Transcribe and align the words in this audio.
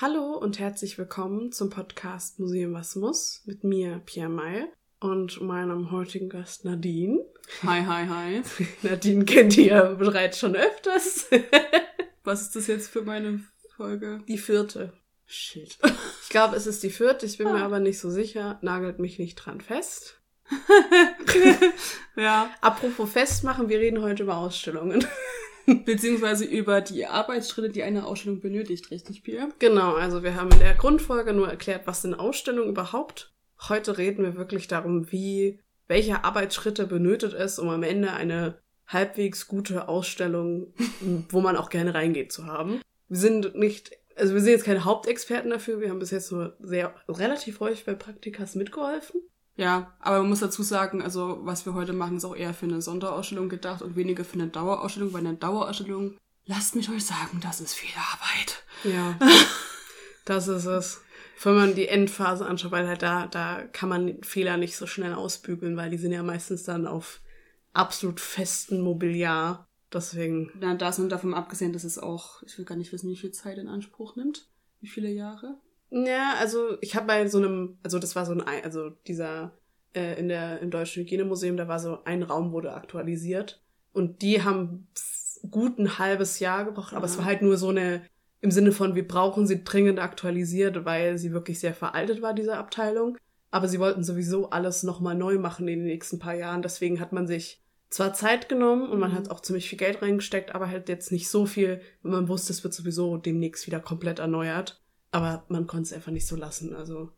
Hallo 0.00 0.36
und 0.36 0.58
herzlich 0.58 0.98
willkommen 0.98 1.52
zum 1.52 1.70
Podcast 1.70 2.40
Museum 2.40 2.74
Was 2.74 2.96
muss 2.96 3.42
mit 3.44 3.62
mir, 3.62 4.02
Pierre 4.04 4.28
May, 4.28 4.64
und 4.98 5.40
meinem 5.40 5.92
heutigen 5.92 6.28
Gast 6.28 6.64
Nadine. 6.64 7.20
Hi, 7.62 7.84
hi, 7.84 8.04
hi. 8.08 8.42
Nadine 8.82 9.24
kennt 9.24 9.56
ihr 9.56 9.94
bereits 9.96 10.40
schon 10.40 10.56
öfters. 10.56 11.26
Was 12.24 12.42
ist 12.42 12.56
das 12.56 12.66
jetzt 12.66 12.90
für 12.90 13.02
meine 13.02 13.44
Folge? 13.76 14.20
Die 14.26 14.36
vierte. 14.36 14.94
Shit. 15.26 15.78
Ich 16.24 16.28
glaube, 16.28 16.56
es 16.56 16.66
ist 16.66 16.82
die 16.82 16.90
vierte, 16.90 17.24
ich 17.24 17.38
bin 17.38 17.52
mir 17.52 17.62
aber 17.62 17.78
nicht 17.78 18.00
so 18.00 18.10
sicher. 18.10 18.58
Nagelt 18.62 18.98
mich 18.98 19.20
nicht 19.20 19.36
dran 19.36 19.60
fest. 19.60 20.20
ja. 22.16 22.50
Apropos 22.60 23.12
festmachen, 23.12 23.68
wir 23.68 23.78
reden 23.78 24.02
heute 24.02 24.24
über 24.24 24.38
Ausstellungen. 24.38 25.06
Beziehungsweise 25.84 26.44
über 26.44 26.80
die 26.80 27.06
Arbeitsschritte, 27.06 27.70
die 27.70 27.82
eine 27.82 28.06
Ausstellung 28.06 28.40
benötigt, 28.40 28.90
richtig, 28.90 29.22
Pia? 29.22 29.48
Genau, 29.58 29.94
also 29.94 30.22
wir 30.22 30.34
haben 30.34 30.50
in 30.50 30.58
der 30.58 30.74
Grundfolge 30.74 31.32
nur 31.32 31.48
erklärt, 31.48 31.86
was 31.86 32.02
sind 32.02 32.14
Ausstellungen 32.14 32.70
überhaupt. 32.70 33.32
Heute 33.68 33.96
reden 33.96 34.24
wir 34.24 34.36
wirklich 34.36 34.68
darum, 34.68 35.10
wie, 35.10 35.60
welche 35.86 36.24
Arbeitsschritte 36.24 36.86
benötigt 36.86 37.34
es, 37.34 37.58
um 37.58 37.68
am 37.68 37.82
Ende 37.82 38.12
eine 38.12 38.58
halbwegs 38.86 39.48
gute 39.48 39.88
Ausstellung, 39.88 40.74
wo 41.30 41.40
man 41.40 41.56
auch 41.56 41.70
gerne 41.70 41.94
reingeht, 41.94 42.32
zu 42.32 42.46
haben. 42.46 42.80
Wir 43.08 43.18
sind 43.18 43.54
nicht, 43.54 43.92
also 44.16 44.34
wir 44.34 44.40
sind 44.40 44.52
jetzt 44.52 44.64
keine 44.64 44.84
Hauptexperten 44.84 45.50
dafür, 45.50 45.80
wir 45.80 45.88
haben 45.88 45.98
bis 45.98 46.10
jetzt 46.10 46.32
nur 46.32 46.56
sehr, 46.60 46.94
relativ 47.08 47.60
häufig 47.60 47.84
bei 47.84 47.94
Praktikas 47.94 48.54
mitgeholfen. 48.54 49.22
Ja, 49.56 49.92
aber 50.00 50.18
man 50.18 50.30
muss 50.30 50.40
dazu 50.40 50.62
sagen, 50.62 51.00
also 51.00 51.38
was 51.42 51.64
wir 51.64 51.74
heute 51.74 51.92
machen, 51.92 52.16
ist 52.16 52.24
auch 52.24 52.34
eher 52.34 52.54
für 52.54 52.66
eine 52.66 52.82
Sonderausstellung 52.82 53.48
gedacht 53.48 53.82
und 53.82 53.94
weniger 53.94 54.24
für 54.24 54.34
eine 54.34 54.48
Dauerausstellung, 54.48 55.12
weil 55.12 55.26
eine 55.26 55.36
Dauerausstellung, 55.36 56.16
lasst 56.44 56.74
mich 56.74 56.90
euch 56.90 57.04
sagen, 57.04 57.40
das 57.40 57.60
ist 57.60 57.74
viel 57.74 57.94
Arbeit. 58.12 58.64
Ja, 58.82 59.18
das 60.24 60.48
ist 60.48 60.66
es. 60.66 61.00
Wenn 61.42 61.54
man 61.54 61.74
die 61.74 61.88
Endphase 61.88 62.46
anschaut, 62.46 62.72
weil 62.72 62.88
halt 62.88 63.02
da, 63.02 63.26
da 63.26 63.62
kann 63.72 63.88
man 63.88 64.22
Fehler 64.22 64.56
nicht 64.56 64.76
so 64.76 64.86
schnell 64.86 65.14
ausbügeln, 65.14 65.76
weil 65.76 65.90
die 65.90 65.98
sind 65.98 66.12
ja 66.12 66.22
meistens 66.22 66.64
dann 66.64 66.86
auf 66.86 67.20
absolut 67.72 68.20
festen 68.20 68.80
Mobiliar. 68.80 69.68
Deswegen. 69.92 70.50
Na, 70.58 70.74
das 70.74 70.98
und 70.98 71.10
davon 71.10 71.34
abgesehen, 71.34 71.72
dass 71.72 71.84
es 71.84 71.98
auch, 71.98 72.42
ich 72.42 72.58
will 72.58 72.64
gar 72.64 72.76
nicht 72.76 72.92
wissen, 72.92 73.10
wie 73.10 73.16
viel 73.16 73.30
Zeit 73.30 73.58
in 73.58 73.68
Anspruch 73.68 74.16
nimmt. 74.16 74.48
Wie 74.80 74.88
viele 74.88 75.10
Jahre? 75.10 75.58
Ja, 75.96 76.34
also 76.40 76.76
ich 76.80 76.96
habe 76.96 77.06
bei 77.06 77.28
so 77.28 77.38
einem, 77.38 77.78
also 77.84 78.00
das 78.00 78.16
war 78.16 78.26
so 78.26 78.32
ein, 78.32 78.40
also 78.40 78.90
dieser 79.06 79.52
äh, 79.94 80.18
in 80.18 80.26
der 80.26 80.58
im 80.58 80.72
Deutschen 80.72 81.04
Hygienemuseum, 81.04 81.56
da 81.56 81.68
war 81.68 81.78
so 81.78 82.02
ein 82.04 82.24
Raum 82.24 82.50
wurde 82.50 82.72
aktualisiert 82.72 83.62
und 83.92 84.20
die 84.20 84.42
haben 84.42 84.88
gut 85.52 85.78
ein 85.78 85.98
halbes 85.98 86.40
Jahr 86.40 86.64
gebraucht, 86.64 86.94
aber 86.94 87.06
ja. 87.06 87.12
es 87.12 87.18
war 87.18 87.26
halt 87.26 87.42
nur 87.42 87.56
so 87.56 87.68
eine 87.68 88.02
im 88.40 88.50
Sinne 88.50 88.72
von 88.72 88.96
wir 88.96 89.06
brauchen 89.06 89.46
sie 89.46 89.62
dringend 89.62 90.00
aktualisiert, 90.00 90.84
weil 90.84 91.16
sie 91.16 91.32
wirklich 91.32 91.60
sehr 91.60 91.74
veraltet 91.74 92.22
war 92.22 92.34
diese 92.34 92.56
Abteilung, 92.56 93.16
aber 93.52 93.68
sie 93.68 93.78
wollten 93.78 94.02
sowieso 94.02 94.50
alles 94.50 94.82
nochmal 94.82 95.14
neu 95.14 95.38
machen 95.38 95.68
in 95.68 95.78
den 95.78 95.86
nächsten 95.86 96.18
paar 96.18 96.34
Jahren, 96.34 96.62
deswegen 96.62 96.98
hat 96.98 97.12
man 97.12 97.28
sich 97.28 97.62
zwar 97.88 98.14
Zeit 98.14 98.48
genommen 98.48 98.90
und 98.90 98.98
man 98.98 99.12
mhm. 99.12 99.14
hat 99.14 99.30
auch 99.30 99.38
ziemlich 99.38 99.68
viel 99.68 99.78
Geld 99.78 100.02
reingesteckt, 100.02 100.56
aber 100.56 100.68
halt 100.68 100.88
jetzt 100.88 101.12
nicht 101.12 101.28
so 101.28 101.46
viel, 101.46 101.80
wenn 102.02 102.10
man 102.10 102.28
wusste, 102.28 102.52
es 102.52 102.64
wird 102.64 102.74
sowieso 102.74 103.16
demnächst 103.16 103.68
wieder 103.68 103.78
komplett 103.78 104.18
erneuert. 104.18 104.80
Aber 105.14 105.44
man 105.46 105.68
konnte 105.68 105.84
es 105.84 105.92
einfach 105.92 106.10
nicht 106.10 106.26
so 106.26 106.34
lassen. 106.34 106.74
Also, 106.74 107.08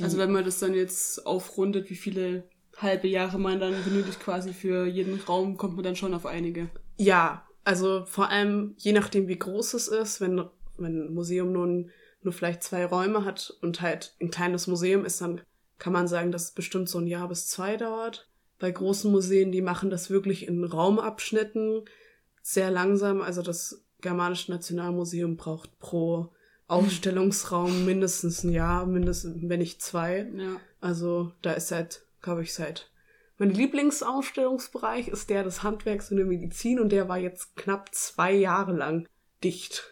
also 0.00 0.16
wenn 0.16 0.32
man 0.32 0.42
das 0.42 0.58
dann 0.58 0.72
jetzt 0.72 1.26
aufrundet, 1.26 1.90
wie 1.90 1.94
viele 1.94 2.44
halbe 2.78 3.08
Jahre 3.08 3.38
man 3.38 3.60
dann 3.60 3.74
benötigt 3.84 4.20
quasi 4.20 4.54
für 4.54 4.86
jeden 4.86 5.20
Raum, 5.20 5.58
kommt 5.58 5.74
man 5.74 5.84
dann 5.84 5.96
schon 5.96 6.14
auf 6.14 6.24
einige. 6.24 6.70
Ja, 6.96 7.46
also 7.62 8.06
vor 8.06 8.30
allem 8.30 8.74
je 8.78 8.92
nachdem, 8.92 9.28
wie 9.28 9.38
groß 9.38 9.74
es 9.74 9.88
ist, 9.88 10.22
wenn, 10.22 10.46
wenn 10.78 11.08
ein 11.08 11.12
Museum 11.14 11.52
nun 11.52 11.90
nur 12.22 12.32
vielleicht 12.32 12.62
zwei 12.62 12.86
Räume 12.86 13.26
hat 13.26 13.54
und 13.60 13.82
halt 13.82 14.16
ein 14.18 14.30
kleines 14.30 14.66
Museum 14.66 15.04
ist, 15.04 15.20
dann 15.20 15.42
kann 15.76 15.92
man 15.92 16.08
sagen, 16.08 16.32
dass 16.32 16.44
es 16.44 16.52
bestimmt 16.52 16.88
so 16.88 16.98
ein 16.98 17.06
Jahr 17.06 17.28
bis 17.28 17.48
zwei 17.48 17.76
dauert. 17.76 18.30
Bei 18.58 18.70
großen 18.70 19.12
Museen, 19.12 19.52
die 19.52 19.60
machen 19.60 19.90
das 19.90 20.08
wirklich 20.08 20.48
in 20.48 20.64
Raumabschnitten 20.64 21.82
sehr 22.40 22.70
langsam. 22.70 23.20
Also 23.20 23.42
das 23.42 23.84
Germanische 24.00 24.50
Nationalmuseum 24.52 25.36
braucht 25.36 25.78
pro 25.78 26.32
Ausstellungsraum 26.68 27.84
mindestens 27.84 28.42
ein 28.42 28.52
Jahr, 28.52 28.86
mindestens, 28.86 29.36
wenn 29.48 29.60
nicht 29.60 29.82
zwei. 29.82 30.28
Ja. 30.34 30.60
Also 30.80 31.32
da 31.42 31.52
ist 31.52 31.68
seit, 31.68 32.02
glaube 32.22 32.42
ich, 32.42 32.54
seit. 32.54 32.90
Mein 33.38 33.50
Lieblingsausstellungsbereich 33.50 35.08
ist 35.08 35.30
der 35.30 35.44
des 35.44 35.62
Handwerks 35.62 36.10
und 36.10 36.16
der 36.16 36.26
Medizin 36.26 36.80
und 36.80 36.90
der 36.90 37.08
war 37.08 37.18
jetzt 37.18 37.54
knapp 37.56 37.94
zwei 37.94 38.32
Jahre 38.32 38.72
lang 38.72 39.06
dicht. 39.44 39.84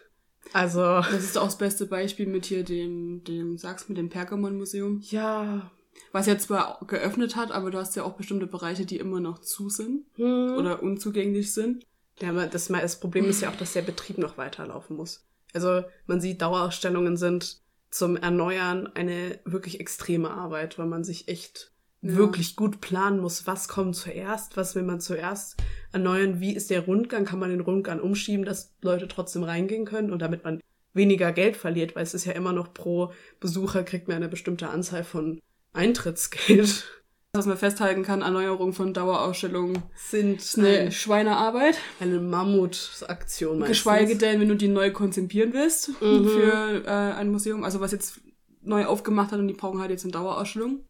Also. 0.51 0.81
Das 0.81 1.23
ist 1.23 1.37
auch 1.37 1.45
das 1.45 1.57
beste 1.57 1.85
Beispiel 1.85 2.27
mit 2.27 2.45
hier 2.45 2.63
dem, 2.63 3.23
dem, 3.23 3.57
sagst 3.57 3.87
mit 3.89 3.97
dem 3.97 4.09
Pergamon-Museum. 4.09 5.01
Ja. 5.03 5.71
Was 6.11 6.25
jetzt 6.25 6.47
zwar 6.47 6.79
geöffnet 6.87 7.35
hat, 7.35 7.51
aber 7.51 7.71
du 7.71 7.77
hast 7.77 7.95
ja 7.95 8.03
auch 8.03 8.13
bestimmte 8.13 8.47
Bereiche, 8.47 8.85
die 8.85 8.97
immer 8.97 9.19
noch 9.19 9.39
zu 9.39 9.69
sind 9.69 10.05
hm. 10.15 10.55
oder 10.57 10.81
unzugänglich 10.83 11.53
sind. 11.53 11.85
Ja, 12.19 12.29
aber 12.29 12.47
das, 12.47 12.67
das 12.67 12.99
Problem 12.99 13.25
ist 13.25 13.41
ja 13.41 13.49
auch, 13.49 13.55
dass 13.55 13.73
der 13.73 13.81
Betrieb 13.81 14.17
noch 14.17 14.37
weiterlaufen 14.37 14.95
muss. 14.95 15.25
Also 15.55 15.83
man 16.05 16.21
sieht, 16.21 16.41
Dauerausstellungen 16.41 17.17
sind 17.17 17.61
zum 17.89 18.17
Erneuern 18.17 18.87
eine 18.93 19.39
wirklich 19.45 19.79
extreme 19.79 20.29
Arbeit, 20.29 20.77
weil 20.77 20.85
man 20.85 21.03
sich 21.03 21.27
echt 21.29 21.71
ja. 22.01 22.15
wirklich 22.15 22.55
gut 22.55 22.81
planen 22.81 23.19
muss, 23.19 23.47
was 23.47 23.67
kommt 23.67 23.95
zuerst, 23.95 24.57
was 24.57 24.75
will 24.75 24.83
man 24.83 24.99
zuerst 24.99 25.57
erneuern, 25.91 26.39
wie 26.41 26.55
ist 26.55 26.69
der 26.69 26.81
Rundgang, 26.81 27.25
kann 27.25 27.39
man 27.39 27.49
den 27.49 27.61
Rundgang 27.61 28.01
umschieben, 28.01 28.45
dass 28.45 28.75
Leute 28.81 29.07
trotzdem 29.07 29.43
reingehen 29.43 29.85
können 29.85 30.11
und 30.11 30.21
damit 30.21 30.43
man 30.43 30.59
weniger 30.93 31.31
Geld 31.31 31.57
verliert, 31.57 31.95
weil 31.95 32.03
es 32.03 32.13
ist 32.13 32.25
ja 32.25 32.33
immer 32.33 32.53
noch 32.53 32.73
pro 32.73 33.13
Besucher 33.39 33.83
kriegt 33.83 34.07
man 34.07 34.17
eine 34.17 34.29
bestimmte 34.29 34.69
Anzahl 34.69 35.03
von 35.03 35.41
Eintrittsgeld 35.73 36.85
was 37.35 37.45
man 37.45 37.57
festhalten 37.57 38.03
kann, 38.03 38.21
Erneuerung 38.21 38.73
von 38.73 38.93
Dauerausstellungen 38.93 39.83
sind 39.95 40.43
eine 40.57 40.79
ein, 40.79 40.91
Schweinearbeit. 40.91 41.77
Eine 41.99 42.19
Mammutaktion 42.19 43.59
meistens. 43.59 43.77
Geschweige 43.77 44.15
denn, 44.17 44.39
wenn 44.39 44.49
du 44.49 44.55
die 44.55 44.67
neu 44.67 44.91
konzipieren 44.91 45.53
willst 45.53 45.89
mhm. 46.01 46.27
für 46.27 46.83
äh, 46.85 46.89
ein 46.89 47.31
Museum, 47.31 47.63
also 47.63 47.79
was 47.79 47.91
jetzt 47.91 48.21
neu 48.61 48.85
aufgemacht 48.85 49.31
hat 49.31 49.39
und 49.39 49.47
die 49.47 49.53
brauchen 49.53 49.79
halt 49.79 49.91
jetzt 49.91 50.03
eine 50.03 50.11
Dauerausstellung. 50.11 50.85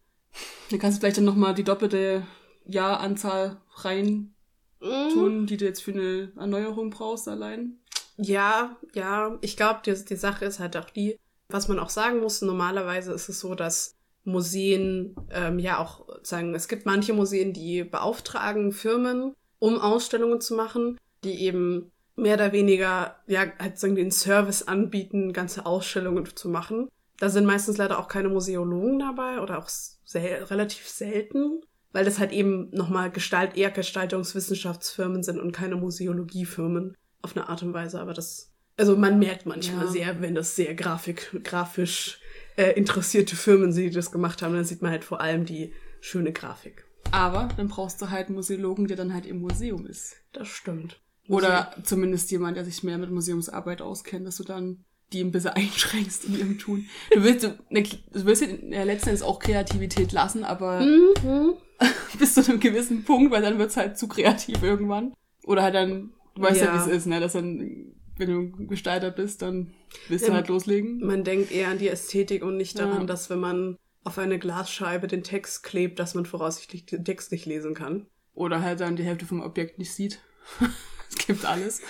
Dann 0.70 0.78
kannst 0.78 0.98
du 0.98 1.00
vielleicht 1.00 1.18
dann 1.18 1.24
nochmal 1.24 1.54
die 1.54 1.64
doppelte 1.64 2.26
Jahranzahl 2.64 3.60
rein 3.76 4.34
mhm. 4.80 5.10
tun, 5.12 5.46
die 5.46 5.56
du 5.56 5.64
jetzt 5.64 5.82
für 5.82 5.92
eine 5.92 6.32
Erneuerung 6.36 6.90
brauchst 6.90 7.28
allein. 7.28 7.78
Ja, 8.16 8.76
ja. 8.94 9.38
Ich 9.40 9.56
glaube, 9.56 9.80
die, 9.84 9.94
die 10.04 10.16
Sache 10.16 10.44
ist 10.44 10.58
halt 10.58 10.76
auch 10.76 10.90
die, 10.90 11.18
was 11.48 11.68
man 11.68 11.78
auch 11.78 11.90
sagen 11.90 12.20
muss, 12.20 12.42
normalerweise 12.42 13.12
ist 13.12 13.28
es 13.28 13.40
so, 13.40 13.54
dass 13.54 13.95
Museen 14.26 15.14
ähm, 15.30 15.58
ja 15.58 15.78
auch 15.78 16.06
sagen, 16.22 16.54
es 16.54 16.68
gibt 16.68 16.84
manche 16.84 17.12
Museen, 17.12 17.52
die 17.52 17.84
beauftragen 17.84 18.72
Firmen, 18.72 19.34
um 19.58 19.78
Ausstellungen 19.78 20.40
zu 20.40 20.54
machen, 20.54 20.98
die 21.24 21.42
eben 21.42 21.92
mehr 22.16 22.34
oder 22.34 22.52
weniger 22.52 23.16
ja 23.26 23.46
halt 23.58 23.78
sagen 23.78 23.94
den 23.94 24.10
Service 24.10 24.62
anbieten, 24.62 25.32
ganze 25.32 25.64
Ausstellungen 25.64 26.26
zu 26.34 26.48
machen. 26.48 26.88
Da 27.18 27.28
sind 27.28 27.46
meistens 27.46 27.78
leider 27.78 27.98
auch 27.98 28.08
keine 28.08 28.28
Museologen 28.28 28.98
dabei 28.98 29.40
oder 29.40 29.58
auch 29.58 29.68
sel 29.68 30.44
relativ 30.44 30.88
selten, 30.88 31.62
weil 31.92 32.04
das 32.04 32.18
halt 32.18 32.32
eben 32.32 32.70
nochmal 32.70 33.10
Gestalt 33.10 33.56
eher 33.56 33.70
Gestaltungswissenschaftsfirmen 33.70 35.22
sind 35.22 35.38
und 35.38 35.52
keine 35.52 35.76
Museologiefirmen 35.76 36.96
auf 37.22 37.36
eine 37.36 37.48
Art 37.48 37.62
und 37.62 37.72
Weise. 37.72 38.00
Aber 38.00 38.12
das 38.12 38.52
also 38.76 38.96
man 38.96 39.18
merkt 39.18 39.46
manchmal 39.46 39.86
ja. 39.86 39.90
sehr, 39.90 40.20
wenn 40.20 40.34
das 40.34 40.54
sehr 40.54 40.74
grafik 40.74 41.42
grafisch 41.44 42.20
äh, 42.56 42.72
interessierte 42.72 43.36
Firmen 43.36 43.72
sind, 43.72 43.84
die 43.84 43.90
das 43.90 44.10
gemacht 44.10 44.42
haben, 44.42 44.54
dann 44.54 44.64
sieht 44.64 44.82
man 44.82 44.90
halt 44.90 45.04
vor 45.04 45.20
allem 45.20 45.44
die 45.44 45.72
schöne 46.00 46.32
Grafik. 46.32 46.84
Aber 47.12 47.48
dann 47.56 47.68
brauchst 47.68 48.00
du 48.02 48.10
halt 48.10 48.26
einen 48.26 48.36
Museologen, 48.36 48.88
der 48.88 48.96
dann 48.96 49.14
halt 49.14 49.26
im 49.26 49.40
Museum 49.40 49.86
ist. 49.86 50.16
Das 50.32 50.48
stimmt. 50.48 51.00
Oder 51.28 51.66
Museum. 51.66 51.84
zumindest 51.84 52.30
jemand, 52.30 52.56
der 52.56 52.64
sich 52.64 52.82
mehr 52.82 52.98
mit 52.98 53.10
Museumsarbeit 53.10 53.82
auskennt, 53.82 54.26
dass 54.26 54.36
du 54.36 54.44
dann 54.44 54.84
die 55.12 55.22
ein 55.22 55.30
bisschen 55.30 55.50
einschränkst 55.54 56.24
in 56.24 56.38
ihrem 56.38 56.58
Tun. 56.58 56.86
Du 57.12 57.22
willst, 57.22 57.44
du, 57.44 57.58
ne, 57.70 57.82
du 57.82 58.24
willst 58.24 58.42
ja 58.42 58.84
letzten 58.84 59.10
Endes 59.10 59.22
auch 59.22 59.38
Kreativität 59.38 60.12
lassen, 60.12 60.44
aber 60.44 60.80
mhm. 60.80 61.54
bis 62.18 62.34
zu 62.34 62.44
einem 62.44 62.60
gewissen 62.60 63.04
Punkt, 63.04 63.30
weil 63.32 63.42
dann 63.42 63.58
wird's 63.58 63.76
halt 63.76 63.98
zu 63.98 64.08
kreativ 64.08 64.62
irgendwann. 64.62 65.14
Oder 65.44 65.62
halt 65.62 65.74
dann, 65.74 66.10
du 66.34 66.42
weißt 66.42 66.60
ja, 66.60 66.66
ja 66.66 66.74
wie 66.74 66.90
es 66.90 66.96
ist, 66.96 67.06
ne, 67.06 67.20
dass 67.20 67.34
dann 67.34 67.94
wenn 68.18 68.28
du 68.28 68.66
Gestalter 68.66 69.10
bist, 69.10 69.42
dann 69.42 69.74
willst 70.08 70.26
du 70.26 70.30
ja, 70.30 70.36
halt 70.36 70.48
loslegen. 70.48 71.00
Man 71.00 71.24
denkt 71.24 71.52
eher 71.52 71.68
an 71.68 71.78
die 71.78 71.88
Ästhetik 71.88 72.42
und 72.42 72.56
nicht 72.56 72.78
daran, 72.78 73.00
ja. 73.00 73.06
dass 73.06 73.30
wenn 73.30 73.40
man 73.40 73.76
auf 74.04 74.18
eine 74.18 74.38
Glasscheibe 74.38 75.08
den 75.08 75.24
Text 75.24 75.62
klebt, 75.62 75.98
dass 75.98 76.14
man 76.14 76.26
voraussichtlich 76.26 76.86
den 76.86 77.04
Text 77.04 77.32
nicht 77.32 77.44
lesen 77.44 77.74
kann. 77.74 78.06
Oder 78.34 78.62
halt 78.62 78.80
dann 78.80 78.96
die 78.96 79.02
Hälfte 79.02 79.26
vom 79.26 79.40
Objekt 79.40 79.78
nicht 79.78 79.92
sieht. 79.92 80.20
es 81.08 81.26
gibt 81.26 81.44
alles. 81.44 81.82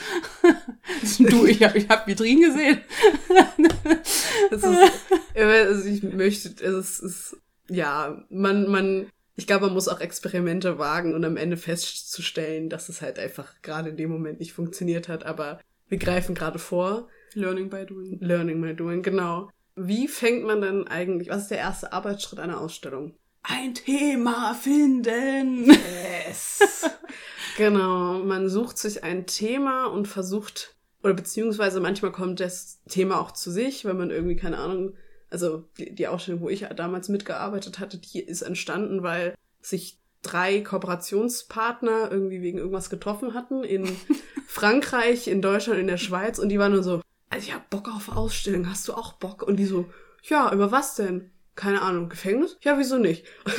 du, 1.19 1.45
ich 1.45 1.63
habe 1.63 1.77
ich 1.77 1.89
hab 1.89 2.07
Vitrinen 2.07 2.43
gesehen. 2.43 2.81
ist, 4.51 4.65
also 4.65 5.89
ich 5.89 6.03
möchte, 6.03 6.65
es 6.65 7.01
ist, 7.01 7.37
ja, 7.69 8.25
man, 8.31 8.71
man, 8.71 9.07
ich 9.35 9.47
glaube, 9.47 9.67
man 9.67 9.75
muss 9.75 9.89
auch 9.89 10.01
Experimente 10.01 10.79
wagen 10.79 11.15
und 11.15 11.25
am 11.25 11.37
Ende 11.37 11.57
festzustellen, 11.57 12.71
dass 12.71 12.89
es 12.89 13.03
halt 13.03 13.19
einfach 13.19 13.61
gerade 13.61 13.91
in 13.91 13.97
dem 13.97 14.11
Moment 14.11 14.41
nicht 14.41 14.55
funktioniert 14.55 15.09
hat, 15.09 15.27
aber 15.27 15.61
wir 15.89 15.99
greifen 15.99 16.35
gerade 16.35 16.59
vor. 16.59 17.09
Learning 17.35 17.69
by 17.69 17.85
doing. 17.87 18.19
Learning 18.21 18.61
by 18.61 18.75
doing, 18.75 19.03
genau. 19.03 19.51
Wie 19.75 20.09
fängt 20.09 20.45
man 20.45 20.61
denn 20.63 20.89
eigentlich, 20.89 21.29
was 21.29 21.43
ist 21.43 21.51
der 21.51 21.59
erste 21.59 21.93
Arbeitsschritt 21.93 22.41
einer 22.41 22.61
Ausstellung? 22.61 23.15
Ein 23.43 23.75
Thema 23.75 24.55
finden! 24.55 25.67
Yes! 25.67 26.91
genau, 27.57 28.19
man 28.21 28.49
sucht 28.49 28.79
sich 28.79 29.05
ein 29.05 29.27
Thema 29.27 29.87
und 29.87 30.09
versucht, 30.09 30.75
oder 31.03 31.15
beziehungsweise 31.15 31.81
manchmal 31.81 32.11
kommt 32.11 32.41
das 32.41 32.81
Thema 32.89 33.21
auch 33.21 33.31
zu 33.31 33.51
sich, 33.51 33.85
wenn 33.85 33.99
man 33.99 34.11
irgendwie, 34.11 34.37
keine 34.37 34.59
Ahnung, 34.59 34.95
also 35.31 35.69
die, 35.79 35.95
die 35.95 36.09
Ausstellung, 36.09 36.41
wo 36.41 36.49
ich 36.49 36.67
damals 36.75 37.09
mitgearbeitet 37.09 37.79
hatte, 37.79 37.99
die 37.99 38.21
ist 38.21 38.43
entstanden, 38.43 39.03
weil 39.03 39.35
sich 39.61 40.01
drei 40.27 40.61
Kooperationspartner 40.61 42.11
irgendwie 42.11 42.43
wegen 42.43 42.59
irgendwas 42.59 42.91
getroffen 42.91 43.35
hatten 43.35 43.65
in 43.65 43.97
Frankreich, 44.47 45.29
in 45.29 45.43
Deutschland, 45.43 45.81
in 45.81 45.87
der 45.87 45.97
Schweiz 45.97 46.39
und 46.39 46.49
die 46.49 46.59
waren 46.59 46.73
nur 46.73 46.83
so, 46.83 47.01
also 47.31 47.47
ich 47.47 47.55
hab 47.55 47.71
Bock 47.71 47.89
auf 47.89 48.15
Ausstellung, 48.15 48.69
hast 48.69 48.89
du 48.89 48.95
auch 48.95 49.15
Bock? 49.15 49.43
Und 49.43 49.57
die 49.57 49.67
so, 49.67 49.87
ja, 50.23 50.53
über 50.53 50.73
was 50.73 50.95
denn? 50.95 51.31
Keine 51.55 51.81
Ahnung, 51.81 52.09
Gefängnis? 52.09 52.59
Ja, 52.61 52.79
wieso 52.79 52.99
nicht? 52.99 53.25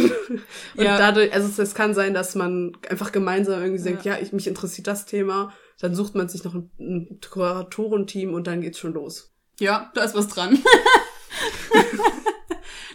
und 0.76 0.84
ja. 0.84 0.98
dadurch, 0.98 1.34
also 1.34 1.62
es 1.62 1.74
kann 1.74 1.96
sein, 1.96 2.14
dass 2.14 2.36
man 2.36 2.78
einfach 2.90 3.12
gemeinsam 3.12 3.62
irgendwie 3.62 3.84
denkt, 3.84 4.06
ja, 4.06 4.16
ja 4.16 4.22
ich, 4.22 4.34
mich 4.34 4.48
interessiert 4.48 4.88
das 4.88 5.06
Thema, 5.06 5.52
dann 5.80 5.96
sucht 5.96 6.16
man 6.16 6.30
sich 6.30 6.44
noch 6.44 6.54
ein, 6.54 6.70
ein 6.80 7.20
Kuratorenteam 7.28 8.34
und 8.34 8.48
dann 8.48 8.62
geht's 8.62 8.80
schon 8.80 8.94
los. 8.94 9.34
Ja, 9.60 9.92
da 9.96 10.04
ist 10.04 10.16
was 10.16 10.28
dran. 10.28 10.60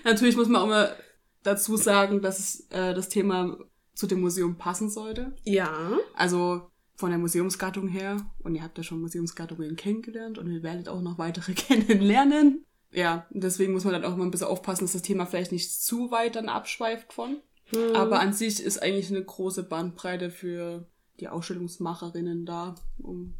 Natürlich 0.05 0.37
muss 0.37 0.49
man 0.49 0.63
auch 0.63 0.67
mal 0.67 0.97
dazu 1.43 1.77
sagen, 1.77 2.23
dass 2.23 2.67
äh, 2.71 2.95
das 2.95 3.09
Thema 3.09 3.59
zu 3.95 4.07
dem 4.07 4.21
Museum 4.21 4.57
passen 4.57 4.91
sollte. 4.91 5.35
Ja. 5.45 5.99
Also 6.15 6.71
von 6.97 7.11
der 7.11 7.19
Museumsgattung 7.19 7.89
her. 7.89 8.25
Und 8.41 8.55
ihr 8.55 8.63
habt 8.63 8.79
ja 8.79 8.85
schon 8.85 9.01
Museumsgattungen 9.01 9.77
kennengelernt 9.77 10.39
und 10.39 10.51
ihr 10.51 10.63
werdet 10.63 10.89
auch 10.89 11.03
noch 11.03 11.19
weitere 11.19 11.53
kennenlernen. 11.55 12.65
Ja, 12.93 13.27
deswegen 13.31 13.73
muss 13.73 13.85
man 13.85 13.95
dann 13.95 14.05
auch 14.05 14.17
mal 14.17 14.25
ein 14.25 14.31
bisschen 14.31 14.47
aufpassen, 14.49 14.85
dass 14.85 14.93
das 14.93 15.03
Thema 15.03 15.27
vielleicht 15.27 15.53
nicht 15.53 15.73
zu 15.83 16.11
weit 16.11 16.37
dann 16.37 16.49
abschweift 16.49 17.13
von. 17.13 17.39
Hm. 17.71 17.97
Aber 17.97 18.21
an 18.21 18.33
sich 18.33 18.63
ist 18.63 18.83
eigentlich 18.83 19.11
eine 19.11 19.25
große 19.25 19.63
Bandbreite 19.63 20.31
für 20.31 20.87
die 21.21 21.29
Ausstellungsmacherinnen 21.29 22.45
da, 22.45 22.75
um 22.99 23.35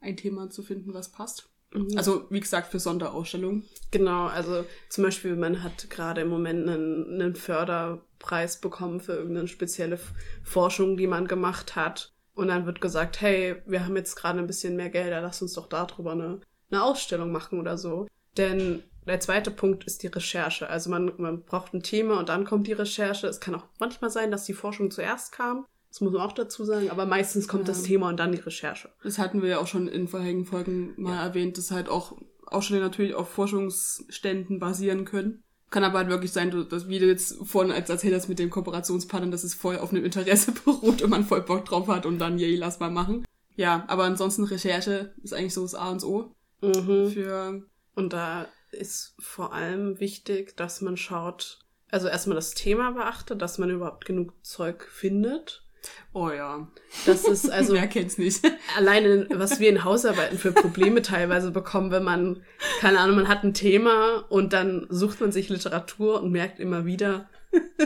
ein 0.00 0.16
Thema 0.16 0.50
zu 0.50 0.62
finden, 0.62 0.94
was 0.94 1.10
passt. 1.10 1.50
Mhm. 1.74 1.98
Also, 1.98 2.26
wie 2.30 2.40
gesagt, 2.40 2.70
für 2.70 2.78
Sonderausstellungen. 2.78 3.64
Genau, 3.90 4.26
also 4.26 4.64
zum 4.88 5.04
Beispiel, 5.04 5.36
man 5.36 5.62
hat 5.62 5.90
gerade 5.90 6.22
im 6.22 6.28
Moment 6.28 6.68
einen, 6.68 7.20
einen 7.20 7.34
Förderpreis 7.34 8.60
bekommen 8.60 9.00
für 9.00 9.12
irgendeine 9.12 9.48
spezielle 9.48 9.98
Forschung, 10.42 10.96
die 10.96 11.06
man 11.06 11.26
gemacht 11.26 11.76
hat. 11.76 12.12
Und 12.34 12.48
dann 12.48 12.66
wird 12.66 12.80
gesagt, 12.80 13.20
hey, 13.20 13.56
wir 13.66 13.84
haben 13.84 13.96
jetzt 13.96 14.16
gerade 14.16 14.38
ein 14.38 14.46
bisschen 14.46 14.76
mehr 14.76 14.90
Gelder, 14.90 15.20
lass 15.20 15.42
uns 15.42 15.52
doch 15.52 15.68
darüber 15.68 16.12
eine, 16.12 16.40
eine 16.70 16.82
Ausstellung 16.82 17.30
machen 17.30 17.60
oder 17.60 17.76
so. 17.78 18.08
Denn 18.36 18.82
der 19.06 19.20
zweite 19.20 19.50
Punkt 19.50 19.84
ist 19.84 20.02
die 20.02 20.08
Recherche. 20.08 20.68
Also 20.68 20.90
man, 20.90 21.12
man 21.18 21.42
braucht 21.42 21.74
ein 21.74 21.82
Thema 21.82 22.18
und 22.18 22.28
dann 22.28 22.44
kommt 22.44 22.66
die 22.66 22.72
Recherche. 22.72 23.26
Es 23.26 23.40
kann 23.40 23.54
auch 23.54 23.64
manchmal 23.78 24.10
sein, 24.10 24.30
dass 24.30 24.44
die 24.44 24.54
Forschung 24.54 24.90
zuerst 24.90 25.32
kam. 25.32 25.66
Das 25.94 26.00
muss 26.00 26.12
man 26.12 26.22
auch 26.22 26.32
dazu 26.32 26.64
sagen, 26.64 26.90
aber 26.90 27.06
meistens 27.06 27.46
kommt 27.46 27.68
ja. 27.68 27.72
das 27.72 27.84
Thema 27.84 28.08
und 28.08 28.18
dann 28.18 28.32
die 28.32 28.40
Recherche. 28.40 28.88
Das 29.04 29.20
hatten 29.20 29.42
wir 29.42 29.48
ja 29.48 29.58
auch 29.60 29.68
schon 29.68 29.86
in 29.86 30.08
vorherigen 30.08 30.44
Folgen 30.44 30.92
mal 30.96 31.14
ja. 31.14 31.22
erwähnt, 31.22 31.56
dass 31.56 31.70
halt 31.70 31.88
auch 31.88 32.16
Ausstellungen 32.46 32.88
natürlich 32.88 33.14
auf 33.14 33.28
Forschungsständen 33.28 34.58
basieren 34.58 35.04
können. 35.04 35.44
Kann 35.70 35.84
aber 35.84 35.98
halt 35.98 36.08
wirklich 36.08 36.32
sein, 36.32 36.50
dass, 36.68 36.88
wie 36.88 36.98
du 36.98 37.06
jetzt 37.06 37.36
vorhin 37.44 37.70
als 37.70 37.90
erzählt 37.90 38.12
hast 38.12 38.26
mit 38.26 38.40
dem 38.40 38.50
Kooperationspartner, 38.50 39.30
dass 39.30 39.44
es 39.44 39.54
voll 39.54 39.78
auf 39.78 39.92
einem 39.92 40.04
Interesse 40.04 40.50
beruht 40.64 41.00
und 41.00 41.10
man 41.10 41.24
voll 41.24 41.42
Bock 41.42 41.64
drauf 41.64 41.86
hat 41.86 42.06
und 42.06 42.18
dann, 42.18 42.40
yay, 42.40 42.56
lass 42.56 42.80
mal 42.80 42.90
machen. 42.90 43.24
Ja, 43.54 43.84
aber 43.86 44.02
ansonsten 44.02 44.42
Recherche 44.42 45.14
ist 45.22 45.32
eigentlich 45.32 45.54
so 45.54 45.62
das 45.62 45.76
A 45.76 45.92
und 45.92 46.02
O. 46.02 46.34
Mhm. 46.60 47.10
Für 47.10 47.62
und 47.94 48.12
da 48.12 48.48
ist 48.72 49.14
vor 49.20 49.52
allem 49.52 50.00
wichtig, 50.00 50.56
dass 50.56 50.80
man 50.80 50.96
schaut, 50.96 51.60
also 51.92 52.08
erstmal 52.08 52.34
das 52.34 52.54
Thema 52.54 52.90
beachtet, 52.90 53.40
dass 53.40 53.58
man 53.58 53.70
überhaupt 53.70 54.06
genug 54.06 54.32
Zeug 54.44 54.88
findet. 54.90 55.63
Oh 56.12 56.30
ja. 56.30 56.68
Das 57.06 57.24
ist 57.24 57.50
also. 57.52 57.74
Wer 57.74 57.86
kennt's 57.86 58.18
nicht? 58.18 58.40
Alleine, 58.76 59.26
was 59.30 59.60
wir 59.60 59.68
in 59.68 59.84
Hausarbeiten 59.84 60.38
für 60.38 60.52
Probleme 60.52 61.02
teilweise 61.02 61.50
bekommen, 61.50 61.90
wenn 61.90 62.04
man, 62.04 62.42
keine 62.80 63.00
Ahnung, 63.00 63.16
man 63.16 63.28
hat 63.28 63.44
ein 63.44 63.54
Thema 63.54 64.24
und 64.28 64.52
dann 64.52 64.86
sucht 64.90 65.20
man 65.20 65.32
sich 65.32 65.48
Literatur 65.48 66.22
und 66.22 66.30
merkt 66.32 66.60
immer 66.60 66.84
wieder, 66.84 67.28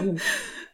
oh, 0.00 0.16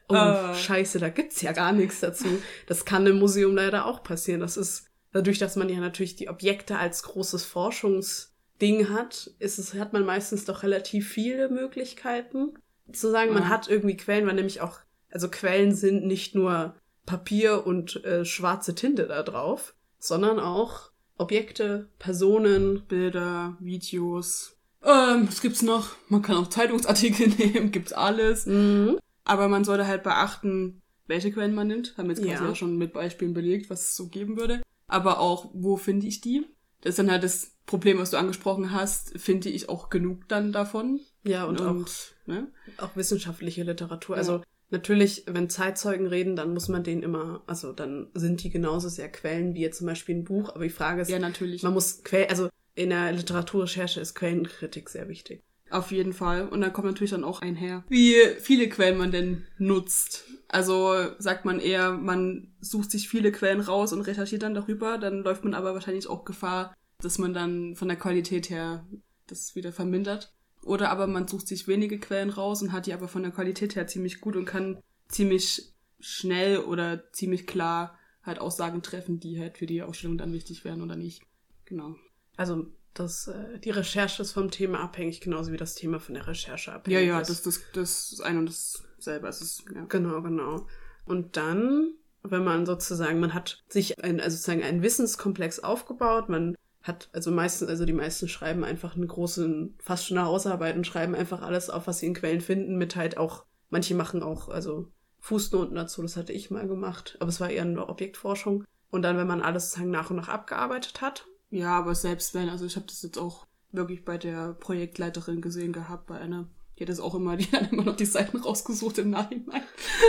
oh 0.09 0.15
uh. 0.15 0.55
scheiße, 0.55 0.99
da 0.99 1.09
gibt's 1.09 1.41
ja 1.43 1.53
gar 1.53 1.73
nichts 1.73 2.01
dazu. 2.01 2.27
Das 2.67 2.85
kann 2.85 3.07
im 3.07 3.19
Museum 3.19 3.55
leider 3.55 3.87
auch 3.87 4.03
passieren. 4.03 4.41
Das 4.41 4.57
ist, 4.57 4.87
dadurch, 5.13 5.39
dass 5.39 5.57
man 5.57 5.69
ja 5.69 5.79
natürlich 5.79 6.17
die 6.17 6.29
Objekte 6.29 6.79
als 6.79 7.03
großes 7.05 7.45
Forschungsding 7.45 8.91
hat, 8.91 9.31
ist 9.39 9.59
es, 9.59 9.75
hat 9.75 9.93
man 9.93 10.05
meistens 10.05 10.45
doch 10.45 10.63
relativ 10.63 11.09
viele 11.09 11.49
Möglichkeiten 11.49 12.55
zu 12.93 13.11
sagen, 13.11 13.33
man 13.33 13.49
hat 13.49 13.69
irgendwie 13.69 13.97
Quellen, 13.97 14.27
weil 14.27 14.35
nämlich 14.35 14.61
auch, 14.61 14.79
also 15.11 15.31
Quellen 15.31 15.75
sind 15.75 16.07
nicht 16.07 16.35
nur 16.35 16.75
Papier 17.07 17.67
und 17.67 18.05
äh, 18.05 18.25
schwarze 18.25 18.75
Tinte 18.75 19.07
da 19.07 19.23
drauf, 19.23 19.75
sondern 19.99 20.39
auch 20.39 20.91
Objekte, 21.17 21.89
Personen, 21.99 22.85
Bilder, 22.87 23.57
Videos. 23.61 24.57
Ähm, 24.83 25.29
was 25.29 25.41
gibt's 25.41 25.63
noch? 25.63 25.91
Man 26.09 26.23
kann 26.23 26.37
auch 26.37 26.49
Zeitungsartikel 26.49 27.29
nehmen, 27.39 27.71
gibt's 27.71 27.93
alles. 27.93 28.47
Mhm. 28.47 28.99
Aber 29.25 29.49
man 29.49 29.65
sollte 29.65 29.87
halt 29.87 30.03
beachten, 30.03 30.83
welche 31.07 31.33
Quellen 31.33 31.55
man 31.55 31.69
nimmt. 31.69 31.97
Haben 31.97 32.09
wir 32.09 32.17
jetzt 32.17 32.25
quasi 32.25 32.45
ja. 32.45 32.55
schon 32.55 32.77
mit 32.77 32.93
Beispielen 32.93 33.35
belegt, 33.35 33.71
was 33.71 33.83
es 33.83 33.97
so 33.97 34.09
geben 34.09 34.37
würde. 34.37 34.63
Aber 34.87 35.21
auch, 35.21 35.51
wo 35.55 35.77
finde 35.77 36.07
ich 36.07 36.21
die? 36.21 36.47
Das 36.83 36.91
ist 36.91 36.99
dann 36.99 37.11
halt 37.11 37.25
das 37.25 37.53
Problem, 37.65 37.99
was 37.99 38.11
du 38.11 38.19
angesprochen 38.19 38.73
hast. 38.73 39.19
Finde 39.19 39.49
ich 39.49 39.69
auch 39.69 39.89
genug 39.89 40.29
dann 40.29 40.53
davon? 40.53 41.01
Ja, 41.23 41.45
und, 41.45 41.61
und 41.61 41.85
auch, 41.85 41.89
ne? 42.27 42.49
auch 42.77 42.95
wissenschaftliche 42.95 43.63
Literatur. 43.63 44.17
Ja. 44.17 44.21
Also 44.21 44.43
Natürlich, 44.75 45.23
wenn 45.27 45.49
Zeitzeugen 45.49 46.09
reden, 46.09 46.35
dann 46.35 46.53
muss 46.53 46.67
man 46.69 46.83
denen 46.83 47.05
immer, 47.05 47.45
also 47.47 47.73
dann 47.73 48.09
sind 48.13 48.43
die 48.43 48.51
genauso 48.51 48.89
sehr 48.89 49.09
Quellen 49.09 49.55
wie 49.55 49.61
jetzt 49.61 49.79
zum 49.79 49.87
Beispiel 49.87 50.17
ein 50.17 50.25
Buch. 50.25 50.49
Aber 50.53 50.65
die 50.65 50.71
Frage 50.71 51.01
ist, 51.01 51.09
ja 51.09 51.21
natürlich, 51.21 51.63
man 51.63 51.75
muss 51.75 52.03
Quellen, 52.03 52.29
also 52.29 52.49
in 52.75 52.91
der 52.91 53.13
Literaturrecherche 53.13 54.01
ist 54.01 54.17
Quellenkritik 54.17 54.91
sehr 54.91 55.09
wichtig. 55.09 55.45
Auf 55.71 55.93
jeden 55.93 56.13
Fall. 56.13 56.49
Und 56.49 56.61
da 56.61 56.71
kommt 56.71 56.89
natürlich 56.89 57.13
dann 57.13 57.23
auch 57.23 57.41
einher, 57.41 57.85
wie 57.89 58.17
viele 58.41 58.69
Quellen 58.69 58.99
man 58.99 59.13
denn 59.13 59.47
nutzt. 59.59 60.25
Also 60.49 60.93
sagt 61.19 61.45
man 61.45 61.61
eher, 61.61 61.93
man 61.93 62.53
sucht 62.61 62.91
sich 62.91 63.09
viele 63.09 63.31
Quellen 63.31 63.61
raus 63.61 63.93
und 63.93 64.01
recherchiert 64.01 64.43
dann 64.43 64.55
darüber, 64.55 64.99
dann 64.99 65.23
läuft 65.23 65.45
man 65.45 65.55
aber 65.55 65.73
wahrscheinlich 65.73 66.09
auch 66.09 66.25
Gefahr, 66.25 66.75
dass 67.01 67.19
man 67.19 67.33
dann 67.33 67.77
von 67.77 67.87
der 67.87 67.97
Qualität 67.97 68.51
her 68.51 68.85
das 69.29 69.55
wieder 69.55 69.73
vermindert. 69.73 70.35
Oder 70.65 70.91
aber 70.91 71.07
man 71.07 71.29
sucht 71.29 71.49
sich 71.49 71.69
wenige 71.69 71.99
Quellen 71.99 72.31
raus 72.31 72.63
und 72.63 72.73
hat 72.73 72.87
die 72.87 72.95
aber 72.95 73.09
von 73.09 73.23
der 73.23 73.33
Qualität 73.33 73.77
her 73.77 73.87
ziemlich 73.87 74.21
gut 74.21 74.37
und 74.37 74.45
kann 74.47 74.81
ziemlich 75.09 75.75
schnell 76.01 76.59
oder 76.59 77.13
ziemlich 77.13 77.47
klar 77.47 77.99
halt 78.23 78.39
Aussagen 78.39 78.83
treffen, 78.83 79.21
die 79.21 79.39
halt 79.39 79.59
für 79.59 79.67
die 79.67 79.83
Ausstellung 79.83 80.19
dann 80.19 80.33
wichtig 80.33 80.65
wären 80.65 80.83
oder 80.83 80.97
nicht. 80.97 81.23
Genau. 81.67 81.97
Also 82.37 82.67
das, 82.95 83.29
äh, 83.29 83.59
die 83.59 83.71
Recherche 83.71 84.23
ist 84.23 84.33
vom 84.33 84.51
Thema 84.51 84.81
abhängig, 84.81 85.21
genauso 85.21 85.53
wie 85.53 85.57
das 85.57 85.75
Thema 85.75 86.01
von 86.01 86.15
der 86.15 86.27
Recherche 86.27 86.73
abhängig 86.73 87.01
ja, 87.01 87.05
ja, 87.05 87.21
ist. 87.21 87.29
Ja, 87.29 87.35
das, 87.35 87.43
das, 87.43 87.61
das 87.73 88.13
ist 88.13 88.21
ein 88.21 88.39
und 88.39 88.47
dasselbe. 88.47 89.29
Es 89.29 89.41
ist, 89.41 89.65
ja. 89.75 89.85
Genau, 89.87 90.23
genau. 90.23 90.67
Und 91.05 91.37
dann, 91.37 91.95
wenn 92.23 92.45
man 92.45 92.67
sozusagen, 92.67 93.21
man 93.21 93.35
hat 93.35 93.63
sich 93.69 94.03
ein, 94.03 94.21
also 94.21 94.37
sozusagen 94.37 94.63
einen 94.63 94.83
Wissenskomplex 94.83 95.61
aufgebaut, 95.61 96.29
man 96.29 96.57
hat, 96.85 97.09
also 97.13 97.31
meistens, 97.31 97.69
also 97.69 97.85
die 97.87 97.93
meisten 97.93 98.29
schreiben 98.29 98.63
einfach 98.63 98.95
einen 98.95 99.09
großen, 99.09 99.77
fast 99.81 100.07
schon 100.07 100.19
eine 100.19 100.27
Hausarbeit 100.27 100.77
und 100.77 100.87
schreiben 100.87 101.15
einfach 101.15 101.43
alles 101.43 101.71
auf, 101.71 101.87
was 101.87 101.99
sie 101.99 102.07
in 102.07 102.15
Quellen 102.15 102.43
finden, 102.43 102.77
mit 102.77 102.95
halt 102.95 103.17
auch, 103.17 103.47
manche 103.71 103.95
machen 103.95 104.23
auch, 104.23 104.49
also 104.49 104.93
Fußnoten 105.21 105.75
dazu, 105.75 106.03
das 106.03 106.17
hatte 106.17 106.35
ich 106.35 106.51
mal 106.51 106.69
gemacht, 106.69 107.17
aber 107.21 107.31
es 107.31 107.41
war 107.41 107.49
eher 107.49 107.63
eine 107.63 107.89
Objektforschung. 107.89 108.65
Und 108.91 109.03
dann, 109.03 109.17
wenn 109.17 109.27
man 109.27 109.41
alles 109.41 109.71
sozusagen 109.71 109.91
nach 109.91 110.11
und 110.11 110.17
nach 110.17 110.29
abgearbeitet 110.29 111.01
hat. 111.01 111.27
Ja, 111.51 111.77
aber 111.79 111.95
selbst 111.95 112.35
wenn, 112.35 112.49
also 112.49 112.67
ich 112.67 112.77
habe 112.77 112.87
das 112.87 113.03
jetzt 113.03 113.19
auch 113.19 113.47
wirklich 113.73 114.05
bei 114.05 114.19
der 114.19 114.53
Projektleiterin 114.53 115.41
gesehen 115.41 115.73
gehabt, 115.73 116.07
bei 116.07 116.19
einer 116.19 116.49
die 116.79 116.85
hat 116.85 116.89
das 116.89 117.01
auch 117.01 117.15
immer, 117.15 117.37
die 117.39 117.51
hat 117.53 117.73
immer 117.73 117.85
noch 117.85 117.97
die 117.97 118.07
Seiten 118.07 118.39
rausgesucht 118.39 118.99
im 118.99 119.11
Nachhinein. 119.11 119.63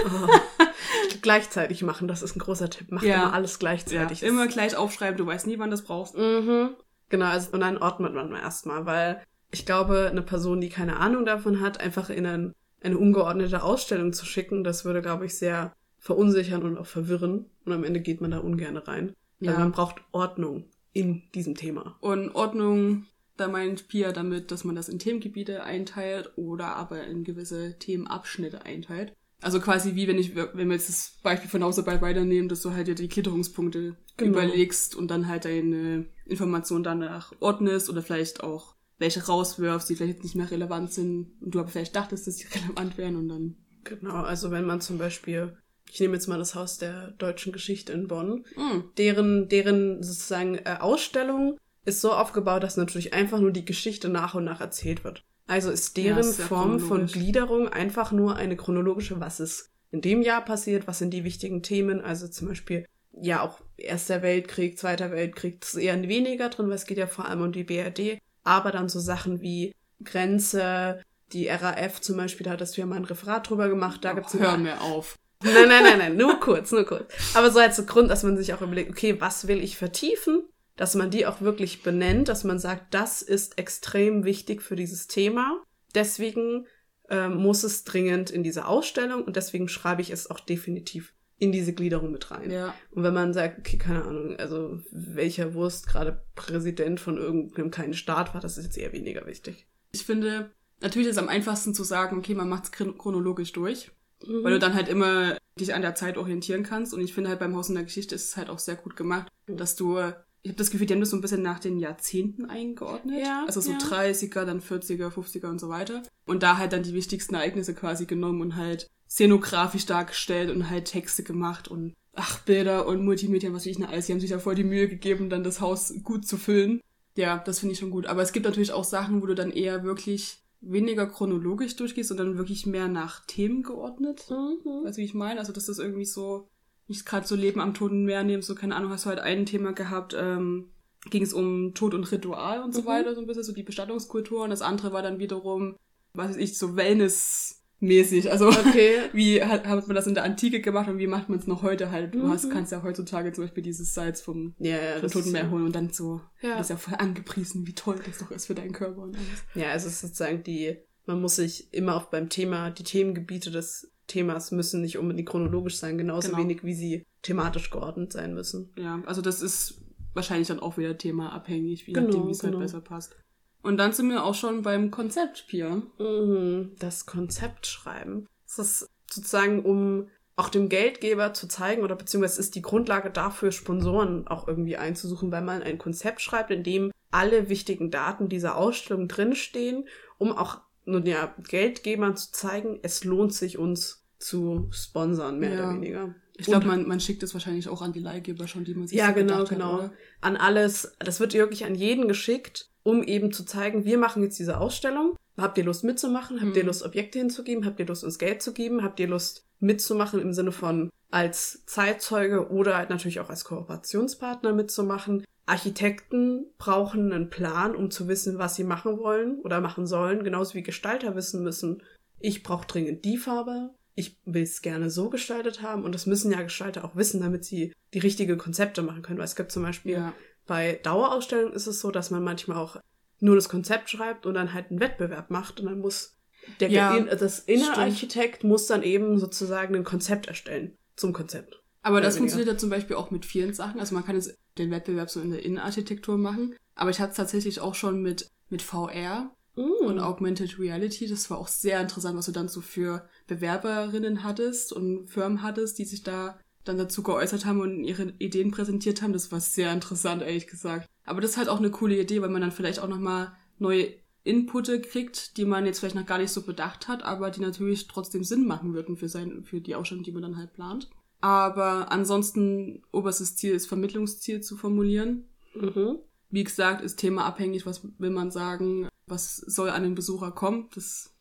Oh. 0.05 0.27
gleichzeitig 1.21 1.81
machen, 1.81 2.07
das 2.07 2.21
ist 2.21 2.35
ein 2.35 2.39
großer 2.39 2.69
Tipp. 2.69 2.87
Mach 2.91 3.03
ja. 3.03 3.15
immer 3.15 3.33
alles 3.33 3.59
gleichzeitig. 3.59 4.21
Ja. 4.21 4.27
Immer 4.27 4.47
gleich 4.47 4.75
aufschreiben, 4.75 5.17
du 5.17 5.25
weißt 5.25 5.47
nie, 5.47 5.59
wann 5.59 5.71
das 5.71 5.83
brauchst. 5.83 6.15
Mhm. 6.15 6.75
Genau, 7.09 7.25
also, 7.25 7.51
und 7.51 7.61
dann 7.61 7.77
ordnet 7.77 8.13
man 8.13 8.31
erstmal, 8.33 8.85
weil 8.85 9.21
ich 9.51 9.65
glaube, 9.65 10.07
eine 10.09 10.21
Person, 10.21 10.61
die 10.61 10.69
keine 10.69 10.97
Ahnung 10.97 11.25
davon 11.25 11.61
hat, 11.61 11.79
einfach 11.79 12.09
in 12.09 12.25
ein, 12.25 12.53
eine 12.81 12.97
ungeordnete 12.97 13.63
Ausstellung 13.63 14.13
zu 14.13 14.25
schicken, 14.25 14.63
das 14.63 14.85
würde, 14.85 15.01
glaube 15.01 15.25
ich, 15.25 15.37
sehr 15.37 15.73
verunsichern 15.99 16.63
und 16.63 16.77
auch 16.77 16.85
verwirren. 16.85 17.45
Und 17.65 17.73
am 17.73 17.83
Ende 17.83 18.01
geht 18.01 18.21
man 18.21 18.31
da 18.31 18.39
ungern 18.39 18.77
rein. 18.77 19.15
Ja. 19.39 19.51
Weil 19.51 19.59
man 19.59 19.71
braucht 19.71 20.03
Ordnung 20.11 20.65
in 20.93 21.23
diesem 21.33 21.55
Thema. 21.55 21.97
Und 21.99 22.35
Ordnung 22.35 23.05
da 23.37 23.47
meint 23.47 23.87
Pia 23.87 24.11
damit, 24.11 24.51
dass 24.51 24.63
man 24.63 24.75
das 24.75 24.89
in 24.89 24.99
Themengebiete 24.99 25.63
einteilt 25.63 26.31
oder 26.37 26.75
aber 26.75 27.05
in 27.05 27.23
gewisse 27.23 27.77
Themenabschnitte 27.79 28.63
einteilt. 28.65 29.13
Also 29.41 29.59
quasi 29.59 29.95
wie 29.95 30.07
wenn 30.07 30.17
ich, 30.17 30.35
wenn 30.35 30.67
wir 30.69 30.75
jetzt 30.75 30.89
das 30.89 31.19
Beispiel 31.21 31.49
von 31.49 31.63
Hausarbeit 31.63 32.01
weiternehmen, 32.01 32.49
dass 32.49 32.61
du 32.61 32.71
halt 32.71 32.87
dir 32.87 32.95
die 32.95 33.09
Gliederungspunkte 33.09 33.95
Genau. 34.17 34.31
überlegst 34.31 34.95
und 34.95 35.09
dann 35.11 35.27
halt 35.27 35.43
deine 35.43 36.05
Informationen 36.25 36.85
danach 36.85 37.33
ordnest 37.41 37.89
oder 37.89 38.01
vielleicht 38.01 38.41
auch 38.43 38.75
welche 38.97 39.25
rauswirfst, 39.25 39.89
die 39.89 39.95
vielleicht 39.97 40.13
jetzt 40.15 40.23
nicht 40.23 40.35
mehr 40.35 40.49
relevant 40.49 40.93
sind 40.93 41.33
und 41.41 41.53
du 41.53 41.59
aber 41.59 41.67
vielleicht 41.67 41.97
dachtest, 41.97 42.27
dass 42.27 42.37
die 42.37 42.47
relevant 42.57 42.97
wären 42.97 43.17
und 43.17 43.27
dann. 43.27 43.55
Genau, 43.83 44.13
also 44.23 44.51
wenn 44.51 44.65
man 44.65 44.79
zum 44.79 44.97
Beispiel, 44.97 45.57
ich 45.91 45.99
nehme 45.99 46.13
jetzt 46.13 46.27
mal 46.27 46.37
das 46.39 46.55
Haus 46.55 46.77
der 46.77 47.11
deutschen 47.11 47.51
Geschichte 47.51 47.91
in 47.91 48.07
Bonn, 48.07 48.45
Mm. 48.55 48.83
deren, 48.97 49.49
deren 49.49 50.01
sozusagen 50.01 50.55
äh, 50.55 50.77
Ausstellung 50.79 51.57
ist 51.85 52.01
so 52.01 52.11
aufgebaut, 52.11 52.63
dass 52.63 52.77
natürlich 52.77 53.13
einfach 53.13 53.39
nur 53.39 53.51
die 53.51 53.65
Geschichte 53.65 54.09
nach 54.09 54.33
und 54.35 54.43
nach 54.43 54.61
erzählt 54.61 55.03
wird. 55.03 55.23
Also 55.47 55.69
ist 55.69 55.97
Ja, 55.97 56.03
deren 56.05 56.19
ist 56.19 56.37
sehr 56.37 56.45
Form 56.47 56.79
von. 56.79 57.05
Gliederung 57.05 57.69
einfach 57.69 58.11
nur 58.11 58.35
eine 58.35 58.57
chronologische, 58.57 59.19
was 59.19 59.39
ist 59.39 59.69
in 59.91 60.01
dem 60.01 60.21
Jahr 60.21 60.43
passiert, 60.43 60.87
was 60.87 60.99
sind 60.99 61.11
die 61.11 61.23
wichtigen 61.23 61.61
Themen, 61.63 62.01
also 62.01 62.27
zum 62.27 62.47
Beispiel 62.49 62.85
ja 63.13 63.41
auch 63.41 63.61
Erster 63.77 64.21
Weltkrieg, 64.21 64.77
Zweiter 64.77 65.11
Weltkrieg, 65.11 65.61
das 65.61 65.75
ist 65.75 65.81
eher 65.81 66.01
weniger 66.01 66.49
drin, 66.49 66.67
weil 66.67 66.75
es 66.75 66.85
geht 66.85 66.97
ja 66.97 67.07
vor 67.07 67.25
allem 67.29 67.41
um 67.41 67.51
die 67.51 67.63
BRD, 67.63 68.17
aber 68.43 68.71
dann 68.71 68.89
so 68.89 68.99
Sachen 68.99 69.41
wie 69.41 69.73
Grenze, 70.03 71.01
die 71.31 71.47
RAF 71.47 72.01
zum 72.01 72.17
Beispiel, 72.17 72.45
da 72.45 72.51
hattest 72.51 72.75
du 72.75 72.81
ja 72.81 72.87
mal 72.87 72.95
ein 72.97 73.05
Referat 73.05 73.49
drüber 73.49 73.69
gemacht, 73.69 74.03
da 74.03 74.13
gibt's 74.13 74.35
Oh, 74.35 74.39
Hör 74.39 74.57
mir 74.57 74.81
auf. 74.81 75.17
Nein, 75.43 75.67
nein, 75.67 75.83
nein, 75.83 75.97
nein, 75.99 76.17
nur 76.17 76.39
kurz, 76.39 76.71
nur 76.71 76.85
kurz. 76.85 77.11
Aber 77.35 77.51
so 77.51 77.59
als 77.59 77.85
Grund, 77.85 78.09
dass 78.09 78.23
man 78.23 78.37
sich 78.37 78.53
auch 78.53 78.61
überlegt, 78.61 78.89
okay, 78.89 79.19
was 79.21 79.47
will 79.47 79.63
ich 79.63 79.77
vertiefen? 79.77 80.43
Dass 80.75 80.95
man 80.95 81.09
die 81.09 81.25
auch 81.25 81.41
wirklich 81.41 81.83
benennt, 81.83 82.27
dass 82.27 82.43
man 82.43 82.59
sagt, 82.59 82.93
das 82.93 83.21
ist 83.21 83.57
extrem 83.57 84.25
wichtig 84.25 84.61
für 84.61 84.75
dieses 84.75 85.07
Thema. 85.07 85.63
Deswegen 85.93 86.67
ähm, 87.09 87.35
muss 87.37 87.63
es 87.63 87.83
dringend 87.83 88.29
in 88.29 88.43
diese 88.43 88.65
Ausstellung 88.65 89.23
und 89.23 89.35
deswegen 89.35 89.67
schreibe 89.69 90.01
ich 90.01 90.09
es 90.09 90.29
auch 90.29 90.39
definitiv 90.39 91.13
in 91.37 91.51
diese 91.51 91.73
Gliederung 91.73 92.11
mit 92.11 92.31
rein. 92.31 92.49
Ja. 92.49 92.73
Und 92.91 93.03
wenn 93.03 93.13
man 93.13 93.33
sagt, 93.33 93.59
okay, 93.59 93.77
keine 93.77 94.03
Ahnung, 94.03 94.35
also 94.37 94.79
welcher 94.91 95.53
Wurst 95.53 95.87
gerade 95.87 96.23
Präsident 96.35 96.99
von 96.99 97.17
irgendeinem 97.17 97.71
kleinen 97.71 97.93
Staat 97.93 98.33
war, 98.33 98.41
das 98.41 98.57
ist 98.57 98.65
jetzt 98.65 98.77
eher 98.77 98.93
weniger 98.93 99.25
wichtig. 99.25 99.67
Ich 99.91 100.05
finde, 100.05 100.51
natürlich 100.81 101.09
ist 101.09 101.15
es 101.15 101.21
am 101.21 101.29
einfachsten 101.29 101.73
zu 101.73 101.83
sagen, 101.83 102.17
okay, 102.17 102.33
man 102.35 102.49
macht 102.49 102.65
es 102.65 102.71
chronologisch 102.71 103.51
durch, 103.51 103.91
Mhm. 104.25 104.43
weil 104.43 104.53
du 104.53 104.59
dann 104.59 104.73
halt 104.73 104.87
immer 104.87 105.37
dich 105.59 105.73
an 105.73 105.81
der 105.81 105.95
Zeit 105.95 106.17
orientieren 106.17 106.63
kannst. 106.63 106.93
Und 106.93 107.01
ich 107.01 107.13
finde 107.13 107.29
halt 107.29 107.39
beim 107.39 107.55
Haus 107.55 107.69
in 107.69 107.75
der 107.75 107.83
Geschichte 107.83 108.15
ist 108.15 108.25
es 108.29 108.37
halt 108.37 108.49
auch 108.49 108.59
sehr 108.59 108.75
gut 108.75 108.95
gemacht, 108.95 109.31
dass 109.47 109.75
du, 109.75 109.99
ich 110.45 110.49
habe 110.49 110.59
das 110.59 110.69
Gefühl, 110.69 110.85
die 110.85 110.93
haben 110.93 110.99
das 110.99 111.09
so 111.09 111.17
ein 111.17 111.21
bisschen 111.21 111.41
nach 111.41 111.57
den 111.57 111.79
Jahrzehnten 111.79 112.45
eingeordnet. 112.45 113.19
Ja, 113.19 113.45
Also 113.47 113.61
so 113.61 113.71
ja. 113.71 113.79
30er, 113.79 114.45
dann 114.45 114.61
40er, 114.61 115.09
50er 115.09 115.49
und 115.49 115.59
so 115.59 115.69
weiter. 115.69 116.03
Und 116.27 116.43
da 116.43 116.59
halt 116.59 116.71
dann 116.71 116.83
die 116.83 116.93
wichtigsten 116.93 117.33
Ereignisse 117.33 117.73
quasi 117.73 118.05
genommen 118.05 118.41
und 118.41 118.55
halt 118.55 118.87
szenografisch 119.09 119.87
dargestellt 119.87 120.51
und 120.51 120.69
halt 120.69 120.85
Texte 120.85 121.23
gemacht 121.23 121.67
und 121.67 121.95
ach, 122.13 122.41
Bilder 122.41 122.85
und 122.85 123.03
Multimedia, 123.03 123.49
was 123.49 123.63
weiß 123.63 123.71
ich 123.71 123.79
nicht 123.79 123.89
alles. 123.89 124.05
Die 124.05 124.11
haben 124.11 124.19
sich 124.19 124.29
da 124.29 124.37
voll 124.37 124.53
die 124.53 124.63
Mühe 124.63 124.87
gegeben, 124.87 125.31
dann 125.31 125.43
das 125.43 125.61
Haus 125.61 125.95
gut 126.03 126.27
zu 126.27 126.37
füllen. 126.37 126.79
Ja, 127.15 127.39
das 127.39 127.57
finde 127.57 127.73
ich 127.73 127.79
schon 127.79 127.89
gut. 127.89 128.05
Aber 128.05 128.21
es 128.21 128.31
gibt 128.31 128.45
natürlich 128.45 128.71
auch 128.71 128.83
Sachen, 128.83 129.23
wo 129.23 129.25
du 129.25 129.33
dann 129.33 129.49
eher 129.49 129.83
wirklich 129.83 130.43
weniger 130.61 131.07
chronologisch 131.07 131.75
durchgehst, 131.75 132.09
sondern 132.09 132.37
wirklich 132.37 132.67
mehr 132.67 132.87
nach 132.87 133.25
Themen 133.25 133.63
geordnet. 133.63 134.27
Mhm. 134.29 134.85
Weißt 134.85 134.99
du, 134.99 135.01
wie 135.01 135.05
ich 135.05 135.15
meine? 135.15 135.39
Also, 135.39 135.53
dass 135.53 135.65
das 135.65 135.79
irgendwie 135.79 136.05
so, 136.05 136.47
nicht 136.87 137.05
gerade 137.05 137.25
so 137.27 137.35
Leben 137.35 137.59
am 137.61 137.73
Toten 137.73 138.05
Meer 138.05 138.23
nehmen, 138.23 138.41
so, 138.43 138.55
keine 138.55 138.75
Ahnung, 138.75 138.91
hast 138.91 139.05
du 139.05 139.09
halt 139.09 139.19
ein 139.19 139.45
Thema 139.45 139.73
gehabt, 139.73 140.15
ähm, 140.17 140.69
ging 141.09 141.23
es 141.23 141.33
um 141.33 141.73
Tod 141.73 141.93
und 141.93 142.11
Ritual 142.11 142.61
und 142.63 142.73
so 142.73 142.81
Mhm. 142.81 142.85
weiter, 142.85 143.15
so 143.15 143.21
ein 143.21 143.27
bisschen, 143.27 143.43
so 143.43 143.53
die 143.53 143.63
Bestattungskultur. 143.63 144.43
Und 144.43 144.49
das 144.49 144.61
andere 144.61 144.91
war 144.93 145.01
dann 145.03 145.19
wiederum, 145.19 145.75
was 146.13 146.29
weiß 146.29 146.37
ich, 146.37 146.57
so 146.57 146.75
Wellness-mäßig. 146.75 148.31
Also, 148.31 148.47
Okay. 148.49 148.99
wie 149.13 149.43
hat, 149.43 149.67
hat 149.67 149.87
man 149.87 149.95
das 149.95 150.07
in 150.07 150.13
der 150.15 150.23
Antike 150.23 150.61
gemacht 150.61 150.87
und 150.89 150.97
wie 150.97 151.07
macht 151.07 151.29
man 151.29 151.39
es 151.39 151.47
noch 151.47 151.61
heute 151.61 151.91
halt? 151.91 152.13
Du 152.15 152.19
Mhm. 152.19 152.29
hast, 152.29 152.49
kannst 152.49 152.71
ja 152.71 152.81
heutzutage 152.83 153.31
zum 153.33 153.43
Beispiel 153.43 153.63
dieses 153.63 153.93
Salz 153.93 154.21
vom, 154.21 154.55
Ja, 154.59 154.77
ja, 154.77 154.99
vom 154.99 155.09
Toten 155.09 155.31
Meer 155.31 155.49
holen 155.51 155.65
und 155.65 155.75
dann 155.75 155.89
so, 155.91 156.21
Ja. 156.41 156.57
das 156.57 156.67
ist 156.67 156.69
ja 156.71 156.77
voll 156.77 156.95
angepriesen, 156.97 157.67
wie 157.67 157.73
toll 157.73 157.99
das 158.05 158.17
doch 158.19 158.31
ist 158.31 158.45
für 158.47 158.55
deinen 158.55 158.73
Körper 158.73 159.01
und 159.01 159.15
alles. 159.15 159.43
Ja, 159.53 159.73
es 159.73 159.85
ist 159.85 160.01
sozusagen 160.01 160.43
die, 160.43 160.77
man 161.05 161.21
muss 161.21 161.35
sich 161.35 161.71
immer 161.73 161.95
auch 161.95 162.05
beim 162.05 162.29
Thema, 162.29 162.71
die 162.71 162.83
Themengebiete 162.83 163.51
des 163.51 163.91
Themas 164.07 164.51
müssen 164.51 164.81
nicht 164.81 164.97
unbedingt 164.97 165.29
chronologisch 165.29 165.77
sein, 165.77 165.97
genauso 165.97 166.29
Genau. 166.29 166.41
wenig 166.41 166.63
wie 166.63 166.73
sie 166.73 167.03
thematisch 167.21 167.69
geordnet 167.71 168.13
sein 168.13 168.33
müssen. 168.33 168.71
Ja, 168.77 169.01
also 169.05 169.21
das 169.21 169.41
ist 169.41 169.81
wahrscheinlich 170.13 170.47
dann 170.47 170.59
auch 170.59 170.77
wieder 170.77 170.97
themaabhängig, 170.97 171.87
wie 171.87 171.93
Genau, 171.93 172.07
nachdem, 172.07 172.27
wie 172.27 172.31
es 172.31 172.39
genau. 172.39 172.59
halt 172.59 172.67
besser 172.67 172.81
passt. 172.81 173.17
Und 173.63 173.77
dann 173.77 173.93
sind 173.93 174.09
wir 174.09 174.23
auch 174.23 174.35
schon 174.35 174.61
beim 174.61 174.91
Konzept, 174.91 175.47
Pia. 175.47 175.81
Mhm, 175.97 176.75
Das 176.79 177.05
Konzept 177.07 177.65
schreiben. 177.65 178.27
Das 178.45 178.59
ist 178.59 178.87
sozusagen, 179.11 179.63
um 179.65 180.07
auch 180.35 180.49
dem 180.49 180.69
Geldgeber 180.69 181.33
zu 181.33 181.47
zeigen, 181.47 181.81
oder 181.83 181.95
beziehungsweise 181.95 182.39
ist 182.41 182.55
die 182.55 182.61
Grundlage 182.61 183.09
dafür, 183.09 183.51
Sponsoren 183.51 184.27
auch 184.27 184.47
irgendwie 184.47 184.77
einzusuchen, 184.77 185.31
weil 185.31 185.41
man 185.41 185.63
ein 185.63 185.77
Konzept 185.77 186.21
schreibt, 186.21 186.51
in 186.51 186.63
dem 186.63 186.91
alle 187.09 187.49
wichtigen 187.49 187.89
Daten 187.89 188.27
dieser 188.29 188.57
Ausstellung 188.57 189.07
drinstehen, 189.07 189.87
um 190.17 190.31
auch 190.33 190.59
nun 190.85 191.05
ja, 191.05 191.33
Geldgebern 191.47 192.15
zu 192.15 192.31
zeigen, 192.31 192.79
es 192.83 193.03
lohnt 193.03 193.33
sich 193.33 193.57
uns 193.57 194.03
zu 194.19 194.67
sponsern, 194.71 195.39
mehr 195.39 195.53
Ja. 195.53 195.63
oder 195.69 195.73
weniger. 195.75 196.15
Ich 196.37 196.47
glaube, 196.47 196.65
man, 196.67 196.85
man 196.87 196.99
schickt 196.99 197.23
es 197.23 197.33
wahrscheinlich 197.33 197.69
auch 197.69 197.81
an 197.81 197.93
die 197.93 197.99
Leihgeber 198.01 198.47
schon, 198.47 198.65
die 198.65 198.73
man 198.75 198.87
sich 198.87 198.97
Ja, 198.97 199.07
so 199.09 199.13
genau, 199.13 199.45
genau. 199.45 199.73
Hat, 199.73 199.79
oder? 199.79 199.93
An 200.21 200.35
alles. 200.35 200.93
Das 200.99 201.19
wird 201.19 201.33
wirklich 201.33 201.63
an 201.65 201.75
jeden 201.75 202.07
geschickt, 202.09 202.69
um 202.83 203.03
eben 203.03 203.31
zu 203.31 203.45
zeigen, 203.45 203.85
wir 203.85 203.97
machen 203.97 204.21
jetzt 204.21 204.37
diese 204.37 204.59
Ausstellung. 204.59 205.15
Habt 205.37 205.57
ihr 205.57 205.63
Lust 205.63 205.83
mitzumachen? 205.85 206.41
Habt 206.41 206.55
ihr 206.57 206.63
Mhm. 206.63 206.67
Lust, 206.67 206.83
Objekte 206.83 207.19
hinzugeben? 207.19 207.65
Habt 207.65 207.79
ihr 207.79 207.85
Lust, 207.85 208.03
uns 208.03 208.19
Geld 208.19 208.41
zu 208.41 208.53
geben? 208.53 208.83
Habt 208.83 208.99
ihr 208.99 209.07
Lust, 209.07 209.45
mitzumachen 209.59 210.19
im 210.19 210.33
Sinne 210.33 210.51
von 210.51 210.89
als 211.09 211.65
Zeitzeuge 211.65 212.49
oder 212.51 212.75
halt 212.77 212.89
natürlich 212.89 213.21
auch 213.21 213.29
als 213.29 213.45
Kooperationspartner 213.45 214.53
mitzumachen? 214.53 215.23
Architekten 215.45 216.45
brauchen 216.57 217.13
einen 217.13 217.29
Plan, 217.29 217.75
um 217.75 217.91
zu 217.91 218.07
wissen, 218.07 218.37
was 218.39 218.55
sie 218.55 218.63
machen 218.63 218.97
wollen 218.97 219.39
oder 219.41 219.61
machen 219.61 219.85
sollen, 219.85 220.23
genauso 220.23 220.55
wie 220.55 220.63
Gestalter 220.63 221.15
wissen 221.15 221.43
müssen. 221.43 221.83
Ich 222.19 222.43
brauche 222.43 222.67
dringend 222.67 223.05
die 223.05 223.17
Farbe. 223.17 223.71
Ich 223.93 224.19
will 224.25 224.43
es 224.43 224.61
gerne 224.61 224.89
so 224.89 225.09
gestaltet 225.09 225.61
haben 225.61 225.83
und 225.83 225.93
das 225.95 226.05
müssen 226.05 226.31
ja 226.31 226.41
Gestalter 226.41 226.83
auch 226.83 226.95
wissen, 226.95 227.21
damit 227.21 227.45
sie 227.45 227.73
die 227.93 227.99
richtige 227.99 228.37
Konzepte 228.37 228.81
machen 228.81 229.03
können. 229.03 229.19
Weil 229.19 229.25
es 229.25 229.35
gibt 229.35 229.51
zum 229.51 229.63
Beispiel 229.63 229.93
Ja. 229.93 230.13
bei 230.47 230.79
Dauerausstellungen 230.83 231.53
ist 231.53 231.67
es 231.67 231.79
so, 231.79 231.91
dass 231.91 232.11
man 232.11 232.23
manchmal 232.23 232.57
auch 232.57 232.77
nur 233.19 233.35
das 233.35 233.47
Konzept 233.47 233.89
schreibt 233.89 234.25
und 234.25 234.33
dann 234.33 234.53
halt 234.53 234.69
einen 234.71 234.79
Wettbewerb 234.81 235.29
macht 235.29 235.59
und 235.59 235.67
dann 235.67 235.79
muss 235.79 236.17
der 236.59 236.69
Ja, 236.69 236.99
das 236.99 237.39
Innenarchitekt 237.39 238.43
muss 238.43 238.67
dann 238.67 238.83
eben 238.83 239.17
sozusagen 239.17 239.75
ein 239.75 239.83
Konzept 239.83 240.27
erstellen 240.27 240.77
zum 240.95 241.13
Konzept. 241.13 241.61
Aber 241.85 242.01
das 242.01 242.17
funktioniert 242.17 242.47
ja 242.47 242.57
zum 242.57 242.71
Beispiel 242.71 242.95
auch 242.95 243.11
mit 243.11 243.27
vielen 243.27 243.53
Sachen. 243.53 243.79
Also 243.79 243.93
man 243.93 244.03
kann 244.03 244.15
jetzt 244.15 244.35
den 244.57 244.71
Wettbewerb 244.71 245.11
so 245.11 245.21
in 245.21 245.29
der 245.29 245.45
Innenarchitektur 245.45 246.17
machen. 246.17 246.55
Aber 246.73 246.89
ich 246.89 246.99
hatte 246.99 247.11
es 247.11 247.17
tatsächlich 247.17 247.59
auch 247.59 247.75
schon 247.75 248.01
mit, 248.01 248.27
mit 248.49 248.63
VR 248.63 249.35
und 249.53 249.97
Mhm. 249.97 249.99
Augmented 249.99 250.57
Reality. 250.57 251.07
Das 251.07 251.29
war 251.29 251.37
auch 251.37 251.47
sehr 251.47 251.79
interessant, 251.79 252.17
was 252.17 252.25
du 252.25 252.31
dann 252.31 252.47
so 252.47 252.61
für 252.61 253.07
Bewerberinnen 253.27 254.23
hattest 254.23 254.73
und 254.73 255.11
Firmen 255.11 255.43
hattest, 255.43 255.77
die 255.77 255.85
sich 255.85 256.01
da 256.01 256.39
dann 256.63 256.79
dazu 256.79 257.03
geäußert 257.03 257.45
haben 257.45 257.61
und 257.61 257.83
ihre 257.83 258.13
Ideen 258.17 258.49
präsentiert 258.49 259.03
haben. 259.03 259.13
Das 259.13 259.31
war 259.31 259.39
sehr 259.39 259.71
interessant, 259.71 260.23
ehrlich 260.23 260.47
gesagt. 260.47 260.89
Aber 261.05 261.21
das 261.21 261.31
ist 261.31 261.37
halt 261.37 261.49
auch 261.49 261.59
eine 261.59 261.69
coole 261.69 262.01
Idee, 262.01 262.23
weil 262.23 262.29
man 262.29 262.41
dann 262.41 262.51
vielleicht 262.51 262.79
auch 262.79 262.87
nochmal 262.87 263.33
neue 263.59 263.93
Inputte 264.23 264.81
kriegt, 264.81 265.37
die 265.37 265.45
man 265.45 265.67
jetzt 265.67 265.81
vielleicht 265.81 265.95
noch 265.95 266.07
gar 266.07 266.17
nicht 266.17 266.31
so 266.31 266.41
bedacht 266.41 266.87
hat, 266.87 267.03
aber 267.03 267.29
die 267.29 267.41
natürlich 267.41 267.87
trotzdem 267.87 268.23
Sinn 268.23 268.47
machen 268.47 268.73
würden 268.73 268.97
für, 268.97 269.07
sein, 269.07 269.43
für 269.43 269.61
die 269.61 269.75
Ausstellung, 269.75 270.03
die 270.03 270.11
man 270.11 270.23
dann 270.23 270.37
halt 270.37 270.53
plant. 270.53 270.89
Aber 271.21 271.91
ansonsten, 271.91 272.83
oberstes 272.91 273.35
Ziel 273.35 273.53
ist 273.53 273.67
Vermittlungsziel 273.67 274.41
zu 274.41 274.57
formulieren. 274.57 275.25
Mhm. 275.55 275.99
Wie 276.29 276.43
gesagt, 276.43 276.81
ist 276.81 276.97
Thema 276.97 277.25
abhängig, 277.25 277.65
was 277.65 277.81
will 277.97 278.09
man 278.09 278.31
sagen, 278.31 278.89
was 279.07 279.37
soll 279.37 279.69
an 279.69 279.83
den 279.83 279.95
Besucher 279.95 280.31
kommen. 280.31 280.69
Das 280.75 281.13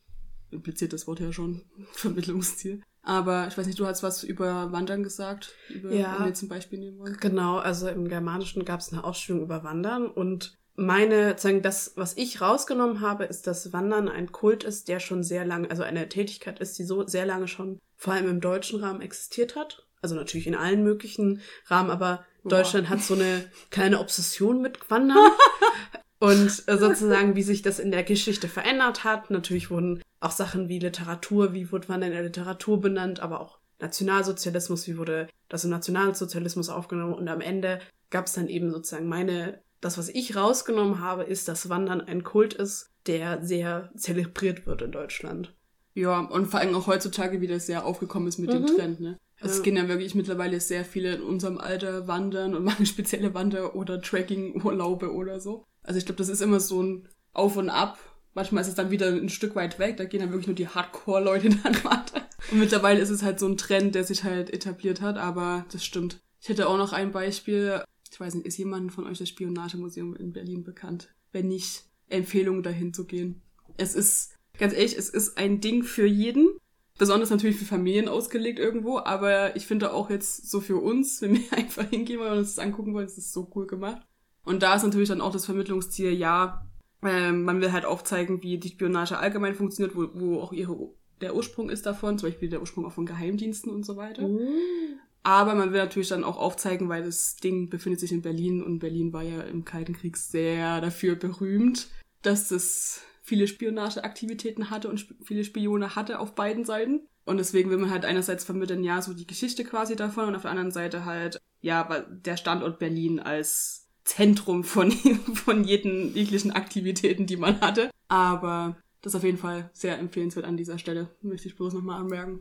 impliziert 0.50 0.92
das 0.92 1.06
Wort 1.06 1.20
ja 1.20 1.32
schon, 1.32 1.62
Vermittlungsziel. 1.92 2.82
Aber 3.02 3.46
ich 3.48 3.56
weiß 3.58 3.66
nicht, 3.66 3.78
du 3.78 3.86
hast 3.86 4.02
was 4.02 4.24
über 4.24 4.72
Wandern 4.72 5.02
gesagt, 5.02 5.52
über, 5.68 5.92
Ja. 5.92 6.16
wenn 6.18 6.26
wir 6.26 6.34
ein 6.42 6.48
Beispiel 6.48 6.78
nehmen 6.78 6.98
wollen. 6.98 7.18
Genau, 7.20 7.58
also 7.58 7.88
im 7.88 8.08
Germanischen 8.08 8.64
gab 8.64 8.80
es 8.80 8.92
eine 8.92 9.04
Ausstellung 9.04 9.42
über 9.42 9.62
Wandern 9.62 10.06
und 10.06 10.54
meine, 10.76 11.38
sagen, 11.38 11.62
das, 11.62 11.92
was 11.96 12.16
ich 12.16 12.40
rausgenommen 12.40 13.00
habe, 13.00 13.24
ist, 13.24 13.46
dass 13.46 13.72
Wandern 13.72 14.08
ein 14.08 14.32
Kult 14.32 14.64
ist, 14.64 14.88
der 14.88 15.00
schon 15.00 15.22
sehr 15.22 15.44
lange, 15.44 15.70
also 15.70 15.82
eine 15.82 16.08
Tätigkeit 16.08 16.58
ist, 16.60 16.78
die 16.78 16.84
so 16.84 17.06
sehr 17.06 17.26
lange 17.26 17.46
schon 17.46 17.78
vor 17.96 18.12
allem 18.12 18.28
im 18.28 18.40
deutschen 18.40 18.80
Rahmen 18.80 19.00
existiert 19.00 19.56
hat. 19.56 19.86
Also 20.02 20.14
natürlich 20.14 20.46
in 20.46 20.54
allen 20.54 20.82
möglichen 20.82 21.40
Rahmen, 21.66 21.90
aber. 21.90 22.24
Deutschland 22.46 22.90
hat 22.90 23.00
so 23.00 23.14
eine 23.14 23.50
kleine 23.70 24.00
Obsession 24.00 24.60
mit 24.60 24.90
Wandern. 24.90 25.30
Und 26.18 26.62
äh, 26.66 26.76
sozusagen, 26.76 27.36
wie 27.36 27.42
sich 27.42 27.62
das 27.62 27.78
in 27.78 27.90
der 27.90 28.02
Geschichte 28.02 28.48
verändert 28.48 29.04
hat. 29.04 29.30
Natürlich 29.30 29.70
wurden 29.70 30.02
auch 30.20 30.30
Sachen 30.30 30.68
wie 30.68 30.78
Literatur, 30.78 31.52
wie 31.52 31.72
wurde 31.72 31.88
Wandern 31.88 32.10
in 32.10 32.16
der 32.16 32.24
Literatur 32.24 32.80
benannt, 32.80 33.20
aber 33.20 33.40
auch 33.40 33.58
Nationalsozialismus, 33.80 34.86
wie 34.86 34.96
wurde 34.96 35.28
das 35.48 35.64
im 35.64 35.70
Nationalsozialismus 35.70 36.68
aufgenommen. 36.68 37.14
Und 37.14 37.28
am 37.28 37.40
Ende 37.40 37.80
gab 38.10 38.26
es 38.26 38.32
dann 38.32 38.48
eben 38.48 38.70
sozusagen 38.70 39.08
meine, 39.08 39.60
das, 39.80 39.98
was 39.98 40.08
ich 40.08 40.34
rausgenommen 40.34 41.00
habe, 41.00 41.24
ist, 41.24 41.48
dass 41.48 41.68
Wandern 41.68 42.00
ein 42.00 42.24
Kult 42.24 42.54
ist, 42.54 42.90
der 43.06 43.42
sehr 43.42 43.90
zelebriert 43.96 44.66
wird 44.66 44.80
in 44.82 44.92
Deutschland. 44.92 45.54
Ja, 45.94 46.20
und 46.20 46.46
vor 46.46 46.60
allem 46.60 46.74
auch 46.74 46.86
heutzutage, 46.86 47.40
wie 47.40 47.46
das 47.46 47.66
sehr 47.66 47.86
aufgekommen 47.86 48.28
ist 48.28 48.38
mit 48.38 48.52
mhm. 48.52 48.66
dem 48.66 48.76
Trend, 48.76 49.00
ne? 49.00 49.18
Es 49.40 49.58
ja. 49.58 49.62
gehen 49.62 49.76
ja 49.76 49.88
wirklich 49.88 50.14
mittlerweile 50.14 50.60
sehr 50.60 50.84
viele 50.84 51.16
in 51.16 51.22
unserem 51.22 51.58
Alter 51.58 52.08
wandern 52.08 52.54
und 52.54 52.64
machen 52.64 52.86
spezielle 52.86 53.34
Wander- 53.34 53.74
oder 53.74 54.00
Trekking-Urlaube 54.00 55.12
oder 55.12 55.40
so. 55.40 55.64
Also 55.82 55.98
ich 55.98 56.06
glaube, 56.06 56.18
das 56.18 56.28
ist 56.28 56.40
immer 56.40 56.60
so 56.60 56.82
ein 56.82 57.08
Auf 57.32 57.56
und 57.56 57.68
Ab. 57.68 57.98
Manchmal 58.32 58.62
ist 58.62 58.68
es 58.68 58.74
dann 58.74 58.90
wieder 58.90 59.08
ein 59.08 59.28
Stück 59.28 59.54
weit 59.54 59.78
weg, 59.78 59.96
da 59.96 60.04
gehen 60.04 60.20
dann 60.20 60.30
wirklich 60.30 60.48
nur 60.48 60.56
die 60.56 60.68
Hardcore-Leute 60.68 61.50
dann 61.62 61.84
weiter. 61.84 62.26
Und 62.50 62.58
mittlerweile 62.58 63.00
ist 63.00 63.10
es 63.10 63.22
halt 63.22 63.38
so 63.38 63.46
ein 63.46 63.56
Trend, 63.56 63.94
der 63.94 64.04
sich 64.04 64.24
halt 64.24 64.52
etabliert 64.52 65.00
hat, 65.00 65.18
aber 65.18 65.66
das 65.70 65.84
stimmt. 65.84 66.20
Ich 66.40 66.48
hätte 66.48 66.68
auch 66.68 66.76
noch 66.76 66.92
ein 66.92 67.12
Beispiel. 67.12 67.82
Ich 68.10 68.18
weiß 68.18 68.34
nicht, 68.34 68.46
ist 68.46 68.58
jemand 68.58 68.92
von 68.92 69.06
euch 69.06 69.18
das 69.18 69.28
Spionagemuseum 69.28 70.14
in 70.16 70.32
Berlin 70.32 70.64
bekannt? 70.64 71.14
Wenn 71.32 71.48
nicht, 71.48 71.84
Empfehlung 72.08 72.62
dahin 72.62 72.92
zu 72.92 73.06
gehen. 73.06 73.42
Es 73.76 73.94
ist, 73.94 74.33
ganz 74.58 74.72
ehrlich, 74.74 74.96
es 74.96 75.08
ist 75.08 75.38
ein 75.38 75.60
Ding 75.60 75.82
für 75.82 76.06
jeden. 76.06 76.48
Besonders 76.96 77.30
natürlich 77.30 77.56
für 77.56 77.64
Familien 77.64 78.08
ausgelegt 78.08 78.60
irgendwo, 78.60 78.98
aber 78.98 79.56
ich 79.56 79.66
finde 79.66 79.92
auch 79.92 80.10
jetzt 80.10 80.48
so 80.48 80.60
für 80.60 80.76
uns, 80.76 81.20
wenn 81.22 81.34
wir 81.34 81.52
einfach 81.52 81.88
hingehen 81.88 82.20
wollen 82.20 82.32
und 82.32 82.38
uns 82.38 82.54
das 82.54 82.64
angucken 82.64 82.94
wollen, 82.94 83.06
ist 83.06 83.18
es 83.18 83.32
so 83.32 83.50
cool 83.54 83.66
gemacht. 83.66 84.02
Und 84.44 84.62
da 84.62 84.74
ist 84.74 84.84
natürlich 84.84 85.08
dann 85.08 85.20
auch 85.20 85.32
das 85.32 85.46
Vermittlungsziel, 85.46 86.12
ja, 86.12 86.66
ähm, 87.02 87.44
man 87.44 87.60
will 87.60 87.72
halt 87.72 87.84
aufzeigen, 87.84 88.42
wie 88.42 88.58
die 88.58 88.68
Spionage 88.68 89.18
allgemein 89.18 89.54
funktioniert, 89.54 89.96
wo, 89.96 90.08
wo 90.14 90.40
auch 90.40 90.52
ihre, 90.52 90.90
der 91.20 91.34
Ursprung 91.34 91.70
ist 91.70 91.86
davon, 91.86 92.18
zum 92.18 92.28
Beispiel 92.28 92.48
der 92.48 92.60
Ursprung 92.60 92.86
auch 92.86 92.92
von 92.92 93.06
Geheimdiensten 93.06 93.72
und 93.72 93.84
so 93.84 93.96
weiter. 93.96 94.26
Mm. 94.26 95.00
Aber 95.22 95.54
man 95.54 95.72
will 95.72 95.80
natürlich 95.80 96.08
dann 96.08 96.22
auch 96.22 96.36
aufzeigen, 96.36 96.90
weil 96.90 97.02
das 97.02 97.36
Ding 97.36 97.70
befindet 97.70 98.00
sich 98.00 98.12
in 98.12 98.20
Berlin 98.20 98.62
und 98.62 98.78
Berlin 98.78 99.12
war 99.14 99.22
ja 99.22 99.40
im 99.40 99.64
Kalten 99.64 99.94
Krieg 99.94 100.18
sehr 100.18 100.82
dafür 100.82 101.16
berühmt, 101.16 101.88
dass 102.20 102.50
es 102.50 103.00
viele 103.24 103.48
Spionageaktivitäten 103.48 104.70
hatte 104.70 104.88
und 104.88 105.00
sp 105.00 105.16
viele 105.24 105.44
Spione 105.44 105.96
hatte 105.96 106.20
auf 106.20 106.34
beiden 106.34 106.64
Seiten. 106.64 107.08
Und 107.24 107.38
deswegen 107.38 107.70
will 107.70 107.78
man 107.78 107.90
halt 107.90 108.04
einerseits 108.04 108.44
vermitteln, 108.44 108.84
ja, 108.84 109.00
so 109.00 109.14
die 109.14 109.26
Geschichte 109.26 109.64
quasi 109.64 109.96
davon 109.96 110.28
und 110.28 110.36
auf 110.36 110.42
der 110.42 110.50
anderen 110.50 110.70
Seite 110.70 111.06
halt, 111.06 111.40
ja, 111.62 112.04
der 112.08 112.36
Standort 112.36 112.78
Berlin 112.78 113.18
als 113.18 113.88
Zentrum 114.04 114.62
von, 114.62 114.92
von 115.34 115.64
jeden 115.64 116.14
jeglichen 116.14 116.52
Aktivitäten, 116.52 117.24
die 117.24 117.38
man 117.38 117.60
hatte. 117.62 117.90
Aber 118.08 118.76
das 119.00 119.14
ist 119.14 119.16
auf 119.16 119.24
jeden 119.24 119.38
Fall 119.38 119.70
sehr 119.72 119.98
empfehlenswert 119.98 120.44
an 120.44 120.58
dieser 120.58 120.78
Stelle. 120.78 121.08
Möchte 121.22 121.48
ich 121.48 121.56
bloß 121.56 121.72
nochmal 121.72 122.00
anmerken. 122.00 122.40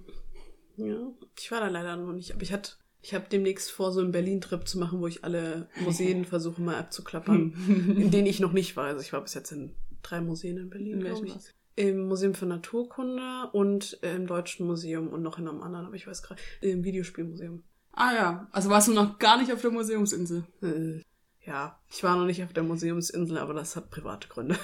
Ja, 0.75 1.13
ich 1.39 1.49
war 1.49 1.61
da 1.61 1.69
leider 1.69 1.95
noch 1.95 2.11
nicht, 2.11 2.33
aber 2.33 2.43
ich 2.43 2.51
hatte 2.51 2.73
ich 3.01 3.13
habe 3.13 3.25
demnächst 3.29 3.69
vor, 3.69 3.91
so 3.91 3.99
einen 3.99 4.13
Berlin-Trip 4.13 4.65
zu 4.65 4.79
machen, 4.79 5.01
wo 5.01 5.07
ich 5.07 5.25
alle 5.25 5.67
Museen 5.81 6.23
versuche 6.25 6.61
mal 6.61 6.77
abzuklappern, 6.77 7.53
in 7.97 8.11
denen 8.11 8.27
ich 8.27 8.39
noch 8.39 8.53
nicht 8.53 8.77
war. 8.77 8.85
Also 8.85 9.01
ich 9.01 9.11
war 9.11 9.21
bis 9.21 9.33
jetzt 9.33 9.51
in 9.51 9.75
drei 10.03 10.21
Museen 10.21 10.57
in 10.57 10.69
Berlin, 10.69 10.99
glaube 10.99 11.27
ich. 11.27 11.35
Im 11.75 12.07
Museum 12.07 12.35
für 12.35 12.45
Naturkunde 12.45 13.49
und 13.51 13.97
im 14.03 14.27
Deutschen 14.27 14.67
Museum 14.67 15.07
und 15.07 15.23
noch 15.23 15.39
in 15.39 15.47
einem 15.47 15.63
anderen, 15.63 15.87
aber 15.87 15.95
ich 15.95 16.05
weiß 16.05 16.21
gerade, 16.21 16.39
im 16.61 16.83
Videospielmuseum. 16.83 17.63
Ah 17.93 18.13
ja, 18.13 18.47
also 18.51 18.69
warst 18.69 18.87
du 18.87 18.93
noch 18.93 19.17
gar 19.17 19.39
nicht 19.39 19.51
auf 19.51 19.61
der 19.61 19.71
Museumsinsel? 19.71 20.43
Äh, 20.61 21.01
ja, 21.45 21.79
ich 21.89 22.03
war 22.03 22.15
noch 22.15 22.25
nicht 22.25 22.43
auf 22.43 22.53
der 22.53 22.63
Museumsinsel, 22.63 23.37
aber 23.37 23.53
das 23.53 23.75
hat 23.75 23.89
private 23.89 24.27
Gründe. 24.27 24.57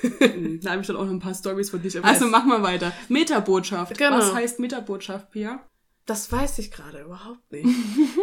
Hm, 0.00 0.60
da 0.62 0.70
habe 0.70 0.80
ich 0.80 0.86
dann 0.86 0.96
auch 0.96 1.04
noch 1.04 1.10
ein 1.10 1.18
paar 1.18 1.34
Stories 1.34 1.70
von 1.70 1.82
dich. 1.82 2.02
Also 2.02 2.26
mach 2.26 2.44
mal 2.44 2.62
weiter. 2.62 2.92
Metabotschaft. 3.08 3.98
Genau. 3.98 4.16
Was 4.16 4.34
heißt 4.34 4.60
Metabotschaft, 4.60 5.30
Pia? 5.30 5.66
Das 6.06 6.30
weiß 6.30 6.58
ich 6.58 6.70
gerade 6.70 7.02
überhaupt 7.02 7.52
nicht. 7.52 7.68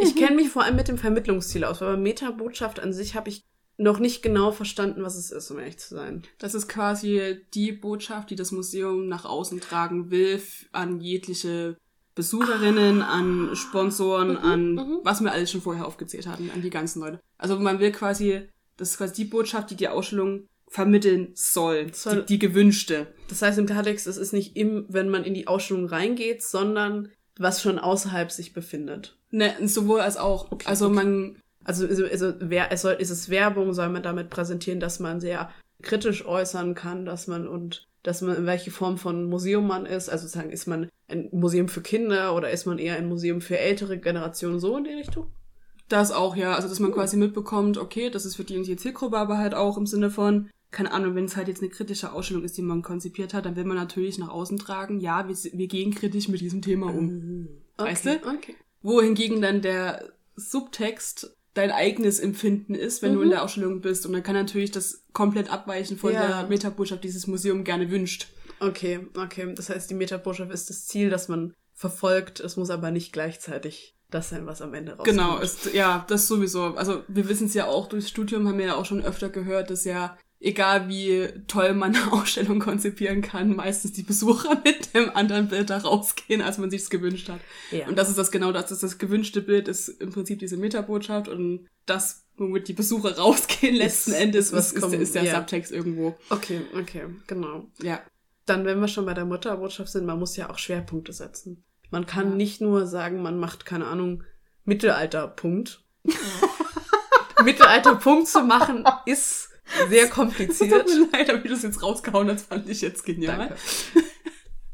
ich 0.01 0.15
kenne 0.15 0.35
mich 0.35 0.49
vor 0.49 0.63
allem 0.63 0.75
mit 0.75 0.87
dem 0.87 0.97
Vermittlungsziel 0.97 1.63
aus, 1.63 1.81
aber 1.81 1.97
Metabotschaft 1.97 2.79
an 2.79 2.93
sich 2.93 3.15
habe 3.15 3.29
ich 3.29 3.45
noch 3.77 3.99
nicht 3.99 4.23
genau 4.23 4.51
verstanden, 4.51 5.03
was 5.03 5.15
es 5.15 5.31
ist, 5.31 5.51
um 5.51 5.59
ehrlich 5.59 5.77
zu 5.77 5.95
sein. 5.95 6.23
Das 6.39 6.55
ist 6.55 6.67
quasi 6.67 7.37
die 7.53 7.71
Botschaft, 7.71 8.31
die 8.31 8.35
das 8.35 8.51
Museum 8.51 9.07
nach 9.07 9.25
außen 9.25 9.61
tragen 9.61 10.09
will 10.09 10.41
an 10.71 10.99
jegliche 10.99 11.77
Besucherinnen, 12.15 13.03
ah. 13.03 13.13
an 13.13 13.55
Sponsoren, 13.55 14.31
mhm, 14.31 14.37
an 14.37 14.73
mhm. 14.73 14.99
was 15.03 15.21
wir 15.21 15.31
alles 15.31 15.51
schon 15.51 15.61
vorher 15.61 15.85
aufgezählt 15.85 16.25
hatten, 16.25 16.49
an 16.49 16.63
die 16.63 16.71
ganzen 16.71 17.01
Leute. 17.01 17.21
Also 17.37 17.59
man 17.59 17.79
will 17.79 17.91
quasi, 17.91 18.41
das 18.77 18.89
ist 18.91 18.97
quasi 18.97 19.13
die 19.13 19.25
Botschaft, 19.25 19.69
die 19.69 19.75
die 19.75 19.87
Ausstellung 19.87 20.47
vermitteln 20.67 21.29
soll, 21.35 21.93
soll 21.93 22.21
die, 22.21 22.25
die, 22.25 22.39
gewünschte. 22.39 23.07
Das 23.29 23.41
heißt 23.41 23.59
im 23.59 23.67
Klartext, 23.67 24.07
es 24.07 24.17
ist 24.17 24.33
nicht 24.33 24.57
im, 24.57 24.85
wenn 24.89 25.09
man 25.09 25.23
in 25.23 25.35
die 25.35 25.47
Ausstellung 25.47 25.85
reingeht, 25.85 26.41
sondern 26.41 27.09
was 27.37 27.61
schon 27.61 27.77
außerhalb 27.77 28.31
sich 28.31 28.51
befindet. 28.53 29.15
Ne, 29.29 29.55
sowohl 29.65 30.01
als 30.01 30.17
auch. 30.17 30.51
Okay, 30.51 30.67
also 30.67 30.87
okay. 30.87 30.95
man 30.95 31.37
also, 31.67 31.85
also, 31.85 32.05
also 32.05 32.33
wer, 32.39 32.71
es 32.71 32.81
soll, 32.81 32.93
ist 32.93 33.09
es 33.09 33.29
Werbung, 33.29 33.73
soll 33.73 33.89
man 33.89 34.01
damit 34.01 34.29
präsentieren, 34.29 34.79
dass 34.79 34.99
man 34.99 35.19
sehr 35.19 35.51
kritisch 35.81 36.25
äußern 36.25 36.75
kann, 36.75 37.05
dass 37.05 37.27
man 37.27 37.47
und 37.47 37.87
dass 38.03 38.21
man 38.21 38.37
in 38.37 38.45
welche 38.45 38.71
Form 38.71 38.97
von 38.97 39.25
Museum 39.25 39.67
man 39.67 39.85
ist. 39.85 40.07
Also 40.07 40.27
sagen, 40.27 40.49
ist 40.49 40.65
man 40.65 40.89
ein 41.09 41.27
Museum 41.31 41.67
für 41.67 41.81
Kinder 41.81 42.33
oder 42.35 42.49
ist 42.49 42.65
man 42.65 42.79
eher 42.79 42.95
ein 42.95 43.09
Museum 43.09 43.41
für 43.41 43.59
ältere 43.59 43.97
Generationen, 43.97 44.59
so 44.59 44.77
in 44.77 44.85
die 44.85 44.91
Richtung? 44.91 45.27
Das 45.89 46.11
auch, 46.11 46.37
ja. 46.37 46.55
Also, 46.55 46.69
dass 46.69 46.79
man 46.79 46.93
quasi 46.93 47.17
mitbekommt, 47.17 47.77
okay, 47.77 48.09
das 48.09 48.25
ist 48.25 48.37
für 48.37 48.45
die 48.45 48.57
und 48.57 48.65
die 48.65 48.77
Zielgruppe, 48.77 49.17
aber 49.17 49.37
halt 49.37 49.53
auch 49.53 49.77
im 49.77 49.85
Sinne 49.85 50.09
von, 50.09 50.49
keine 50.71 50.93
Ahnung, 50.93 51.15
wenn 51.15 51.25
es 51.25 51.35
halt 51.35 51.49
jetzt 51.49 51.61
eine 51.61 51.69
kritische 51.69 52.13
Ausstellung 52.13 52.43
ist, 52.43 52.57
die 52.57 52.61
man 52.61 52.81
konzipiert 52.81 53.33
hat, 53.33 53.45
dann 53.45 53.57
will 53.57 53.65
man 53.65 53.77
natürlich 53.77 54.17
nach 54.17 54.29
außen 54.29 54.57
tragen, 54.57 54.99
ja, 55.01 55.27
wir, 55.27 55.35
wir 55.35 55.67
gehen 55.67 55.93
kritisch 55.93 56.29
mit 56.29 56.39
diesem 56.39 56.61
Thema 56.61 56.87
um. 56.87 57.07
Mhm. 57.07 57.47
Okay, 57.77 57.89
weißt 57.89 58.05
du? 58.05 58.09
Okay. 58.35 58.55
Wohingegen 58.81 59.41
dann 59.41 59.61
der 59.61 60.13
Subtext 60.35 61.36
dein 61.57 61.71
eigenes 61.71 62.19
Empfinden 62.19 62.75
ist, 62.75 63.01
wenn 63.01 63.11
mhm. 63.11 63.15
du 63.15 63.21
in 63.21 63.27
mhm. 63.27 63.31
der 63.31 63.43
Ausstellung 63.43 63.81
bist. 63.81 64.05
Und 64.05 64.13
dann 64.13 64.23
kann 64.23 64.35
natürlich 64.35 64.71
das 64.71 65.05
komplett 65.13 65.51
abweichen 65.51 65.97
von 65.97 66.13
ja. 66.13 66.27
der 66.27 66.47
Metabotschaft, 66.47 67.03
die 67.03 67.07
dieses 67.07 67.27
Museum 67.27 67.63
gerne 67.63 67.89
wünscht. 67.89 68.27
Okay, 68.59 69.07
okay. 69.17 69.53
Das 69.55 69.69
heißt, 69.69 69.89
die 69.89 69.95
Metabotschaft 69.95 70.51
ist 70.51 70.69
das 70.69 70.85
Ziel, 70.87 71.09
das 71.09 71.27
man 71.27 71.53
verfolgt. 71.73 72.39
Es 72.39 72.57
muss 72.57 72.69
aber 72.69 72.91
nicht 72.91 73.13
gleichzeitig 73.13 73.95
das 74.09 74.29
sein, 74.29 74.45
was 74.45 74.61
am 74.61 74.73
Ende 74.73 74.93
rauskommt. 74.93 75.09
Genau, 75.09 75.37
ist, 75.39 75.73
ja, 75.73 76.05
das 76.07 76.27
sowieso. 76.27 76.75
Also 76.75 77.03
wir 77.07 77.27
wissen 77.27 77.47
es 77.47 77.53
ja 77.53 77.65
auch 77.67 77.87
durchs 77.87 78.09
Studium, 78.09 78.47
haben 78.47 78.57
wir 78.57 78.67
ja 78.67 78.75
auch 78.75 78.85
schon 78.85 79.03
öfter 79.03 79.29
gehört, 79.29 79.69
dass 79.69 79.83
ja 79.83 80.17
egal 80.39 80.87
wie 80.87 81.27
toll 81.47 81.73
man 81.73 81.95
eine 81.95 82.13
Ausstellung 82.13 82.59
konzipieren 82.59 83.21
kann, 83.21 83.55
meistens 83.55 83.93
die 83.93 84.03
Besucher 84.03 84.61
mit 84.63 84.93
dem 84.93 85.09
anderen 85.15 85.47
Bild 85.47 85.69
da 85.69 85.77
rausgehen, 85.77 86.41
als 86.41 86.57
man 86.57 86.69
sich 86.69 86.81
es 86.81 86.89
gewünscht 86.89 87.29
hat. 87.29 87.39
Ja. 87.71 87.87
Und 87.87 87.97
das 87.97 88.09
ist 88.09 88.17
das 88.17 88.31
genau 88.31 88.51
das, 88.51 88.71
ist 88.71 88.83
das 88.83 88.97
gewünschte 88.97 89.41
Bild 89.41 89.67
ist 89.67 89.89
im 89.89 90.11
Prinzip 90.11 90.39
diese 90.39 90.57
Metabotschaft 90.57 91.27
und 91.27 91.67
das, 91.85 92.25
womit 92.37 92.67
die 92.67 92.73
Besucher 92.73 93.15
rausgehen, 93.17 93.75
letzten 93.75 94.11
ist, 94.11 94.17
Endes, 94.17 94.53
was 94.53 94.73
ist, 94.73 94.93
ist 94.93 95.15
der 95.15 95.23
ja. 95.23 95.35
Subtext 95.35 95.71
irgendwo. 95.71 96.15
Okay, 96.29 96.61
okay, 96.79 97.05
genau. 97.25 97.67
Ja. 97.81 98.01
Dann, 98.45 98.65
wenn 98.65 98.79
wir 98.79 98.87
schon 98.87 99.05
bei 99.05 99.13
der 99.13 99.25
Mutterbotschaft 99.25 99.91
sind, 99.91 100.05
man 100.05 100.19
muss 100.19 100.37
ja 100.37 100.49
auch 100.49 100.57
Schwerpunkte 100.57 101.11
setzen. 101.11 101.65
Man 101.89 102.05
kann 102.05 102.31
ja. 102.31 102.35
nicht 102.35 102.61
nur 102.61 102.85
sagen, 102.85 103.21
man 103.21 103.39
macht, 103.39 103.65
keine 103.65 103.87
Ahnung, 103.87 104.23
Mittelalter, 104.63 105.27
Punkt. 105.27 105.83
Mittelalter, 107.43 107.95
Punkt 107.95 108.27
zu 108.27 108.41
machen, 108.41 108.85
ist 109.05 109.46
sehr 109.89 110.07
kompliziert. 110.09 110.87
Tut 110.87 111.11
mir 111.11 111.17
leid, 111.17 111.43
wie 111.43 111.47
du 111.47 111.53
das 111.53 111.63
jetzt 111.63 111.81
rausgehauen 111.81 112.29
hast, 112.29 112.47
fand 112.47 112.69
ich 112.69 112.81
jetzt 112.81 113.05
genial. 113.05 113.37
Danke. 113.37 113.55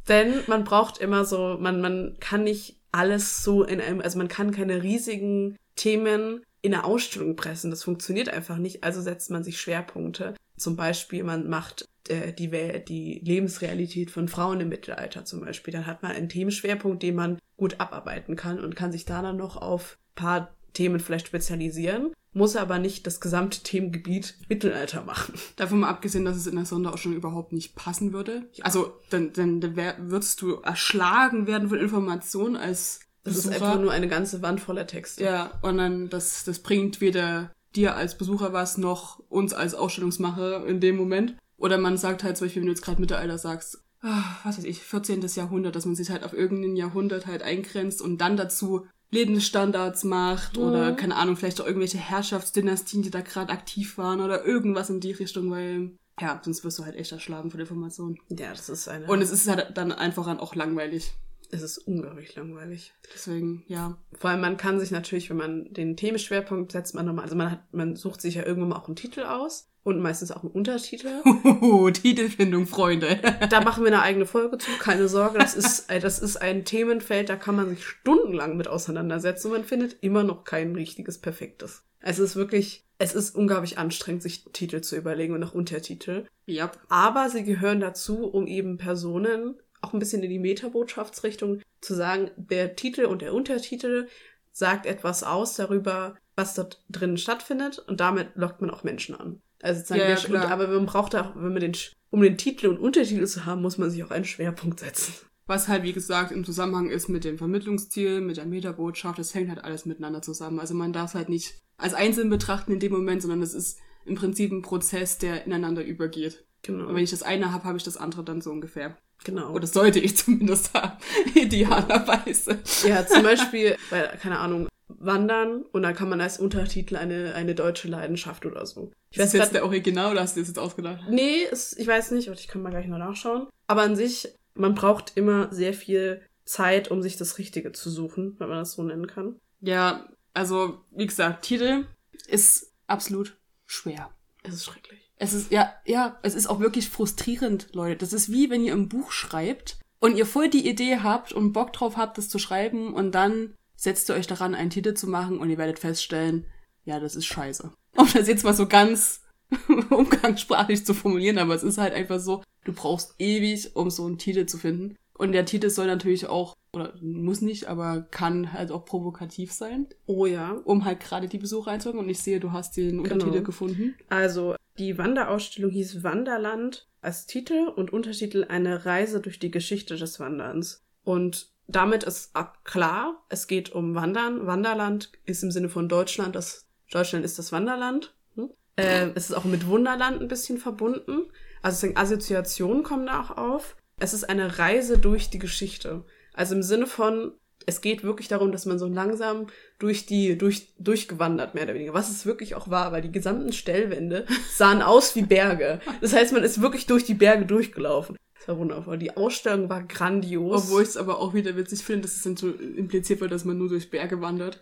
Denn 0.08 0.42
man 0.48 0.64
braucht 0.64 0.98
immer 0.98 1.26
so, 1.26 1.58
man, 1.60 1.80
man 1.82 2.18
kann 2.20 2.44
nicht 2.44 2.78
alles 2.92 3.44
so 3.44 3.64
in 3.64 3.80
einem, 3.80 4.02
also 4.02 4.18
man 4.18 4.28
kann 4.28 4.52
keine 4.52 4.84
riesigen 4.84 5.58
Themen 5.76 6.44
in 6.62 6.74
eine 6.74 6.84
Ausstellung 6.84 7.36
pressen. 7.36 7.72
Das 7.72 7.84
funktioniert 7.84 8.30
einfach 8.30 8.58
nicht. 8.58 8.84
Also 8.84 9.02
setzt 9.02 9.32
man 9.32 9.44
sich 9.44 9.60
Schwerpunkte. 9.60 10.36
Zum 10.58 10.76
Beispiel, 10.76 11.24
man 11.24 11.50
macht 11.50 11.86
äh, 12.08 12.32
die, 12.34 12.52
Welt, 12.52 12.90
die 12.90 13.20
Lebensrealität 13.24 14.12
von 14.12 14.28
Frauen 14.28 14.62
im 14.62 14.70
Mittelalter 14.70 15.26
zum 15.26 15.42
Beispiel. 15.42 15.74
Dann 15.74 15.88
hat 15.88 16.04
man 16.04 16.12
einen 16.12 16.30
Themenschwerpunkt, 16.30 17.02
den 17.02 17.16
man 17.16 17.40
gut 17.58 17.80
abarbeiten 17.80 18.36
kann 18.36 18.64
und 18.64 18.76
kann 18.76 18.92
sich 18.92 19.06
da 19.06 19.22
dann 19.22 19.38
noch 19.38 19.58
auf 19.58 19.98
paar 20.16 20.54
Themen 20.74 21.00
vielleicht 21.00 21.28
spezialisieren 21.28 22.14
muss 22.34 22.56
aber 22.56 22.80
nicht 22.80 23.06
das 23.06 23.22
gesamte 23.22 23.62
Themengebiet 23.62 24.36
Mittelalter 24.50 25.04
machen. 25.04 25.34
Davon 25.56 25.82
mal 25.82 25.90
abgesehen, 25.90 26.26
dass 26.26 26.36
es 26.38 26.48
in 26.48 26.56
der 26.56 26.66
Sonderausstellung 26.66 27.18
überhaupt 27.18 27.54
nicht 27.54 27.76
passen 27.76 28.14
würde. 28.14 28.50
Also, 28.62 28.94
dann, 29.10 29.34
dann, 29.34 29.62
dann 29.62 29.76
würdest 30.10 30.42
du 30.42 30.56
erschlagen 30.56 31.48
werden 31.48 31.70
von 31.70 31.78
Informationen 31.78 32.56
als 32.56 33.02
Das 33.24 33.36
Besucher. 33.36 33.56
ist 33.56 33.62
einfach 33.62 33.80
nur 33.80 33.92
eine 33.92 34.08
ganze 34.08 34.42
Wand 34.42 34.60
voller 34.62 34.88
Texte. 34.88 35.24
Ja, 35.24 35.52
und 35.62 35.78
dann, 35.78 36.10
das, 36.10 36.44
das 36.44 36.60
bringt 36.60 37.02
weder 37.02 37.52
dir 37.76 37.96
als 37.96 38.18
Besucher 38.18 38.54
was, 38.54 38.78
noch 38.78 39.20
uns 39.30 39.54
als 39.54 39.74
Ausstellungsmacher 39.76 40.66
in 40.66 40.80
dem 40.80 40.96
Moment. 40.96 41.36
Oder 41.58 41.78
man 41.78 41.98
sagt 41.98 42.24
halt 42.24 42.38
zum 42.38 42.46
Beispiel, 42.48 42.62
wenn 42.62 42.68
du 42.68 42.74
jetzt 42.74 42.84
gerade 42.84 43.00
Mittelalter 43.00 43.38
sagst, 43.38 43.84
ach, 44.02 44.44
was 44.46 44.58
weiß 44.58 44.66
ich, 44.66 44.82
14. 44.82 45.22
Jahrhundert, 45.36 45.76
dass 45.76 45.86
man 45.86 45.96
sich 45.96 46.10
halt 46.10 46.24
auf 46.24 46.34
irgendein 46.34 46.76
Jahrhundert 46.76 47.26
halt 47.26 47.42
eingrenzt 47.42 48.02
und 48.02 48.18
dann 48.20 48.36
dazu 48.38 48.86
Lebensstandards 49.14 50.04
macht 50.04 50.58
mhm. 50.58 50.64
oder 50.64 50.92
keine 50.94 51.16
Ahnung, 51.16 51.38
vielleicht 51.38 51.62
auch 51.62 51.66
irgendwelche 51.66 51.98
Herrschaftsdynastien, 51.98 53.02
die 53.02 53.12
da 53.12 53.22
gerade 53.22 53.52
aktiv 53.52 53.98
waren 53.98 54.20
oder 54.20 54.46
irgendwas 54.46 54.90
in 54.90 55.00
die 55.00 55.12
Richtung, 55.12 55.50
weil 55.52 55.92
ja, 56.20 56.40
sonst 56.44 56.64
wirst 56.64 56.80
du 56.80 56.86
halt 56.86 56.96
echt 56.96 57.12
erschlagen 57.12 57.50
von 57.50 57.60
Informationen. 57.60 58.20
Ja, 58.30 58.50
das 58.50 58.70
ist 58.70 58.88
eine. 58.88 59.08
Und 59.08 59.22
es 59.22 59.32
ist 59.32 59.48
halt 59.48 59.78
dann 59.78 59.92
einfach 59.92 60.28
auch 60.40 60.56
langweilig. 60.56 61.14
Es 61.54 61.62
ist 61.62 61.78
unglaublich 61.78 62.36
langweilig. 62.36 62.94
Deswegen, 63.14 63.64
ja. 63.68 63.96
Vor 64.18 64.32
allem, 64.32 64.42
man 64.42 64.58
kann 64.58 64.80
sich 64.80 64.90
natürlich, 64.90 65.30
wenn 65.30 65.38
man 65.38 65.72
den 65.72 65.96
Themenschwerpunkt 65.96 66.72
setzt, 66.72 66.96
man 66.96 67.06
nochmal, 67.06 67.26
also 67.26 67.36
man 67.36 67.52
hat, 67.52 67.74
man 67.74 67.96
sucht 67.96 68.22
sich 68.22 68.36
ja 68.36 68.46
irgendwann 68.46 68.70
mal 68.70 68.78
auch 68.78 68.88
einen 68.88 68.96
Titel 68.96 69.22
aus 69.22 69.70
und 69.84 70.00
meistens 70.00 70.32
auch 70.32 70.42
einen 70.42 70.52
Untertitel. 70.52 71.22
Oh, 71.62 71.90
Titelfindung, 71.90 72.66
Freunde. 72.66 73.20
da 73.50 73.62
machen 73.62 73.84
wir 73.84 73.92
eine 73.92 74.02
eigene 74.02 74.26
Folge 74.26 74.58
zu, 74.58 74.72
keine 74.80 75.08
Sorge. 75.08 75.38
Das 75.38 75.54
ist, 75.54 75.90
das 75.90 76.20
ist 76.20 76.38
ein 76.38 76.66
Themenfeld, 76.66 77.30
da 77.30 77.36
kann 77.36 77.56
man 77.56 77.70
sich 77.70 77.86
stundenlang 77.86 78.58
mit 78.58 78.68
auseinandersetzen 78.68 79.48
und 79.48 79.54
man 79.54 79.64
findet 79.64 79.98
immer 80.02 80.24
noch 80.24 80.46
kein 80.46 80.74
richtiges, 80.74 81.20
perfektes. 81.20 81.84
Es 82.00 82.20
ist 82.20 82.36
wirklich, 82.36 82.86
es 82.98 83.14
ist 83.14 83.36
unglaublich 83.36 83.78
anstrengend, 83.78 84.24
sich 84.24 84.46
Titel 84.52 84.82
zu 84.82 84.98
überlegen 84.98 85.34
und 85.36 85.44
auch 85.44 85.54
Untertitel. 85.54 86.26
Ja. 86.46 86.72
Aber 86.90 87.30
sie 87.30 87.44
gehören 87.44 87.80
dazu, 87.80 88.26
um 88.26 88.48
eben 88.48 88.78
Personen 88.78 89.56
auch 89.84 89.94
ein 89.94 90.00
bisschen 90.00 90.24
in 90.24 90.30
die 90.30 90.40
Metabotschaftsrichtung 90.40 91.62
zu 91.82 91.94
sagen, 91.94 92.32
der 92.38 92.76
Titel 92.76 93.06
und 93.06 93.22
der 93.22 93.34
Untertitel 93.34 94.08
sagt 94.52 94.86
etwas 94.86 95.24
aus 95.24 95.56
darüber, 95.56 96.16
was 96.36 96.54
dort 96.56 96.84
drinnen 96.90 97.18
stattfindet 97.18 97.80
und 97.80 98.00
damit 98.00 98.30
lockt 98.36 98.62
man 98.62 98.70
auch 98.70 98.84
Menschen 98.84 99.16
an. 99.16 99.42
Also 99.62 99.80
sozusagen 99.80 100.02
Ja, 100.02 100.10
ja, 100.10 100.16
der- 100.42 100.52
aber 100.52 100.68
man 100.68 100.86
braucht 100.86 101.16
auch, 101.16 101.36
wenn 101.36 101.54
man 101.54 101.60
den, 101.62 101.74
um 102.10 102.22
den 102.22 102.38
Titel 102.38 102.68
und 102.68 102.78
Untertitel 102.80 103.26
zu 103.26 103.46
haben, 103.46 103.62
muss 103.62 103.78
man 103.78 103.90
sich 103.90 104.04
auch 104.04 104.12
einen 104.12 104.26
Schwerpunkt 104.26 104.80
setzen. 104.80 105.14
Was 105.46 105.68
halt, 105.68 105.84
wie 105.84 105.94
gesagt, 105.94 106.32
im 106.32 106.46
Zusammenhang 106.46 106.90
ist 106.90 107.10
mit 107.10 107.26
dem 107.26 107.38
Vermittlungsziel, 107.38 108.22
mit 108.22 108.38
der 108.38 108.46
Metabotschaft, 108.46 109.20
das 109.20 109.34
hängt 109.36 109.50
halt 109.50 109.64
alles 109.64 109.86
miteinander 109.86 110.22
zusammen. 110.22 110.60
Also 110.60 110.74
man 110.74 110.94
darf 110.94 111.10
es 111.10 111.16
halt 111.16 111.28
nicht 111.30 111.56
als 111.78 111.94
einzeln 111.94 112.30
betrachten 112.30 112.72
in 112.72 112.80
dem 112.80 112.94
Moment, 112.94 113.22
sondern 113.22 113.42
es 113.42 113.54
ist 113.54 113.80
im 114.06 114.16
Prinzip 114.16 114.52
ein 114.52 114.62
Prozess, 114.62 115.18
der 115.18 115.46
ineinander 115.46 115.84
übergeht. 115.84 116.46
Genau. 116.62 116.88
Und 116.88 116.96
wenn 116.96 117.04
ich 117.04 117.12
das 117.12 117.24
eine 117.24 117.52
habe, 117.52 117.66
habe 117.66 117.78
ich 117.78 117.84
das 117.84 117.98
andere 117.98 118.24
dann 118.24 118.42
so 118.42 118.52
ungefähr. 118.52 118.98
Genau. 119.24 119.52
Oder 119.52 119.68
sollte 119.68 120.00
ich 120.00 120.18
zumindest 120.18 120.74
haben, 120.74 120.98
idealerweise. 121.36 122.60
Ja, 122.88 123.06
zum 123.06 123.24
Beispiel, 123.24 123.78
bei, 123.90 124.02
keine 124.22 124.40
Ahnung, 124.40 124.68
Wandern 124.88 125.64
und 125.72 125.84
dann 125.84 125.96
kann 125.96 126.10
man 126.10 126.22
als 126.22 126.40
Untertitel 126.40 126.96
eine, 126.96 127.34
eine 127.36 127.56
deutsche 127.56 127.88
Leidenschaft 127.88 128.46
oder 128.46 128.66
so. 128.66 128.92
Ich 129.10 129.18
Ist 129.18 129.24
weiß 129.24 129.32
das 129.32 129.34
grad, 129.34 129.46
jetzt 129.48 129.54
der 129.56 129.66
Original 129.66 130.12
oder 130.12 130.22
hast 130.22 130.36
du 130.36 130.42
das 130.42 130.50
jetzt 130.50 130.60
ausgedacht? 130.60 131.02
Nee, 131.10 131.44
ist, 131.52 131.78
ich 131.80 131.88
weiß 131.88 132.12
nicht, 132.12 132.28
ich 132.28 132.48
kann 132.48 132.62
mal 132.62 132.70
gleich 132.70 132.88
noch 132.88 132.98
nachschauen. 132.98 133.48
Aber 133.68 133.82
an 133.82 133.96
sich, 133.96 134.28
man 134.56 134.76
braucht 134.76 135.14
immer 135.16 135.52
sehr 135.54 135.74
viel 135.74 136.22
Zeit, 136.46 136.92
um 136.92 137.02
sich 137.02 137.18
das 137.18 137.38
Richtige 137.38 137.72
zu 137.72 137.90
suchen, 137.90 138.36
wenn 138.40 138.50
man 138.50 138.60
das 138.60 138.74
so 138.74 138.84
nennen 138.84 139.08
kann. 139.08 139.40
Ja, 139.62 140.08
also, 140.34 140.82
wie 140.92 141.08
gesagt, 141.08 141.46
Titel 141.46 141.86
ist 142.28 142.74
absolut 142.88 143.38
schwer. 143.66 144.10
Es 144.44 144.54
ist 144.56 144.66
schrecklich. 144.66 145.03
Es 145.18 145.34
ist, 145.34 145.52
ja, 145.52 145.74
ja, 145.86 146.20
es 146.24 146.36
ist 146.36 146.48
auch 146.48 146.60
wirklich 146.60 146.90
frustrierend, 146.90 147.70
Leute. 147.74 147.98
Das 147.98 148.14
ist 148.14 148.32
wie, 148.32 148.50
wenn 148.50 148.64
ihr 148.64 148.74
ein 148.74 148.90
Buch 148.90 149.12
schreibt 149.12 149.80
und 150.00 150.18
ihr 150.18 150.26
voll 150.26 150.50
die 150.50 150.68
Idee 150.68 150.98
habt 150.98 151.32
und 151.32 151.54
Bock 151.54 151.72
drauf 151.74 151.98
habt, 151.98 152.18
das 152.18 152.30
zu 152.30 152.40
schreiben 152.40 152.94
und 152.94 153.14
dann 153.14 153.54
setzt 153.76 154.10
ihr 154.10 154.16
euch 154.16 154.28
daran, 154.28 154.56
einen 154.56 154.70
Titel 154.70 154.94
zu 154.94 155.08
machen 155.08 155.40
und 155.40 155.50
ihr 155.50 155.58
werdet 155.58 155.80
feststellen, 155.80 156.46
ja, 156.86 157.00
das 157.00 157.16
ist 157.16 157.26
scheiße. 157.26 157.72
Um 157.96 158.08
das 158.12 158.28
jetzt 158.28 158.44
mal 158.44 158.56
so 158.56 158.68
ganz 158.68 159.22
umgangssprachlich 159.92 160.84
zu 160.84 160.96
formulieren, 160.96 161.38
aber 161.38 161.54
es 161.54 161.62
ist 161.62 161.78
halt 161.78 161.94
einfach 161.94 162.20
so, 162.20 162.44
du 162.66 162.74
brauchst 162.74 163.14
ewig, 163.20 163.76
um 163.76 163.92
so 163.92 164.06
einen 164.06 164.18
Titel 164.18 164.48
zu 164.48 164.58
finden. 164.58 164.96
Und 165.18 165.32
der 165.32 165.46
Titel 165.46 165.70
soll 165.70 165.88
natürlich 165.88 166.28
auch, 166.28 166.56
oder 166.74 166.94
muss 167.02 167.42
nicht, 167.42 167.66
aber 167.68 168.02
kann 168.10 168.52
halt 168.52 168.72
auch 168.72 168.84
provokativ 168.86 169.52
sein, 169.52 169.88
Oh 170.08 170.26
ja. 170.26 170.52
um 170.66 170.86
halt 170.86 171.00
gerade 171.02 171.28
die 171.28 171.38
Besucher 171.38 171.72
einzuholen. 171.72 172.04
Und 172.04 172.10
ich 172.10 172.20
sehe, 172.20 172.40
du 172.40 172.52
hast 172.52 172.76
den 172.78 173.00
Untertitel 173.00 173.32
Genau. 173.32 173.44
gefunden. 173.44 173.96
Also, 174.10 174.56
die 174.80 174.98
Wanderausstellung 174.98 175.72
hieß 175.72 176.04
Wanderland 176.04 176.88
als 177.02 177.28
Titel 177.28 177.68
und 177.76 177.94
Untertitel 177.94 178.46
eine 178.50 178.86
Reise 178.86 179.20
durch 179.22 179.38
die 179.38 179.52
Geschichte 179.52 179.98
des 179.98 180.20
Wanderns. 180.20 180.84
Und 181.04 181.52
damit 181.68 182.04
ist 182.04 182.32
klar, 182.64 183.24
es 183.30 183.48
geht 183.48 183.72
um 183.72 183.94
Wandern. 183.94 184.48
Wanderland 184.48 185.12
ist 185.26 185.44
im 185.44 185.52
Sinne 185.52 185.70
von 185.70 185.88
Deutschland, 185.90 186.36
das 186.36 186.68
Deutschland 186.92 187.24
ist 187.24 187.38
das 187.40 187.52
Wanderland. 187.52 188.14
Hm? 188.36 188.50
Äh, 188.78 189.10
es 189.16 189.30
ist 189.30 189.36
auch 189.36 189.46
mit 189.46 189.68
Wunderland 189.68 190.22
ein 190.22 190.28
bisschen 190.28 190.58
verbunden. 190.58 191.28
Also 191.62 191.88
Assoziationen 191.96 192.84
kommen 192.84 193.06
da 193.06 193.22
auch 193.22 193.38
auf. 193.38 193.76
Es 194.00 194.14
ist 194.14 194.26
eine 194.26 194.60
Reise 194.60 194.98
durch 194.98 195.30
die 195.30 195.40
Geschichte. 195.40 196.04
Also 196.34 196.56
im 196.56 196.64
Sinne 196.64 196.88
von, 196.88 197.34
es 197.66 197.82
geht 197.82 198.04
wirklich 198.04 198.28
darum, 198.28 198.52
dass 198.52 198.66
man 198.66 198.80
so 198.80 198.88
langsam 198.88 199.48
durch 199.80 200.06
die, 200.06 200.38
durch, 200.38 200.74
durchgewandert, 200.80 201.56
mehr 201.56 201.64
oder 201.64 201.76
weniger. 201.76 201.94
Was 201.94 202.10
es 202.10 202.26
wirklich 202.26 202.56
auch 202.56 202.70
war, 202.70 202.92
weil 202.92 203.02
die 203.02 203.12
gesamten 203.12 203.54
Stellwände 203.54 204.26
sahen 204.52 204.82
aus 204.82 205.16
wie 205.16 205.22
Berge. 205.22 205.80
Das 206.02 206.14
heißt, 206.14 206.34
man 206.34 206.44
ist 206.44 206.62
wirklich 206.62 206.86
durch 206.86 207.06
die 207.06 207.14
Berge 207.14 207.46
durchgelaufen. 207.46 208.18
Das 208.38 208.48
war 208.50 208.58
wundervoll. 208.58 208.98
Die 208.98 209.16
Ausstellung 209.16 209.70
war 209.70 209.84
grandios. 209.84 210.66
Obwohl 210.66 210.84
ich 210.84 210.90
es 210.90 210.98
aber 210.98 211.20
auch 211.20 211.34
wieder 211.34 211.56
witzig 211.56 211.80
finde, 211.80 212.02
dass 212.02 212.18
es 212.18 212.24
dann 212.24 212.36
so 212.36 212.50
impliziert 212.50 213.22
wird, 213.22 213.32
dass 213.32 213.46
man 213.46 213.58
nur 213.58 213.70
durch 213.70 213.90
Berge 213.90 214.20
wandert. 214.20 214.60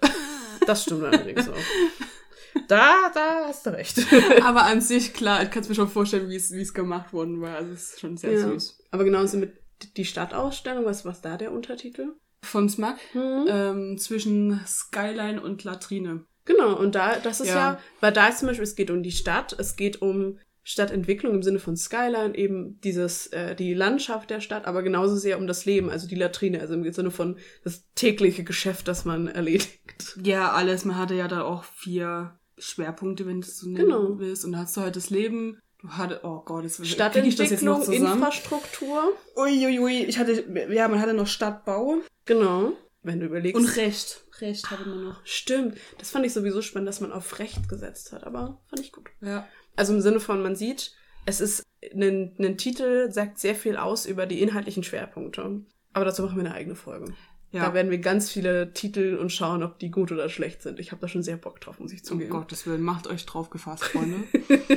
Das 0.67 0.83
stimmt 0.83 1.03
allerdings 1.03 1.49
auch. 1.49 1.55
Da, 2.67 3.11
da 3.13 3.45
hast 3.47 3.65
du 3.65 3.71
recht. 3.71 3.99
aber 4.43 4.63
an 4.65 4.81
sich, 4.81 5.13
klar, 5.13 5.43
ich 5.43 5.51
kann 5.51 5.67
mir 5.67 5.75
schon 5.75 5.87
vorstellen, 5.89 6.29
wie 6.29 6.35
es 6.35 6.73
gemacht 6.73 7.13
worden 7.13 7.41
war. 7.41 7.55
Also 7.57 7.73
es 7.73 7.91
ist 7.93 7.99
schon 7.99 8.17
sehr 8.17 8.33
Ja. 8.33 8.39
süß. 8.49 8.79
Aber 8.91 9.03
genauso 9.03 9.37
mit 9.37 9.53
die 9.97 10.05
Stadtausstellung, 10.05 10.85
was 10.85 11.05
was 11.05 11.21
da 11.21 11.37
der 11.37 11.51
Untertitel? 11.51 12.13
Von 12.43 12.69
Smack 12.69 12.97
Hm? 13.13 13.45
ähm, 13.47 13.97
zwischen 13.97 14.59
Skyline 14.65 15.41
und 15.41 15.63
Latrine. 15.63 16.25
Genau, 16.45 16.75
und 16.77 16.95
da, 16.95 17.17
das 17.19 17.39
ist 17.39 17.49
ja. 17.49 17.55
Ja. 17.55 17.79
weil 17.99 18.11
da 18.11 18.27
ist 18.27 18.39
zum 18.39 18.47
Beispiel, 18.47 18.63
es 18.63 18.75
geht 18.75 18.89
um 18.89 19.03
die 19.03 19.11
Stadt, 19.11 19.55
es 19.57 19.75
geht 19.75 20.01
um 20.01 20.39
Stadtentwicklung 20.63 21.33
im 21.35 21.43
Sinne 21.43 21.59
von 21.59 21.75
Skyline, 21.75 22.35
eben 22.35 22.79
dieses, 22.81 23.27
äh, 23.27 23.55
die 23.55 23.73
Landschaft 23.73 24.29
der 24.29 24.41
Stadt, 24.41 24.65
aber 24.65 24.83
genauso 24.83 25.15
sehr 25.15 25.37
um 25.39 25.47
das 25.47 25.65
Leben, 25.65 25.89
also 25.89 26.07
die 26.07 26.15
Latrine, 26.15 26.59
also 26.61 26.73
im 26.75 26.91
Sinne 26.93 27.11
von 27.11 27.37
das 27.63 27.83
tägliche 27.95 28.43
Geschäft, 28.43 28.87
das 28.87 29.05
man 29.05 29.27
erledigt. 29.27 29.79
Ja, 30.23 30.51
alles. 30.51 30.85
Man 30.85 30.97
hatte 30.97 31.15
ja 31.15 31.27
da 31.27 31.43
auch 31.43 31.63
vier 31.63 32.39
Schwerpunkte, 32.61 33.25
wenn 33.25 33.41
du 33.41 33.47
es 33.47 33.57
so 33.57 33.67
nennen 33.67 33.85
Genau. 33.85 34.19
willst. 34.19 34.45
Und 34.45 34.53
da 34.53 34.59
hast 34.59 34.77
du 34.77 34.81
halt 34.81 34.95
das 34.95 35.09
Leben. 35.09 35.59
Du 35.81 35.89
hattest, 35.89 36.23
oh 36.23 36.41
Gott, 36.45 36.63
jetzt 36.63 36.77
krieg 36.77 36.85
ich 36.85 37.35
das 37.35 37.49
jetzt 37.49 37.63
noch 37.63 37.81
Stadtentwicklung, 37.81 37.81
zusammen. 37.83 38.13
Infrastruktur. 38.21 39.13
Uiuiui, 39.35 40.03
ich 40.05 40.19
hatte, 40.19 40.45
ja, 40.71 40.87
man 40.87 41.01
hatte 41.01 41.13
noch 41.13 41.27
Stadtbau. 41.27 41.97
Genau. 42.25 42.73
Wenn 43.01 43.19
du 43.19 43.25
überlegst. 43.25 43.59
Und 43.59 43.77
Recht. 43.77 44.23
Recht 44.39 44.69
hatte 44.69 44.87
man 44.87 45.03
noch. 45.03 45.25
Stimmt. 45.25 45.77
Das 45.97 46.11
fand 46.11 46.25
ich 46.25 46.33
sowieso 46.33 46.61
spannend, 46.61 46.87
dass 46.87 47.01
man 47.01 47.11
auf 47.11 47.39
Recht 47.39 47.67
gesetzt 47.67 48.11
hat, 48.11 48.23
aber 48.25 48.61
fand 48.69 48.79
ich 48.81 48.91
gut. 48.91 49.09
Ja. 49.21 49.47
Also 49.75 49.93
im 49.93 50.01
Sinne 50.01 50.19
von, 50.19 50.43
man 50.43 50.55
sieht, 50.55 50.93
es 51.25 51.41
ist, 51.41 51.63
ein, 51.93 52.35
ein 52.39 52.57
Titel 52.57 53.11
sagt 53.11 53.39
sehr 53.39 53.55
viel 53.55 53.75
aus 53.75 54.05
über 54.05 54.27
die 54.27 54.41
inhaltlichen 54.41 54.83
Schwerpunkte. 54.83 55.61
Aber 55.93 56.05
dazu 56.05 56.21
machen 56.21 56.37
wir 56.37 56.45
eine 56.45 56.53
eigene 56.53 56.75
Folge. 56.75 57.13
Ja. 57.51 57.65
Da 57.65 57.73
werden 57.73 57.91
wir 57.91 57.99
ganz 57.99 58.31
viele 58.31 58.73
Titel 58.73 59.17
und 59.19 59.29
schauen, 59.31 59.61
ob 59.61 59.77
die 59.79 59.91
gut 59.91 60.11
oder 60.11 60.29
schlecht 60.29 60.61
sind. 60.61 60.79
Ich 60.79 60.91
habe 60.91 61.01
da 61.01 61.07
schon 61.07 61.21
sehr 61.21 61.37
Bock 61.37 61.59
drauf, 61.59 61.79
muss 61.79 61.91
ich 61.91 61.99
Um 61.99 62.05
zugeben. 62.05 62.29
Gottes 62.29 62.65
Willen, 62.65 62.81
macht 62.81 63.07
euch 63.07 63.25
drauf 63.25 63.49
gefasst, 63.49 63.83
Freunde. 63.83 64.23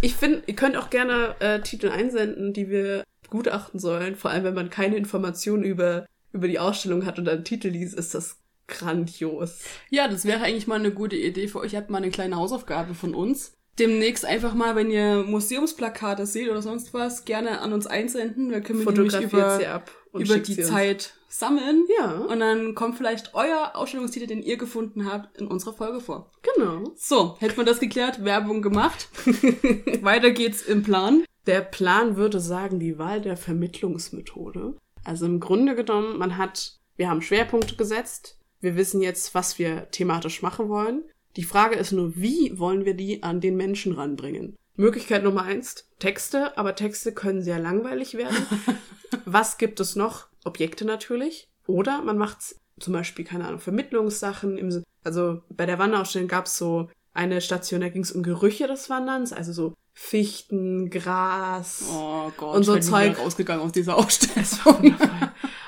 Ich 0.00 0.14
finde, 0.14 0.42
ihr 0.46 0.54
könnt 0.54 0.76
auch 0.76 0.90
gerne 0.90 1.36
äh, 1.40 1.60
Titel 1.60 1.88
einsenden, 1.88 2.52
die 2.52 2.68
wir 2.68 3.04
gutachten 3.28 3.80
sollen. 3.80 4.16
Vor 4.16 4.30
allem, 4.30 4.44
wenn 4.44 4.54
man 4.54 4.70
keine 4.70 4.96
Informationen 4.96 5.64
über, 5.64 6.06
über 6.32 6.48
die 6.48 6.58
Ausstellung 6.58 7.06
hat 7.06 7.18
und 7.18 7.28
einen 7.28 7.44
Titel 7.44 7.68
liest, 7.68 7.94
ist 7.94 8.14
das 8.14 8.38
grandios. 8.68 9.60
ja, 9.90 10.08
das 10.08 10.24
wäre 10.24 10.42
eigentlich 10.42 10.66
mal 10.66 10.78
eine 10.78 10.90
gute 10.90 11.16
Idee 11.16 11.48
für 11.48 11.60
euch. 11.60 11.72
Ihr 11.72 11.78
habt 11.78 11.90
mal 11.90 11.98
eine 11.98 12.10
kleine 12.10 12.36
Hausaufgabe 12.36 12.94
von 12.94 13.14
uns. 13.14 13.52
Demnächst 13.78 14.24
einfach 14.24 14.54
mal, 14.54 14.74
wenn 14.74 14.90
ihr 14.90 15.22
Museumsplakate 15.22 16.26
seht 16.26 16.48
oder 16.48 16.62
sonst 16.62 16.94
was, 16.94 17.24
gerne 17.24 17.60
an 17.60 17.72
uns 17.72 17.86
einsenden. 17.86 18.50
Wir 18.50 18.60
können 18.60 18.84
wir 18.84 18.92
nämlich 18.92 19.20
über, 19.20 19.58
sie 19.58 19.66
ab 19.66 19.90
und 20.12 20.22
über 20.22 20.38
die. 20.38 20.56
Zeit 20.62 21.14
sammeln. 21.28 21.84
Ja, 21.98 22.12
Und 22.18 22.40
dann 22.40 22.74
kommt 22.74 22.96
vielleicht 22.96 23.34
euer 23.34 23.72
Ausstellungstitel, 23.74 24.26
den 24.26 24.42
ihr 24.42 24.56
gefunden 24.56 25.10
habt, 25.10 25.36
in 25.38 25.46
unserer 25.46 25.72
Folge 25.74 26.00
vor. 26.00 26.30
genau. 26.42 26.84
So, 26.96 27.36
hätten 27.40 27.56
wir 27.56 27.64
das 27.64 27.80
geklärt, 27.80 28.24
Werbung 28.24 28.62
gemacht. 28.62 29.08
Weiter 30.02 30.30
geht's 30.30 30.62
im 30.62 30.82
Plan. 30.82 31.24
Der 31.46 31.60
Plan 31.60 32.16
würde 32.16 32.40
sagen, 32.40 32.80
die 32.80 32.98
Wahl 32.98 33.20
der 33.20 33.36
Vermittlungsmethode. 33.36 34.76
Also 35.04 35.26
im 35.26 35.38
Grunde 35.40 35.74
genommen, 35.76 36.18
man 36.18 36.36
hat, 36.36 36.78
wir 36.96 37.08
haben 37.08 37.22
Schwerpunkte 37.22 37.76
gesetzt. 37.76 38.38
Wir 38.60 38.76
wissen 38.76 39.00
jetzt, 39.00 39.34
was 39.34 39.58
wir 39.58 39.90
thematisch 39.90 40.42
machen 40.42 40.68
wollen. 40.68 41.04
Die 41.36 41.44
Frage 41.44 41.76
ist 41.76 41.92
nur, 41.92 42.16
wie 42.16 42.58
wollen 42.58 42.84
wir 42.84 42.94
die 42.94 43.22
an 43.22 43.40
den 43.40 43.56
Menschen 43.56 43.92
ranbringen? 43.92 44.56
Möglichkeit 44.74 45.22
Nummer 45.22 45.42
eins, 45.42 45.88
Texte, 45.98 46.56
aber 46.58 46.74
Texte 46.74 47.12
können 47.12 47.42
sehr 47.42 47.58
langweilig 47.58 48.14
werden. 48.14 48.36
Was 49.24 49.56
gibt 49.58 49.80
es 49.80 49.96
noch? 49.96 50.26
Objekte 50.46 50.84
natürlich. 50.84 51.48
Oder 51.66 52.02
man 52.02 52.18
macht 52.18 52.38
zum 52.78 52.92
Beispiel, 52.92 53.24
keine 53.24 53.46
Ahnung, 53.46 53.60
Vermittlungssachen. 53.60 54.58
Im, 54.58 54.84
also 55.04 55.42
bei 55.50 55.66
der 55.66 55.78
Wanderausstellung 55.78 56.28
gab 56.28 56.46
es 56.46 56.56
so 56.56 56.88
eine 57.12 57.40
Station, 57.40 57.80
da 57.80 57.88
ging 57.88 58.02
es 58.02 58.12
um 58.12 58.22
Gerüche 58.22 58.66
des 58.66 58.90
Wanderns, 58.90 59.32
also 59.32 59.52
so 59.52 59.74
Fichten, 59.94 60.90
Gras. 60.90 61.84
Oh 61.90 62.30
Gott, 62.36 62.56
Und 62.56 62.64
so 62.64 62.74
ich 62.74 62.80
bin 62.80 62.88
Zeug. 62.90 63.18
rausgegangen 63.18 63.64
aus 63.64 63.72
dieser 63.72 63.96
Ausstellung. 63.96 64.94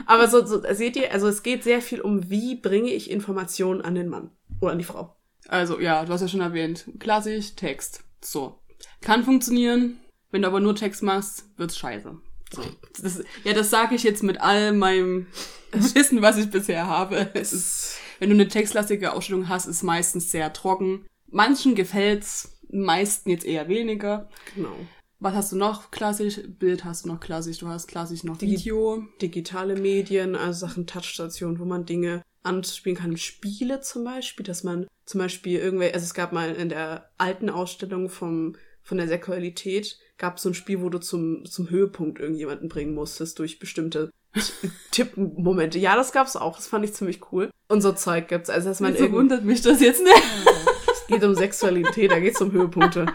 Aber 0.07 0.29
so, 0.29 0.45
so, 0.45 0.63
seht 0.73 0.97
ihr, 0.97 1.13
also 1.13 1.29
es 1.29 1.43
geht 1.43 1.65
sehr 1.65 1.81
viel 1.81 2.01
um, 2.01 2.29
wie 2.31 2.55
bringe 2.57 2.91
ich 2.91 3.11
Informationen 3.11 3.81
an 3.81 3.95
den 3.95 4.09
Mann 4.09 4.31
oder 4.61 4.73
an 4.73 4.79
die 4.79 4.85
Frau. 4.85 5.17
Also, 5.49 5.81
ja, 5.81 6.05
du 6.05 6.13
hast 6.13 6.21
ja 6.21 6.29
schon 6.29 6.43
erwähnt. 6.43 6.87
Klassisch, 6.99 7.55
Text. 7.55 8.05
So. 8.23 8.59
Kann 9.01 9.25
funktionieren. 9.25 9.99
Wenn 10.31 10.43
du 10.43 10.49
aber 10.49 10.61
nur 10.61 10.75
Text 10.75 11.03
machst, 11.03 11.45
wird's 11.57 11.79
scheiße. 11.79 12.17
So. 12.55 12.63
Das, 13.03 13.23
ja, 13.45 13.53
das 13.53 13.71
sage 13.71 13.95
ich 13.95 14.03
jetzt 14.03 14.23
mit 14.23 14.41
all 14.41 14.73
meinem 14.73 15.27
Wissen, 15.73 16.23
was 16.23 16.39
ich 16.39 16.51
bisher 16.51 16.87
habe. 16.87 17.31
Es 17.35 17.53
ist, 17.53 17.99
wenn 18.19 18.31
du 18.31 18.35
eine 18.35 18.49
textlastige 18.49 19.13
Ausstellung 19.13 19.49
hast, 19.49 19.67
ist 19.67 19.83
meistens 19.83 20.31
sehr 20.31 20.53
trocken. 20.53 21.07
Manchen 21.31 21.75
gefällt's, 21.75 22.59
meisten 22.71 23.31
jetzt 23.31 23.45
eher 23.45 23.69
weniger. 23.69 24.29
Genau. 24.55 24.75
Was 25.21 25.35
hast 25.35 25.53
du 25.53 25.57
noch 25.57 25.91
klassisch? 25.91 26.41
Bild 26.47 26.85
hast 26.85 27.05
du 27.05 27.09
noch 27.09 27.21
klassisch. 27.21 27.59
Du 27.59 27.69
hast 27.69 27.89
klassisch 27.89 28.23
noch 28.23 28.41
Video. 28.41 29.05
Digitale 29.21 29.75
Medien, 29.75 30.37
also 30.37 30.67
Sachen 30.67 30.87
Touchstation, 30.87 31.59
wo 31.59 31.65
man 31.65 31.87
Dinge 31.87 32.23
anspielen 32.45 32.97
kann. 32.97 33.17
Spiele 33.17 33.81
zum 33.81 34.05
Beispiel, 34.05 34.47
dass 34.47 34.63
man 34.63 34.87
zum 35.07 35.19
Beispiel 35.19 35.59
irgendwelche, 35.59 35.95
also 35.95 36.05
es 36.05 36.15
gab 36.15 36.33
mal 36.33 36.55
in 36.55 36.69
der 36.69 37.11
alten 37.19 37.51
Ausstellung 37.51 38.09
vom, 38.09 38.57
von 38.83 38.99
der 38.99 39.09
Sexualität, 39.09 39.99
gab 40.19 40.37
es 40.37 40.43
so 40.43 40.51
ein 40.51 40.55
Spiel, 40.55 40.83
wo 40.83 40.91
du 40.91 40.99
zum, 40.99 41.45
zum 41.47 41.71
Höhepunkt 41.71 42.21
irgendjemanden 42.21 42.69
bringen 42.69 42.95
musstest 42.95 43.39
durch 43.39 43.59
bestimmte 43.59 44.11
Tippmomente. 44.91 45.79
Ja, 45.79 45.97
das 45.97 46.13
gab's 46.13 46.37
auch. 46.37 46.57
Das 46.57 46.67
fand 46.67 46.85
ich 46.85 46.93
ziemlich 46.93 47.33
cool. 47.33 47.51
Und 47.69 47.81
so 47.81 47.93
Zeug 47.93 48.29
gibt's. 48.29 48.51
Also, 48.51 48.69
dass 48.69 48.81
man 48.81 48.95
Wieso 48.95 49.13
wundert 49.13 49.45
mich 49.45 49.63
das 49.63 49.81
jetzt 49.81 50.03
nicht? 50.03 50.23
es 50.93 51.07
geht 51.07 51.25
um 51.25 51.35
Sexualität, 51.35 52.11
da 52.11 52.21
geht's 52.21 52.41
um 52.41 52.53
Höhepunkte. 52.53 53.07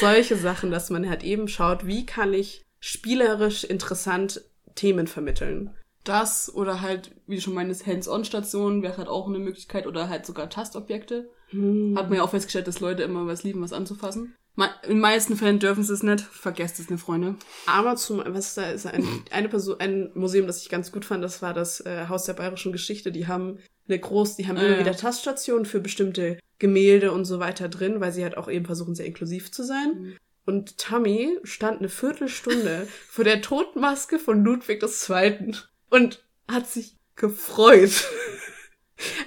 Solche 0.00 0.36
Sachen, 0.36 0.70
dass 0.70 0.90
man 0.90 1.08
halt 1.08 1.22
eben 1.22 1.48
schaut, 1.48 1.86
wie 1.86 2.04
kann 2.04 2.34
ich 2.34 2.64
spielerisch 2.80 3.64
interessant 3.64 4.42
Themen 4.74 5.06
vermitteln. 5.06 5.74
Das 6.04 6.52
oder 6.54 6.80
halt, 6.80 7.10
wie 7.26 7.36
du 7.36 7.42
schon 7.42 7.54
meinst, 7.54 7.86
Hands-on-Stationen 7.86 8.82
wäre 8.82 8.96
halt 8.96 9.08
auch 9.08 9.28
eine 9.28 9.38
Möglichkeit 9.38 9.86
oder 9.86 10.08
halt 10.08 10.24
sogar 10.24 10.48
Tastobjekte. 10.48 11.28
Hm. 11.48 11.94
Hat 11.98 12.08
man 12.08 12.18
ja 12.18 12.24
auch 12.24 12.30
festgestellt, 12.30 12.66
dass 12.66 12.80
Leute 12.80 13.02
immer 13.02 13.26
was 13.26 13.42
lieben, 13.42 13.62
was 13.62 13.72
anzufassen. 13.72 14.34
In 14.82 14.88
den 14.88 15.00
meisten 15.00 15.36
Fällen 15.36 15.60
dürfen 15.60 15.84
sie 15.84 15.92
es 15.92 16.02
nicht. 16.02 16.20
Vergesst 16.20 16.80
es, 16.80 16.90
ne 16.90 16.98
Freunde. 16.98 17.36
Aber 17.66 17.94
zum, 17.96 18.22
was 18.26 18.54
da 18.54 18.70
ist, 18.70 18.86
ein, 18.86 19.06
eine 19.30 19.48
Person, 19.48 19.78
ein 19.78 20.10
Museum, 20.14 20.46
das 20.46 20.62
ich 20.62 20.68
ganz 20.68 20.90
gut 20.90 21.04
fand, 21.04 21.22
das 21.22 21.42
war 21.42 21.54
das 21.54 21.80
äh, 21.80 22.06
Haus 22.08 22.24
der 22.24 22.32
Bayerischen 22.32 22.72
Geschichte. 22.72 23.12
Die 23.12 23.28
haben 23.28 23.58
eine 23.88 23.98
groß, 23.98 24.36
die 24.36 24.48
haben 24.48 24.56
äh. 24.56 24.66
immer 24.66 24.78
wieder 24.80 24.96
Taststationen 24.96 25.64
für 25.64 25.80
bestimmte 25.80 26.38
Gemälde 26.58 27.12
und 27.12 27.24
so 27.24 27.38
weiter 27.38 27.68
drin, 27.68 28.00
weil 28.00 28.12
sie 28.12 28.24
halt 28.24 28.36
auch 28.36 28.48
eben 28.48 28.66
versuchen, 28.66 28.94
sehr 28.94 29.06
inklusiv 29.06 29.52
zu 29.52 29.62
sein. 29.62 29.92
Mhm. 29.94 30.16
Und 30.44 30.78
Tammy 30.78 31.38
stand 31.44 31.78
eine 31.78 31.88
Viertelstunde 31.88 32.88
vor 33.08 33.24
der 33.24 33.42
Totenmaske 33.42 34.18
von 34.18 34.42
Ludwig 34.42 34.82
II. 34.82 35.54
und 35.90 36.24
hat 36.50 36.66
sich 36.66 36.96
gefreut. 37.16 38.08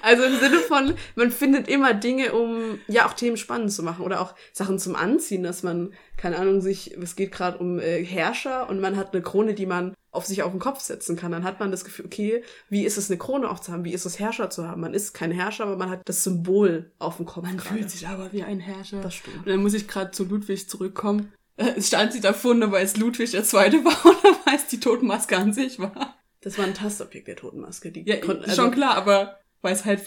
Also 0.02 0.24
im 0.24 0.38
Sinne 0.40 0.58
von, 0.58 0.96
man 1.16 1.32
findet 1.32 1.68
immer 1.68 1.94
Dinge, 1.94 2.34
um 2.34 2.80
ja 2.88 3.08
auch 3.08 3.14
Themen 3.14 3.38
spannend 3.38 3.72
zu 3.72 3.84
machen 3.84 4.04
oder 4.04 4.22
auch 4.22 4.36
Sachen 4.52 4.80
zum 4.80 4.96
Anziehen, 4.96 5.44
dass 5.44 5.64
man, 5.64 5.94
keine 6.18 6.38
Ahnung, 6.38 6.62
sich, 6.62 6.98
es 6.98 7.16
geht 7.16 7.32
gerade 7.32 7.58
um 7.58 7.80
äh, 7.80 8.04
Herrscher 8.04 8.70
und 8.70 8.80
man 8.80 8.98
hat 8.98 9.14
eine 9.14 9.22
Krone, 9.22 9.54
die 9.54 9.66
man 9.66 9.94
auf 10.12 10.26
sich 10.26 10.44
auf 10.44 10.52
den 10.52 10.60
Kopf 10.60 10.82
setzen 10.82 11.16
kann. 11.16 11.32
Dann 11.32 11.44
hat 11.44 11.60
man 11.60 11.72
das 11.72 11.86
Gefühl, 11.86 12.06
okay, 12.06 12.44
wie 12.70 12.84
ist 12.84 12.98
es, 12.98 13.10
eine 13.10 13.18
Krone 13.18 13.50
aufzuhaben? 13.50 13.86
Wie 13.86 13.94
ist 13.94 14.06
es, 14.06 14.20
Herrscher 14.20 14.50
zu 14.50 14.68
haben? 14.68 14.82
Man 14.82 14.94
ist 14.94 15.14
kein 15.14 15.32
Herrscher, 15.32 15.64
aber 15.64 15.78
man 15.78 15.90
hat 15.90 16.02
das 16.06 16.24
Symbol 16.24 16.92
auf 17.00 17.18
dem 17.18 17.26
Kopf. 17.26 17.44
Man 17.44 17.58
grade. 17.58 17.76
fühlt 17.76 17.90
sich 17.90 18.08
aber 18.08 18.34
wie 18.34 18.44
ein 18.44 18.60
Herrscher. 18.60 19.02
Das 19.02 19.16
stimmt. 19.16 19.38
Und 19.38 19.48
dann 19.48 19.62
muss 19.62 19.74
ich 19.74 19.88
gerade 19.88 20.12
zu 20.12 20.26
Ludwig 20.26 20.70
zurückkommen. 20.70 21.32
Äh, 21.56 21.74
es 21.78 21.88
stand 21.88 22.12
sie 22.12 22.20
da 22.20 22.34
vorne, 22.34 22.72
weil 22.72 22.84
es 22.84 22.98
Ludwig 22.98 23.32
der 23.32 23.44
Zweite 23.44 23.78
war 23.86 24.06
oder 24.06 24.38
weil 24.46 24.56
es 24.56 24.68
die 24.68 24.80
Totenmaske 24.82 25.38
an 25.38 25.54
sich 25.54 25.80
war. 25.80 26.16
Das 26.42 26.58
war 26.58 26.66
ein 26.66 26.74
Tastobjekt 26.74 27.28
der 27.28 27.36
Totenmaske. 27.38 27.92
Die 27.92 28.04
ja, 28.04 28.18
konnten, 28.18 28.44
also, 28.44 28.64
schon 28.64 28.72
klar, 28.72 28.96
aber 28.96 29.40
weil 29.62 29.74
es 29.74 29.86
halt 29.86 30.02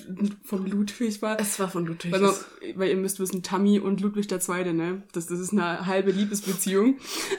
von 0.44 0.66
Ludwig 0.66 1.22
war. 1.22 1.38
Es 1.40 1.58
war 1.58 1.68
von 1.68 1.86
Ludwig. 1.86 2.12
Weil, 2.12 2.20
man, 2.20 2.34
weil 2.74 2.90
ihr 2.90 2.96
müsst 2.96 3.20
wissen, 3.20 3.42
Tammy 3.42 3.78
und 3.78 4.00
Ludwig 4.00 4.26
der 4.26 4.40
Zweite, 4.40 4.72
ne? 4.74 5.02
Das, 5.12 5.26
das 5.26 5.38
ist 5.38 5.52
eine 5.52 5.86
halbe 5.86 6.10
Liebesbeziehung. 6.10 6.98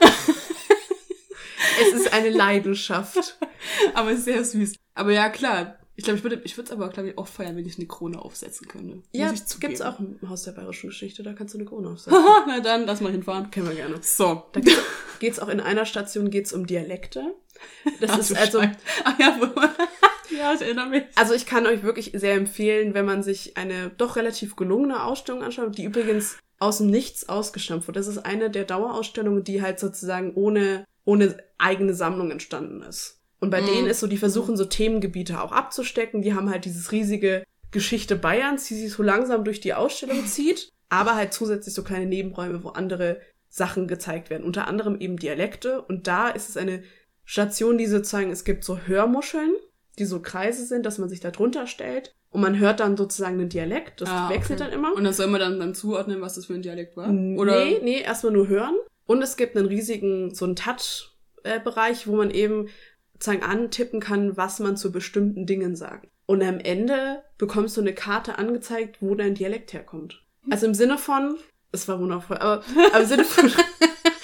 es 1.80 1.92
ist 1.92 2.12
eine 2.12 2.30
Leidenschaft. 2.30 3.38
aber 3.94 4.16
sehr 4.16 4.44
süß. 4.44 4.74
Aber 4.94 5.12
ja, 5.12 5.28
klar. 5.28 5.78
Ich 5.98 6.04
glaube, 6.04 6.18
ich 6.18 6.24
würde 6.24 6.42
ich 6.44 6.58
würde 6.58 6.66
es 6.66 6.72
aber, 6.72 6.90
glaube 6.90 7.08
ich, 7.08 7.16
auch 7.16 7.26
feiern, 7.26 7.56
wenn 7.56 7.64
ich 7.64 7.78
eine 7.78 7.86
Krone 7.86 8.20
aufsetzen 8.20 8.68
könnte. 8.68 9.02
Ja, 9.12 9.32
gibt's 9.60 9.80
auch 9.80 9.98
im 9.98 10.18
Haus 10.28 10.42
der 10.42 10.52
Bayerischen 10.52 10.90
Geschichte, 10.90 11.22
da 11.22 11.32
kannst 11.32 11.54
du 11.54 11.58
eine 11.58 11.66
Krone 11.66 11.88
aufsetzen. 11.88 12.22
Na 12.46 12.60
dann, 12.60 12.84
lass 12.84 13.00
mal 13.00 13.12
hinfahren. 13.12 13.50
Können 13.50 13.68
wir 13.68 13.74
gerne. 13.74 13.96
So. 14.02 14.42
Da 14.52 14.60
geht's 15.20 15.38
auch 15.38 15.48
in 15.48 15.58
einer 15.58 15.86
Station 15.86 16.28
geht's 16.28 16.52
um 16.52 16.66
Dialekte. 16.66 17.34
Das 18.00 18.10
Ach, 18.10 18.18
ist 18.18 18.36
also. 18.36 18.60
Ach 19.04 19.18
ja, 19.18 19.38
wo 19.40 19.46
ja, 20.38 20.54
ich 20.54 20.60
erinnere 20.60 20.88
mich. 20.88 21.04
Also 21.14 21.34
ich 21.34 21.46
kann 21.46 21.66
euch 21.66 21.82
wirklich 21.82 22.12
sehr 22.14 22.34
empfehlen, 22.34 22.94
wenn 22.94 23.04
man 23.04 23.22
sich 23.22 23.56
eine 23.56 23.90
doch 23.90 24.16
relativ 24.16 24.56
gelungene 24.56 25.04
Ausstellung 25.04 25.42
anschaut, 25.42 25.76
die 25.76 25.84
übrigens 25.84 26.38
aus 26.58 26.78
dem 26.78 26.88
Nichts 26.88 27.28
ausgestampft 27.28 27.88
wurde. 27.88 28.00
Das 28.00 28.08
ist 28.08 28.18
eine 28.18 28.50
der 28.50 28.64
Dauerausstellungen, 28.64 29.44
die 29.44 29.62
halt 29.62 29.78
sozusagen 29.78 30.34
ohne, 30.34 30.84
ohne 31.04 31.36
eigene 31.58 31.94
Sammlung 31.94 32.30
entstanden 32.30 32.82
ist. 32.82 33.20
Und 33.40 33.50
bei 33.50 33.60
mhm. 33.60 33.66
denen 33.66 33.86
ist 33.86 34.00
so, 34.00 34.06
die 34.06 34.16
versuchen 34.16 34.56
so 34.56 34.64
Themengebiete 34.64 35.42
auch 35.42 35.52
abzustecken. 35.52 36.22
Die 36.22 36.34
haben 36.34 36.50
halt 36.50 36.64
dieses 36.64 36.92
riesige 36.92 37.44
Geschichte 37.70 38.16
Bayerns, 38.16 38.66
die 38.66 38.74
sich 38.74 38.92
so 38.92 39.02
langsam 39.02 39.44
durch 39.44 39.60
die 39.60 39.74
Ausstellung 39.74 40.26
zieht, 40.26 40.70
aber 40.88 41.14
halt 41.14 41.32
zusätzlich 41.32 41.74
so 41.74 41.82
kleine 41.82 42.06
Nebenräume, 42.06 42.64
wo 42.64 42.70
andere 42.70 43.20
Sachen 43.48 43.88
gezeigt 43.88 44.30
werden. 44.30 44.44
Unter 44.44 44.68
anderem 44.68 44.98
eben 44.98 45.18
Dialekte. 45.18 45.82
Und 45.82 46.06
da 46.06 46.28
ist 46.28 46.48
es 46.48 46.56
eine 46.56 46.82
Station, 47.24 47.76
die 47.76 47.86
sozusagen, 47.86 48.30
es 48.30 48.44
gibt 48.44 48.64
so 48.64 48.78
Hörmuscheln, 48.78 49.52
die 49.98 50.04
so 50.04 50.20
Kreise 50.20 50.64
sind, 50.66 50.86
dass 50.86 50.98
man 50.98 51.08
sich 51.08 51.20
da 51.20 51.30
drunter 51.30 51.66
stellt. 51.66 52.14
Und 52.30 52.42
man 52.42 52.58
hört 52.58 52.80
dann 52.80 52.96
sozusagen 52.96 53.40
einen 53.40 53.48
Dialekt. 53.48 54.00
Das 54.00 54.10
ah, 54.10 54.28
wechselt 54.28 54.60
okay. 54.60 54.70
dann 54.70 54.78
immer. 54.78 54.94
Und 54.94 55.04
das 55.04 55.16
soll 55.16 55.28
man 55.28 55.40
dann, 55.40 55.58
dann 55.58 55.74
zuordnen, 55.74 56.20
was 56.20 56.34
das 56.34 56.46
für 56.46 56.54
ein 56.54 56.62
Dialekt 56.62 56.96
war? 56.96 57.08
Oder? 57.08 57.64
Nee, 57.64 57.80
nee, 57.82 58.00
erstmal 58.00 58.32
nur 58.32 58.48
hören. 58.48 58.74
Und 59.06 59.22
es 59.22 59.36
gibt 59.36 59.56
einen 59.56 59.66
riesigen, 59.66 60.34
so 60.34 60.44
einen 60.44 60.56
Touch-Bereich, 60.56 62.06
wo 62.06 62.16
man 62.16 62.30
eben 62.30 62.68
sozusagen 63.14 63.42
antippen 63.42 64.00
kann, 64.00 64.36
was 64.36 64.58
man 64.58 64.76
zu 64.76 64.92
bestimmten 64.92 65.46
Dingen 65.46 65.76
sagt. 65.76 66.08
Und 66.26 66.42
am 66.42 66.58
Ende 66.58 67.22
bekommst 67.38 67.76
du 67.76 67.80
eine 67.80 67.94
Karte 67.94 68.38
angezeigt, 68.38 68.96
wo 69.00 69.14
dein 69.14 69.34
Dialekt 69.34 69.72
herkommt. 69.72 70.22
Also 70.50 70.66
im 70.66 70.74
Sinne 70.74 70.98
von, 70.98 71.36
es 71.72 71.88
war 71.88 72.00
wundervoll, 72.00 72.36
aber, 72.38 72.62
aber 72.92 73.00
im 73.00 73.06
Sinne 73.06 73.24
von, 73.24 73.50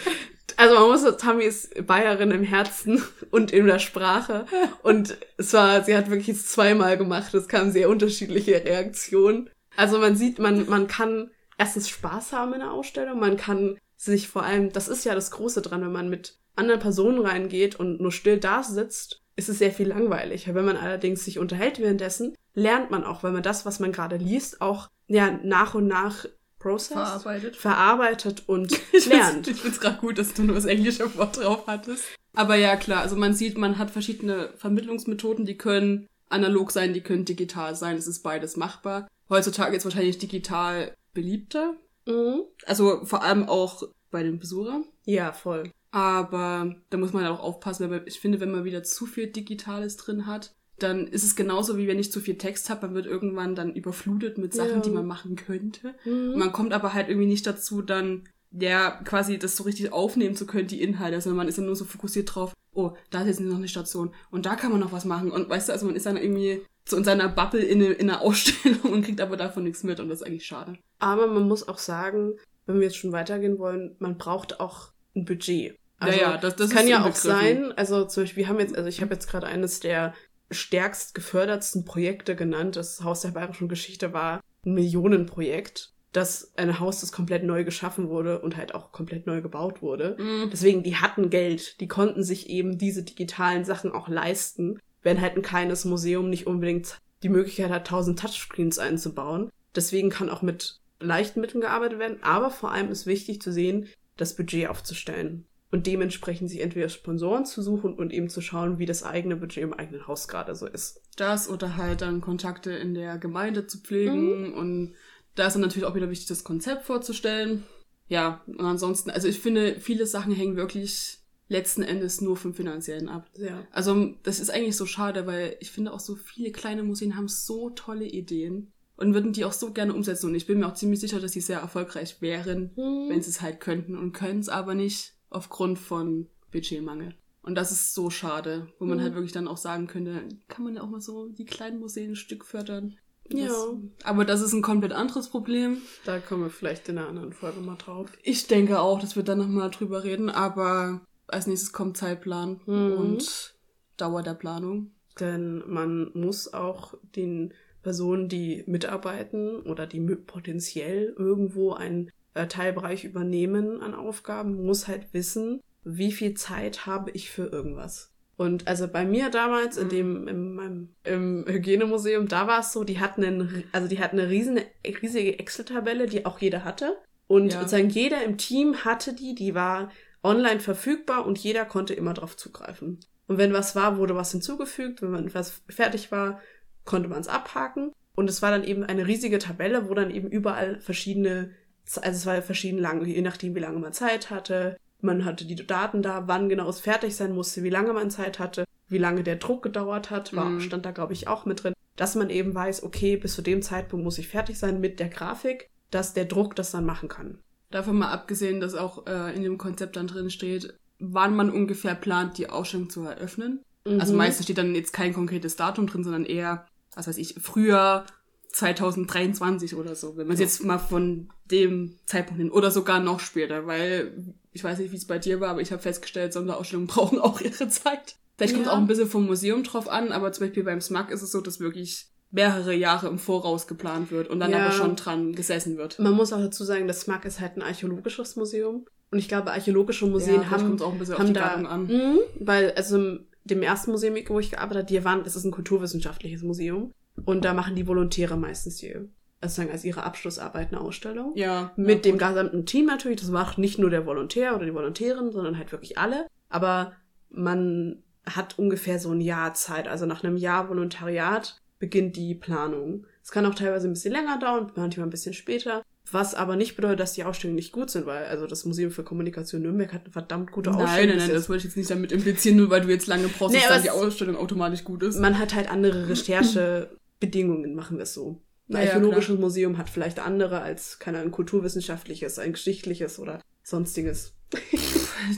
also 0.63 0.77
man 0.77 0.91
muss, 0.91 1.17
Tammy 1.17 1.43
ist 1.43 1.87
Bayerin 1.89 2.31
im 2.31 2.45
Herzen 2.45 3.03
und 3.33 3.51
in 3.51 3.67
der 3.67 3.81
Sprache. 3.81 4.47
Und 4.85 5.19
es 5.37 5.53
war, 5.55 5.83
sie 5.83 5.97
hat 5.97 6.09
wirklich 6.09 6.41
zweimal 6.41 6.97
gemacht. 6.97 7.35
Es 7.35 7.49
kamen 7.49 7.73
sehr 7.73 7.91
unterschiedliche 7.91 8.65
Reaktionen. 8.65 9.51
Also 9.77 9.99
man 9.99 10.15
sieht, 10.15 10.39
man, 10.39 10.69
man 10.69 10.87
kann 10.87 11.33
erstens 11.59 11.89
Spaß 11.89 12.33
haben 12.33 12.53
in 12.55 12.61
der 12.61 12.71
Ausstellung. 12.71 13.19
Man 13.19 13.37
kann 13.37 13.77
sich 13.97 14.29
vor 14.29 14.45
allem, 14.45 14.73
das 14.73 14.87
ist 14.87 15.05
ja 15.05 15.17
das 15.17 15.33
Große 15.33 15.63
dran, 15.63 15.83
wenn 15.83 15.91
man 15.91 16.09
mit 16.09 16.39
anderen 16.55 16.81
Personen 16.81 17.19
reingeht 17.19 17.75
und 17.75 18.01
nur 18.01 18.13
still 18.13 18.39
da 18.39 18.63
sitzt, 18.63 19.21
ist 19.35 19.49
es 19.49 19.59
sehr 19.59 19.73
viel 19.73 19.89
langweiliger. 19.89 20.55
Wenn 20.55 20.65
man 20.65 20.77
allerdings 20.77 21.25
sich 21.25 21.41
unterhält 21.41 21.81
währenddessen, 21.81 22.37
lernt 22.55 22.93
man 22.93 23.03
auch, 23.03 23.25
weil 23.25 23.33
man 23.33 23.43
das, 23.43 23.67
was 23.67 23.81
man 23.81 23.91
gerade 23.91 24.17
liest, 24.17 24.61
auch 24.61 24.89
ja 25.09 25.41
nach 25.43 25.75
und 25.75 25.89
nach 25.89 26.25
processed, 26.63 26.95
verarbeitet, 26.95 27.57
verarbeitet 27.57 28.43
und 28.47 28.73
ich 28.93 29.07
lernt. 29.07 29.49
ich 29.49 29.57
finde 29.57 29.75
es 29.75 29.81
gerade 29.81 29.99
gut, 29.99 30.19
dass 30.19 30.33
du 30.33 30.45
nur 30.45 30.55
das 30.55 30.65
englische 30.65 31.15
Wort 31.17 31.39
drauf 31.39 31.67
hattest. 31.67 32.05
Aber 32.35 32.55
ja, 32.55 32.77
klar, 32.77 33.03
also 33.03 33.17
man 33.17 33.35
sieht, 33.35 33.59
man 33.59 33.79
hat 33.79 33.91
verschiedene 33.91 34.51
Vermittlungsmethoden, 34.57 35.45
die 35.45 35.59
können 35.59 36.07
analog 36.29 36.71
sein, 36.71 36.95
die 36.95 37.03
können 37.03 37.25
digital 37.25 37.75
sein, 37.75 37.97
es 37.97 38.07
ist 38.07 38.23
beides 38.23 38.57
machbar. 38.57 39.09
Heutzutage 39.29 39.77
ist 39.77 39.85
wahrscheinlich 39.85 40.19
digital 40.19 40.95
beliebter. 41.13 41.75
Mhm. 42.07 42.43
Also 42.65 43.05
vor 43.05 43.23
allem 43.23 43.49
auch 43.49 43.83
bei 44.11 44.23
den 44.23 44.39
Besuchern. 44.39 44.85
Ja, 45.05 45.33
voll. 45.33 45.71
Aber 45.91 46.75
da 46.91 46.97
muss 46.97 47.13
man 47.13 47.25
ja 47.25 47.31
auch 47.31 47.41
aufpassen, 47.41 47.91
weil 47.91 48.03
ich 48.07 48.21
finde, 48.21 48.41
wenn 48.41 48.51
man 48.51 48.65
wieder 48.65 48.83
zu 48.83 49.05
viel 49.05 49.27
Digitales 49.27 49.97
drin 49.97 50.27
hat, 50.27 50.53
dann 50.79 51.07
ist 51.07 51.25
es 51.25 51.37
genauso 51.37 51.77
wie 51.77 51.87
wenn 51.87 51.99
ich 51.99 52.13
zu 52.13 52.21
viel 52.21 52.37
Text 52.37 52.71
habe, 52.71 52.87
man 52.87 52.95
wird 52.95 53.07
irgendwann 53.07 53.55
dann 53.55 53.75
überflutet 53.75 54.39
mit 54.39 54.55
Sachen, 54.55 54.77
ja. 54.77 54.81
die 54.81 54.91
man 54.91 55.07
machen 55.07 55.37
könnte. 55.37 55.95
Mhm. 56.05 56.35
Man 56.37 56.53
kommt 56.53 56.73
aber 56.73 56.95
halt 56.95 57.09
irgendwie 57.09 57.29
nicht 57.29 57.47
dazu, 57.47 57.83
dann 57.83 58.29
ja 58.51 58.91
quasi 59.05 59.39
das 59.39 59.57
so 59.57 59.65
richtig 59.65 59.93
aufnehmen 59.93 60.37
zu 60.37 60.47
können, 60.47 60.67
die 60.67 60.83
Inhalte, 60.83 61.21
sondern 61.21 61.39
man 61.39 61.49
ist 61.49 61.59
dann 61.59 61.67
nur 61.67 61.77
so 61.77 61.85
fokussiert 61.85 62.35
drauf, 62.35 62.53
oh, 62.75 62.93
da 63.11 63.23
ist 63.23 63.29
jetzt 63.29 63.41
noch 63.41 63.57
eine 63.57 63.69
Station 63.69 64.15
und 64.31 64.47
da 64.47 64.57
kann 64.57 64.71
man 64.71 64.81
noch 64.81 64.93
was 64.93 65.05
machen 65.05 65.31
und 65.31 65.49
weißt 65.49 65.69
du, 65.69 65.73
also 65.73 65.87
man 65.87 65.97
ist 65.97 66.07
dann 66.07 66.17
irgendwie 66.17 66.63
so 66.87 66.97
in 66.97 67.05
seiner 67.05 67.29
Bubble 67.29 67.63
in, 67.63 67.81
in 67.81 68.11
einer 68.11 68.21
Ausstellung 68.23 68.93
und 68.93 69.03
kriegt 69.03 69.21
aber 69.21 69.37
davon 69.37 69.65
nichts 69.65 69.85
mit 69.85 70.01
und 70.01 70.09
das 70.09 70.21
ist 70.21 70.27
eigentlich 70.27 70.47
schade. 70.47 70.79
Aber 70.99 71.27
man 71.27 71.49
muss 71.49 71.67
auch 71.67 71.79
sagen, 71.79 72.35
wenn 72.67 72.77
wir 72.77 72.85
jetzt 72.85 72.97
schon 72.97 73.13
weitergehen 73.13 73.59
wollen, 73.59 73.97
man 73.99 74.19
braucht 74.19 74.61
auch 74.61 74.93
ein 75.15 75.25
Budget. 75.25 75.77
Also, 75.99 76.19
ja, 76.19 76.33
ja, 76.33 76.37
das, 76.37 76.57
das 76.57 76.71
kann 76.71 76.89
ja 76.89 77.05
auch 77.05 77.15
sein. 77.15 77.73
Also 77.77 78.05
zum 78.07 78.25
Beispiel, 78.25 78.43
wir 78.45 78.49
haben 78.49 78.59
jetzt, 78.59 78.77
also 78.77 78.89
ich 78.89 79.01
habe 79.01 79.15
jetzt 79.15 79.29
gerade 79.29 79.47
eines 79.47 79.79
der 79.81 80.15
stärkst 80.53 81.15
gefördertsten 81.15 81.85
Projekte 81.85 82.37
genannt. 82.37 82.77
Das 82.77 83.03
Haus 83.03 83.21
der 83.21 83.31
Bayerischen 83.31 83.69
Geschichte 83.69 84.13
war 84.13 84.41
ein 84.65 84.75
Millionenprojekt. 84.75 85.93
Das 86.13 86.53
ein 86.57 86.79
Haus, 86.79 87.01
das 87.01 87.11
komplett 87.11 87.43
neu 87.43 87.65
geschaffen 87.65 88.09
wurde 88.09 88.41
und 88.41 88.57
halt 88.57 88.75
auch 88.75 88.93
komplett 88.93 89.27
neu 89.27 89.41
gebaut 89.41 89.81
wurde. 89.81 90.17
Mhm. 90.19 90.51
Deswegen, 90.51 90.83
die 90.83 90.97
hatten 90.97 91.31
Geld. 91.31 91.81
Die 91.81 91.89
konnten 91.89 92.23
sich 92.23 92.51
eben 92.51 92.77
diese 92.77 93.03
digitalen 93.03 93.65
Sachen 93.65 93.93
auch 93.93 94.09
leisten. 94.09 94.79
Wenn 95.03 95.21
halt 95.21 95.37
ein 95.37 95.43
kleines 95.43 95.85
Museum 95.85 96.29
nicht 96.29 96.47
unbedingt 96.47 96.99
die 97.23 97.31
Möglichkeit 97.31 97.71
hat, 97.71 97.87
tausend 97.87 98.19
Touchscreens 98.19 98.79
einzubauen. 98.79 99.51
Deswegen 99.75 100.11
kann 100.11 100.29
auch 100.29 100.43
mit 100.43 100.81
leichten 101.01 101.41
Mitteln 101.41 101.63
gearbeitet 101.63 101.99
werden. 101.99 102.23
Aber 102.23 102.51
vor 102.51 102.73
allem 102.73 102.91
ist 102.91 103.07
wichtig 103.07 103.41
zu 103.41 103.53
sehen, 103.53 103.89
das 104.17 104.37
Budget 104.37 104.69
aufzustellen. 104.69 105.47
Und 105.73 105.87
dementsprechend 105.87 106.51
sich 106.51 106.61
entweder 106.61 106.91
Sponsoren 106.91 107.47
zu 107.47 107.63
suchen 107.63 107.95
und 107.95 108.13
eben 108.13 108.29
zu 108.29 108.43
schauen, 108.43 108.79
wie 108.79 108.87
das 108.87 109.03
eigene 109.03 109.37
Budget 109.37 109.65
im 109.65 109.73
eigenen 109.73 110.07
Haus 110.07 110.29
gerade 110.29 110.55
so 110.55 110.67
ist. 110.67 111.01
Das 111.17 111.49
oder 111.49 111.77
halt 111.77 112.03
dann 112.03 112.21
Kontakte 112.21 112.71
in 112.73 112.95
der 112.95 113.19
Gemeinde 113.19 113.67
zu 113.67 113.79
pflegen 113.79 114.51
mhm. 114.51 114.55
und 114.55 114.95
da 115.35 115.47
ist 115.47 115.55
dann 115.55 115.63
natürlich 115.63 115.87
auch 115.87 115.95
wieder 115.95 116.11
wichtig, 116.11 116.29
das 116.29 116.45
Konzept 116.45 116.85
vorzustellen. 116.85 117.63
Ja, 118.07 118.43
und 118.47 118.61
ansonsten, 118.61 119.11
also 119.11 119.27
ich 119.27 119.41
finde, 119.41 119.81
viele 119.81 120.07
Sachen 120.07 120.35
hängen 120.35 120.57
wirklich 120.57 121.21
letzten 121.49 121.83
Endes 121.83 122.21
nur 122.21 122.37
vom 122.37 122.53
Finanziellen 122.53 123.09
ab. 123.09 123.31
Ja. 123.39 123.67
Also 123.71 124.15
das 124.25 124.41
ist 124.41 124.51
eigentlich 124.51 124.77
so 124.77 124.85
schade, 124.85 125.27
weil 125.27 125.57
ich 125.61 125.71
finde 125.71 125.95
auch 125.95 126.01
so 126.01 126.17
viele 126.17 126.53
kleine 126.53 126.83
Museen 126.83 127.17
haben 127.17 127.29
so 127.29 127.71
tolle 127.71 128.05
Ideen 128.05 128.73
und 128.97 129.15
würden 129.15 129.33
die 129.33 129.47
auch 129.47 129.55
so 129.55 129.73
gerne 129.73 129.95
umsetzen. 129.95 130.27
Und 130.27 130.35
ich 130.35 130.47
bin 130.47 130.59
mir 130.59 130.67
auch 130.67 130.75
ziemlich 130.75 131.01
sicher, 131.01 131.19
dass 131.19 131.33
sie 131.33 131.41
sehr 131.41 131.61
erfolgreich 131.61 132.21
wären, 132.21 132.73
mhm. 132.77 133.09
wenn 133.09 133.23
sie 133.23 133.31
es 133.31 133.41
halt 133.41 133.61
könnten 133.61 133.97
und 133.97 134.13
können 134.13 134.41
es 134.41 134.51
aber 134.51 134.75
nicht 134.75 135.15
aufgrund 135.33 135.79
von 135.79 136.29
Budgetmangel. 136.51 137.15
Und 137.43 137.57
das 137.57 137.73
ist 137.73 137.95
so 137.95 138.09
schade, 138.11 138.69
wo 138.79 138.85
man 138.85 138.99
mhm. 138.99 139.03
halt 139.03 139.15
wirklich 139.15 139.33
dann 139.33 139.49
auch 139.49 139.57
sagen 139.57 139.89
könnte, 139.89 140.29
kann 140.49 140.65
man 140.65 140.77
ja 140.77 140.83
auch 140.83 140.89
mal 140.89 141.01
so 141.01 141.29
die 141.29 141.45
kleinen 141.45 141.81
Museen 141.81 142.13
ein 142.13 142.17
Stück 142.17 142.45
fördern. 142.45 142.97
Ja. 143.29 143.47
Das, 143.47 143.57
aber 144.05 144.25
das 144.25 144.41
ist 144.43 144.53
ein 144.53 144.63
komplett 144.63 144.93
anderes 144.93 145.29
Problem. 145.29 145.79
Da 146.05 146.19
kommen 146.19 146.45
wir 146.45 146.51
vielleicht 146.51 146.89
in 146.89 146.99
einer 146.99 147.09
anderen 147.09 147.33
Folge 147.33 147.61
mal 147.61 147.77
drauf. 147.77 148.11
Ich 148.23 148.47
denke 148.47 148.81
auch, 148.81 149.01
dass 149.01 149.17
wir 149.17 149.23
dann 149.23 149.39
nochmal 149.39 149.71
drüber 149.71 150.05
reden, 150.05 150.31
aber 150.31 151.01
als 151.27 151.47
nächstes 151.47 151.73
kommt 151.73 151.97
Zeitplan 151.97 152.61
mhm. 152.67 152.93
und 152.93 153.55
Dauer 153.97 154.23
der 154.23 154.35
Planung. 154.35 154.93
Denn 155.19 155.63
man 155.67 156.11
muss 156.15 156.53
auch 156.53 156.95
den 157.17 157.53
Personen, 157.83 158.29
die 158.29 158.65
mitarbeiten 158.67 159.61
oder 159.63 159.87
die 159.87 160.01
potenziell 160.01 161.15
irgendwo 161.19 161.73
einen 161.73 162.11
äh, 162.35 162.47
Teilbereich 162.47 163.05
übernehmen 163.05 163.83
an 163.83 163.95
Aufgaben, 163.95 164.65
muss 164.65 164.89
halt 164.89 165.13
wissen, 165.13 165.61
wie 165.85 166.13
viel 166.13 166.35
Zeit 166.35 166.87
habe 166.87 167.11
ich 167.13 167.31
für 167.31 167.47
irgendwas. 167.47 168.13
Und 168.37 168.67
also 168.67 168.89
bei 168.89 169.05
mir 169.05 169.31
damals 169.31 169.77
in 169.77 169.89
dem, 169.89 170.27
in 170.27 170.55
meinem, 170.55 170.89
im 171.05 171.45
Hygienemuseum, 171.47 172.29
da 172.29 172.47
war 172.47 172.61
es 172.61 172.73
so, 172.73 172.83
die 172.83 172.99
hatten 172.99 173.23
einen, 173.23 173.65
also 173.73 173.89
die 173.89 174.01
hatten 174.01 174.19
eine 174.19 174.31
riesen, 174.31 174.59
riesige 174.85 175.39
Excel-Tabelle, 175.39 176.07
die 176.07 176.27
auch 176.27 176.39
jeder 176.39 176.65
hatte. 176.65 176.97
Und 177.27 177.53
ja. 177.53 177.61
sozusagen 177.61 177.91
jeder 177.91 178.25
im 178.25 178.39
Team 178.39 178.85
hatte 178.85 179.15
die, 179.15 179.35
die 179.35 179.55
war 179.55 179.91
online 180.23 180.61
verfügbar 180.61 181.27
und 181.27 181.39
jeder 181.39 181.65
konnte 181.65 181.95
immer 181.95 182.15
drauf 182.15 182.37
zugreifen. 182.37 183.01
Und 183.27 183.39
wenn 183.39 183.53
was 183.53 183.77
war, 183.77 183.97
wurde 183.99 184.17
was 184.17 184.33
hinzugefügt. 184.33 185.03
Wenn 185.03 185.11
man 185.11 185.35
was 185.35 185.63
fertig 185.69 186.11
war, 186.13 186.41
konnte 186.85 187.09
man 187.09 187.21
es 187.21 187.29
abhaken. 187.29 187.93
Und 188.15 188.29
es 188.29 188.43
war 188.43 188.51
dann 188.51 188.65
eben 188.65 188.85
eine 188.85 189.07
riesige 189.07 189.39
Tabelle, 189.39 189.89
wo 189.89 189.95
dann 189.95 190.11
eben 190.11 190.29
überall 190.29 190.81
verschiedene, 190.81 191.51
also 191.85 192.17
es 192.17 192.27
war 192.27 192.43
verschieden 192.43 192.79
lang, 192.79 193.05
je 193.05 193.21
nachdem, 193.23 193.55
wie 193.55 193.61
lange 193.61 193.79
man 193.79 193.93
Zeit 193.93 194.31
hatte. 194.31 194.77
Man 195.01 195.25
hatte 195.25 195.45
die 195.45 195.57
Daten 195.57 196.03
da, 196.03 196.29
wann 196.29 196.49
genau 196.49 196.69
es 196.69 196.81
fertig 196.81 197.17
sein 197.17 197.35
musste, 197.35 197.63
wie 197.63 197.71
lange 197.71 197.93
man 197.93 198.11
Zeit 198.11 198.39
hatte, 198.39 198.65
wie 198.89 198.99
lange 198.99 199.23
der 199.23 199.37
Druck 199.37 199.63
gedauert 199.63 200.11
hat, 200.11 200.35
war, 200.35 200.45
mhm. 200.45 200.61
stand 200.61 200.87
da, 200.87 200.93
glaube 200.93 201.13
ich, 201.13 201.27
auch 201.29 201.45
mit 201.45 201.63
drin. 201.63 201.75
Dass 201.97 202.15
man 202.15 202.31
eben 202.31 202.55
weiß, 202.55 202.85
okay, 202.85 203.17
bis 203.17 203.35
zu 203.35 203.43
dem 203.43 203.63
Zeitpunkt 203.63 204.05
muss 204.05 204.19
ich 204.19 204.29
fertig 204.29 204.59
sein 204.59 204.81
mit 204.81 205.01
der 205.01 205.09
Grafik, 205.09 205.69
dass 205.91 206.15
der 206.15 206.25
Druck 206.25 206.55
das 206.57 206.71
dann 206.71 206.87
machen 206.87 207.09
kann. 207.09 207.39
Davon 207.71 207.99
mal 207.99 208.11
abgesehen, 208.11 208.61
dass 208.61 208.75
auch 208.75 209.07
äh, 209.07 209.35
in 209.35 209.43
dem 209.43 209.59
Konzept 209.59 209.97
dann 209.97 210.07
drin 210.07 210.31
steht, 210.31 210.75
wann 210.99 211.35
man 211.35 211.51
ungefähr 211.51 211.95
plant, 211.95 212.39
die 212.39 212.49
Ausstellung 212.49 212.91
zu 212.91 213.03
eröffnen. 213.03 213.61
Also 213.85 213.95
mhm. 213.95 214.01
Also 214.01 214.15
meistens 214.15 214.45
steht 214.45 214.59
dann 214.59 214.75
jetzt 214.75 214.93
kein 214.93 215.13
konkretes 215.13 215.57
Datum 215.57 215.87
drin, 215.87 216.05
sondern 216.05 216.25
eher, 216.25 216.67
was 216.95 217.09
weiß 217.09 217.19
ich, 217.19 217.35
früher 217.41 218.05
2023 218.53 219.75
oder 219.75 219.95
so, 219.95 220.17
wenn 220.17 220.27
man 220.27 220.37
ja. 220.37 220.43
jetzt 220.43 220.63
mal 220.63 220.79
von 220.79 221.31
dem 221.51 221.99
Zeitpunkt 222.07 222.41
hin 222.41 222.51
oder 222.51 222.71
sogar 222.71 223.01
noch 223.01 223.21
später, 223.21 223.67
weil 223.67 224.35
ich 224.53 224.63
weiß 224.63 224.79
nicht, 224.79 224.93
wie 224.93 224.97
es 224.97 225.07
bei 225.07 225.19
dir 225.19 225.41
war, 225.41 225.51
aber 225.51 225.63
ich 225.63 225.73
habe 225.73 225.83
festgestellt, 225.83 226.33
Sonderausstellungen 226.33 226.87
brauchen 226.89 227.19
auch 227.19 227.41
ihre 227.41 227.69
Zeit. 227.69 228.17
Vielleicht 228.37 228.53
ja. 228.53 228.59
kommt 228.59 228.67
es 228.67 228.73
auch 228.73 228.79
ein 228.79 228.87
bisschen 228.87 229.09
vom 229.09 229.27
Museum 229.27 229.63
drauf 229.63 229.89
an, 229.89 230.13
aber 230.13 230.33
zum 230.33 230.47
Beispiel 230.47 230.65
beim 230.65 230.81
SMAC 230.81 231.11
ist 231.11 231.23
es 231.23 231.33
so, 231.33 231.41
dass 231.41 231.61
wirklich 231.61 232.09
mehrere 232.31 232.75
Jahre 232.75 233.09
im 233.09 233.19
Voraus 233.19 233.67
geplant 233.67 234.11
wird 234.11 234.29
und 234.29 234.41
dann 234.41 234.51
ja. 234.51 234.65
aber 234.65 234.73
schon 234.73 234.97
dran 234.97 235.35
gesessen 235.35 235.77
wird. 235.77 235.99
Man 235.99 236.15
muss 236.15 236.33
auch 236.33 236.41
dazu 236.41 236.65
sagen, 236.65 236.89
das 236.89 237.03
SMAC 237.03 237.25
ist 237.27 237.41
halt 237.41 237.57
ein 237.57 237.63
archäologisches 237.63 238.37
Museum. 238.37 238.87
Und 239.11 239.19
ich 239.19 239.29
glaube, 239.29 239.53
archäologische 239.53 240.07
Museen 240.07 240.41
ja, 240.41 240.51
haben, 240.51 240.81
auch 240.81 240.93
ein 240.93 240.99
bisschen 240.99 241.19
haben 241.19 241.35
da, 241.35 241.55
an. 241.55 241.87
Mh, 241.87 242.19
weil, 242.41 242.73
also 242.73 243.19
dem 243.45 243.63
ersten 243.63 243.91
Museum, 243.91 244.17
wo 244.29 244.41
ich 244.41 244.53
gearbeitet 244.53 244.85
habe, 244.85 244.93
die 244.93 245.05
waren, 245.05 245.25
das 245.25 245.37
ist 245.37 245.45
ein 245.45 245.51
kulturwissenschaftliches 245.51 246.43
Museum. 246.43 246.93
Und 247.25 247.45
da 247.45 247.55
machen 247.55 247.77
die 247.77 247.87
Volontäre 247.87 248.37
meistens 248.37 248.77
die, 248.77 248.95
also 249.41 249.55
sagen, 249.55 249.71
als 249.71 249.85
ihre 249.85 250.03
Abschlussarbeit 250.05 250.73
eine 250.73 250.81
Ausstellung. 250.81 251.33
Ja. 251.35 251.73
Mit 251.77 252.05
ja, 252.07 252.13
dem 252.13 252.19
gesamten 252.19 252.67
Team 252.67 252.87
natürlich. 252.87 253.21
Das 253.21 253.31
macht 253.31 253.59
nicht 253.59 253.79
nur 253.79 253.91
der 253.91 254.07
Volontär 254.07 254.55
oder 254.55 254.65
die 254.65 254.75
Volontärin, 254.75 255.33
sondern 255.33 255.59
halt 255.59 255.73
wirklich 255.73 255.99
alle. 255.99 256.27
Aber 256.49 256.93
man 257.31 258.03
hat 258.25 258.59
ungefähr 258.59 258.99
so 258.99 259.11
ein 259.11 259.21
Jahr 259.21 259.55
Zeit. 259.55 259.89
Also 259.89 260.07
nach 260.07 260.23
einem 260.23 260.37
Jahr 260.37 260.69
Volontariat 260.69 261.61
beginnt 261.79 262.17
die 262.17 262.35
Planung. 262.35 263.07
Es 263.23 263.31
kann 263.31 263.47
auch 263.47 263.55
teilweise 263.55 263.89
ein 263.89 263.93
bisschen 263.93 264.13
länger 264.13 264.39
dauern, 264.39 264.71
manchmal 264.77 265.07
ein 265.07 265.11
bisschen 265.11 265.35
später. 265.35 265.83
Was 266.11 266.35
aber 266.35 266.57
nicht 266.57 266.77
bedeutet, 266.77 267.01
dass 267.01 267.15
die 267.15 267.25
Ausstellungen 267.25 267.57
nicht 267.57 267.73
gut 267.73 267.91
sind, 267.91 268.07
weil 268.07 268.25
also 268.27 268.47
das 268.47 268.65
Museum 268.65 268.91
für 268.91 269.03
Kommunikation 269.03 269.63
Nürnberg 269.63 269.93
hat 269.93 270.03
eine 270.03 270.13
verdammt 270.13 270.53
gute 270.53 270.71
Ausstellung. 270.71 270.95
Nein, 270.95 271.09
nein, 271.09 271.19
nein, 271.19 271.31
das 271.31 271.49
wollte 271.49 271.61
ich 271.61 271.65
jetzt 271.65 271.77
nicht 271.77 271.91
damit 271.91 272.13
implizieren, 272.13 272.59
nur 272.59 272.71
weil 272.71 272.83
du 272.83 272.89
jetzt 272.89 273.07
lange 273.07 273.29
brauchst, 273.29 273.55
nee, 273.55 273.63
dass 273.67 273.83
die 273.83 273.91
Ausstellung 273.91 274.37
automatisch 274.37 274.85
gut 274.85 275.03
ist. 275.03 275.19
Man 275.19 275.39
hat 275.39 275.55
halt 275.55 275.71
andere 275.71 276.07
Recherchebedingungen, 277.23 277.75
machen 277.75 277.99
wir 277.99 278.05
es 278.05 278.15
so. 278.15 278.41
Ein 278.69 278.77
archäologisches 278.77 279.35
ja, 279.35 279.41
Museum 279.41 279.79
hat 279.79 279.91
vielleicht 279.91 280.19
andere 280.19 280.61
als, 280.61 280.99
keine 280.99 281.19
Ahnung, 281.19 281.31
ein 281.31 281.35
kulturwissenschaftliches, 281.35 282.39
ein 282.39 282.53
geschichtliches 282.53 283.19
oder 283.19 283.41
sonstiges. 283.63 284.35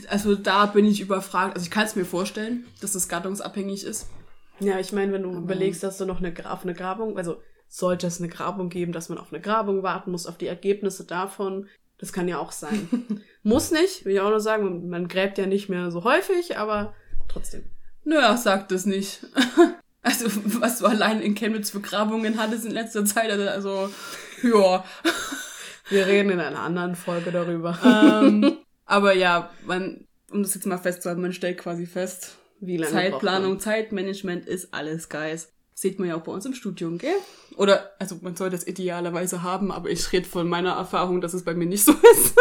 also 0.09 0.35
da 0.35 0.65
bin 0.67 0.85
ich 0.85 1.01
überfragt. 1.01 1.55
Also 1.55 1.65
ich 1.65 1.71
kann 1.71 1.85
es 1.85 1.95
mir 1.95 2.05
vorstellen, 2.05 2.65
dass 2.81 2.93
das 2.93 3.07
gattungsabhängig 3.07 3.83
ist. 3.83 4.07
Ja, 4.59 4.79
ich 4.79 4.93
meine, 4.93 5.11
wenn 5.11 5.23
du 5.23 5.29
Aber 5.29 5.39
überlegst, 5.39 5.83
dass 5.83 5.97
du 5.97 6.05
noch 6.05 6.21
eine, 6.21 6.33
auf 6.49 6.63
eine 6.63 6.73
Grabung, 6.73 7.17
also 7.17 7.41
sollte 7.67 8.07
es 8.07 8.19
eine 8.19 8.29
Grabung 8.29 8.69
geben, 8.69 8.93
dass 8.93 9.09
man 9.09 9.17
auf 9.17 9.33
eine 9.33 9.41
Grabung 9.41 9.83
warten 9.83 10.11
muss, 10.11 10.27
auf 10.27 10.37
die 10.37 10.47
Ergebnisse 10.47 11.03
davon. 11.03 11.67
Das 11.97 12.13
kann 12.13 12.27
ja 12.27 12.37
auch 12.37 12.51
sein. 12.51 12.87
muss 13.43 13.71
nicht, 13.71 14.05
will 14.05 14.13
ich 14.13 14.21
auch 14.21 14.29
nur 14.29 14.39
sagen, 14.39 14.87
man 14.87 15.07
gräbt 15.07 15.37
ja 15.37 15.45
nicht 15.45 15.67
mehr 15.67 15.91
so 15.91 16.03
häufig, 16.03 16.57
aber 16.57 16.93
trotzdem. 17.27 17.63
Naja, 18.05 18.37
sagt 18.37 18.71
es 18.71 18.85
nicht. 18.85 19.25
also, 20.05 20.27
was 20.61 20.79
du 20.79 20.85
allein 20.85 21.19
in 21.19 21.33
Chemnitz 21.33 21.71
für 21.71 21.81
Grabungen 21.81 22.37
hattest 22.37 22.63
in 22.65 22.71
letzter 22.71 23.05
Zeit, 23.05 23.31
also, 23.31 23.49
also 23.49 23.89
ja. 24.43 24.85
Wir 25.89 26.05
reden 26.05 26.29
in 26.29 26.39
einer 26.39 26.59
anderen 26.59 26.95
Folge 26.95 27.31
darüber. 27.31 27.77
Ähm, 27.83 28.57
aber 28.85 29.13
ja, 29.13 29.49
man, 29.65 30.05
um 30.31 30.43
das 30.43 30.53
jetzt 30.53 30.67
mal 30.67 30.77
festzuhalten, 30.77 31.21
man 31.21 31.33
stellt 31.33 31.57
quasi 31.57 31.87
fest, 31.87 32.35
wie 32.59 32.77
lange 32.77 32.91
Zeitplanung, 32.91 33.59
Zeitmanagement 33.59 34.45
ist 34.45 34.73
alles, 34.73 35.09
Guys. 35.09 35.51
Sieht 35.73 35.99
man 35.99 36.07
ja 36.07 36.15
auch 36.15 36.21
bei 36.23 36.31
uns 36.31 36.45
im 36.45 36.53
Studium, 36.53 36.97
gell? 36.97 37.15
Oder, 37.57 37.91
also 37.99 38.17
man 38.21 38.35
soll 38.35 38.49
das 38.49 38.65
idealerweise 38.65 39.43
haben, 39.43 39.71
aber 39.71 39.89
ich 39.89 40.11
rede 40.13 40.27
von 40.27 40.47
meiner 40.47 40.73
Erfahrung, 40.73 41.19
dass 41.19 41.33
es 41.33 41.43
bei 41.43 41.53
mir 41.53 41.65
nicht 41.65 41.83
so 41.83 41.91
ist. 41.91 42.35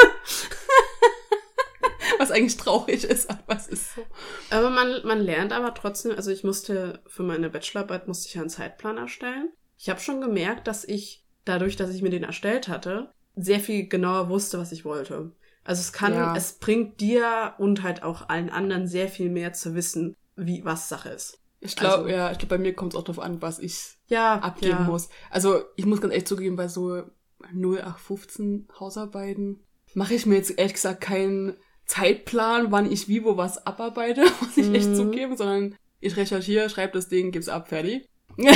Eigentlich 2.35 2.57
traurig 2.57 3.05
ist, 3.05 3.31
aber 3.31 3.57
es 3.57 3.68
ist 3.68 3.94
so. 3.94 4.03
Aber 4.51 4.70
man, 4.70 5.03
man 5.05 5.20
lernt 5.20 5.53
aber 5.53 5.73
trotzdem, 5.73 6.12
also 6.12 6.31
ich 6.31 6.42
musste, 6.42 7.01
für 7.07 7.23
meine 7.23 7.49
Bachelorarbeit 7.49 8.09
musste 8.09 8.29
ich 8.29 8.35
ja 8.35 8.40
einen 8.40 8.51
Zeitplan 8.51 8.99
erstellen. 8.99 9.51
Ich 9.79 9.88
habe 9.88 10.01
schon 10.01 10.20
gemerkt, 10.20 10.66
dass 10.66 10.85
ich, 10.85 11.25
dadurch, 11.44 11.77
dass 11.77 11.94
ich 11.94 12.03
mir 12.03 12.11
den 12.11 12.25
erstellt 12.25 12.68
hatte, 12.68 13.12
sehr 13.37 13.61
viel 13.61 13.88
genauer 13.88 14.29
wusste, 14.29 14.59
was 14.59 14.73
ich 14.73 14.85
wollte. 14.85 15.33
Also 15.64 15.81
es 15.81 15.92
kann, 15.92 16.12
ja. 16.12 16.37
es 16.37 16.55
bringt 16.55 17.01
dir 17.01 17.55
und 17.59 17.83
halt 17.83 18.03
auch 18.03 18.29
allen 18.29 18.51
anderen 18.51 18.87
sehr 18.87 19.09
viel 19.09 19.31
mehr 19.31 19.53
zu 19.53 19.75
wissen, 19.75 20.16
wie 20.37 20.64
was 20.64 20.88
Sache 20.88 21.11
ist. 21.11 21.38
Ich 21.61 21.77
glaube, 21.77 22.05
also, 22.05 22.09
ja, 22.09 22.31
ich 22.31 22.38
glaube, 22.38 22.57
bei 22.57 22.62
mir 22.62 22.75
kommt 22.75 22.92
es 22.92 22.99
auch 22.99 23.05
darauf 23.05 23.25
an, 23.25 23.40
was 23.40 23.59
ich 23.59 23.97
ja, 24.09 24.35
abgeben 24.40 24.73
ja. 24.73 24.81
muss. 24.81 25.09
Also 25.31 25.62
ich 25.77 25.87
muss 25.87 26.01
ganz 26.01 26.12
ehrlich 26.12 26.27
zugeben, 26.27 26.57
bei 26.57 26.68
so 26.68 27.05
0815 27.53 28.68
Hausarbeiten 28.79 29.61
mache 29.94 30.14
ich 30.14 30.27
mir 30.27 30.37
jetzt 30.37 30.59
ehrlich 30.59 30.75
gesagt 30.75 31.01
keinen 31.01 31.57
Zeitplan, 31.87 32.70
wann 32.70 32.90
ich 32.90 33.09
wie 33.09 33.25
wo 33.25 33.37
was 33.37 33.66
abarbeite, 33.66 34.23
muss 34.40 34.57
ich 34.57 34.68
mhm. 34.68 34.75
echt 34.75 34.97
zugeben, 34.97 35.37
sondern 35.37 35.77
ich 36.01 36.16
recherchiere, 36.16 36.70
schreibe 36.70 36.92
das 36.92 37.09
Ding, 37.09 37.31
gib's 37.31 37.49
ab, 37.49 37.68
fertig. 37.68 38.09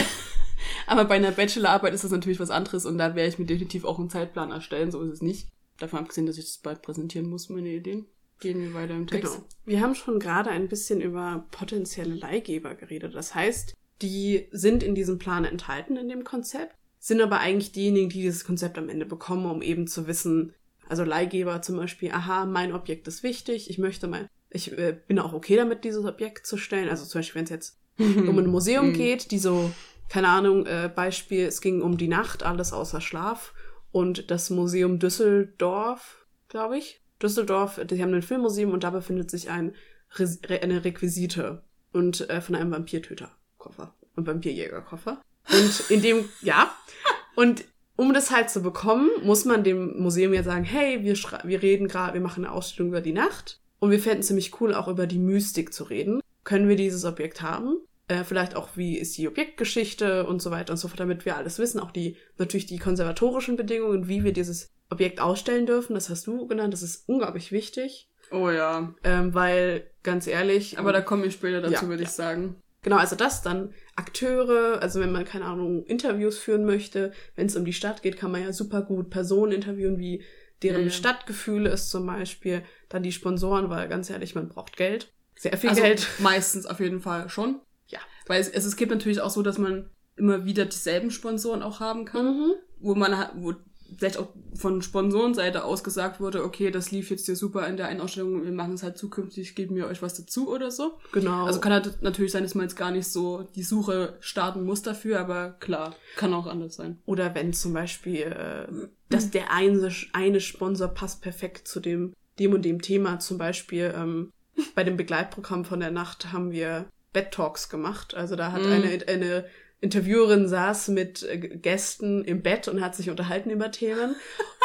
Aber 0.86 1.04
bei 1.04 1.16
einer 1.16 1.30
Bachelorarbeit 1.30 1.94
ist 1.94 2.04
das 2.04 2.10
natürlich 2.10 2.40
was 2.40 2.50
anderes 2.50 2.86
und 2.86 2.98
da 2.98 3.14
werde 3.14 3.28
ich 3.28 3.38
mir 3.38 3.46
definitiv 3.46 3.84
auch 3.84 3.98
einen 3.98 4.10
Zeitplan 4.10 4.50
erstellen, 4.50 4.90
so 4.90 5.02
ist 5.02 5.12
es 5.12 5.22
nicht. 5.22 5.48
Davon 5.78 6.00
abgesehen, 6.00 6.26
dass 6.26 6.38
ich 6.38 6.46
das 6.46 6.58
bald 6.58 6.82
präsentieren 6.82 7.28
muss, 7.28 7.48
meine 7.48 7.68
Ideen. 7.68 8.06
Gehen 8.40 8.60
wir 8.60 8.74
weiter 8.74 8.94
im 8.94 9.06
Text. 9.06 9.34
Genau. 9.34 9.46
Wir 9.64 9.80
haben 9.80 9.94
schon 9.94 10.18
gerade 10.18 10.50
ein 10.50 10.68
bisschen 10.68 11.00
über 11.00 11.46
potenzielle 11.50 12.14
Leihgeber 12.14 12.74
geredet. 12.74 13.14
Das 13.14 13.34
heißt, 13.34 13.74
die 14.02 14.48
sind 14.50 14.82
in 14.82 14.94
diesem 14.94 15.18
Plan 15.18 15.44
enthalten 15.44 15.96
in 15.96 16.08
dem 16.08 16.24
Konzept, 16.24 16.74
sind 17.00 17.20
aber 17.20 17.40
eigentlich 17.40 17.72
diejenigen, 17.72 18.10
die 18.10 18.22
dieses 18.22 18.44
Konzept 18.44 18.78
am 18.78 18.88
Ende 18.88 19.06
bekommen, 19.06 19.46
um 19.46 19.62
eben 19.62 19.86
zu 19.86 20.06
wissen, 20.06 20.54
also 20.88 21.04
Leihgeber 21.04 21.62
zum 21.62 21.76
Beispiel, 21.76 22.10
aha, 22.12 22.46
mein 22.46 22.72
Objekt 22.72 23.08
ist 23.08 23.22
wichtig, 23.22 23.70
ich 23.70 23.78
möchte 23.78 24.06
mal, 24.08 24.28
ich 24.50 24.76
äh, 24.76 24.96
bin 25.06 25.18
auch 25.18 25.32
okay 25.32 25.56
damit, 25.56 25.84
dieses 25.84 26.04
Objekt 26.04 26.46
zu 26.46 26.56
stellen. 26.56 26.88
Also 26.88 27.04
zum 27.04 27.20
Beispiel, 27.20 27.40
wenn 27.40 27.44
es 27.44 27.50
jetzt 27.50 27.78
um 27.98 28.38
ein 28.38 28.46
Museum 28.46 28.88
mhm. 28.88 28.94
geht, 28.94 29.30
die 29.30 29.38
so, 29.38 29.70
keine 30.08 30.28
Ahnung, 30.28 30.66
äh, 30.66 30.90
Beispiel, 30.94 31.46
es 31.46 31.60
ging 31.60 31.82
um 31.82 31.98
die 31.98 32.08
Nacht, 32.08 32.42
alles 32.42 32.72
außer 32.72 33.00
Schlaf 33.00 33.52
und 33.90 34.30
das 34.30 34.50
Museum 34.50 34.98
Düsseldorf, 34.98 36.26
glaube 36.48 36.78
ich, 36.78 37.00
Düsseldorf, 37.22 37.80
die 37.84 38.02
haben 38.02 38.14
ein 38.14 38.22
Filmmuseum 38.22 38.72
und 38.72 38.84
da 38.84 38.90
befindet 38.90 39.30
sich 39.30 39.50
ein 39.50 39.74
Res 40.16 40.40
eine 40.48 40.84
Requisite 40.84 41.62
und 41.92 42.28
äh, 42.30 42.40
von 42.40 42.54
einem 42.54 42.70
Vampirtöterkoffer 42.70 43.94
und 44.14 44.26
Vampirjägerkoffer. 44.26 45.20
Und 45.50 45.90
in 45.90 46.02
dem, 46.02 46.28
ja. 46.42 46.70
Und 47.34 47.64
um 47.98 48.14
das 48.14 48.30
halt 48.30 48.48
zu 48.48 48.62
bekommen, 48.62 49.10
muss 49.24 49.44
man 49.44 49.64
dem 49.64 50.00
Museum 50.00 50.32
ja 50.32 50.44
sagen, 50.44 50.62
hey, 50.62 51.02
wir, 51.02 51.14
wir 51.16 51.62
reden 51.62 51.88
gerade, 51.88 52.14
wir 52.14 52.20
machen 52.20 52.44
eine 52.44 52.54
Ausstellung 52.54 52.92
über 52.92 53.00
die 53.00 53.12
Nacht 53.12 53.60
und 53.80 53.90
wir 53.90 53.98
fänden 53.98 54.20
es 54.20 54.28
ziemlich 54.28 54.60
cool, 54.60 54.72
auch 54.72 54.86
über 54.86 55.08
die 55.08 55.18
Mystik 55.18 55.74
zu 55.74 55.82
reden. 55.82 56.20
Können 56.44 56.68
wir 56.68 56.76
dieses 56.76 57.04
Objekt 57.04 57.42
haben? 57.42 57.74
Äh, 58.06 58.22
vielleicht 58.22 58.54
auch, 58.54 58.68
wie 58.76 58.96
ist 58.96 59.18
die 59.18 59.26
Objektgeschichte 59.26 60.24
und 60.26 60.40
so 60.40 60.52
weiter 60.52 60.72
und 60.72 60.76
so 60.76 60.86
fort, 60.86 61.00
damit 61.00 61.24
wir 61.24 61.36
alles 61.36 61.58
wissen. 61.58 61.80
Auch 61.80 61.90
die, 61.90 62.16
natürlich 62.38 62.66
die 62.66 62.78
konservatorischen 62.78 63.56
Bedingungen, 63.56 64.06
wie 64.06 64.22
wir 64.22 64.32
dieses 64.32 64.70
Objekt 64.90 65.20
ausstellen 65.20 65.66
dürfen. 65.66 65.94
Das 65.94 66.08
hast 66.08 66.28
du 66.28 66.46
genannt. 66.46 66.72
Das 66.72 66.82
ist 66.82 67.08
unglaublich 67.08 67.50
wichtig. 67.50 68.08
Oh 68.30 68.48
ja. 68.48 68.94
Ähm, 69.02 69.34
weil, 69.34 69.90
ganz 70.04 70.28
ehrlich. 70.28 70.78
Aber 70.78 70.92
da 70.92 71.00
komme 71.00 71.26
ich 71.26 71.34
später 71.34 71.60
dazu, 71.60 71.84
ja, 71.84 71.88
würde 71.88 72.04
ich 72.04 72.10
ja. 72.10 72.14
sagen. 72.14 72.62
Genau, 72.88 73.00
also 73.00 73.16
das 73.16 73.42
dann 73.42 73.74
Akteure, 73.96 74.80
also 74.80 74.98
wenn 74.98 75.12
man, 75.12 75.26
keine 75.26 75.44
Ahnung, 75.44 75.84
Interviews 75.84 76.38
führen 76.38 76.64
möchte, 76.64 77.12
wenn 77.36 77.44
es 77.44 77.54
um 77.54 77.66
die 77.66 77.74
Stadt 77.74 78.00
geht, 78.00 78.16
kann 78.16 78.30
man 78.30 78.42
ja 78.42 78.50
super 78.50 78.80
gut 78.80 79.10
Personen 79.10 79.52
interviewen, 79.52 79.98
wie 79.98 80.24
deren 80.62 80.84
ja, 80.84 80.90
Stadtgefühle 80.90 81.68
ist 81.68 81.90
zum 81.90 82.06
Beispiel. 82.06 82.62
Dann 82.88 83.02
die 83.02 83.12
Sponsoren, 83.12 83.68
weil 83.68 83.88
ganz 83.88 84.08
ehrlich, 84.08 84.34
man 84.34 84.48
braucht 84.48 84.78
Geld. 84.78 85.12
Sehr 85.36 85.58
viel 85.58 85.68
also 85.68 85.82
Geld. 85.82 86.08
Meistens 86.20 86.64
auf 86.64 86.80
jeden 86.80 87.00
Fall 87.00 87.28
schon. 87.28 87.60
Ja. 87.88 87.98
Weil 88.26 88.40
es, 88.40 88.48
es, 88.48 88.74
gibt 88.74 88.90
natürlich 88.90 89.20
auch 89.20 89.28
so, 89.28 89.42
dass 89.42 89.58
man 89.58 89.90
immer 90.16 90.46
wieder 90.46 90.64
dieselben 90.64 91.10
Sponsoren 91.10 91.62
auch 91.62 91.80
haben 91.80 92.06
kann, 92.06 92.38
mhm. 92.38 92.52
wo 92.78 92.94
man 92.94 93.12
wo 93.34 93.52
vielleicht 93.96 94.18
auch 94.18 94.28
von 94.54 94.82
Sponsorenseite 94.82 95.64
aus 95.64 95.84
gesagt 95.84 96.20
wurde, 96.20 96.44
okay, 96.44 96.70
das 96.70 96.90
lief 96.90 97.10
jetzt 97.10 97.26
hier 97.26 97.36
super 97.36 97.66
in 97.66 97.76
der 97.76 97.88
einen 97.88 98.00
Ausstellung, 98.00 98.44
wir 98.44 98.52
machen 98.52 98.74
es 98.74 98.82
halt 98.82 98.98
zukünftig, 98.98 99.54
geben 99.54 99.76
wir 99.76 99.86
euch 99.86 100.02
was 100.02 100.14
dazu 100.14 100.52
oder 100.52 100.70
so. 100.70 100.98
Genau. 101.12 101.46
Also 101.46 101.60
kann 101.60 101.72
halt 101.72 102.02
natürlich 102.02 102.32
sein, 102.32 102.42
dass 102.42 102.54
man 102.54 102.64
jetzt 102.64 102.76
gar 102.76 102.90
nicht 102.90 103.08
so 103.08 103.46
die 103.54 103.62
Suche 103.62 104.16
starten 104.20 104.64
muss 104.64 104.82
dafür, 104.82 105.20
aber 105.20 105.50
klar, 105.60 105.94
kann 106.16 106.34
auch 106.34 106.46
anders 106.46 106.76
sein. 106.76 106.98
Oder 107.06 107.34
wenn 107.34 107.52
zum 107.52 107.72
Beispiel, 107.72 108.22
äh, 108.22 108.66
dass 109.08 109.30
der 109.30 109.52
eine, 109.52 109.90
eine 110.12 110.40
Sponsor 110.40 110.88
passt 110.88 111.22
perfekt 111.22 111.68
zu 111.68 111.80
dem, 111.80 112.14
dem 112.38 112.52
und 112.52 112.64
dem 112.64 112.82
Thema. 112.82 113.18
Zum 113.18 113.38
Beispiel 113.38 113.92
ähm, 113.96 114.32
bei 114.74 114.84
dem 114.84 114.96
Begleitprogramm 114.96 115.64
von 115.64 115.80
der 115.80 115.90
Nacht 115.90 116.32
haben 116.32 116.50
wir 116.50 116.86
Bed 117.12 117.32
Talks 117.32 117.68
gemacht. 117.68 118.14
Also 118.14 118.36
da 118.36 118.52
hat 118.52 118.62
mm. 118.62 118.72
eine, 118.72 119.08
eine 119.08 119.44
Interviewerin 119.80 120.48
saß 120.48 120.88
mit 120.88 121.22
äh, 121.22 121.38
Gästen 121.38 122.24
im 122.24 122.42
Bett 122.42 122.66
und 122.66 122.80
hat 122.80 122.96
sich 122.96 123.10
unterhalten 123.10 123.50
über 123.50 123.70
Themen. 123.70 124.16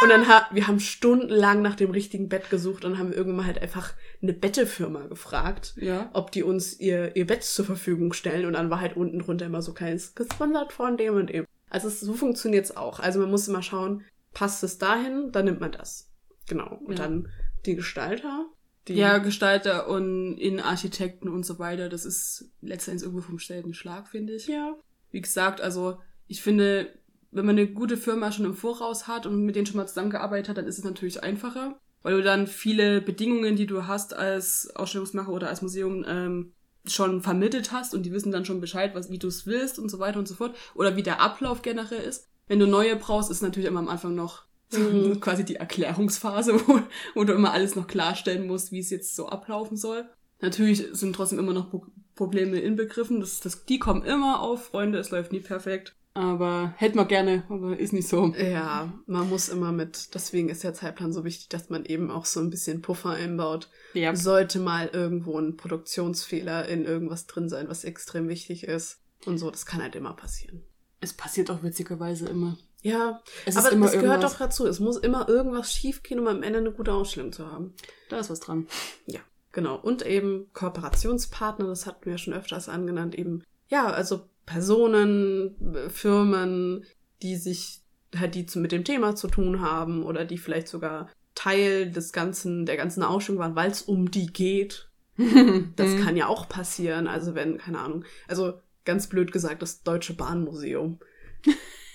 Und 0.02 0.10
dann 0.10 0.28
hat, 0.28 0.48
wir 0.52 0.68
haben 0.68 0.80
stundenlang 0.80 1.62
nach 1.62 1.76
dem 1.76 1.92
richtigen 1.92 2.30
Bett 2.30 2.50
gesucht 2.50 2.84
und 2.84 2.98
haben 2.98 3.14
irgendwann 3.14 3.46
halt 3.46 3.62
einfach 3.62 3.94
eine 4.22 4.34
Bettefirma 4.34 5.06
gefragt, 5.06 5.76
ja. 5.78 6.10
ob 6.14 6.32
die 6.32 6.42
uns 6.42 6.80
ihr, 6.80 7.16
ihr 7.16 7.28
Bett 7.28 7.44
zur 7.44 7.66
Verfügung 7.66 8.14
stellen. 8.14 8.48
Und 8.48 8.54
dann 8.54 8.72
war 8.72 8.82
halt 8.82 8.98
unten 8.98 9.20
drunter 9.20 9.46
immer 9.46 9.62
so 9.62 9.74
keins 9.74 10.16
gesponsert 10.16 10.74
von 10.74 10.98
dem 10.98 11.16
und 11.16 11.30
dem. 11.30 11.46
Also 11.70 11.88
es, 11.88 12.00
so 12.00 12.14
funktioniert's 12.14 12.76
auch. 12.76 13.00
Also 13.00 13.20
man 13.20 13.30
muss 13.30 13.48
immer 13.48 13.62
schauen, 13.62 14.04
passt 14.34 14.64
es 14.64 14.80
dahin, 14.80 15.32
dann 15.32 15.46
nimmt 15.46 15.60
man 15.60 15.72
das. 15.72 16.10
Genau. 16.48 16.80
Und 16.84 16.98
ja. 16.98 17.04
dann 17.04 17.30
die 17.66 17.76
Gestalter. 17.76 18.48
Die 18.88 18.96
ja, 18.96 19.20
Gestalter 19.20 19.88
und 19.88 20.38
Innenarchitekten 20.38 21.30
und 21.30 21.46
so 21.46 21.60
weiter. 21.60 21.88
Das 21.88 22.04
ist 22.04 22.52
letztendlich 22.62 23.06
irgendwo 23.06 23.26
vom 23.26 23.40
selben 23.40 23.74
Schlag, 23.74 24.10
finde 24.10 24.34
ich. 24.34 24.48
Ja. 24.48 24.76
Wie 25.14 25.22
gesagt, 25.22 25.62
also 25.62 26.00
ich 26.28 26.42
finde, 26.42 26.92
wenn 27.32 27.46
man 27.46 27.58
eine 27.58 27.68
gute 27.68 27.98
Firma 27.98 28.32
schon 28.32 28.46
im 28.46 28.56
Voraus 28.56 29.08
hat 29.08 29.26
und 29.26 29.46
mit 29.46 29.56
denen 29.56 29.68
schon 29.68 29.78
mal 29.78 29.88
zusammengearbeitet 29.88 30.50
hat, 30.50 30.58
dann 30.58 30.68
ist 30.68 30.80
es 30.80 30.84
natürlich 30.84 31.22
einfacher, 31.24 31.80
weil 32.02 32.18
du 32.18 32.24
dann 32.24 32.48
viele 32.48 33.00
Bedingungen, 33.00 33.56
die 33.56 33.68
du 33.68 33.88
hast 33.88 34.16
als 34.16 34.76
Ausstellungsmacher 34.76 35.32
oder 35.32 35.50
als 35.50 35.62
Museum, 35.62 36.04
ähm, 36.08 36.54
schon 36.86 37.22
vermittelt 37.22 37.72
hast 37.72 37.94
und 37.94 38.04
die 38.06 38.12
wissen 38.12 38.32
dann 38.32 38.44
schon 38.44 38.60
Bescheid, 38.60 38.94
was, 38.94 39.10
wie 39.10 39.20
du 39.20 39.28
es 39.28 39.46
willst 39.46 39.80
und 39.80 39.90
so 39.90 40.00
weiter 40.00 40.20
und 40.20 40.28
so 40.28 40.36
fort. 40.36 40.56
Oder 40.76 40.98
wie 40.98 41.04
der 41.04 41.22
Ablauf 41.22 41.62
generell 41.62 42.02
ist. 42.02 42.28
Wenn 42.48 42.60
du 42.60 42.68
neue 42.68 42.96
brauchst, 42.96 43.32
ist 43.32 43.42
natürlich 43.42 43.70
immer 43.70 43.80
am 43.80 43.88
Anfang 43.88 44.16
noch 44.16 44.44
mhm. 44.74 45.20
quasi 45.22 45.46
die 45.46 45.56
Erklärungsphase, 45.56 46.56
wo, 46.68 46.80
wo 47.16 47.24
du 47.24 47.34
immer 47.34 47.54
alles 47.54 47.76
noch 47.76 47.88
klarstellen 47.88 48.48
musst, 48.48 48.72
wie 48.72 48.80
es 48.80 48.90
jetzt 48.90 49.16
so 49.16 49.30
ablaufen 49.30 49.78
soll. 49.78 50.06
Natürlich 50.42 50.88
sind 50.92 51.16
trotzdem 51.16 51.40
immer 51.40 51.54
noch 51.54 51.72
Probleme 52.16 52.60
inbegriffen. 52.60 53.20
Das, 53.20 53.40
das, 53.40 53.66
die 53.66 53.80
kommen 53.80 54.04
immer 54.04 54.42
auf, 54.42 54.66
Freunde, 54.66 55.00
es 55.00 55.12
läuft 55.12 55.32
nie 55.32 55.40
perfekt. 55.40 55.96
Aber 56.16 56.76
hätte 56.78 56.96
man 56.96 57.08
gerne, 57.08 57.44
aber 57.50 57.78
ist 57.78 57.92
nicht 57.92 58.08
so. 58.08 58.28
Ja, 58.38 58.94
man 59.08 59.30
muss 59.30 59.50
immer 59.50 59.72
mit, 59.72 60.14
deswegen 60.14 60.50
ist 60.50 60.64
der 60.64 60.76
Zeitplan 60.76 61.12
so 61.12 61.24
wichtig, 61.24 61.50
dass 61.50 61.70
man 61.70 61.86
eben 61.86 62.12
auch 62.12 62.26
so 62.26 62.40
ein 62.40 62.52
bisschen 62.52 62.84
Puffer 62.84 63.12
einbaut. 63.12 63.70
Ja. 63.94 64.16
Sollte 64.16 64.60
mal 64.60 64.90
irgendwo 64.94 65.40
ein 65.40 65.58
Produktionsfehler 65.58 66.68
in 66.68 66.86
irgendwas 66.86 67.26
drin 67.26 67.50
sein, 67.50 67.68
was 67.68 67.84
extrem 67.84 68.28
wichtig 68.30 68.66
ist. 68.66 69.00
Und 69.26 69.40
so, 69.40 69.50
das 69.50 69.66
kann 69.66 69.82
halt 69.82 69.96
immer 69.96 70.14
passieren. 70.14 70.64
Es 71.02 71.14
passiert 71.14 71.50
auch 71.50 71.64
witzigerweise 71.64 72.28
immer. 72.28 72.58
Ja, 72.84 73.22
es 73.46 73.58
aber 73.58 73.72
es 73.86 73.94
gehört 73.94 74.24
doch 74.24 74.38
dazu. 74.38 74.68
Es 74.68 74.80
muss 74.80 74.98
immer 74.98 75.28
irgendwas 75.30 75.74
schiefgehen, 75.74 76.20
um 76.20 76.28
am 76.28 76.44
Ende 76.44 76.60
eine 76.60 76.72
gute 76.72 76.94
Ausstellung 76.94 77.32
zu 77.32 77.50
haben. 77.50 77.74
Da 78.10 78.20
ist 78.20 78.30
was 78.30 78.42
dran. 78.42 78.68
Ja. 79.08 79.22
Genau. 79.54 79.76
Und 79.78 80.06
eben 80.06 80.48
Kooperationspartner, 80.54 81.68
das 81.68 81.86
hatten 81.86 82.10
wir 82.10 82.18
schon 82.18 82.34
öfters 82.34 82.68
angenannt, 82.68 83.16
eben, 83.16 83.44
ja, 83.70 83.86
also 83.90 84.28
Personen, 84.46 85.56
Firmen, 85.90 86.84
die 87.22 87.38
sich 87.38 87.80
halt 88.16 88.36
die 88.36 88.46
mit 88.60 88.72
dem 88.72 88.84
Thema 88.84 89.16
zu 89.16 89.28
tun 89.28 89.62
haben 89.62 90.04
oder 90.04 90.26
die 90.26 90.38
vielleicht 90.38 90.68
sogar 90.68 91.10
Teil 91.36 91.90
des 91.90 92.12
ganzen, 92.12 92.66
der 92.66 92.78
ganzen 92.78 93.04
Ausstellung 93.04 93.42
waren, 93.42 93.56
weil 93.56 93.72
es 93.72 93.84
um 93.84 94.12
die 94.12 94.28
geht. 94.28 94.90
das 95.18 95.92
mhm. 95.92 96.04
kann 96.04 96.18
ja 96.18 96.28
auch 96.28 96.50
passieren. 96.50 97.08
Also 97.08 97.36
wenn, 97.36 97.60
keine 97.60 97.80
Ahnung, 97.80 98.06
also 98.28 98.60
ganz 98.86 99.08
blöd 99.08 99.32
gesagt, 99.32 99.62
das 99.62 99.84
Deutsche 99.84 100.14
Bahnmuseum. 100.14 101.00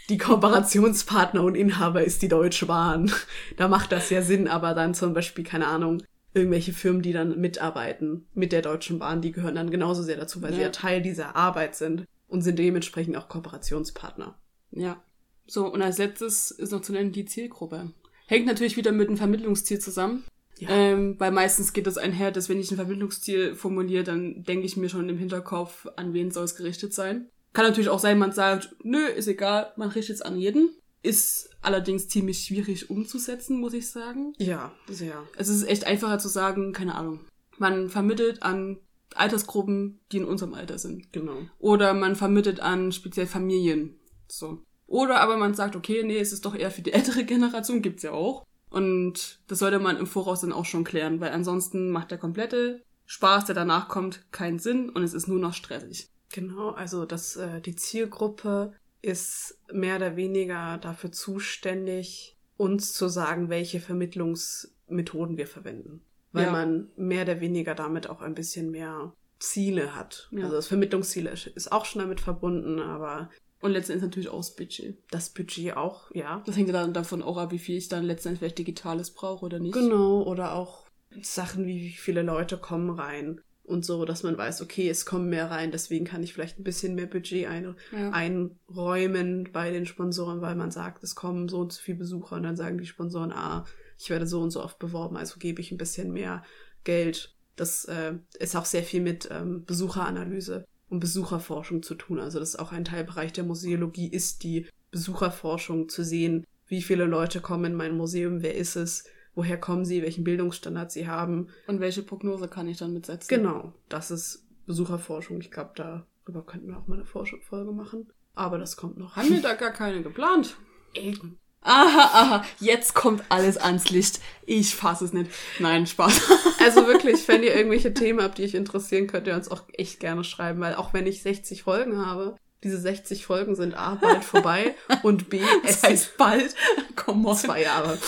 Die 0.09 0.19
Kooperationspartner 0.19 1.43
und 1.43 1.55
Inhaber 1.55 2.03
ist 2.03 2.23
die 2.23 2.29
Deutsche 2.29 2.67
Bahn. 2.67 3.11
Da 3.57 3.69
macht 3.69 3.93
das 3.93 4.11
ja 4.11 4.23
Sinn, 4.23 4.49
aber 4.49 4.75
dann 4.75 4.95
zum 4.95 5.13
Beispiel, 5.13 5.45
keine 5.45 5.67
Ahnung, 5.67 6.03
irgendwelche 6.39 6.73
Firmen, 6.73 7.03
die 7.03 7.13
dann 7.13 7.41
mitarbeiten 7.41 8.27
mit 8.35 8.53
der 8.53 8.63
Deutschen 8.63 8.99
Bahn, 8.99 9.23
die 9.23 9.33
gehören 9.33 9.55
dann 9.55 9.71
genauso 9.71 10.03
sehr 10.03 10.17
dazu, 10.17 10.43
weil 10.43 10.51
ja. 10.51 10.57
sie 10.57 10.63
ja 10.63 10.69
Teil 10.71 11.03
dieser 11.03 11.37
Arbeit 11.37 11.75
sind 11.75 12.05
und 12.29 12.43
sind 12.43 12.59
dementsprechend 12.59 13.17
auch 13.17 13.29
Kooperationspartner. 13.29 14.39
Ja. 14.71 15.03
So, 15.47 15.67
und 15.67 15.81
als 15.81 15.99
letztes 15.99 16.51
ist 16.51 16.73
noch 16.73 16.83
zu 16.83 16.93
nennen 16.93 17.13
die 17.13 17.25
Zielgruppe. 17.25 17.93
Hängt 18.27 18.47
natürlich 18.47 18.77
wieder 18.77 18.93
mit 18.93 19.09
dem 19.09 19.17
Vermittlungsziel 19.17 19.79
zusammen. 19.79 20.25
Ja. 20.59 20.69
Ähm, 20.71 21.15
weil 21.19 21.31
meistens 21.31 21.73
geht 21.73 21.87
das 21.87 21.99
einher, 21.99 22.31
dass 22.31 22.49
wenn 22.49 22.59
ich 22.59 22.71
ein 22.71 22.77
Vermittlungsziel 22.77 23.55
formuliere, 23.55 24.05
dann 24.05 24.43
denke 24.43 24.67
ich 24.67 24.77
mir 24.77 24.89
schon 24.89 25.09
im 25.09 25.17
Hinterkopf, 25.17 25.87
an 25.97 26.13
wen 26.13 26.31
soll 26.31 26.45
es 26.45 26.57
gerichtet 26.57 26.93
sein. 26.93 27.29
Kann 27.53 27.65
natürlich 27.65 27.89
auch 27.89 28.01
sein, 28.01 28.19
man 28.19 28.33
sagt, 28.33 28.75
nö, 28.83 29.07
ist 29.07 29.29
egal, 29.29 29.73
man 29.77 29.89
richtet 29.89 30.17
es 30.17 30.23
an 30.23 30.37
jeden. 30.37 30.71
Ist 31.03 31.51
allerdings 31.63 32.09
ziemlich 32.09 32.41
schwierig 32.41 32.91
umzusetzen, 32.91 33.61
muss 33.61 33.73
ich 33.73 33.91
sagen. 33.91 34.33
Ja, 34.39 34.73
sehr. 34.89 35.23
Es 35.37 35.49
ist 35.49 35.65
echt 35.65 35.85
einfacher 35.85 36.19
zu 36.19 36.29
sagen, 36.29 36.73
keine 36.73 36.95
Ahnung. 36.95 37.21
Man 37.57 37.89
vermittelt 37.89 38.43
an 38.43 38.79
Altersgruppen, 39.15 40.01
die 40.13 40.19
in 40.19 40.25
unserem 40.25 40.55
Alter 40.55 40.79
sind. 40.79 41.13
Genau. 41.13 41.39
Oder 41.59 41.95
man 41.95 42.17
vermittelt 42.17 42.61
an 42.61 42.93
speziell 42.93 43.27
Familien. 43.27 43.99
So. 44.29 44.63
Oder 44.87 45.21
aber 45.21 45.37
man 45.37 45.55
sagt, 45.55 45.77
okay, 45.77 46.03
nee, 46.03 46.19
es 46.19 46.33
ist 46.33 46.45
doch 46.45 46.55
eher 46.55 46.71
für 46.71 46.83
die 46.83 46.93
ältere 46.95 47.25
Generation, 47.25 47.83
gibt's 47.83 48.03
ja 48.03 48.13
auch. 48.13 48.45
Und 48.71 49.41
das 49.47 49.61
sollte 49.61 49.79
man 49.79 49.97
im 49.97 50.07
Voraus 50.07 50.41
dann 50.41 50.53
auch 50.53 50.67
schon 50.67 50.85
klären, 50.85 51.21
weil 51.21 51.33
ansonsten 51.33 51.91
macht 51.91 52.11
der 52.11 52.19
komplette 52.19 52.83
Spaß, 53.07 53.47
der 53.47 53.55
danach 53.55 53.89
kommt, 53.89 54.31
keinen 54.33 54.59
Sinn 54.59 54.91
und 54.91 55.03
es 55.03 55.15
ist 55.15 55.29
nur 55.29 55.39
noch 55.39 55.55
stressig. 55.55 56.09
Genau, 56.31 56.71
also 56.71 57.07
dass 57.07 57.37
äh, 57.37 57.63
die 57.63 57.75
Zielgruppe 57.75 58.75
ist 59.03 59.59
mehr 59.73 59.97
oder 59.97 60.17
weniger 60.17 60.79
dafür 60.79 61.13
zuständig, 61.13 62.37
uns 62.57 62.93
zu 62.93 63.09
sagen, 63.09 63.49
welche 63.49 63.81
Vermittlungsmethoden 63.81 65.37
wir 65.37 65.47
verwenden. 65.47 66.03
Weil 66.33 66.47
ja. 66.47 66.53
man 66.53 66.89
mehr 66.97 67.23
oder 67.23 67.41
weniger 67.41 67.75
damit 67.75 68.11
auch 68.11 68.21
ein 68.21 68.35
bisschen 68.35 68.71
mehr 68.71 69.15
Ziele 69.39 69.95
hat. 69.95 70.29
Ja. 70.33 70.45
Also 70.45 70.57
das 70.57 70.67
Vermittlungsziel 70.67 71.27
ist 71.27 71.73
auch 71.73 71.85
schon 71.85 72.01
damit 72.03 72.21
verbunden, 72.21 72.81
aber. 72.81 73.31
Und 73.61 73.73
letztendlich 73.73 74.03
natürlich 74.03 74.29
auch 74.29 74.39
das 74.39 74.55
Budget. 74.55 74.99
Das 75.11 75.31
Budget 75.31 75.77
auch, 75.77 76.11
ja. 76.13 76.43
Das 76.47 76.57
hängt 76.57 76.69
ja 76.69 76.75
dann 76.75 76.93
davon 76.93 77.23
auch 77.23 77.39
ab, 77.39 77.51
wie 77.51 77.59
viel 77.59 77.77
ich 77.77 77.89
dann 77.89 78.05
letztendlich 78.05 78.41
vielleicht 78.41 78.59
Digitales 78.59 79.13
brauche 79.13 79.45
oder 79.45 79.59
nicht. 79.59 79.75
Genau, 79.75 80.23
oder 80.23 80.55
auch 80.55 80.87
Sachen 81.23 81.67
wie, 81.67 81.81
wie 81.81 81.93
viele 81.93 82.23
Leute 82.23 82.59
kommen 82.59 82.91
rein 82.91 83.41
und 83.69 83.85
so, 83.85 84.05
dass 84.05 84.23
man 84.23 84.37
weiß, 84.37 84.63
okay, 84.63 84.89
es 84.89 85.05
kommen 85.05 85.29
mehr 85.29 85.51
rein, 85.51 85.71
deswegen 85.71 86.05
kann 86.05 86.23
ich 86.23 86.33
vielleicht 86.33 86.59
ein 86.59 86.65
bisschen 86.65 86.95
mehr 86.95 87.07
Budget 87.07 87.47
ein, 87.47 87.75
ja. 87.93 88.11
einräumen 88.11 89.51
bei 89.53 89.71
den 89.71 89.87
Sponsoren, 89.87 90.41
weil 90.41 90.57
man 90.57 90.71
sagt, 90.71 91.05
es 91.05 91.15
kommen 91.15 91.49
so 91.49 91.61
und 91.61 91.73
so 91.73 91.81
viele 91.83 91.99
Besucher 91.99 92.37
und 92.37 92.43
dann 92.43 92.57
sagen 92.57 92.79
die 92.79 92.87
Sponsoren, 92.87 93.33
ah, 93.33 93.65
ich 93.99 94.11
werde 94.11 94.27
so 94.27 94.41
und 94.41 94.51
so 94.51 94.63
oft 94.63 94.79
beworben, 94.79 95.17
also 95.17 95.39
gebe 95.39 95.61
ich 95.61 95.71
ein 95.71 95.79
bisschen 95.79 96.13
mehr 96.13 96.43
Geld. 96.85 97.35
Das 97.57 97.85
äh, 97.85 98.15
ist 98.39 98.57
auch 98.57 98.65
sehr 98.65 98.85
viel 98.85 99.03
mit 99.03 99.29
ähm, 99.31 99.65
Besucheranalyse 99.65 100.65
und 100.89 101.01
Besucherforschung 101.01 101.83
zu 101.83 101.95
tun. 101.95 102.21
Also 102.21 102.39
das 102.39 102.51
ist 102.51 102.59
auch 102.59 102.73
ein 102.73 102.85
Teilbereich 102.85 103.33
der 103.33 103.45
Museologie, 103.45 104.09
ist 104.09 104.45
die 104.45 104.67
Besucherforschung 104.91 105.89
zu 105.89 106.03
sehen, 106.05 106.47
wie 106.67 106.83
viele 106.83 107.05
Leute 107.05 107.41
kommen 107.41 107.73
in 107.73 107.75
mein 107.75 107.97
Museum, 107.97 108.43
wer 108.43 108.55
ist 108.55 108.77
es, 108.77 109.05
woher 109.39 109.57
kommen 109.57 109.85
sie, 109.85 110.03
welchen 110.03 110.25
Bildungsstandard 110.25 110.91
sie 110.91 111.07
haben. 111.07 111.47
Und 111.69 111.79
welche 111.79 112.03
Prognose 112.03 112.49
kann 112.49 112.67
ich 112.67 112.79
dann 112.79 112.93
mitsetzen? 112.93 113.29
Genau, 113.29 113.73
das 113.89 114.11
ist 114.11 114.45
Besucherforschung. 114.67 115.41
Ich 115.41 115.53
glaube, 115.53 115.71
darüber 115.77 116.45
könnten 116.45 116.67
wir 116.67 116.77
auch 116.77 116.89
mal 116.89 116.97
eine 116.97 117.05
Folge 117.05 117.71
machen. 117.71 118.11
Aber 118.35 118.59
das 118.59 118.77
kommt 118.77 118.99
noch. 118.99 119.15
Haben 119.15 119.31
wir 119.31 119.41
da 119.41 119.55
gar 119.55 119.71
keine 119.71 120.03
geplant? 120.03 120.57
Eben. 120.93 121.39
Aha, 121.63 122.11
aha, 122.13 122.45
jetzt 122.59 122.95
kommt 122.95 123.23
alles 123.29 123.57
ans 123.59 123.91
Licht. 123.91 124.21
Ich 124.45 124.75
fasse 124.75 125.05
es 125.05 125.13
nicht. 125.13 125.31
Nein, 125.61 125.87
Spaß. 125.87 126.21
Also 126.61 126.89
wirklich, 126.89 127.27
wenn 127.29 127.45
ihr 127.45 127.55
irgendwelche 127.55 127.95
Themen 127.95 128.21
habt, 128.21 128.39
die 128.39 128.45
euch 128.45 128.55
interessieren, 128.55 129.07
könnt 129.07 129.29
ihr 129.29 129.35
uns 129.37 129.49
auch 129.49 129.63
echt 129.73 130.01
gerne 130.01 130.25
schreiben, 130.25 130.61
weil 130.61 130.75
auch 130.75 130.93
wenn 130.93 131.07
ich 131.07 131.23
60 131.23 131.63
Folgen 131.63 132.05
habe, 132.05 132.37
diese 132.65 132.79
60 132.79 133.25
Folgen 133.25 133.55
sind 133.55 133.75
A, 133.75 133.95
bald 133.95 134.25
vorbei 134.25 134.75
und 135.03 135.31
B, 135.31 135.41
es 135.65 135.83
heißt 135.83 136.17
bald, 136.17 136.55
komm. 136.97 137.27
Zwei 137.35 137.63
Jahre. 137.63 137.99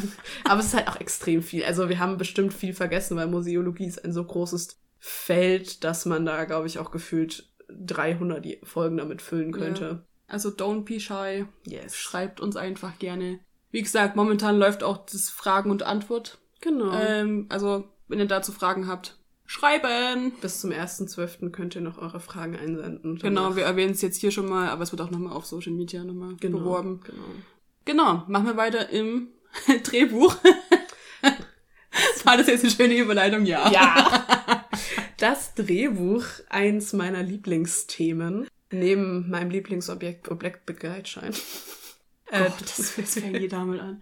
Aber 0.44 0.60
es 0.60 0.66
ist 0.66 0.74
halt 0.74 0.88
auch 0.88 1.00
extrem 1.00 1.42
viel. 1.42 1.64
Also 1.64 1.88
wir 1.88 1.98
haben 1.98 2.18
bestimmt 2.18 2.52
viel 2.52 2.72
vergessen, 2.72 3.16
weil 3.16 3.26
Museologie 3.26 3.86
ist 3.86 4.04
ein 4.04 4.12
so 4.12 4.24
großes 4.24 4.80
Feld, 4.98 5.84
dass 5.84 6.06
man 6.06 6.26
da, 6.26 6.44
glaube 6.44 6.66
ich, 6.66 6.78
auch 6.78 6.90
gefühlt 6.90 7.48
300 7.68 8.46
Folgen 8.64 8.96
damit 8.96 9.22
füllen 9.22 9.52
könnte. 9.52 9.84
Ja. 9.84 10.02
Also 10.26 10.50
don't 10.50 10.84
be 10.84 11.00
shy. 11.00 11.46
Yes. 11.66 11.96
Schreibt 11.96 12.40
uns 12.40 12.56
einfach 12.56 12.98
gerne. 12.98 13.40
Wie 13.70 13.82
gesagt, 13.82 14.16
momentan 14.16 14.58
läuft 14.58 14.82
auch 14.82 15.06
das 15.06 15.30
Fragen 15.30 15.70
und 15.70 15.82
Antwort. 15.82 16.38
Genau. 16.60 16.92
Ähm, 16.92 17.46
also, 17.48 17.88
wenn 18.08 18.18
ihr 18.18 18.26
dazu 18.26 18.52
Fragen 18.52 18.86
habt, 18.86 19.16
schreiben. 19.50 20.32
Bis 20.40 20.60
zum 20.60 20.70
1.12. 20.70 21.50
könnt 21.50 21.74
ihr 21.74 21.80
noch 21.80 21.98
eure 21.98 22.20
Fragen 22.20 22.56
einsenden. 22.56 23.18
Genau, 23.18 23.56
wir 23.56 23.64
erwähnen 23.64 23.92
es 23.92 24.00
jetzt 24.00 24.20
hier 24.20 24.30
schon 24.30 24.48
mal, 24.48 24.68
aber 24.68 24.84
es 24.84 24.92
wird 24.92 25.02
auch 25.02 25.10
nochmal 25.10 25.32
auf 25.32 25.44
Social 25.44 25.72
Media 25.72 26.04
nochmal 26.04 26.36
genau, 26.38 26.58
beworben. 26.58 27.00
Genau. 27.04 27.24
Genau, 27.84 28.24
machen 28.28 28.46
wir 28.46 28.56
weiter 28.56 28.90
im 28.90 29.28
Drehbuch. 29.82 30.36
War 32.24 32.36
das 32.36 32.46
jetzt 32.46 32.62
eine 32.62 32.70
schöne 32.70 32.96
Überleitung? 32.96 33.44
Ja. 33.44 33.70
Ja. 33.70 34.66
Das 35.16 35.54
Drehbuch, 35.54 36.24
eins 36.48 36.94
meiner 36.94 37.22
Lieblingsthemen. 37.22 38.48
Neben 38.70 39.28
meinem 39.28 39.50
Lieblingsobjekt 39.50 40.30
Objektbegleitschein. 40.30 41.34
Äh, 42.30 42.44
oh, 42.48 42.52
das, 42.58 42.94
das 42.96 43.14
fängt 43.18 43.38
jeder 43.38 43.58
damit 43.58 43.80
an. 43.80 44.00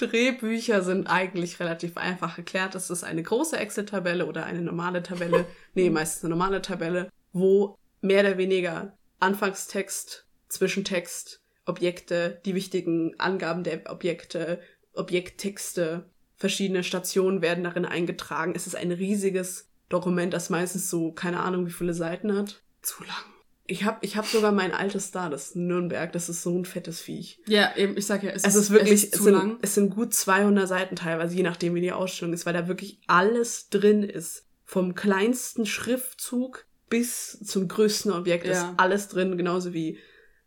Drehbücher 0.00 0.82
sind 0.82 1.06
eigentlich 1.06 1.60
relativ 1.60 1.96
einfach 1.96 2.38
erklärt. 2.38 2.74
Es 2.74 2.90
ist 2.90 3.04
eine 3.04 3.22
große 3.22 3.56
Excel-Tabelle 3.56 4.26
oder 4.26 4.44
eine 4.44 4.62
normale 4.62 5.02
Tabelle. 5.02 5.46
nee, 5.74 5.90
meistens 5.90 6.24
eine 6.24 6.30
normale 6.30 6.62
Tabelle, 6.62 7.10
wo 7.32 7.76
mehr 8.00 8.20
oder 8.20 8.38
weniger 8.38 8.96
Anfangstext, 9.20 10.26
Zwischentext, 10.48 11.40
Objekte, 11.66 12.40
die 12.44 12.54
wichtigen 12.54 13.18
Angaben 13.18 13.62
der 13.62 13.90
Objekte, 13.90 14.60
Objekttexte, 14.92 16.10
verschiedene 16.36 16.82
Stationen 16.82 17.42
werden 17.42 17.64
darin 17.64 17.84
eingetragen. 17.84 18.54
Es 18.56 18.66
ist 18.66 18.74
ein 18.74 18.90
riesiges 18.90 19.68
Dokument, 19.90 20.32
das 20.32 20.50
meistens 20.50 20.88
so, 20.88 21.12
keine 21.12 21.40
Ahnung, 21.40 21.66
wie 21.66 21.72
viele 21.72 21.94
Seiten 21.94 22.34
hat. 22.36 22.62
Zu 22.80 23.04
lang. 23.04 23.29
Ich 23.70 23.84
habe 23.84 23.98
ich 24.00 24.16
hab 24.16 24.26
sogar 24.26 24.50
mein 24.50 24.72
altes 24.72 25.06
Star, 25.06 25.30
das 25.30 25.54
Nürnberg, 25.54 26.12
das 26.12 26.28
ist 26.28 26.42
so 26.42 26.58
ein 26.58 26.64
fettes 26.64 27.00
Viech. 27.00 27.40
Ja, 27.46 27.72
eben, 27.76 27.96
ich 27.96 28.04
sag 28.04 28.24
ja, 28.24 28.30
es, 28.30 28.42
es 28.42 28.56
ist, 28.56 28.62
ist 28.62 28.70
wirklich, 28.70 28.92
es, 28.92 29.04
ist 29.04 29.14
zu 29.14 29.18
es, 29.18 29.24
sind, 29.24 29.34
lang. 29.34 29.58
es 29.62 29.74
sind 29.74 29.90
gut 29.90 30.12
200 30.12 30.66
Seiten 30.66 30.96
teilweise, 30.96 31.36
je 31.36 31.44
nachdem 31.44 31.76
wie 31.76 31.80
die 31.80 31.92
Ausstellung 31.92 32.34
ist, 32.34 32.46
weil 32.46 32.52
da 32.52 32.66
wirklich 32.66 33.00
alles 33.06 33.68
drin 33.68 34.02
ist. 34.02 34.46
Vom 34.64 34.94
kleinsten 34.94 35.66
Schriftzug 35.66 36.66
bis 36.88 37.38
zum 37.44 37.68
größten 37.68 38.12
Objekt 38.12 38.46
ja. 38.46 38.52
ist 38.52 38.66
alles 38.76 39.08
drin, 39.08 39.36
genauso 39.36 39.72
wie 39.72 39.98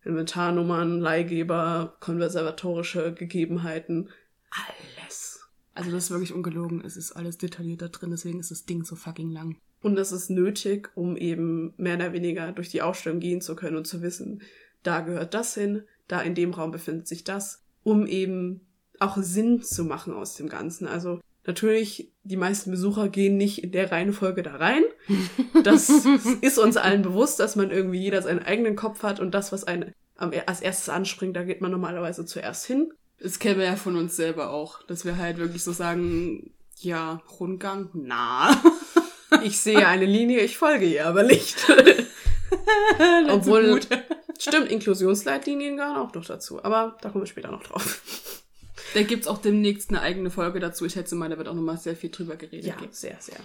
Inventarnummern, 0.03 0.99
Leihgeber, 0.99 1.95
konservatorische 2.01 3.13
Gegebenheiten. 3.13 4.09
Alles. 4.49 5.47
Also 5.73 5.91
das 5.91 6.05
ist 6.05 6.11
wirklich 6.11 6.33
ungelogen. 6.33 6.83
Es 6.85 6.97
ist 6.97 7.13
alles 7.13 7.37
detailliert 7.37 7.81
da 7.81 7.87
drin, 7.87 8.11
deswegen 8.11 8.39
ist 8.39 8.51
das 8.51 8.65
Ding 8.65 8.83
so 8.83 8.95
fucking 8.95 9.31
lang. 9.31 9.57
Und 9.83 9.95
das 9.95 10.11
ist 10.11 10.29
nötig, 10.29 10.89
um 10.95 11.17
eben 11.17 11.73
mehr 11.77 11.97
oder 11.97 12.13
weniger 12.13 12.51
durch 12.53 12.69
die 12.69 12.81
Ausstellung 12.81 13.19
gehen 13.19 13.41
zu 13.41 13.55
können 13.55 13.77
und 13.77 13.85
zu 13.85 14.01
wissen, 14.01 14.41
da 14.81 15.01
gehört 15.01 15.33
das 15.33 15.53
hin, 15.53 15.83
da 16.07 16.21
in 16.21 16.35
dem 16.35 16.51
Raum 16.51 16.71
befindet 16.71 17.07
sich 17.07 17.23
das, 17.23 17.61
um 17.83 18.07
eben 18.07 18.61
auch 18.99 19.17
Sinn 19.17 19.61
zu 19.61 19.83
machen 19.83 20.13
aus 20.13 20.35
dem 20.35 20.47
Ganzen. 20.47 20.87
Also 20.87 21.19
natürlich, 21.45 22.11
die 22.23 22.37
meisten 22.37 22.71
Besucher 22.71 23.09
gehen 23.09 23.35
nicht 23.35 23.61
in 23.61 23.71
der 23.71 23.91
Reihenfolge 23.91 24.41
da 24.41 24.55
rein. 24.55 24.83
Das 25.63 25.89
ist 26.41 26.57
uns 26.57 26.75
allen 26.75 27.03
bewusst, 27.03 27.39
dass 27.39 27.55
man 27.55 27.71
irgendwie 27.71 27.99
jeder 27.99 28.21
seinen 28.21 28.43
eigenen 28.43 28.75
Kopf 28.75 29.01
hat 29.01 29.21
und 29.21 29.31
das, 29.31 29.53
was 29.53 29.63
einen 29.63 29.93
als 30.17 30.61
erstes 30.61 30.89
anspringt, 30.89 31.37
da 31.37 31.43
geht 31.43 31.61
man 31.61 31.71
normalerweise 31.71 32.25
zuerst 32.25 32.65
hin. 32.65 32.91
Das 33.19 33.39
kennen 33.39 33.59
wir 33.59 33.65
ja 33.65 33.75
von 33.77 33.95
uns 33.95 34.17
selber 34.17 34.49
auch, 34.49 34.83
dass 34.83 35.05
wir 35.05 35.17
halt 35.17 35.37
wirklich 35.37 35.63
so 35.63 35.71
sagen, 35.71 36.51
ja, 36.79 37.21
Rundgang, 37.39 37.89
na. 37.93 38.61
Ich 39.43 39.59
sehe 39.59 39.87
eine 39.87 40.05
Linie, 40.05 40.41
ich 40.41 40.57
folge 40.57 40.85
ihr 40.85 41.07
aber 41.07 41.23
nicht. 41.23 41.55
Obwohl, 43.29 43.79
stimmt, 44.39 44.71
Inklusionsleitlinien 44.71 45.77
gehören 45.77 45.97
auch 45.97 46.13
noch 46.13 46.25
dazu. 46.25 46.63
Aber 46.63 46.97
da 47.01 47.09
kommen 47.09 47.23
wir 47.23 47.27
später 47.27 47.51
noch 47.51 47.63
drauf. 47.63 48.01
Da 48.93 49.01
gibt's 49.03 49.27
auch 49.27 49.39
demnächst 49.39 49.89
eine 49.89 50.01
eigene 50.01 50.29
Folge 50.29 50.59
dazu. 50.59 50.85
Ich 50.85 50.93
schätze 50.93 51.15
mal, 51.15 51.29
da 51.29 51.37
wird 51.37 51.47
auch 51.47 51.55
nochmal 51.55 51.77
sehr 51.77 51.95
viel 51.95 52.11
drüber 52.11 52.35
geredet. 52.35 52.65
Ja, 52.65 52.75
sehr, 52.91 53.17
sehr. 53.19 53.39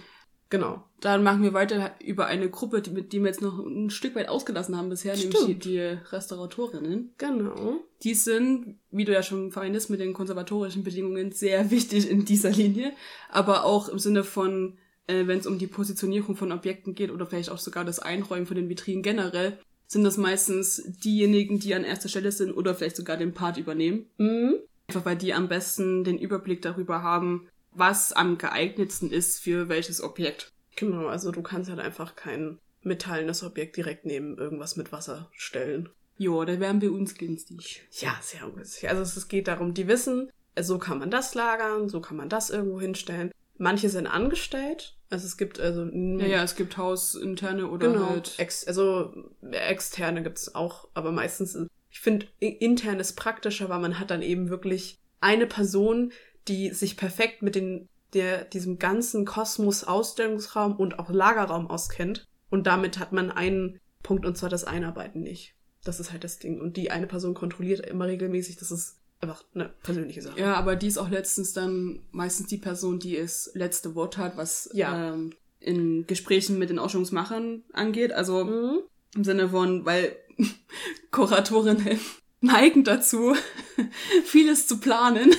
Genau. 0.51 0.83
Dann 0.99 1.23
machen 1.23 1.43
wir 1.43 1.53
weiter 1.53 1.91
über 2.03 2.25
eine 2.25 2.49
Gruppe, 2.49 2.81
die, 2.81 2.89
mit 2.89 3.13
die 3.13 3.19
wir 3.19 3.27
jetzt 3.27 3.41
noch 3.41 3.59
ein 3.59 3.91
Stück 3.91 4.15
weit 4.15 4.29
ausgelassen 4.29 4.75
haben 4.75 4.89
bisher, 4.89 5.15
Stimmt. 5.15 5.33
nämlich 5.35 5.59
die, 5.59 5.69
die 5.69 5.79
Restauratorinnen. 5.79 7.13
Genau. 7.19 7.81
Die 8.03 8.15
sind, 8.15 8.79
wie 8.89 9.05
du 9.05 9.13
ja 9.13 9.21
schon 9.21 9.51
vereinest, 9.51 9.91
mit 9.91 9.99
den 9.99 10.13
konservatorischen 10.13 10.83
Bedingungen 10.83 11.31
sehr 11.31 11.69
wichtig 11.69 12.09
in 12.09 12.25
dieser 12.25 12.49
Linie, 12.49 12.93
aber 13.29 13.63
auch 13.63 13.89
im 13.89 13.99
Sinne 13.99 14.23
von 14.23 14.79
äh, 15.09 15.27
wenn 15.27 15.39
es 15.39 15.47
um 15.47 15.57
die 15.57 15.67
Positionierung 15.67 16.35
von 16.35 16.51
Objekten 16.51 16.95
geht 16.95 17.11
oder 17.11 17.25
vielleicht 17.25 17.49
auch 17.49 17.57
sogar 17.57 17.83
das 17.83 17.99
Einräumen 17.99 18.45
von 18.45 18.55
den 18.55 18.69
Vitrinen 18.69 19.03
generell, 19.03 19.57
sind 19.87 20.03
das 20.03 20.17
meistens 20.17 20.83
diejenigen, 21.03 21.59
die 21.59 21.73
an 21.73 21.83
erster 21.83 22.09
Stelle 22.09 22.31
sind 22.31 22.53
oder 22.53 22.75
vielleicht 22.75 22.95
sogar 22.95 23.17
den 23.17 23.33
Part 23.33 23.57
übernehmen. 23.57 24.05
Mhm. 24.17 24.55
Einfach 24.87 25.05
weil 25.05 25.17
die 25.17 25.33
am 25.33 25.49
besten 25.49 26.03
den 26.03 26.19
Überblick 26.19 26.61
darüber 26.61 27.01
haben, 27.01 27.47
was 27.71 28.13
am 28.13 28.37
geeignetsten 28.37 29.11
ist 29.11 29.39
für 29.39 29.67
welches 29.67 30.01
Objekt. 30.01 30.51
Genau, 30.75 31.07
also 31.07 31.31
du 31.31 31.41
kannst 31.41 31.69
halt 31.69 31.79
einfach 31.79 32.15
kein 32.15 32.59
metallenes 32.83 33.43
Objekt 33.43 33.77
direkt 33.77 34.05
neben 34.05 34.37
irgendwas 34.37 34.75
mit 34.75 34.91
Wasser 34.91 35.29
stellen. 35.33 35.89
Jo, 36.17 36.43
da 36.45 36.59
wären 36.59 36.81
wir 36.81 36.91
uns 36.91 37.15
günstig. 37.15 37.87
Ja, 37.91 38.17
sehr 38.21 38.45
ungünstig. 38.45 38.89
Also 38.89 39.01
es 39.01 39.27
geht 39.27 39.47
darum, 39.47 39.73
die 39.73 39.87
wissen, 39.87 40.29
so 40.59 40.77
kann 40.77 40.99
man 40.99 41.09
das 41.09 41.33
lagern, 41.33 41.89
so 41.89 41.99
kann 42.01 42.17
man 42.17 42.29
das 42.29 42.49
irgendwo 42.49 42.79
hinstellen. 42.79 43.31
Manche 43.57 43.89
sind 43.89 44.07
angestellt. 44.07 44.95
Also 45.09 45.25
es 45.25 45.37
gibt 45.37 45.59
also 45.59 45.85
ja 45.85 46.27
ja 46.27 46.43
es 46.43 46.55
gibt 46.55 46.77
hausinterne 46.77 47.67
oder 47.67 47.91
genau, 47.91 48.09
halt 48.09 48.35
ex, 48.37 48.67
also 48.67 49.13
externe 49.51 50.21
gibt's 50.21 50.53
auch, 50.53 50.87
aber 50.93 51.11
meistens 51.11 51.57
ich 51.89 51.99
finde 51.99 52.27
intern 52.39 52.99
ist 52.99 53.13
praktischer, 53.13 53.69
weil 53.69 53.79
man 53.79 53.99
hat 53.99 54.11
dann 54.11 54.21
eben 54.21 54.49
wirklich 54.49 54.99
eine 55.19 55.47
Person, 55.47 56.11
die 56.47 56.69
sich 56.69 56.95
perfekt 56.95 57.41
mit 57.41 57.55
den 57.55 57.87
der 58.13 58.43
diesem 58.43 58.79
ganzen 58.79 59.25
Kosmos 59.25 59.83
Ausstellungsraum 59.83 60.75
und 60.75 60.99
auch 60.99 61.09
Lagerraum 61.09 61.69
auskennt 61.69 62.27
und 62.49 62.67
damit 62.67 62.99
hat 62.99 63.11
man 63.11 63.31
einen 63.31 63.79
Punkt 64.03 64.25
und 64.25 64.37
zwar 64.37 64.49
das 64.49 64.63
Einarbeiten 64.63 65.21
nicht. 65.21 65.55
Das 65.83 65.99
ist 65.99 66.11
halt 66.11 66.23
das 66.23 66.39
Ding 66.39 66.59
und 66.59 66.77
die 66.77 66.91
eine 66.91 67.07
Person 67.07 67.33
kontrolliert 67.33 67.85
immer 67.85 68.07
regelmäßig, 68.07 68.57
das 68.57 68.71
ist 68.71 68.97
einfach 69.21 69.43
eine 69.53 69.69
persönliche 69.83 70.21
Sache. 70.21 70.39
Ja, 70.39 70.55
aber 70.55 70.75
die 70.75 70.87
ist 70.87 70.97
auch 70.97 71.09
letztens 71.09 71.53
dann 71.53 71.99
meistens 72.11 72.47
die 72.47 72.57
Person, 72.57 72.99
die 72.99 73.17
es 73.17 73.51
letzte 73.53 73.95
Wort 73.95 74.17
hat, 74.17 74.37
was 74.37 74.69
ja. 74.73 75.13
ähm, 75.13 75.31
in 75.59 76.07
Gesprächen 76.07 76.57
mit 76.57 76.69
den 76.69 76.79
Ausstellungsmachern 76.79 77.63
angeht. 77.73 78.13
Also 78.13 78.45
mhm. 78.45 78.79
im 79.15 79.23
Sinne 79.23 79.49
von, 79.49 79.85
weil 79.85 80.15
Kuratorinnen 81.11 81.99
neigen 82.41 82.85
dazu, 82.85 83.35
vieles 84.23 84.67
zu 84.67 84.79
planen. 84.79 85.31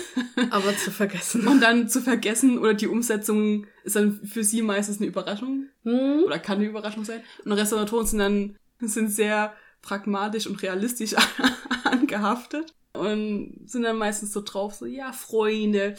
Aber 0.50 0.76
zu 0.76 0.90
vergessen. 0.90 1.46
Und 1.46 1.60
dann 1.62 1.88
zu 1.88 2.02
vergessen 2.02 2.58
oder 2.58 2.74
die 2.74 2.88
Umsetzung 2.88 3.66
ist 3.84 3.96
dann 3.96 4.20
für 4.26 4.44
sie 4.44 4.60
meistens 4.60 4.98
eine 4.98 5.06
Überraschung. 5.06 5.68
Mhm. 5.84 6.24
Oder 6.26 6.38
kann 6.38 6.58
eine 6.58 6.66
Überraschung 6.66 7.04
sein. 7.04 7.22
Und 7.44 7.52
Restauratoren 7.52 8.06
sind 8.06 8.18
dann 8.18 8.56
sind 8.82 9.10
sehr 9.10 9.54
pragmatisch 9.82 10.46
und 10.46 10.62
realistisch 10.62 11.14
angehaftet 12.10 12.74
und 12.92 13.62
sind 13.66 13.82
dann 13.82 13.98
meistens 13.98 14.32
so 14.32 14.42
drauf, 14.42 14.74
so, 14.74 14.86
ja, 14.86 15.12
Freunde, 15.12 15.94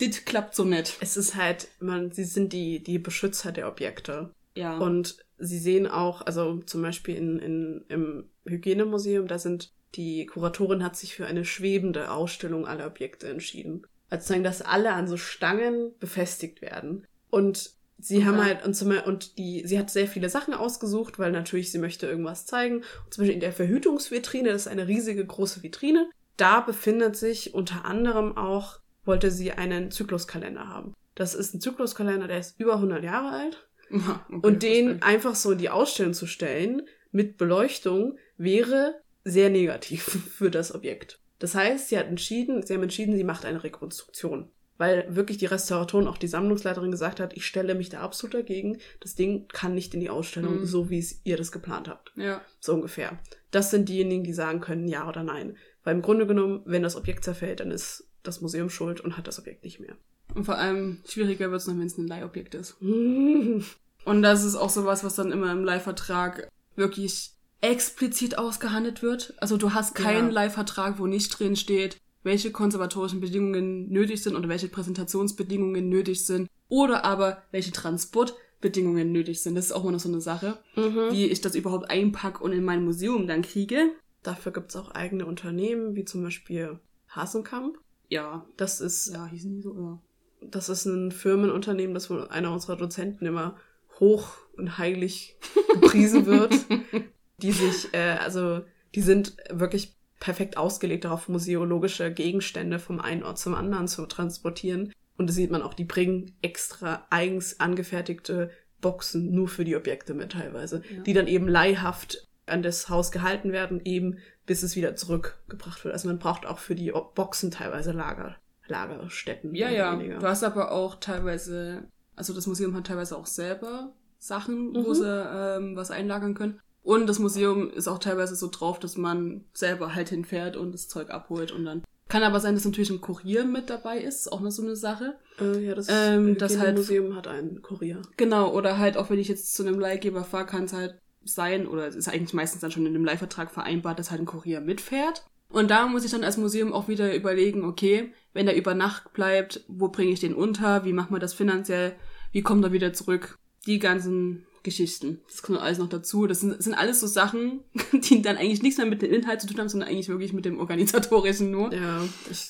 dit 0.00 0.26
klappt 0.26 0.54
so 0.54 0.64
nett. 0.64 0.96
Es 1.00 1.16
ist 1.16 1.34
halt, 1.34 1.68
man, 1.80 2.10
sie 2.12 2.24
sind 2.24 2.52
die, 2.52 2.82
die 2.82 2.98
Beschützer 2.98 3.52
der 3.52 3.68
Objekte. 3.68 4.30
Ja. 4.54 4.78
Und 4.78 5.18
sie 5.38 5.58
sehen 5.58 5.86
auch, 5.86 6.22
also 6.22 6.58
zum 6.58 6.82
Beispiel 6.82 7.16
in, 7.16 7.38
in, 7.38 7.84
im 7.88 8.24
Hygienemuseum, 8.46 9.26
da 9.26 9.38
sind 9.38 9.72
die 9.94 10.26
Kuratorin 10.26 10.82
hat 10.82 10.96
sich 10.96 11.14
für 11.14 11.26
eine 11.26 11.44
schwebende 11.44 12.10
Ausstellung 12.10 12.66
aller 12.66 12.86
Objekte 12.86 13.28
entschieden. 13.28 13.86
Also 14.10 14.26
sagen, 14.26 14.42
dass 14.42 14.60
alle 14.60 14.92
an 14.92 15.06
so 15.06 15.16
Stangen 15.16 15.92
befestigt 16.00 16.62
werden. 16.62 17.06
Und 17.30 17.70
sie 17.98 18.18
okay. 18.18 18.26
haben 18.26 18.44
halt, 18.44 18.64
und, 18.64 18.74
zum, 18.74 18.92
und 19.04 19.38
die, 19.38 19.62
sie 19.66 19.78
hat 19.78 19.90
sehr 19.90 20.06
viele 20.06 20.28
Sachen 20.28 20.54
ausgesucht, 20.54 21.18
weil 21.18 21.32
natürlich 21.32 21.72
sie 21.72 21.78
möchte 21.78 22.06
irgendwas 22.06 22.46
zeigen. 22.46 22.76
Und 22.76 23.14
zum 23.14 23.22
Beispiel 23.22 23.34
in 23.34 23.40
der 23.40 23.52
Verhütungsvitrine, 23.52 24.50
das 24.50 24.62
ist 24.62 24.68
eine 24.68 24.88
riesige 24.88 25.24
große 25.24 25.62
Vitrine, 25.62 26.08
da 26.36 26.60
befindet 26.60 27.16
sich 27.16 27.54
unter 27.54 27.84
anderem 27.84 28.36
auch 28.36 28.80
wollte 29.04 29.30
sie 29.30 29.52
einen 29.52 29.90
Zykluskalender 29.90 30.68
haben. 30.68 30.94
Das 31.14 31.34
ist 31.34 31.54
ein 31.54 31.60
Zykluskalender, 31.60 32.26
der 32.26 32.38
ist 32.38 32.58
über 32.58 32.74
100 32.74 33.04
Jahre 33.04 33.30
alt. 33.30 33.68
Okay, 33.94 34.40
und 34.42 34.62
den 34.62 35.02
einfach 35.02 35.34
so 35.34 35.52
in 35.52 35.58
die 35.58 35.68
Ausstellung 35.68 36.14
zu 36.14 36.26
stellen 36.26 36.82
mit 37.12 37.36
Beleuchtung 37.36 38.18
wäre 38.38 39.00
sehr 39.24 39.50
negativ 39.50 40.02
für 40.36 40.50
das 40.50 40.74
Objekt. 40.74 41.20
Das 41.38 41.54
heißt, 41.54 41.90
sie 41.90 41.98
hat 41.98 42.06
entschieden, 42.06 42.64
sie 42.66 42.74
haben 42.74 42.82
entschieden, 42.82 43.14
sie 43.14 43.24
macht 43.24 43.44
eine 43.44 43.62
Rekonstruktion. 43.62 44.50
Weil 44.76 45.06
wirklich 45.14 45.38
die 45.38 45.46
Restauratorin, 45.46 46.08
auch 46.08 46.18
die 46.18 46.26
Sammlungsleiterin 46.26 46.90
gesagt 46.90 47.20
hat, 47.20 47.36
ich 47.36 47.46
stelle 47.46 47.74
mich 47.74 47.90
da 47.90 48.00
absolut 48.00 48.34
dagegen. 48.34 48.78
Das 49.00 49.14
Ding 49.14 49.46
kann 49.48 49.74
nicht 49.74 49.94
in 49.94 50.00
die 50.00 50.10
Ausstellung, 50.10 50.60
mhm. 50.60 50.66
so 50.66 50.90
wie 50.90 50.98
es 50.98 51.20
ihr 51.24 51.36
das 51.36 51.52
geplant 51.52 51.88
habt. 51.88 52.12
Ja. 52.16 52.40
So 52.58 52.74
ungefähr. 52.74 53.18
Das 53.52 53.70
sind 53.70 53.88
diejenigen, 53.88 54.24
die 54.24 54.32
sagen 54.32 54.60
können, 54.60 54.88
ja 54.88 55.08
oder 55.08 55.22
nein. 55.22 55.56
Weil 55.84 55.94
im 55.94 56.02
Grunde 56.02 56.26
genommen, 56.26 56.62
wenn 56.64 56.82
das 56.82 56.96
Objekt 56.96 57.24
zerfällt, 57.24 57.60
dann 57.60 57.70
ist 57.70 58.08
das 58.24 58.40
Museum 58.40 58.68
schuld 58.68 59.00
und 59.00 59.16
hat 59.16 59.28
das 59.28 59.38
Objekt 59.38 59.64
nicht 59.64 59.78
mehr. 59.78 59.96
Und 60.34 60.44
vor 60.44 60.58
allem 60.58 61.00
schwieriger 61.06 61.50
wird 61.50 61.60
es 61.60 61.68
noch, 61.68 61.78
wenn 61.78 61.86
es 61.86 61.98
ein 61.98 62.08
Leihobjekt 62.08 62.54
ist. 62.54 62.76
und 62.80 64.22
das 64.22 64.44
ist 64.44 64.56
auch 64.56 64.70
sowas, 64.70 65.04
was 65.04 65.14
dann 65.14 65.30
immer 65.30 65.52
im 65.52 65.64
Leihvertrag 65.64 66.48
wirklich 66.74 67.30
explizit 67.60 68.36
ausgehandelt 68.36 69.02
wird. 69.02 69.34
Also 69.38 69.56
du 69.56 69.72
hast 69.72 69.94
keinen 69.94 70.28
ja. 70.28 70.32
Leihvertrag, 70.32 70.98
wo 70.98 71.06
nicht 71.06 71.38
drin 71.38 71.56
steht, 71.56 71.98
welche 72.24 72.50
konservatorischen 72.50 73.20
Bedingungen 73.20 73.88
nötig 73.90 74.22
sind 74.22 74.34
oder 74.34 74.48
welche 74.48 74.68
Präsentationsbedingungen 74.68 75.88
nötig 75.88 76.26
sind 76.26 76.48
oder 76.68 77.04
aber 77.04 77.42
welche 77.52 77.70
Transportbedingungen 77.70 79.12
nötig 79.12 79.42
sind. 79.42 79.54
Das 79.54 79.66
ist 79.66 79.72
auch 79.72 79.82
immer 79.82 79.92
noch 79.92 80.00
so 80.00 80.08
eine 80.08 80.20
Sache, 80.20 80.58
mhm. 80.74 81.12
wie 81.12 81.26
ich 81.26 81.40
das 81.40 81.54
überhaupt 81.54 81.90
einpacke 81.90 82.42
und 82.42 82.52
in 82.52 82.64
mein 82.64 82.84
Museum 82.84 83.26
dann 83.26 83.42
kriege. 83.42 83.92
Dafür 84.22 84.52
gibt's 84.52 84.74
auch 84.74 84.90
eigene 84.90 85.26
Unternehmen, 85.26 85.94
wie 85.94 86.04
zum 86.04 86.22
Beispiel 86.22 86.80
Hasenkamp. 87.10 87.78
Ja. 88.08 88.46
Das 88.56 88.80
ist. 88.80 89.12
Ja, 89.12 89.26
hießen 89.26 89.54
die 89.54 89.62
so, 89.62 89.74
ja. 89.74 90.00
Das 90.40 90.68
ist 90.68 90.86
ein 90.86 91.12
Firmenunternehmen, 91.12 91.94
das 91.94 92.06
von 92.06 92.28
einer 92.30 92.52
unserer 92.52 92.76
Dozenten 92.76 93.26
immer 93.26 93.56
hoch 94.00 94.32
und 94.56 94.78
heilig 94.78 95.36
gepriesen 95.72 96.26
wird. 96.26 96.54
die 97.38 97.52
sich, 97.52 97.92
äh, 97.92 98.16
also 98.20 98.62
die 98.94 99.02
sind 99.02 99.36
wirklich 99.50 99.96
perfekt 100.20 100.56
ausgelegt 100.56 101.04
darauf, 101.04 101.28
museologische 101.28 102.12
Gegenstände 102.12 102.78
vom 102.78 103.00
einen 103.00 103.22
Ort 103.22 103.38
zum 103.38 103.54
anderen 103.54 103.88
zu 103.88 104.06
transportieren. 104.06 104.92
Und 105.16 105.28
das 105.28 105.36
sieht 105.36 105.50
man 105.50 105.62
auch, 105.62 105.74
die 105.74 105.84
bringen 105.84 106.32
extra 106.42 107.06
eigens 107.10 107.60
angefertigte 107.60 108.50
Boxen 108.80 109.32
nur 109.32 109.48
für 109.48 109.64
die 109.64 109.76
Objekte 109.76 110.14
mit 110.14 110.32
teilweise, 110.32 110.82
ja. 110.90 111.02
die 111.02 111.12
dann 111.12 111.26
eben 111.26 111.48
leihhaft 111.48 112.26
an 112.46 112.62
das 112.62 112.88
Haus 112.88 113.10
gehalten 113.10 113.52
werden, 113.52 113.80
eben 113.84 114.18
bis 114.46 114.62
es 114.62 114.76
wieder 114.76 114.96
zurückgebracht 114.96 115.84
wird. 115.84 115.94
Also 115.94 116.08
man 116.08 116.18
braucht 116.18 116.44
auch 116.46 116.58
für 116.58 116.74
die 116.74 116.92
Boxen 117.14 117.50
teilweise 117.50 117.92
Lager, 117.92 118.36
Lagerstätten. 118.66 119.54
Ja, 119.54 119.70
ja. 119.70 119.92
Weniger. 119.98 120.18
Du 120.18 120.26
hast 120.26 120.44
aber 120.44 120.72
auch 120.72 120.96
teilweise, 120.96 121.84
also 122.16 122.34
das 122.34 122.46
Museum 122.46 122.74
hat 122.76 122.86
teilweise 122.86 123.16
auch 123.16 123.26
selber 123.26 123.94
Sachen, 124.18 124.70
mhm. 124.70 124.84
wo 124.84 124.94
sie 124.94 125.06
ähm, 125.06 125.76
was 125.76 125.90
einlagern 125.90 126.34
können. 126.34 126.60
Und 126.84 127.06
das 127.06 127.18
Museum 127.18 127.70
ist 127.70 127.88
auch 127.88 127.98
teilweise 127.98 128.36
so 128.36 128.48
drauf, 128.48 128.78
dass 128.78 128.98
man 128.98 129.46
selber 129.54 129.94
halt 129.94 130.10
hinfährt 130.10 130.56
und 130.56 130.72
das 130.72 130.86
Zeug 130.86 131.10
abholt 131.10 131.50
und 131.50 131.64
dann. 131.64 131.82
Kann 132.08 132.22
aber 132.22 132.38
sein, 132.38 132.54
dass 132.54 132.66
natürlich 132.66 132.90
ein 132.90 133.00
Kurier 133.00 133.46
mit 133.46 133.70
dabei 133.70 133.98
ist, 133.98 134.30
auch 134.30 134.42
noch 134.42 134.50
so 134.50 134.62
eine 134.62 134.76
Sache. 134.76 135.14
Äh, 135.40 135.64
ja, 135.64 135.74
das, 135.74 135.88
ähm, 135.90 136.36
das 136.36 136.58
halt, 136.58 136.76
Museum 136.76 137.16
hat 137.16 137.26
einen 137.26 137.62
Kurier. 137.62 138.02
Genau, 138.18 138.52
oder 138.52 138.78
halt 138.78 138.98
auch 138.98 139.08
wenn 139.08 139.18
ich 139.18 139.28
jetzt 139.28 139.54
zu 139.54 139.66
einem 139.66 139.80
Leihgeber 139.80 140.24
fahre, 140.24 140.44
kann 140.44 140.64
es 140.64 140.74
halt 140.74 140.98
sein, 141.24 141.66
oder 141.66 141.86
es 141.88 141.96
ist 141.96 142.08
eigentlich 142.08 142.34
meistens 142.34 142.60
dann 142.60 142.70
schon 142.70 142.84
in 142.84 142.92
dem 142.92 143.04
Leihvertrag 143.04 143.50
vereinbart, 143.50 143.98
dass 143.98 144.10
halt 144.10 144.20
ein 144.20 144.26
Kurier 144.26 144.60
mitfährt. 144.60 145.24
Und 145.48 145.70
da 145.70 145.86
muss 145.86 146.04
ich 146.04 146.10
dann 146.10 146.24
als 146.24 146.36
Museum 146.36 146.74
auch 146.74 146.88
wieder 146.88 147.14
überlegen, 147.14 147.64
okay, 147.64 148.12
wenn 148.34 148.44
der 148.44 148.56
über 148.56 148.74
Nacht 148.74 149.14
bleibt, 149.14 149.64
wo 149.68 149.88
bringe 149.88 150.12
ich 150.12 150.20
den 150.20 150.34
unter, 150.34 150.84
wie 150.84 150.92
macht 150.92 151.10
man 151.10 151.20
das 151.20 151.32
finanziell, 151.32 151.94
wie 152.32 152.42
kommt 152.42 152.62
er 152.62 152.72
wieder 152.72 152.92
zurück? 152.92 153.38
Die 153.64 153.78
ganzen 153.78 154.44
Geschichten. 154.64 155.20
Das 155.28 155.42
kommt 155.42 155.60
alles 155.60 155.78
noch 155.78 155.88
dazu. 155.88 156.26
Das 156.26 156.40
sind, 156.40 156.60
sind 156.60 156.74
alles 156.74 156.98
so 156.98 157.06
Sachen, 157.06 157.60
die 157.92 158.22
dann 158.22 158.36
eigentlich 158.36 158.62
nichts 158.62 158.78
mehr 158.78 158.86
mit 158.86 159.02
dem 159.02 159.12
Inhalt 159.12 159.40
zu 159.40 159.46
tun 159.46 159.58
haben, 159.58 159.68
sondern 159.68 159.88
eigentlich 159.88 160.08
wirklich 160.08 160.32
mit 160.32 160.44
dem 160.44 160.58
Organisatorischen 160.58 161.52
nur. 161.52 161.72
Ja. 161.72 162.02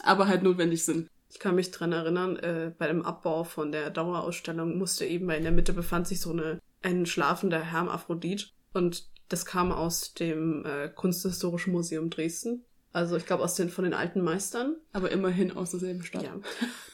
Aber 0.03 0.27
halt 0.27 0.43
notwendig 0.43 0.85
sind. 0.85 1.09
Ich 1.29 1.41
kann 1.41 1.57
mich 1.57 1.73
dran 1.73 1.93
erinnern, 1.93 2.37
äh, 2.37 2.73
bei 2.79 2.87
dem 2.87 3.03
Abbau 3.03 3.43
von 3.43 3.73
der 3.73 3.91
Dauerausstellung 3.91 4.79
musste 4.79 5.05
eben, 5.05 5.27
weil 5.27 5.39
in 5.39 5.43
der 5.43 5.53
Mitte 5.53 5.73
befand 5.73 6.07
sich 6.07 6.21
so 6.21 6.31
eine, 6.31 6.61
ein 6.81 7.05
schlafender 7.07 7.61
Hermaphrodit. 7.61 8.53
Und 8.73 9.09
das 9.29 9.45
kam 9.45 9.73
aus 9.73 10.15
dem 10.15 10.65
äh, 10.65 10.89
Kunsthistorischen 10.89 11.73
Museum 11.73 12.09
Dresden. 12.09 12.65
Also 12.93 13.17
ich 13.17 13.27
glaube 13.27 13.43
aus 13.43 13.57
den 13.57 13.71
von 13.71 13.83
den 13.83 13.95
alten 13.95 14.23
Meistern. 14.23 14.77
Aber 14.93 15.11
immerhin 15.11 15.57
aus 15.57 15.73
derselben 15.73 16.05
Stadt. 16.05 16.23
Ja. 16.23 16.37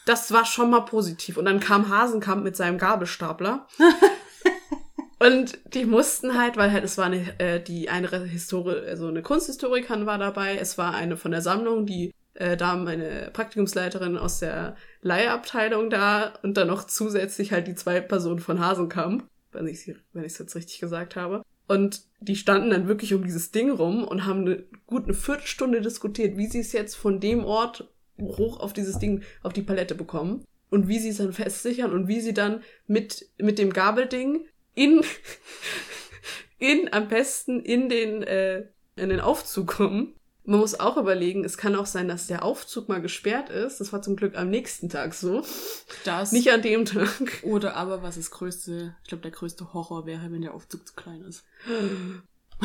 Das 0.07 0.31
war 0.31 0.45
schon 0.45 0.71
mal 0.71 0.81
positiv. 0.81 1.37
Und 1.37 1.45
dann 1.45 1.59
kam 1.59 1.89
Hasenkamp 1.89 2.43
mit 2.43 2.55
seinem 2.55 2.79
Gabelstapler. 2.79 3.67
Und 5.21 5.59
die 5.75 5.85
mussten 5.85 6.35
halt, 6.35 6.57
weil 6.57 6.71
halt 6.71 6.83
es 6.83 6.97
war 6.97 7.05
eine, 7.05 7.39
äh, 7.39 7.61
die 7.61 7.89
eine 7.89 8.07
Historie, 8.25 8.87
also 8.87 9.07
eine 9.07 9.21
Kunsthistorikerin 9.21 10.07
war 10.07 10.17
dabei, 10.17 10.57
es 10.57 10.79
war 10.79 10.95
eine 10.95 11.15
von 11.15 11.29
der 11.29 11.43
Sammlung, 11.43 11.85
die 11.85 12.11
äh, 12.33 12.57
da 12.57 12.75
meine 12.75 13.29
Praktikumsleiterin 13.31 14.17
aus 14.17 14.39
der 14.39 14.75
Leihabteilung 15.03 15.91
da 15.91 16.33
und 16.41 16.57
dann 16.57 16.69
noch 16.69 16.85
zusätzlich 16.85 17.51
halt 17.51 17.67
die 17.67 17.75
zwei 17.75 18.01
Personen 18.01 18.39
von 18.39 18.59
Hasenkamp, 18.59 19.27
wenn 19.51 19.67
ich 19.67 19.93
wenn 20.13 20.23
ich 20.23 20.31
es 20.33 20.39
jetzt 20.39 20.55
richtig 20.55 20.79
gesagt 20.79 21.15
habe. 21.15 21.43
Und 21.67 22.01
die 22.19 22.35
standen 22.35 22.71
dann 22.71 22.87
wirklich 22.87 23.13
um 23.13 23.23
dieses 23.23 23.51
Ding 23.51 23.69
rum 23.69 24.03
und 24.03 24.25
haben 24.25 24.41
eine 24.41 24.63
gut 24.87 25.03
eine 25.03 25.13
Viertelstunde 25.13 25.81
diskutiert, 25.81 26.35
wie 26.35 26.47
sie 26.47 26.61
es 26.61 26.73
jetzt 26.73 26.95
von 26.95 27.19
dem 27.19 27.45
Ort 27.45 27.93
hoch 28.19 28.59
auf 28.59 28.73
dieses 28.73 28.97
Ding, 28.97 29.21
auf 29.43 29.53
die 29.53 29.61
Palette 29.61 29.93
bekommen 29.93 30.43
und 30.71 30.87
wie 30.87 30.97
sie 30.97 31.09
es 31.09 31.17
dann 31.17 31.31
festsichern 31.31 31.91
und 31.91 32.07
wie 32.07 32.21
sie 32.21 32.33
dann 32.33 32.63
mit, 32.87 33.29
mit 33.37 33.59
dem 33.59 33.71
Gabelding 33.71 34.47
in, 34.75 35.01
in 36.59 36.91
am 36.93 37.07
besten 37.07 37.59
in 37.59 37.89
den, 37.89 38.23
äh, 38.23 38.67
in 38.95 39.09
den 39.09 39.19
Aufzug 39.19 39.67
kommen. 39.67 40.15
Man 40.43 40.59
muss 40.59 40.79
auch 40.79 40.97
überlegen, 40.97 41.45
es 41.45 41.57
kann 41.57 41.75
auch 41.75 41.85
sein, 41.85 42.07
dass 42.07 42.25
der 42.25 42.43
Aufzug 42.43 42.89
mal 42.89 42.99
gesperrt 42.99 43.49
ist. 43.49 43.79
Das 43.79 43.93
war 43.93 44.01
zum 44.01 44.15
Glück 44.15 44.35
am 44.35 44.49
nächsten 44.49 44.89
Tag 44.89 45.13
so. 45.13 45.43
Das. 46.03 46.31
Nicht 46.31 46.51
an 46.51 46.63
dem 46.63 46.85
Tag. 46.85 47.09
Oder 47.43 47.75
aber 47.75 48.01
was 48.01 48.15
das 48.15 48.31
größte, 48.31 48.95
ich 49.03 49.09
glaube, 49.09 49.21
der 49.21 49.31
größte 49.31 49.73
Horror 49.73 50.07
wäre, 50.07 50.31
wenn 50.31 50.41
der 50.41 50.55
Aufzug 50.55 50.87
zu 50.87 50.95
klein 50.95 51.21
ist. 51.21 51.43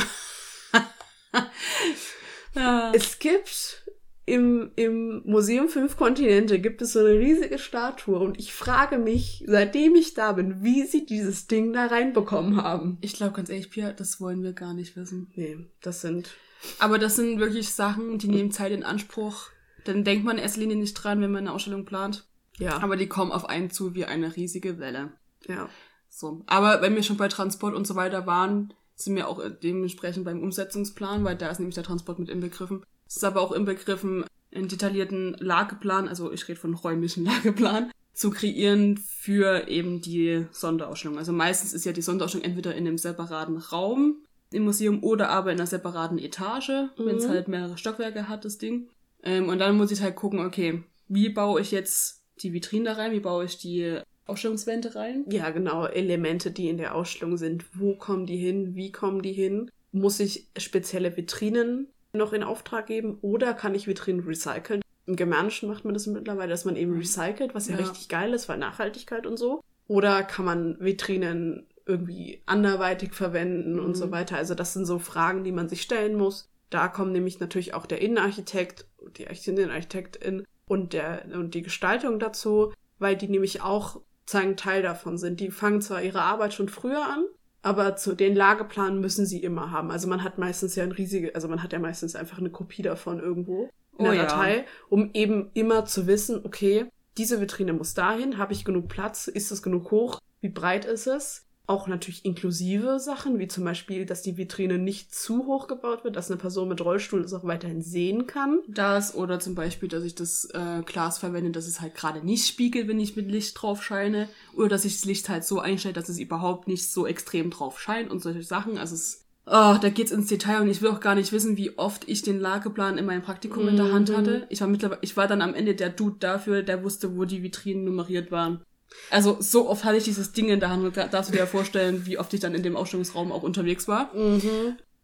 es 2.95 3.19
gibt 3.19 3.85
im, 4.27 4.73
im 4.75 5.23
Museum 5.25 5.69
Fünf 5.69 5.97
Kontinente 5.97 6.59
gibt 6.59 6.83
es 6.83 6.93
so 6.93 6.99
eine 6.99 7.19
riesige 7.19 7.59
Statue 7.59 8.19
und 8.19 8.39
ich 8.39 8.53
frage 8.53 8.99
mich, 8.99 9.45
seitdem 9.47 9.95
ich 9.95 10.15
da 10.15 10.33
bin, 10.33 10.65
wie 10.65 10.83
sie 10.83 11.07
dieses 11.07 11.47
Ding 11.47 11.73
da 11.73 11.87
reinbekommen 11.87 12.61
haben. 12.61 12.99
Ich 13.01 13.13
glaube 13.13 13.35
ganz 13.35 13.49
ehrlich, 13.49 13.71
Pia, 13.71 13.93
das 13.93 14.21
wollen 14.21 14.43
wir 14.43 14.53
gar 14.53 14.75
nicht 14.75 14.97
wissen. 14.97 15.31
Nee, 15.37 15.59
das 15.81 16.01
sind. 16.01 16.35
Aber 16.81 16.99
das 16.99 17.15
sind 17.15 17.39
wirklich 17.39 17.73
Sachen, 17.73 18.19
die 18.19 18.27
nehmen 18.27 18.51
Zeit 18.51 18.73
in 18.73 18.83
Anspruch. 18.83 19.51
Dann 19.85 20.03
denkt 20.03 20.25
man 20.25 20.39
in 20.39 20.43
erster 20.43 20.61
Linie 20.61 20.77
nicht 20.77 20.95
dran, 20.95 21.21
wenn 21.21 21.31
man 21.31 21.47
eine 21.47 21.53
Ausstellung 21.53 21.85
plant. 21.85 22.27
Ja. 22.59 22.83
Aber 22.83 22.97
die 22.97 23.07
kommen 23.07 23.31
auf 23.31 23.49
einen 23.49 23.71
zu 23.71 23.95
wie 23.95 24.07
eine 24.07 24.35
riesige 24.35 24.81
Welle. 24.81 25.13
Ja. 25.47 25.69
So. 26.09 26.43
Aber 26.47 26.83
wenn 26.83 26.97
wir 26.97 27.05
schon 27.05 27.17
bei 27.17 27.29
Transport 27.29 27.77
und 27.77 27.87
so 27.87 27.95
weiter 27.95 28.27
waren, 28.27 28.75
sind 28.97 29.15
wir 29.15 29.29
auch 29.29 29.41
dementsprechend 29.63 30.25
beim 30.25 30.43
Umsetzungsplan, 30.43 31.23
weil 31.23 31.37
da 31.37 31.49
ist 31.51 31.61
nämlich 31.61 31.75
der 31.77 31.85
Transport 31.85 32.19
mit 32.19 32.29
inbegriffen. 32.29 32.85
Es 33.07 33.17
ist 33.17 33.25
aber 33.25 33.41
auch 33.41 33.53
inbegriffen, 33.53 34.25
einen 34.55 34.69
detaillierten 34.69 35.37
Lageplan, 35.39 36.09
also 36.09 36.33
ich 36.33 36.49
rede 36.49 36.61
von 36.61 36.75
räumlichen 36.75 37.25
Lageplan, 37.27 37.91
zu 38.13 38.31
kreieren 38.31 38.97
für 38.97 39.69
eben 39.69 40.01
die 40.01 40.47
Sonderausstellung. 40.51 41.19
Also 41.19 41.33
meistens 41.33 41.75
ist 41.75 41.85
ja 41.85 41.93
die 41.93 42.03
Sonderausstellung 42.03 42.47
entweder 42.47 42.75
in 42.75 42.87
einem 42.87 42.99
separaten 42.99 43.59
Raum 43.59 44.23
im 44.53 44.65
Museum 44.65 45.03
oder 45.03 45.29
aber 45.29 45.53
in 45.53 45.59
einer 45.59 45.67
separaten 45.67 46.19
Etage, 46.19 46.71
mhm. 46.71 47.07
wenn 47.07 47.17
es 47.17 47.29
halt 47.29 47.49
mehrere 47.49 47.77
Stockwerke 47.77 48.29
hat, 48.29 48.45
das 48.45 48.59
Ding. 48.59 48.89
Ähm, 49.23 49.49
und 49.49 49.59
dann 49.59 49.77
muss 49.77 49.91
ich 49.91 50.01
halt 50.01 50.17
gucken, 50.17 50.41
okay, 50.41 50.83
wie 51.09 51.29
baue 51.29 51.61
ich 51.61 51.73
jetzt 51.73 52.23
die 52.41 52.53
Vitrinen 52.53 52.87
da 52.87 52.95
rein, 52.95 53.13
wie 53.13 53.21
baue 53.21 53.45
ich 53.45 53.59
die 53.59 53.99
Ausstellungswände 54.25 54.95
rein? 54.95 55.25
Ja, 55.31 55.51
genau, 55.51 55.87
Elemente, 55.87 56.51
die 56.51 56.69
in 56.69 56.79
der 56.79 56.95
Ausstellung 56.95 57.37
sind. 57.37 57.65
Wo 57.75 57.97
kommen 57.97 58.27
die 58.27 58.37
hin? 58.37 58.75
Wie 58.75 58.93
kommen 58.93 59.23
die 59.23 59.33
hin? 59.33 59.71
Muss 59.93 60.21
ich 60.21 60.49
spezielle 60.57 61.17
Vitrinen 61.17 61.89
noch 62.17 62.33
in 62.33 62.43
Auftrag 62.43 62.87
geben 62.87 63.19
oder 63.23 63.55
kann 63.55 63.75
ich 63.75 63.87
Vitrinen 63.87 64.25
recyceln? 64.25 64.83
Im 65.07 65.17
Germanischen 65.17 65.69
macht 65.69 65.85
man 65.85 65.95
das 65.95 66.07
mittlerweile, 66.07 66.51
dass 66.51 66.65
man 66.65 66.77
eben 66.77 66.93
mhm. 66.93 66.99
recycelt, 66.99 67.55
was 67.55 67.69
ja, 67.69 67.77
ja. 67.77 67.85
richtig 67.85 68.09
geil 68.09 68.33
ist, 68.35 68.49
weil 68.49 68.59
Nachhaltigkeit 68.59 69.27
und 69.27 69.37
so. 69.37 69.63
Oder 69.87 70.25
kann 70.25 70.45
man 70.45 70.77
Vitrinen 70.81 71.67
irgendwie 71.87 72.43
anderweitig 72.47 73.15
verwenden 73.15 73.75
mhm. 73.75 73.85
und 73.85 73.95
so 73.95 74.07
mhm. 74.07 74.11
weiter. 74.11 74.37
Also 74.37 74.55
das 74.55 74.73
sind 74.73 74.87
so 74.87 74.99
Fragen, 74.99 75.45
die 75.45 75.53
man 75.53 75.69
sich 75.69 75.83
stellen 75.83 76.17
muss. 76.17 76.51
Da 76.71 76.89
kommen 76.89 77.13
nämlich 77.13 77.39
natürlich 77.39 77.75
auch 77.75 77.87
der 77.87 78.01
Innenarchitekt, 78.01 78.87
die 79.17 79.23
Innenarchitektin 79.23 80.45
und 80.67 80.93
der 80.93 81.25
und 81.33 81.55
die 81.55 81.63
Gestaltung 81.63 82.19
dazu, 82.19 82.73
weil 82.99 83.17
die 83.17 83.29
nämlich 83.29 83.63
auch 83.63 84.01
sagen 84.29 84.57
Teil 84.57 84.83
davon 84.83 85.19
sind. 85.19 85.39
Die 85.39 85.53
fangen 85.53 85.81
zwar 85.81 86.03
ihre 86.03 86.23
Arbeit 86.23 86.55
schon 86.55 86.69
früher 86.69 87.07
an, 87.07 87.25
aber 87.67 87.97
zu 87.97 88.15
den 88.15 88.37
Lageplan 88.37 89.01
müssen 89.01 89.27
sie 89.27 89.43
immer 89.43 89.73
haben. 89.73 89.91
Also 89.91 90.07
man 90.07 90.23
hat 90.23 90.39
meistens 90.39 90.77
ja 90.77 90.85
ein 90.85 90.93
riesige, 90.93 91.35
also 91.35 91.49
man 91.49 91.65
hat 91.65 91.73
ja 91.73 91.81
meistens 91.81 92.15
einfach 92.15 92.39
eine 92.39 92.51
Kopie 92.51 92.83
davon 92.83 93.19
irgendwo. 93.19 93.65
in 93.65 93.71
Oh 93.99 94.05
der 94.05 94.15
ja. 94.15 94.23
Datei, 94.27 94.67
um 94.89 95.11
eben 95.15 95.51
immer 95.53 95.85
zu 95.85 96.07
wissen, 96.07 96.45
okay, 96.45 96.87
diese 97.19 97.41
Vitrine 97.41 97.73
muss 97.73 97.95
dahin, 97.95 98.39
habe 98.39 98.53
ich 98.53 98.65
genug 98.65 98.87
Platz, 98.87 99.27
ist 99.27 99.51
es 99.51 99.65
genug 99.65 99.91
hoch, 99.91 100.21
wie 100.41 100.49
breit 100.49 100.85
ist 100.85 101.09
es? 101.09 101.46
Auch 101.69 101.89
natürlich 101.89 102.25
inklusive 102.25 103.01
Sachen, 103.01 103.41
wie 103.41 103.49
zum 103.49 103.65
Beispiel, 103.65 104.07
dass 104.07 104.23
die 104.23 104.37
Vitrine 104.37 104.79
nicht 104.79 105.13
zu 105.13 105.47
hoch 105.47 105.67
gebaut 105.67 106.05
wird, 106.05 106.15
dass 106.15 106.31
eine 106.31 106.39
Person 106.39 106.69
mit 106.69 106.81
Rollstuhl 106.81 107.23
es 107.23 107.33
auch 107.33 107.43
weiterhin 107.43 107.83
sehen 107.83 108.29
kann. 108.29 108.61
Das 108.69 109.15
oder 109.17 109.41
zum 109.41 109.57
Beispiel, 109.57 109.89
dass 109.89 110.05
ich 110.05 110.15
das 110.15 110.45
äh, 110.55 110.83
Glas 110.87 111.19
verwende, 111.19 111.51
dass 111.51 111.67
es 111.67 111.81
halt 111.81 111.95
gerade 111.97 112.25
nicht 112.25 112.47
spiegelt, 112.47 112.87
wenn 112.87 113.01
ich 113.01 113.17
mit 113.17 113.29
Licht 113.31 113.61
drauf 113.61 113.83
scheine. 113.83 114.29
Oder 114.55 114.69
dass 114.69 114.85
ich 114.85 114.95
das 114.95 115.05
Licht 115.07 115.29
halt 115.29 115.45
so 115.45 115.59
einstelle, 115.59 115.95
dass 115.95 116.09
es 116.09 116.21
überhaupt 116.21 116.69
nicht 116.69 116.91
so 116.93 117.05
extrem 117.07 117.51
drauf 117.51 117.81
scheint 117.81 118.11
und 118.13 118.23
solche 118.23 118.45
Sachen. 118.45 118.79
Also 118.79 118.95
es, 118.95 119.25
oh, 119.47 119.77
da 119.81 119.89
geht's 119.89 120.13
ins 120.13 120.29
Detail 120.29 120.61
und 120.61 120.69
ich 120.71 120.83
will 120.83 120.91
auch 120.91 121.01
gar 121.01 121.17
nicht 121.17 121.33
wissen, 121.33 121.57
wie 121.57 121.77
oft 121.79 122.09
ich 122.09 122.23
den 122.23 122.39
Lageplan 122.39 122.97
in 122.97 123.07
meinem 123.07 123.23
Praktikum 123.23 123.67
in 123.67 123.77
der 123.77 123.93
Hand 123.93 124.11
Mhm. 124.11 124.17
hatte. 124.17 124.47
Ich 124.51 124.61
war 124.61 124.69
mittlerweile, 124.69 125.01
ich 125.03 125.17
war 125.17 125.27
dann 125.27 125.43
am 125.43 125.55
Ende 125.55 125.75
der 125.75 125.91
Dude 125.91 126.17
dafür, 126.21 126.63
der 126.63 126.85
wusste, 126.85 127.17
wo 127.17 127.25
die 127.25 127.43
Vitrinen 127.43 127.83
nummeriert 127.85 128.31
waren. 128.31 128.63
Also 129.11 129.37
so 129.41 129.69
oft 129.69 129.85
hatte 129.85 129.97
ich 129.97 130.05
dieses 130.05 130.33
Ding 130.33 130.49
in 130.49 130.61
der 130.61 130.71
Hand 130.71 130.85
und 130.85 130.97
da 130.97 131.07
darfst 131.09 131.31
du 131.31 131.33
dir 131.33 131.41
ja 131.41 131.47
vorstellen, 131.47 132.07
wie 132.07 132.19
oft 132.19 132.33
ich 132.35 132.41
dann 132.41 132.55
in 132.55 132.63
dem 132.63 132.77
Ausstellungsraum 132.77 133.33
auch 133.33 133.43
unterwegs 133.43 133.89
war. 133.89 134.11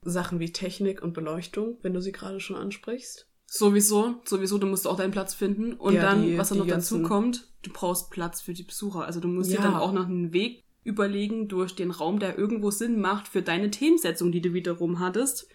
Sachen 0.05 0.41
wie 0.41 0.53
Technik 0.53 1.03
und 1.03 1.13
Beleuchtung, 1.15 1.79
wenn 1.83 1.95
du 1.95 2.01
sie 2.01 2.13
gerade 2.13 2.41
schon 2.41 2.57
ansprichst. 2.57 3.29
Sowieso, 3.47 4.15
sowieso, 4.25 4.59
du 4.59 4.67
musst 4.67 4.87
auch 4.89 4.97
deinen 4.97 5.11
Platz 5.13 5.35
finden. 5.35 5.75
Und 5.75 5.95
Ja, 5.95 6.03
dann, 6.03 6.23
die- 6.27 6.39
was 6.39 6.49
dann 6.49 6.59
noch 6.59 6.67
dazu 6.67 7.03
kommt, 7.03 7.49
du 7.63 7.71
brauchst 7.73 8.11
Platz 8.11 8.41
für 8.41 8.55
die 8.55 8.63
Besucher. 8.65 9.05
Also 9.05 9.21
du 9.21 9.29
musst 9.29 9.51
dir 9.51 9.57
Ja. 9.57 9.63
dann 9.63 9.77
auch 9.77 9.93
noch 9.93 10.07
einen 10.07 10.33
Weg 10.33 10.65
überlegen 10.85 11.47
durch 11.49 11.77
den 11.77 11.91
Raum, 11.93 12.19
der 12.19 12.37
irgendwo 12.39 12.71
Sinn 12.71 13.01
macht 13.01 13.29
für 13.29 13.43
deine 13.43 13.71
Themensetzung, 13.71 14.33
die 14.33 14.41
du 14.41 14.55
wiederum 14.55 14.99
hattest. 15.01 15.47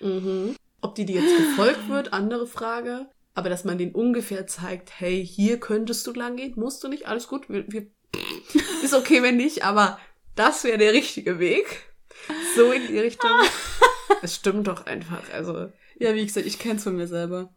Ob 0.79 0.95
die 0.95 1.05
dir 1.05 1.21
jetzt 1.21 1.35
gefolgt 1.37 1.89
wird, 1.89 2.13
andere 2.13 2.47
Frage. 2.47 3.07
Aber 3.33 3.49
dass 3.49 3.65
man 3.65 3.77
denen 3.77 3.93
ungefähr 3.93 4.47
zeigt, 4.47 4.91
hey, 4.99 5.25
hier 5.25 5.59
könntest 5.59 6.07
du 6.07 6.13
lang 6.13 6.37
gehen, 6.37 6.53
musst 6.55 6.83
du 6.83 6.87
nicht, 6.87 7.07
alles 7.07 7.27
gut. 7.27 7.49
Wir, 7.49 7.65
wir, 7.67 7.87
ist 8.83 8.93
okay, 8.93 9.23
wenn 9.23 9.37
nicht, 9.37 9.63
aber 9.63 9.99
das 10.35 10.63
wäre 10.63 10.77
der 10.77 10.93
richtige 10.93 11.39
Weg. 11.39 11.83
So 12.55 12.71
in 12.71 12.87
die 12.87 12.99
Richtung. 12.99 13.31
Es 14.21 14.35
stimmt 14.35 14.67
doch 14.67 14.85
einfach. 14.85 15.21
Also, 15.31 15.71
Ja, 15.99 16.15
wie 16.15 16.25
gesagt, 16.25 16.47
ich 16.47 16.57
kenn's 16.57 16.83
von 16.83 16.95
mir 16.95 17.07
selber. 17.07 17.53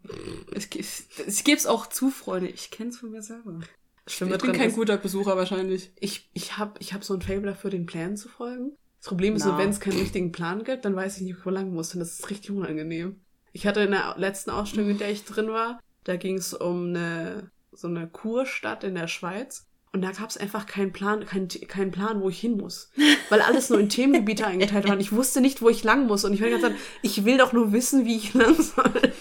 Ich, 0.52 0.68
ich, 0.78 1.04
ich 1.26 1.44
geb's 1.44 1.64
auch 1.64 1.86
zu, 1.86 2.10
Freunde. 2.10 2.48
Ich 2.48 2.70
kenn's 2.70 2.98
von 2.98 3.12
mir 3.12 3.22
selber. 3.22 3.60
Schlimme 4.06 4.34
ich 4.34 4.42
bin 4.42 4.52
kein 4.52 4.70
ist, 4.70 4.74
guter 4.74 4.96
Besucher 4.96 5.36
wahrscheinlich. 5.36 5.92
ich, 6.00 6.28
ich 6.34 6.58
habe 6.58 6.74
ich 6.80 6.92
hab 6.92 7.04
so 7.04 7.14
ein 7.14 7.22
Fable 7.22 7.42
dafür, 7.42 7.70
den 7.70 7.86
Plänen 7.86 8.16
zu 8.16 8.28
folgen. 8.28 8.76
Das 8.98 9.08
Problem 9.08 9.36
ist 9.36 9.44
Na. 9.44 9.52
so, 9.52 9.58
wenn 9.58 9.70
es 9.70 9.80
keinen 9.80 9.98
richtigen 9.98 10.32
Plan 10.32 10.64
gibt, 10.64 10.84
dann 10.84 10.96
weiß 10.96 11.16
ich 11.16 11.22
nicht, 11.22 11.46
wo 11.46 11.50
lang 11.50 11.72
muss. 11.72 11.94
Und 11.94 12.00
das 12.00 12.18
ist 12.18 12.28
richtig 12.28 12.50
unangenehm. 12.50 13.20
Ich 13.52 13.66
hatte 13.66 13.80
in 13.80 13.92
der 13.92 14.16
letzten 14.18 14.50
Ausstellung, 14.50 14.90
in 14.90 14.98
der 14.98 15.10
ich 15.10 15.24
drin 15.24 15.48
war, 15.48 15.80
da 16.04 16.16
ging 16.16 16.36
es 16.36 16.52
um 16.52 16.88
eine, 16.88 17.50
so 17.72 17.88
eine 17.88 18.08
Kurstadt 18.08 18.84
in 18.84 18.94
der 18.96 19.08
Schweiz. 19.08 19.66
Und 19.92 20.02
da 20.02 20.12
gab 20.12 20.30
es 20.30 20.36
einfach 20.36 20.66
keinen 20.66 20.92
Plan, 20.92 21.24
keinen, 21.26 21.48
keinen 21.48 21.90
Plan, 21.90 22.20
wo 22.20 22.28
ich 22.28 22.38
hin 22.38 22.56
muss. 22.56 22.90
Weil 23.28 23.40
alles 23.42 23.70
nur 23.70 23.80
in 23.80 23.88
Themengebiete 23.88 24.46
eingeteilt 24.46 24.86
war. 24.86 24.94
Und 24.94 25.00
ich 25.00 25.12
wusste 25.12 25.40
nicht, 25.40 25.62
wo 25.62 25.68
ich 25.68 25.82
lang 25.82 26.06
muss. 26.06 26.24
Und 26.24 26.32
ich 26.32 26.40
ganze 26.40 26.60
Zeit, 26.60 26.76
ich 27.02 27.24
will 27.24 27.38
doch 27.38 27.52
nur 27.52 27.72
wissen, 27.72 28.04
wie 28.04 28.16
ich 28.16 28.32
lang 28.34 28.54
soll. 28.54 29.12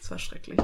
Das 0.00 0.10
war 0.10 0.18
schrecklich. 0.18 0.58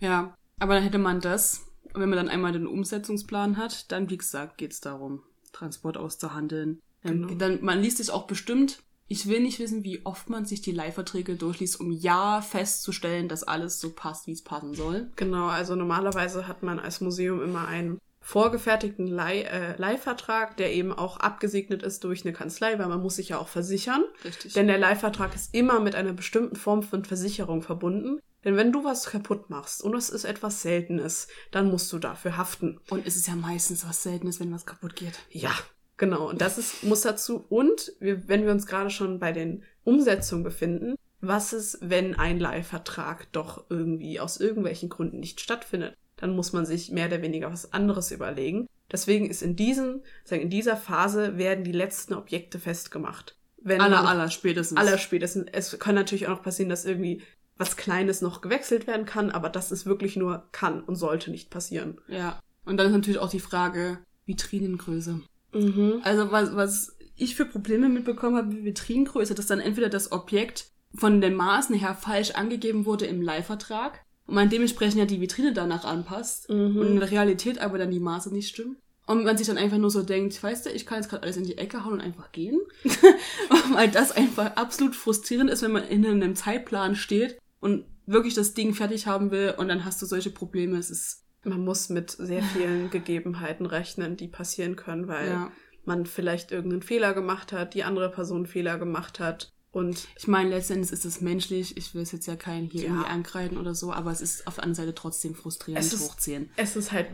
Ja, 0.00 0.34
aber 0.58 0.74
dann 0.74 0.84
hätte 0.84 0.98
man 0.98 1.20
das. 1.20 1.66
Und 1.92 2.00
wenn 2.00 2.08
man 2.08 2.18
dann 2.18 2.28
einmal 2.28 2.52
den 2.52 2.68
Umsetzungsplan 2.68 3.56
hat, 3.56 3.90
dann, 3.90 4.10
wie 4.10 4.18
gesagt, 4.18 4.58
geht's 4.58 4.80
darum, 4.80 5.22
Transport 5.52 5.96
auszuhandeln. 5.96 6.80
Dann, 7.02 7.22
Genau. 7.26 7.34
dann, 7.34 7.64
man 7.64 7.80
liest 7.80 7.96
sich 7.96 8.10
auch 8.10 8.26
bestimmt. 8.26 8.80
Ich 9.08 9.26
will 9.26 9.40
nicht 9.40 9.58
wissen, 9.58 9.82
wie 9.82 10.06
oft 10.06 10.30
man 10.30 10.44
sich 10.44 10.60
die 10.62 10.70
Leihverträge 10.70 11.34
durchliest, 11.34 11.80
um 11.80 11.90
ja 11.90 12.42
festzustellen, 12.42 13.26
dass 13.26 13.42
alles 13.42 13.80
so 13.80 13.90
passt, 13.90 14.28
wie 14.28 14.32
es 14.32 14.44
passen 14.44 14.74
soll. 14.74 15.10
Genau, 15.16 15.48
also 15.48 15.74
normalerweise 15.74 16.46
hat 16.46 16.62
man 16.62 16.78
als 16.78 17.00
Museum 17.00 17.42
immer 17.42 17.66
einen 17.66 17.98
vorgefertigten 18.20 19.06
Leih, 19.06 19.42
äh, 19.42 19.76
Leihvertrag, 19.76 20.56
der 20.56 20.72
eben 20.72 20.92
auch 20.92 21.16
abgesegnet 21.16 21.82
ist 21.82 22.04
durch 22.04 22.24
eine 22.24 22.32
Kanzlei, 22.32 22.78
weil 22.78 22.88
man 22.88 23.02
muss 23.02 23.16
sich 23.16 23.30
ja 23.30 23.38
auch 23.38 23.48
versichern. 23.48 24.04
Richtig. 24.24 24.52
Denn 24.52 24.66
der 24.66 24.78
Leihvertrag 24.78 25.34
ist 25.34 25.54
immer 25.54 25.80
mit 25.80 25.94
einer 25.94 26.12
bestimmten 26.12 26.56
Form 26.56 26.82
von 26.82 27.04
Versicherung 27.04 27.62
verbunden. 27.62 28.20
Denn 28.44 28.56
wenn 28.56 28.72
du 28.72 28.84
was 28.84 29.06
kaputt 29.06 29.50
machst 29.50 29.82
und 29.82 29.94
es 29.94 30.08
ist 30.08 30.24
etwas 30.24 30.62
Seltenes, 30.62 31.28
dann 31.50 31.70
musst 31.70 31.92
du 31.92 31.98
dafür 31.98 32.36
haften. 32.36 32.80
und 32.88 33.06
es 33.06 33.16
ist 33.16 33.28
ja 33.28 33.34
meistens 33.34 33.86
was 33.86 34.02
Seltenes, 34.02 34.40
wenn 34.40 34.52
was 34.52 34.64
kaputt 34.64 34.96
geht. 34.96 35.18
Ja, 35.30 35.52
genau. 35.96 36.28
Und 36.28 36.40
das 36.40 36.56
ist, 36.56 36.82
muss 36.82 37.02
dazu. 37.02 37.44
Und 37.48 37.92
wir, 38.00 38.28
wenn 38.28 38.44
wir 38.44 38.52
uns 38.52 38.66
gerade 38.66 38.90
schon 38.90 39.18
bei 39.18 39.32
den 39.32 39.64
Umsetzungen 39.84 40.42
befinden, 40.42 40.94
was 41.20 41.52
ist, 41.52 41.78
wenn 41.82 42.14
ein 42.14 42.40
Leihvertrag 42.40 43.30
doch 43.32 43.66
irgendwie 43.68 44.20
aus 44.20 44.38
irgendwelchen 44.38 44.88
Gründen 44.88 45.20
nicht 45.20 45.40
stattfindet? 45.40 45.96
Dann 46.20 46.36
muss 46.36 46.52
man 46.52 46.66
sich 46.66 46.90
mehr 46.90 47.06
oder 47.06 47.22
weniger 47.22 47.50
was 47.50 47.72
anderes 47.72 48.10
überlegen. 48.10 48.68
Deswegen 48.92 49.30
ist 49.30 49.42
in 49.42 49.56
diesem, 49.56 50.02
sagen, 50.24 50.42
in 50.42 50.50
dieser 50.50 50.76
Phase 50.76 51.38
werden 51.38 51.64
die 51.64 51.72
letzten 51.72 52.14
Objekte 52.14 52.58
festgemacht. 52.58 53.36
Wenn 53.62 53.80
Aller, 53.80 54.06
aller 54.06 54.30
spätestens. 54.30 54.78
aller 54.78 54.98
spätestens. 54.98 55.46
Es 55.52 55.78
kann 55.78 55.94
natürlich 55.94 56.26
auch 56.26 56.36
noch 56.36 56.42
passieren, 56.42 56.70
dass 56.70 56.84
irgendwie 56.84 57.22
was 57.56 57.76
Kleines 57.76 58.22
noch 58.22 58.40
gewechselt 58.40 58.86
werden 58.86 59.04
kann, 59.04 59.30
aber 59.30 59.50
das 59.50 59.70
ist 59.70 59.84
wirklich 59.84 60.16
nur 60.16 60.48
kann 60.50 60.82
und 60.82 60.96
sollte 60.96 61.30
nicht 61.30 61.50
passieren. 61.50 62.00
Ja. 62.08 62.40
Und 62.64 62.78
dann 62.78 62.86
ist 62.86 62.92
natürlich 62.92 63.20
auch 63.20 63.30
die 63.30 63.40
Frage, 63.40 63.98
Vitrinengröße. 64.24 65.20
Mhm. 65.52 66.00
Also 66.02 66.32
was, 66.32 66.56
was 66.56 66.96
ich 67.16 67.34
für 67.34 67.44
Probleme 67.44 67.88
mitbekommen 67.88 68.36
habe 68.36 68.48
mit 68.48 68.64
Vitrinengröße, 68.64 69.34
dass 69.34 69.46
dann 69.46 69.60
entweder 69.60 69.90
das 69.90 70.10
Objekt 70.10 70.70
von 70.94 71.20
den 71.20 71.34
Maßen 71.34 71.74
her 71.74 71.94
falsch 71.94 72.32
angegeben 72.32 72.86
wurde 72.86 73.06
im 73.06 73.20
Leihvertrag 73.22 74.00
und 74.30 74.36
man 74.36 74.48
dementsprechend 74.48 74.96
ja 74.98 75.06
die 75.06 75.20
Vitrine 75.20 75.52
danach 75.52 75.84
anpasst 75.84 76.48
Mhm. 76.48 76.76
und 76.76 76.86
in 76.86 77.00
der 77.00 77.10
Realität 77.10 77.58
aber 77.58 77.78
dann 77.78 77.90
die 77.90 77.98
Maße 77.98 78.32
nicht 78.32 78.48
stimmen. 78.48 78.76
Und 79.06 79.24
man 79.24 79.36
sich 79.36 79.48
dann 79.48 79.58
einfach 79.58 79.78
nur 79.78 79.90
so 79.90 80.02
denkt, 80.04 80.40
weißt 80.40 80.66
du, 80.66 80.70
ich 80.70 80.86
kann 80.86 80.98
jetzt 80.98 81.10
gerade 81.10 81.24
alles 81.24 81.36
in 81.36 81.42
die 81.42 81.58
Ecke 81.58 81.84
hauen 81.84 81.94
und 81.94 82.00
einfach 82.00 82.30
gehen. 82.30 82.60
Weil 83.74 83.90
das 83.90 84.12
einfach 84.12 84.54
absolut 84.54 84.94
frustrierend 84.94 85.50
ist, 85.50 85.62
wenn 85.62 85.72
man 85.72 85.82
in 85.88 86.06
einem 86.06 86.36
Zeitplan 86.36 86.94
steht 86.94 87.38
und 87.58 87.84
wirklich 88.06 88.34
das 88.34 88.54
Ding 88.54 88.72
fertig 88.72 89.08
haben 89.08 89.32
will 89.32 89.54
und 89.58 89.66
dann 89.66 89.84
hast 89.84 90.00
du 90.00 90.06
solche 90.06 90.30
Probleme. 90.30 90.78
Es 90.78 90.90
ist, 90.90 91.24
Man 91.42 91.64
muss 91.64 91.88
mit 91.88 92.10
sehr 92.12 92.42
vielen 92.42 92.90
Gegebenheiten 92.90 93.66
rechnen, 93.66 94.16
die 94.16 94.28
passieren 94.28 94.76
können, 94.76 95.08
weil 95.08 95.28
ja. 95.28 95.52
man 95.84 96.06
vielleicht 96.06 96.52
irgendeinen 96.52 96.82
Fehler 96.82 97.12
gemacht 97.12 97.50
hat, 97.52 97.74
die 97.74 97.82
andere 97.82 98.10
Person 98.12 98.38
einen 98.38 98.46
Fehler 98.46 98.78
gemacht 98.78 99.18
hat. 99.18 99.52
Und 99.72 100.08
Ich 100.16 100.26
meine, 100.26 100.50
letztendlich 100.50 100.90
ist 100.92 101.04
es 101.04 101.20
menschlich. 101.20 101.76
Ich 101.76 101.94
will 101.94 102.02
es 102.02 102.10
jetzt 102.12 102.26
ja 102.26 102.34
keinen 102.36 102.66
hier 102.66 102.82
Ja. 102.82 102.88
irgendwie 102.88 103.08
ankreiden 103.08 103.56
oder 103.58 103.74
so, 103.74 103.92
aber 103.92 104.10
es 104.10 104.20
ist 104.20 104.46
auf 104.46 104.56
der 104.56 104.64
anderen 104.64 104.86
Seite 104.86 104.94
trotzdem 104.94 105.34
frustrierend 105.34 105.84
Es 105.84 105.92
ist- 105.92 106.02
hochziehen. 106.10 106.50
es 106.56 106.74
ist 106.76 106.90
halt 106.92 107.06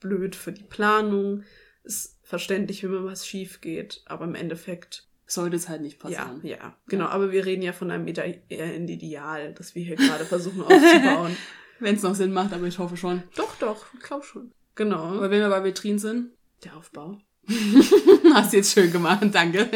blöd 0.00 0.34
für 0.34 0.52
die 0.52 0.64
Planung. 0.64 1.44
Ist 1.84 2.18
verständlich, 2.22 2.82
wenn 2.82 2.90
mal 2.92 3.04
was 3.04 3.26
schief 3.26 3.60
geht, 3.60 4.02
aber 4.06 4.24
im 4.24 4.34
Endeffekt, 4.34 5.06
Sollte 5.26 5.54
es 5.56 5.68
halt 5.68 5.82
nicht 5.82 6.02
ja, 6.02 6.24
passieren. 6.24 6.40
ja, 6.44 6.76
genau. 6.88 7.06
Aber 7.06 7.30
wir 7.30 7.46
reden 7.46 7.62
ja 7.62 7.72
von 7.72 7.90
einem 7.92 8.08
Ide 8.08 8.22
ein 8.50 8.88
Ideal, 8.88 9.54
das 9.54 9.76
wir 9.76 9.84
hier 9.84 9.94
gerade 9.94 10.24
versuchen 10.24 10.62
aufzubauen. 10.64 11.36
Wenn 11.78 11.94
es 11.94 12.02
noch 12.02 12.16
Sinn 12.16 12.32
macht, 12.32 12.52
aber 12.52 12.66
ich 12.66 12.78
hoffe 12.80 12.96
schon. 12.96 13.22
doch, 13.36 13.54
doch, 13.60 13.86
ich 13.94 14.00
glaube 14.00 14.24
schon. 14.24 14.50
Genau. 14.74 15.04
Aber 15.04 15.30
wenn 15.30 15.38
wir 15.40 15.48
bei 15.48 15.62
Vitrinen 15.62 16.00
sind, 16.00 16.32
Der 16.64 16.76
Aufbau. 16.76 17.18
hast 18.34 18.52
du 18.52 18.56
jetzt 18.58 18.72
schön 18.72 18.90
gemacht, 18.92 19.22
danke. 19.32 19.70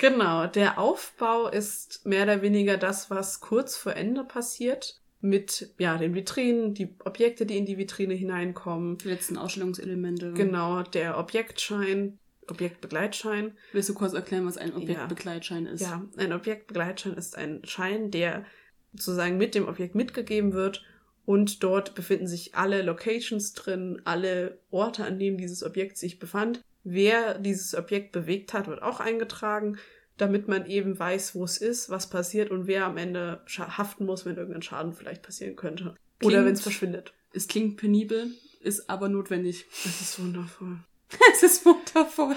Genau, 0.00 0.46
der 0.46 0.78
Aufbau 0.78 1.48
ist 1.48 2.04
mehr 2.04 2.24
oder 2.24 2.42
weniger 2.42 2.76
das, 2.76 3.10
was 3.10 3.40
kurz 3.40 3.76
vor 3.76 3.94
Ende 3.94 4.24
passiert. 4.24 5.00
Mit 5.20 5.72
ja, 5.78 5.96
den 5.96 6.14
Vitrinen, 6.14 6.74
die 6.74 6.94
Objekte, 7.04 7.46
die 7.46 7.56
in 7.56 7.64
die 7.64 7.78
Vitrine 7.78 8.12
hineinkommen. 8.12 8.98
Die 8.98 9.08
letzten 9.08 9.38
Ausstellungselemente. 9.38 10.34
Genau, 10.34 10.82
der 10.82 11.16
Objektschein, 11.16 12.18
Objektbegleitschein. 12.46 13.56
Willst 13.72 13.88
du 13.88 13.94
kurz 13.94 14.12
erklären, 14.12 14.44
was 14.46 14.58
ein 14.58 14.74
Objektbegleitschein 14.74 15.64
ist? 15.66 15.80
Ja, 15.80 16.04
ein 16.18 16.32
Objektbegleitschein 16.34 17.14
ist 17.14 17.38
ein 17.38 17.62
Schein, 17.64 18.10
der 18.10 18.44
sozusagen 18.92 19.38
mit 19.38 19.54
dem 19.54 19.66
Objekt 19.66 19.94
mitgegeben 19.94 20.52
wird. 20.52 20.84
Und 21.26 21.62
dort 21.62 21.94
befinden 21.94 22.26
sich 22.26 22.54
alle 22.54 22.82
Locations 22.82 23.54
drin, 23.54 24.02
alle 24.04 24.58
Orte, 24.70 25.04
an 25.04 25.18
denen 25.18 25.38
dieses 25.38 25.64
Objekt 25.64 25.96
sich 25.96 26.18
befand. 26.18 26.62
Wer 26.84 27.38
dieses 27.38 27.74
Objekt 27.74 28.12
bewegt 28.12 28.52
hat, 28.52 28.66
wird 28.68 28.82
auch 28.82 29.00
eingetragen, 29.00 29.78
damit 30.16 30.46
man 30.48 30.66
eben 30.66 30.98
weiß, 30.98 31.34
wo 31.34 31.44
es 31.44 31.56
ist, 31.58 31.90
was 31.90 32.08
passiert 32.08 32.50
und 32.50 32.66
wer 32.66 32.84
am 32.86 32.96
Ende 32.98 33.40
haften 33.58 34.06
muss, 34.06 34.24
wenn 34.26 34.36
irgendein 34.36 34.62
Schaden 34.62 34.92
vielleicht 34.92 35.22
passieren 35.22 35.56
könnte. 35.56 35.94
Oder 36.22 36.36
Klingt- 36.36 36.46
wenn 36.46 36.54
es 36.54 36.60
verschwindet. 36.62 37.12
Es 37.32 37.48
klingt 37.48 37.76
penibel, 37.78 38.30
ist 38.60 38.88
aber 38.88 39.08
notwendig. 39.08 39.66
Das 39.82 40.00
ist 40.00 40.20
wundervoll. 40.20 40.78
es 41.32 41.42
ist 41.42 41.66
wundervoll. 41.66 42.34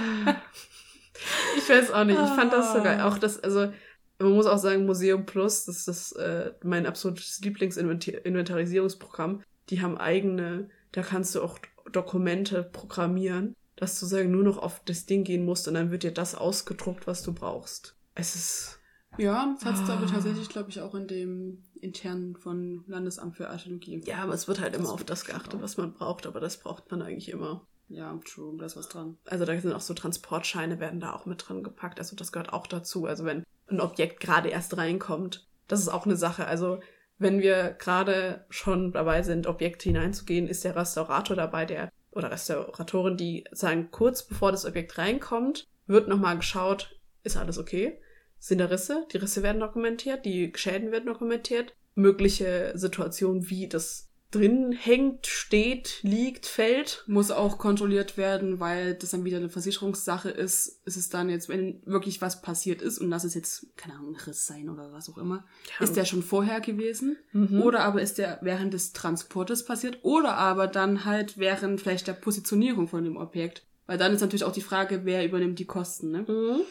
Ich 1.57 1.69
weiß 1.69 1.91
auch 1.91 2.03
nicht. 2.05 2.19
Ich 2.19 2.29
fand 2.29 2.51
das 2.53 2.73
so 2.73 2.79
Ah. 2.79 2.83
geil. 2.83 3.01
Auch 3.01 3.17
das, 3.19 3.39
also, 3.43 3.71
man 4.19 4.31
muss 4.31 4.45
auch 4.47 4.57
sagen, 4.57 4.85
Museum 4.85 5.25
Plus, 5.27 5.65
das 5.65 5.77
ist 5.77 5.87
das, 5.87 6.11
äh, 6.13 6.51
mein 6.63 6.85
absolutes 6.87 7.39
Lieblingsinventarisierungsprogramm. 7.41 9.43
Die 9.69 9.81
haben 9.81 9.97
eigene, 9.97 10.69
da 10.93 11.01
kannst 11.01 11.35
du 11.35 11.43
auch 11.43 11.59
Dokumente 11.91 12.63
programmieren, 12.63 13.53
dass 13.77 13.99
du 13.99 14.05
sagen, 14.05 14.31
nur 14.31 14.43
noch 14.43 14.57
auf 14.57 14.81
das 14.83 15.05
Ding 15.05 15.23
gehen 15.23 15.45
musst 15.45 15.67
und 15.67 15.75
dann 15.75 15.91
wird 15.91 16.03
dir 16.03 16.11
das 16.13 16.35
ausgedruckt, 16.35 17.07
was 17.07 17.23
du 17.23 17.33
brauchst. 17.33 17.95
Es 18.15 18.35
ist, 18.35 18.79
Ja, 19.17 19.55
das 19.55 19.65
hat 19.65 19.83
es 19.83 19.89
aber 19.89 20.07
tatsächlich, 20.07 20.49
glaube 20.49 20.69
ich, 20.69 20.81
auch 20.81 20.93
in 20.95 21.07
dem 21.07 21.63
internen 21.79 22.35
von 22.35 22.83
Landesamt 22.87 23.37
für 23.37 23.49
Archäologie. 23.49 24.01
Ja, 24.05 24.23
aber 24.23 24.33
es 24.33 24.47
wird 24.47 24.59
halt 24.59 24.73
das 24.73 24.81
immer 24.81 24.91
auf 24.91 25.03
das 25.03 25.25
geachtet, 25.25 25.61
was 25.61 25.77
man 25.77 25.93
braucht, 25.93 26.25
aber 26.25 26.39
das 26.39 26.57
braucht 26.59 26.91
man 26.91 27.01
eigentlich 27.01 27.29
immer. 27.29 27.65
Ja, 27.87 28.19
true, 28.25 28.57
da 28.57 28.65
ist 28.65 28.75
was 28.75 28.89
dran. 28.89 29.17
Also 29.25 29.45
da 29.45 29.57
sind 29.59 29.71
auch 29.71 29.79
so 29.81 29.93
Transportscheine 29.93 30.79
werden 30.79 30.99
da 30.99 31.13
auch 31.13 31.25
mit 31.25 31.47
drin 31.47 31.63
gepackt, 31.63 31.99
also 31.99 32.15
das 32.15 32.31
gehört 32.31 32.51
auch 32.51 32.67
dazu. 32.67 33.05
Also 33.05 33.23
wenn 33.23 33.43
ein 33.69 33.79
Objekt 33.79 34.19
gerade 34.19 34.49
erst 34.49 34.75
reinkommt, 34.75 35.47
das 35.67 35.79
ist 35.79 35.89
auch 35.89 36.05
eine 36.05 36.17
Sache. 36.17 36.47
Also 36.47 36.79
wenn 37.17 37.39
wir 37.39 37.73
gerade 37.73 38.45
schon 38.49 38.91
dabei 38.91 39.23
sind, 39.23 39.47
Objekte 39.47 39.89
hineinzugehen, 39.89 40.47
ist 40.47 40.63
der 40.63 40.75
Restaurator 40.75 41.35
dabei, 41.35 41.65
der 41.65 41.91
oder 42.17 42.31
Restauratorin, 42.31 43.17
die 43.17 43.45
sagen, 43.51 43.89
kurz 43.91 44.23
bevor 44.23 44.51
das 44.51 44.65
Objekt 44.65 44.97
reinkommt, 44.97 45.67
wird 45.85 46.07
nochmal 46.07 46.37
geschaut, 46.37 46.99
ist 47.23 47.37
alles 47.37 47.57
okay? 47.57 47.99
Sind 48.39 48.59
da 48.59 48.65
Risse? 48.65 49.07
Die 49.11 49.17
Risse 49.17 49.43
werden 49.43 49.59
dokumentiert, 49.59 50.25
die 50.25 50.51
Schäden 50.55 50.91
werden 50.91 51.05
dokumentiert, 51.07 51.73
mögliche 51.95 52.73
Situationen 52.75 53.49
wie 53.49 53.67
das 53.67 54.06
drin 54.31 54.73
hängt, 54.73 55.25
steht, 55.27 55.99
liegt, 56.01 56.45
fällt. 56.45 57.03
Muss 57.07 57.31
auch 57.31 57.57
kontrolliert 57.57 58.17
werden, 58.17 58.59
weil 58.59 58.93
das 58.93 59.11
dann 59.11 59.23
wieder 59.23 59.37
eine 59.37 59.49
Versicherungssache 59.49 60.29
ist. 60.29 60.81
Ist 60.85 60.97
es 60.97 61.09
dann 61.09 61.29
jetzt, 61.29 61.47
wenn 61.47 61.81
wirklich 61.85 62.21
was 62.21 62.41
passiert 62.41 62.81
ist 62.81 62.99
und 62.99 63.09
das 63.09 63.23
ist 63.23 63.35
jetzt, 63.35 63.67
keine 63.77 63.95
Ahnung, 63.95 64.15
ein 64.15 64.21
Riss 64.21 64.45
sein 64.45 64.69
oder 64.69 64.91
was 64.91 65.09
auch 65.09 65.17
immer, 65.17 65.45
ja. 65.79 65.83
ist 65.83 65.95
der 65.95 66.05
schon 66.05 66.23
vorher 66.23 66.59
gewesen? 66.59 67.17
Mhm. 67.31 67.61
Oder 67.61 67.81
aber 67.81 68.01
ist 68.01 68.17
der 68.17 68.39
während 68.41 68.73
des 68.73 68.93
Transportes 68.93 69.63
passiert? 69.63 69.99
Oder 70.03 70.35
aber 70.35 70.67
dann 70.67 71.05
halt 71.05 71.37
während 71.37 71.79
vielleicht 71.79 72.07
der 72.07 72.13
Positionierung 72.13 72.87
von 72.87 73.03
dem 73.03 73.17
Objekt. 73.17 73.63
Weil 73.85 73.97
dann 73.97 74.13
ist 74.13 74.21
natürlich 74.21 74.43
auch 74.43 74.51
die 74.51 74.61
Frage, 74.61 75.01
wer 75.05 75.25
übernimmt 75.25 75.59
die 75.59 75.65
Kosten, 75.65 76.11
ne? 76.11 76.25
Mhm. 76.27 76.61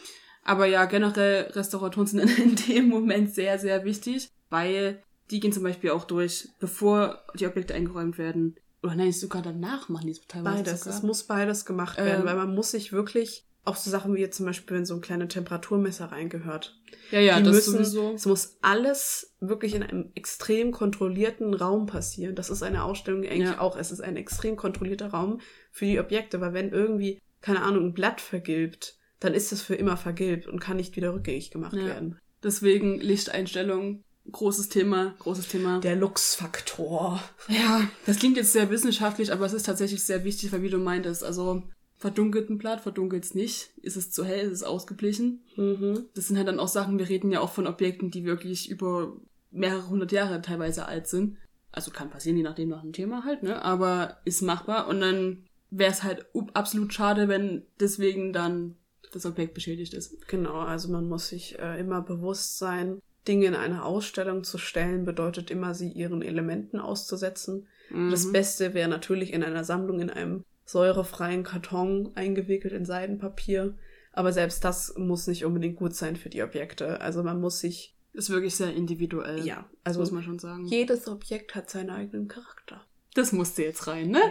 Aber 0.43 0.65
ja, 0.65 0.85
generell 0.85 1.51
Restauratoren 1.51 2.07
sind 2.07 2.19
in 2.39 2.55
dem 2.55 2.87
Moment 2.87 3.33
sehr, 3.33 3.59
sehr 3.59 3.83
wichtig, 3.83 4.29
weil 4.49 5.03
die 5.31 5.39
gehen 5.39 5.51
zum 5.51 5.63
Beispiel 5.63 5.91
auch 5.91 6.05
durch, 6.05 6.49
bevor 6.59 7.23
die 7.35 7.47
Objekte 7.47 7.73
eingeräumt 7.73 8.17
werden. 8.17 8.55
Oder 8.83 8.95
nein, 8.95 9.11
sogar 9.11 9.41
danach 9.41 9.89
machen 9.89 10.05
die 10.05 10.11
es 10.11 10.21
teilweise. 10.27 10.63
Beides. 10.63 10.79
Sogar. 10.81 10.95
Es 10.95 11.03
muss 11.03 11.23
beides 11.23 11.65
gemacht 11.65 11.97
werden, 11.97 12.21
ähm, 12.21 12.27
weil 12.27 12.35
man 12.35 12.53
muss 12.53 12.71
sich 12.71 12.93
wirklich 12.93 13.47
auch 13.67 13.75
so 13.75 13.91
Sachen 13.91 14.15
wie 14.15 14.21
jetzt 14.21 14.37
zum 14.37 14.45
Beispiel, 14.45 14.77
wenn 14.77 14.85
so 14.85 14.95
ein 14.95 15.01
kleiner 15.01 15.27
Temperaturmesser 15.27 16.05
reingehört. 16.05 16.79
Ja, 17.11 17.19
ja, 17.19 17.37
die 17.37 17.43
das 17.43 17.55
müssen, 17.55 17.73
sowieso. 17.73 18.13
Es 18.13 18.25
muss 18.25 18.57
alles 18.61 19.35
wirklich 19.41 19.75
in 19.75 19.83
einem 19.83 20.11
extrem 20.15 20.71
kontrollierten 20.71 21.53
Raum 21.53 21.85
passieren. 21.85 22.35
Das 22.35 22.49
ist 22.49 22.63
eine 22.63 22.83
Ausstellung 22.83 23.23
eigentlich 23.23 23.41
ja. 23.41 23.59
auch. 23.59 23.75
Es 23.75 23.91
ist 23.91 23.99
ein 23.99 24.15
extrem 24.15 24.55
kontrollierter 24.55 25.07
Raum 25.07 25.41
für 25.71 25.85
die 25.85 25.99
Objekte, 25.99 26.39
weil 26.39 26.53
wenn 26.53 26.71
irgendwie, 26.71 27.19
keine 27.41 27.61
Ahnung, 27.61 27.87
ein 27.87 27.93
Blatt 27.93 28.21
vergilbt, 28.21 28.97
dann 29.19 29.33
ist 29.33 29.51
es 29.51 29.61
für 29.61 29.75
immer 29.75 29.97
vergilbt 29.97 30.47
und 30.47 30.59
kann 30.59 30.77
nicht 30.77 30.95
wieder 30.95 31.13
rückgängig 31.13 31.51
gemacht 31.51 31.75
ja. 31.75 31.85
werden. 31.85 32.19
Deswegen 32.43 32.99
Lichteinstellung 32.99 34.03
großes 34.31 34.69
Thema, 34.69 35.15
großes 35.19 35.47
Thema. 35.47 35.79
Der 35.79 35.95
Luxfaktor. 35.95 37.21
Ja, 37.47 37.89
das 38.05 38.19
klingt 38.19 38.37
jetzt 38.37 38.53
sehr 38.53 38.69
wissenschaftlich, 38.69 39.31
aber 39.31 39.45
es 39.45 39.53
ist 39.53 39.65
tatsächlich 39.65 40.03
sehr 40.03 40.23
wichtig, 40.23 40.51
weil 40.51 40.63
wie 40.63 40.69
du 40.69 40.77
meintest, 40.77 41.23
also 41.23 41.63
verdunkelt 41.97 42.49
ein 42.49 42.57
Blatt, 42.57 42.81
verdunkelt 42.81 43.25
es 43.25 43.33
nicht, 43.33 43.71
ist 43.81 43.97
es 43.97 44.11
zu 44.11 44.23
hell, 44.23 44.45
ist 44.45 44.53
es 44.53 44.63
ausgeblichen. 44.63 45.43
Mhm. 45.55 46.05
Das 46.13 46.27
sind 46.27 46.37
halt 46.37 46.47
dann 46.47 46.59
auch 46.59 46.67
Sachen, 46.67 46.99
wir 46.99 47.09
reden 47.09 47.31
ja 47.31 47.41
auch 47.41 47.51
von 47.51 47.67
Objekten, 47.67 48.11
die 48.11 48.25
wirklich 48.25 48.69
über 48.69 49.13
mehrere 49.51 49.89
hundert 49.89 50.11
Jahre 50.11 50.41
teilweise 50.41 50.85
alt 50.85 51.07
sind. 51.07 51.37
Also 51.71 51.91
kann 51.91 52.09
passieren, 52.09 52.37
je 52.37 52.43
nachdem 52.43 52.69
nach 52.69 52.81
dem 52.81 52.93
Thema 52.93 53.23
halt, 53.23 53.43
ne? 53.43 53.61
Aber 53.63 54.17
ist 54.25 54.41
machbar 54.41 54.87
und 54.87 55.01
dann 55.01 55.43
wäre 55.69 55.91
es 55.91 56.03
halt 56.03 56.25
absolut 56.53 56.93
schade, 56.93 57.27
wenn 57.27 57.63
deswegen 57.79 58.33
dann 58.33 58.75
das 59.11 59.25
Objekt 59.25 59.53
beschädigt 59.53 59.93
ist. 59.93 60.27
Genau, 60.27 60.59
also 60.59 60.89
man 60.89 61.07
muss 61.07 61.29
sich 61.29 61.57
äh, 61.59 61.79
immer 61.79 62.01
bewusst 62.01 62.57
sein, 62.57 63.01
Dinge 63.27 63.47
in 63.47 63.55
eine 63.55 63.83
Ausstellung 63.83 64.43
zu 64.43 64.57
stellen, 64.57 65.05
bedeutet 65.05 65.51
immer, 65.51 65.73
sie 65.73 65.89
ihren 65.89 66.21
Elementen 66.21 66.79
auszusetzen. 66.79 67.67
Mhm. 67.89 68.11
Das 68.11 68.31
Beste 68.31 68.73
wäre 68.73 68.89
natürlich 68.89 69.33
in 69.33 69.43
einer 69.43 69.63
Sammlung 69.63 69.99
in 69.99 70.09
einem 70.09 70.43
säurefreien 70.65 71.43
Karton 71.43 72.11
eingewickelt 72.15 72.73
in 72.73 72.85
Seidenpapier. 72.85 73.77
Aber 74.13 74.33
selbst 74.33 74.63
das 74.63 74.95
muss 74.97 75.27
nicht 75.27 75.45
unbedingt 75.45 75.77
gut 75.77 75.95
sein 75.95 76.15
für 76.15 76.29
die 76.29 76.43
Objekte. 76.43 77.01
Also 77.01 77.23
man 77.23 77.39
muss 77.39 77.59
sich. 77.59 77.93
Ist 78.13 78.31
wirklich 78.31 78.55
sehr 78.55 78.73
individuell. 78.73 79.45
Ja, 79.45 79.69
also 79.83 79.99
muss 79.99 80.11
man 80.11 80.23
schon 80.23 80.39
sagen. 80.39 80.65
Jedes 80.65 81.07
Objekt 81.07 81.53
hat 81.53 81.69
seinen 81.69 81.91
eigenen 81.91 82.27
Charakter. 82.27 82.83
Das 83.13 83.31
musste 83.31 83.63
jetzt 83.63 83.85
rein, 83.85 84.09
ne? 84.09 84.21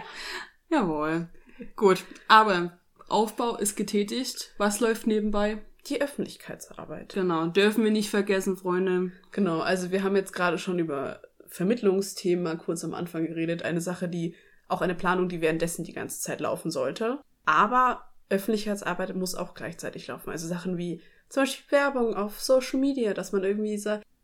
Jawohl. 0.69 1.29
Gut. 1.77 2.03
Aber 2.27 2.77
Aufbau 3.07 3.55
ist 3.57 3.77
getätigt. 3.77 4.53
Was 4.57 4.81
läuft 4.81 5.07
nebenbei? 5.07 5.59
Die 5.85 6.01
Öffentlichkeitsarbeit. 6.01 7.13
Genau, 7.13 7.47
dürfen 7.47 7.83
wir 7.83 7.91
nicht 7.91 8.09
vergessen, 8.09 8.57
Freunde. 8.57 9.11
Genau, 9.31 9.59
also 9.59 9.91
wir 9.91 10.03
haben 10.03 10.15
jetzt 10.15 10.33
gerade 10.33 10.57
schon 10.57 10.79
über 10.79 11.21
Vermittlungsthemen 11.47 12.43
mal 12.43 12.57
kurz 12.57 12.83
am 12.83 12.93
Anfang 12.93 13.25
geredet. 13.25 13.63
Eine 13.63 13.81
Sache, 13.81 14.09
die 14.09 14.35
auch 14.67 14.81
eine 14.81 14.95
Planung, 14.95 15.29
die 15.29 15.41
währenddessen 15.41 15.83
die 15.83 15.93
ganze 15.93 16.19
Zeit 16.19 16.41
laufen 16.41 16.71
sollte. 16.71 17.19
Aber 17.45 18.03
Öffentlichkeitsarbeit 18.29 19.15
muss 19.15 19.35
auch 19.35 19.53
gleichzeitig 19.53 20.07
laufen. 20.07 20.29
Also 20.29 20.47
Sachen 20.47 20.77
wie 20.77 21.01
zum 21.29 21.43
Beispiel 21.43 21.77
Werbung 21.77 22.15
auf 22.15 22.41
Social 22.41 22.79
Media, 22.79 23.13
dass 23.13 23.31
man 23.31 23.43
irgendwie 23.43 23.77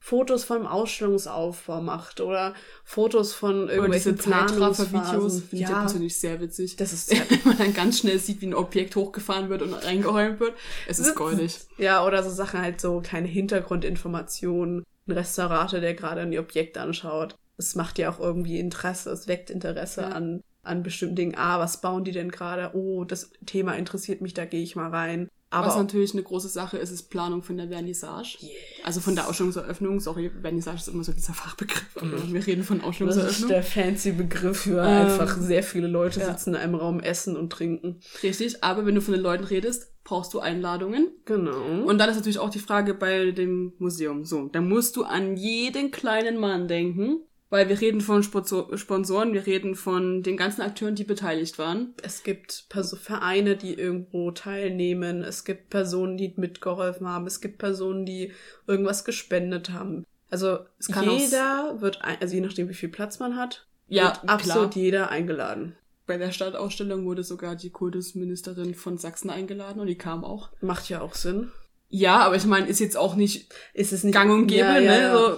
Fotos 0.06 0.44
vom 0.44 0.68
Ausstellungsaufbau 0.68 1.80
macht 1.80 2.20
oder 2.20 2.56
Fotos 2.84 3.34
von 3.34 3.70
irgendwelchen 3.70 4.18
Planungsphasen. 4.18 5.44
Finde 5.44 5.64
ja. 5.64 5.70
ich 5.70 5.74
ja 5.74 5.80
persönlich 5.80 6.20
sehr 6.20 6.42
witzig. 6.42 6.76
Das 6.76 6.92
ist 6.92 7.08
sehr 7.08 7.22
wenn 7.30 7.40
man 7.46 7.58
dann 7.58 7.74
ganz 7.74 8.00
schnell 8.00 8.20
sieht, 8.20 8.42
wie 8.42 8.48
ein 8.48 8.54
Objekt 8.54 8.98
hochgefahren 8.98 9.48
wird 9.48 9.62
und 9.62 9.72
reingeräumt 9.74 10.42
wird. 10.42 10.56
Es 10.90 11.00
ist 11.00 11.16
goldig. 11.16 11.58
Ja, 11.78 12.06
oder 12.06 12.22
so 12.22 12.30
Sachen 12.32 12.60
halt 12.60 12.82
so 12.82 13.00
kleine 13.00 13.30
Hintergrundinformationen. 13.30 14.84
Ein 15.08 15.12
Restaurator, 15.14 15.80
der 15.80 15.94
gerade 15.94 16.20
ein 16.20 16.38
Objekt 16.38 16.78
anschaut. 16.78 17.38
Es 17.56 17.76
macht 17.76 17.98
ja 17.98 18.12
auch 18.12 18.20
irgendwie 18.20 18.60
Interesse, 18.60 19.10
es 19.10 19.30
weckt 19.30 19.50
Interesse 19.50 20.02
ja. 20.02 20.10
an 20.10 20.44
an 20.64 20.82
bestimmten 20.84 21.16
Dingen. 21.16 21.36
Ah, 21.38 21.60
was 21.60 21.82
bauen 21.82 22.04
die 22.04 22.14
denn 22.14 22.32
gerade? 22.32 22.72
Oh, 22.74 23.04
das 23.04 23.32
Thema 23.46 23.74
interessiert 23.74 24.22
mich, 24.22 24.34
da 24.34 24.46
gehe 24.46 24.64
ich 24.64 24.76
mal 24.76 24.90
rein. 24.90 25.30
Aber 25.54 25.68
Was 25.68 25.76
natürlich 25.76 26.14
eine 26.14 26.24
große 26.24 26.50
Sache 26.50 26.78
ist, 26.78 26.90
ist 26.90 27.12
Planung 27.12 27.44
von 27.44 27.58
der 27.58 27.68
Vernissage. 27.68 28.38
Yes. 28.40 28.52
Also 28.84 29.02
von 29.02 29.16
der 29.16 29.28
Ausstellungseröffnung. 29.30 30.00
Sorry, 30.00 30.32
Vernissage 30.42 30.78
ist 30.78 30.88
immer 30.88 31.04
so 31.04 31.14
dieser 31.14 31.34
Fachbegriff. 31.34 32.02
Mhm. 32.02 32.34
Wir 32.34 32.48
reden 32.48 32.64
von 32.64 32.82
Ausstellungseröffnung. 32.82 33.50
Das 33.50 33.62
ist 33.64 33.76
der 33.76 33.84
fancy 33.84 34.14
Begriff 34.14 34.62
für 34.62 34.80
ähm, 34.80 35.12
einfach 35.12 35.38
sehr 35.38 35.62
viele 35.62 35.88
Leute 35.88 36.22
ja. 36.22 36.26
sitzen 36.32 36.52
in 36.52 36.56
einem 36.56 36.74
Raum, 36.74 37.00
essen 37.00 37.38
und 37.38 37.52
trinken. 37.52 38.00
Richtig, 38.24 38.64
aber 38.64 38.88
wenn 38.88 38.96
du 38.96 39.02
von 39.02 39.14
den 39.14 39.22
Leuten 39.22 39.44
redest, 39.44 39.94
brauchst 40.04 40.34
du 40.34 40.40
Einladungen. 40.40 41.12
Genau. 41.26 41.84
Und 41.86 42.00
dann 42.00 42.10
ist 42.10 42.16
natürlich 42.16 42.40
auch 42.40 42.50
die 42.50 42.60
Frage 42.60 42.96
bei 42.96 43.32
dem 43.32 43.74
Museum. 43.78 44.26
So, 44.26 44.48
da 44.48 44.60
musst 44.60 44.96
du 44.96 45.04
an 45.04 45.38
jeden 45.38 45.92
kleinen 45.92 46.38
Mann 46.38 46.68
denken, 46.68 47.22
weil 47.54 47.70
wir 47.70 47.80
reden 47.80 48.02
von 48.02 48.24
Sponsoren, 48.24 49.34
wir 49.34 49.46
reden 49.46 49.76
von 49.76 50.24
den 50.24 50.38
ganzen 50.38 50.64
Akteuren, 50.64 50.96
die 50.96 51.04
beteiligt 51.04 51.60
waren. 51.60 51.94
Es 52.02 52.24
gibt 52.24 52.66
Vereine, 53.00 53.56
die 53.56 53.76
irgendwo 53.76 54.32
teilnehmen. 54.32 55.22
Es 55.22 55.46
gibt 55.46 55.70
Personen, 55.70 56.18
die 56.18 56.34
mitgeholfen 56.36 57.08
haben. 57.08 57.28
Es 57.28 57.42
gibt 57.42 57.60
Personen, 57.60 58.08
die 58.08 58.32
irgendwas 58.66 59.06
gespendet 59.06 59.70
haben. 59.70 60.04
Also 60.32 60.62
jeder 60.80 61.80
wird, 61.80 62.02
ein, 62.02 62.18
also 62.20 62.34
je 62.34 62.42
nachdem, 62.42 62.70
wie 62.70 62.74
viel 62.74 62.90
Platz 62.90 63.20
man 63.20 63.38
hat, 63.38 63.68
ja, 63.88 64.06
wird 64.06 64.28
absolut 64.28 64.72
klar. 64.72 64.84
jeder 64.84 65.10
eingeladen. 65.12 65.76
Bei 66.08 66.18
der 66.18 66.32
Stadtausstellung 66.32 67.06
wurde 67.06 67.24
sogar 67.24 67.56
die 67.56 67.70
Kultusministerin 67.70 68.74
von 68.74 68.98
Sachsen 68.98 69.30
eingeladen 69.30 69.80
und 69.80 69.86
die 69.86 69.98
kam 70.00 70.24
auch. 70.24 70.50
Macht 70.62 70.90
ja 70.90 71.02
auch 71.02 71.14
Sinn. 71.14 71.52
Ja, 71.90 72.22
aber 72.22 72.36
ich 72.36 72.46
meine, 72.46 72.66
ist 72.66 72.80
jetzt 72.80 72.98
auch 72.98 73.14
nicht, 73.14 73.54
ist 73.76 73.94
es 73.94 74.04
nicht 74.04 74.16
gang 74.16 74.32
und 74.32 74.48
gäbe, 74.48 74.62
ja, 74.62 74.80
ja, 74.80 74.98
ne? 74.98 75.14
So, 75.16 75.38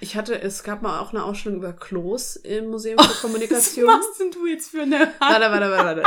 ich 0.00 0.16
hatte, 0.16 0.40
es 0.40 0.62
gab 0.62 0.82
mal 0.82 1.00
auch 1.00 1.12
eine 1.12 1.24
Ausstellung 1.24 1.58
über 1.58 1.72
Klos 1.72 2.36
im 2.36 2.68
Museum 2.68 2.98
für 3.02 3.20
Kommunikation. 3.26 3.86
Was 3.86 3.96
machst 3.96 4.20
denn 4.20 4.30
du 4.30 4.46
jetzt 4.46 4.70
für 4.70 4.82
eine? 4.82 5.12
Warte, 5.18 5.50
warte, 5.50 5.70
warte, 5.70 5.84
warte. 5.84 6.02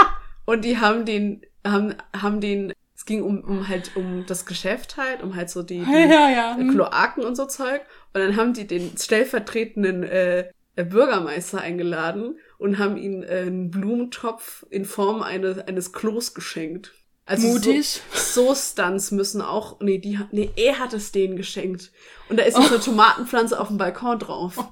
Und 0.46 0.66
die 0.66 0.78
haben 0.78 1.06
den, 1.06 1.42
haben, 1.66 1.96
haben 2.16 2.42
den, 2.42 2.74
es 2.96 3.06
ging 3.06 3.24
um, 3.24 3.42
um 3.42 3.68
halt 3.68 3.96
um 3.96 4.26
das 4.28 4.46
Geschäft 4.46 4.98
halt, 4.98 5.24
um 5.24 5.36
halt 5.36 5.50
so 5.50 5.64
die, 5.64 5.80
die 5.80 5.92
ja, 5.92 6.30
ja. 6.30 6.56
Hm. 6.56 6.72
Kloaken 6.72 7.24
und 7.24 7.36
so 7.36 7.46
Zeug. 7.46 7.82
Und 8.14 8.22
dann 8.22 8.36
haben 8.36 8.54
die 8.54 8.68
den 8.68 8.98
stellvertretenden 8.98 10.04
äh, 10.04 10.52
Bürgermeister 10.76 11.62
eingeladen 11.62 12.38
und 12.58 12.80
haben 12.80 12.98
ihm 12.98 13.24
äh, 13.24 13.42
einen 13.42 13.72
Blumentopf 13.72 14.66
in 14.70 14.86
Form 14.86 15.22
eines, 15.22 15.60
eines 15.60 15.94
Klos 15.94 16.34
geschenkt. 16.34 16.94
Also 17.26 17.48
Mutig. 17.48 18.02
So, 18.14 18.54
so 18.54 18.56
Stunts 18.56 19.12
müssen 19.12 19.42
auch, 19.42 19.80
nee, 19.80 20.00
die, 20.00 20.20
nee, 20.32 20.52
er 20.56 20.80
hat 20.80 20.94
es 20.94 21.12
denen 21.12 21.38
geschenkt. 21.38 21.92
Und 22.30 22.38
da 22.38 22.44
ist 22.44 22.58
jetzt 22.58 22.72
oh. 22.72 22.74
eine 22.74 22.84
Tomatenpflanze 22.84 23.60
auf 23.60 23.68
dem 23.68 23.78
Balkon 23.78 24.20
drauf. 24.20 24.58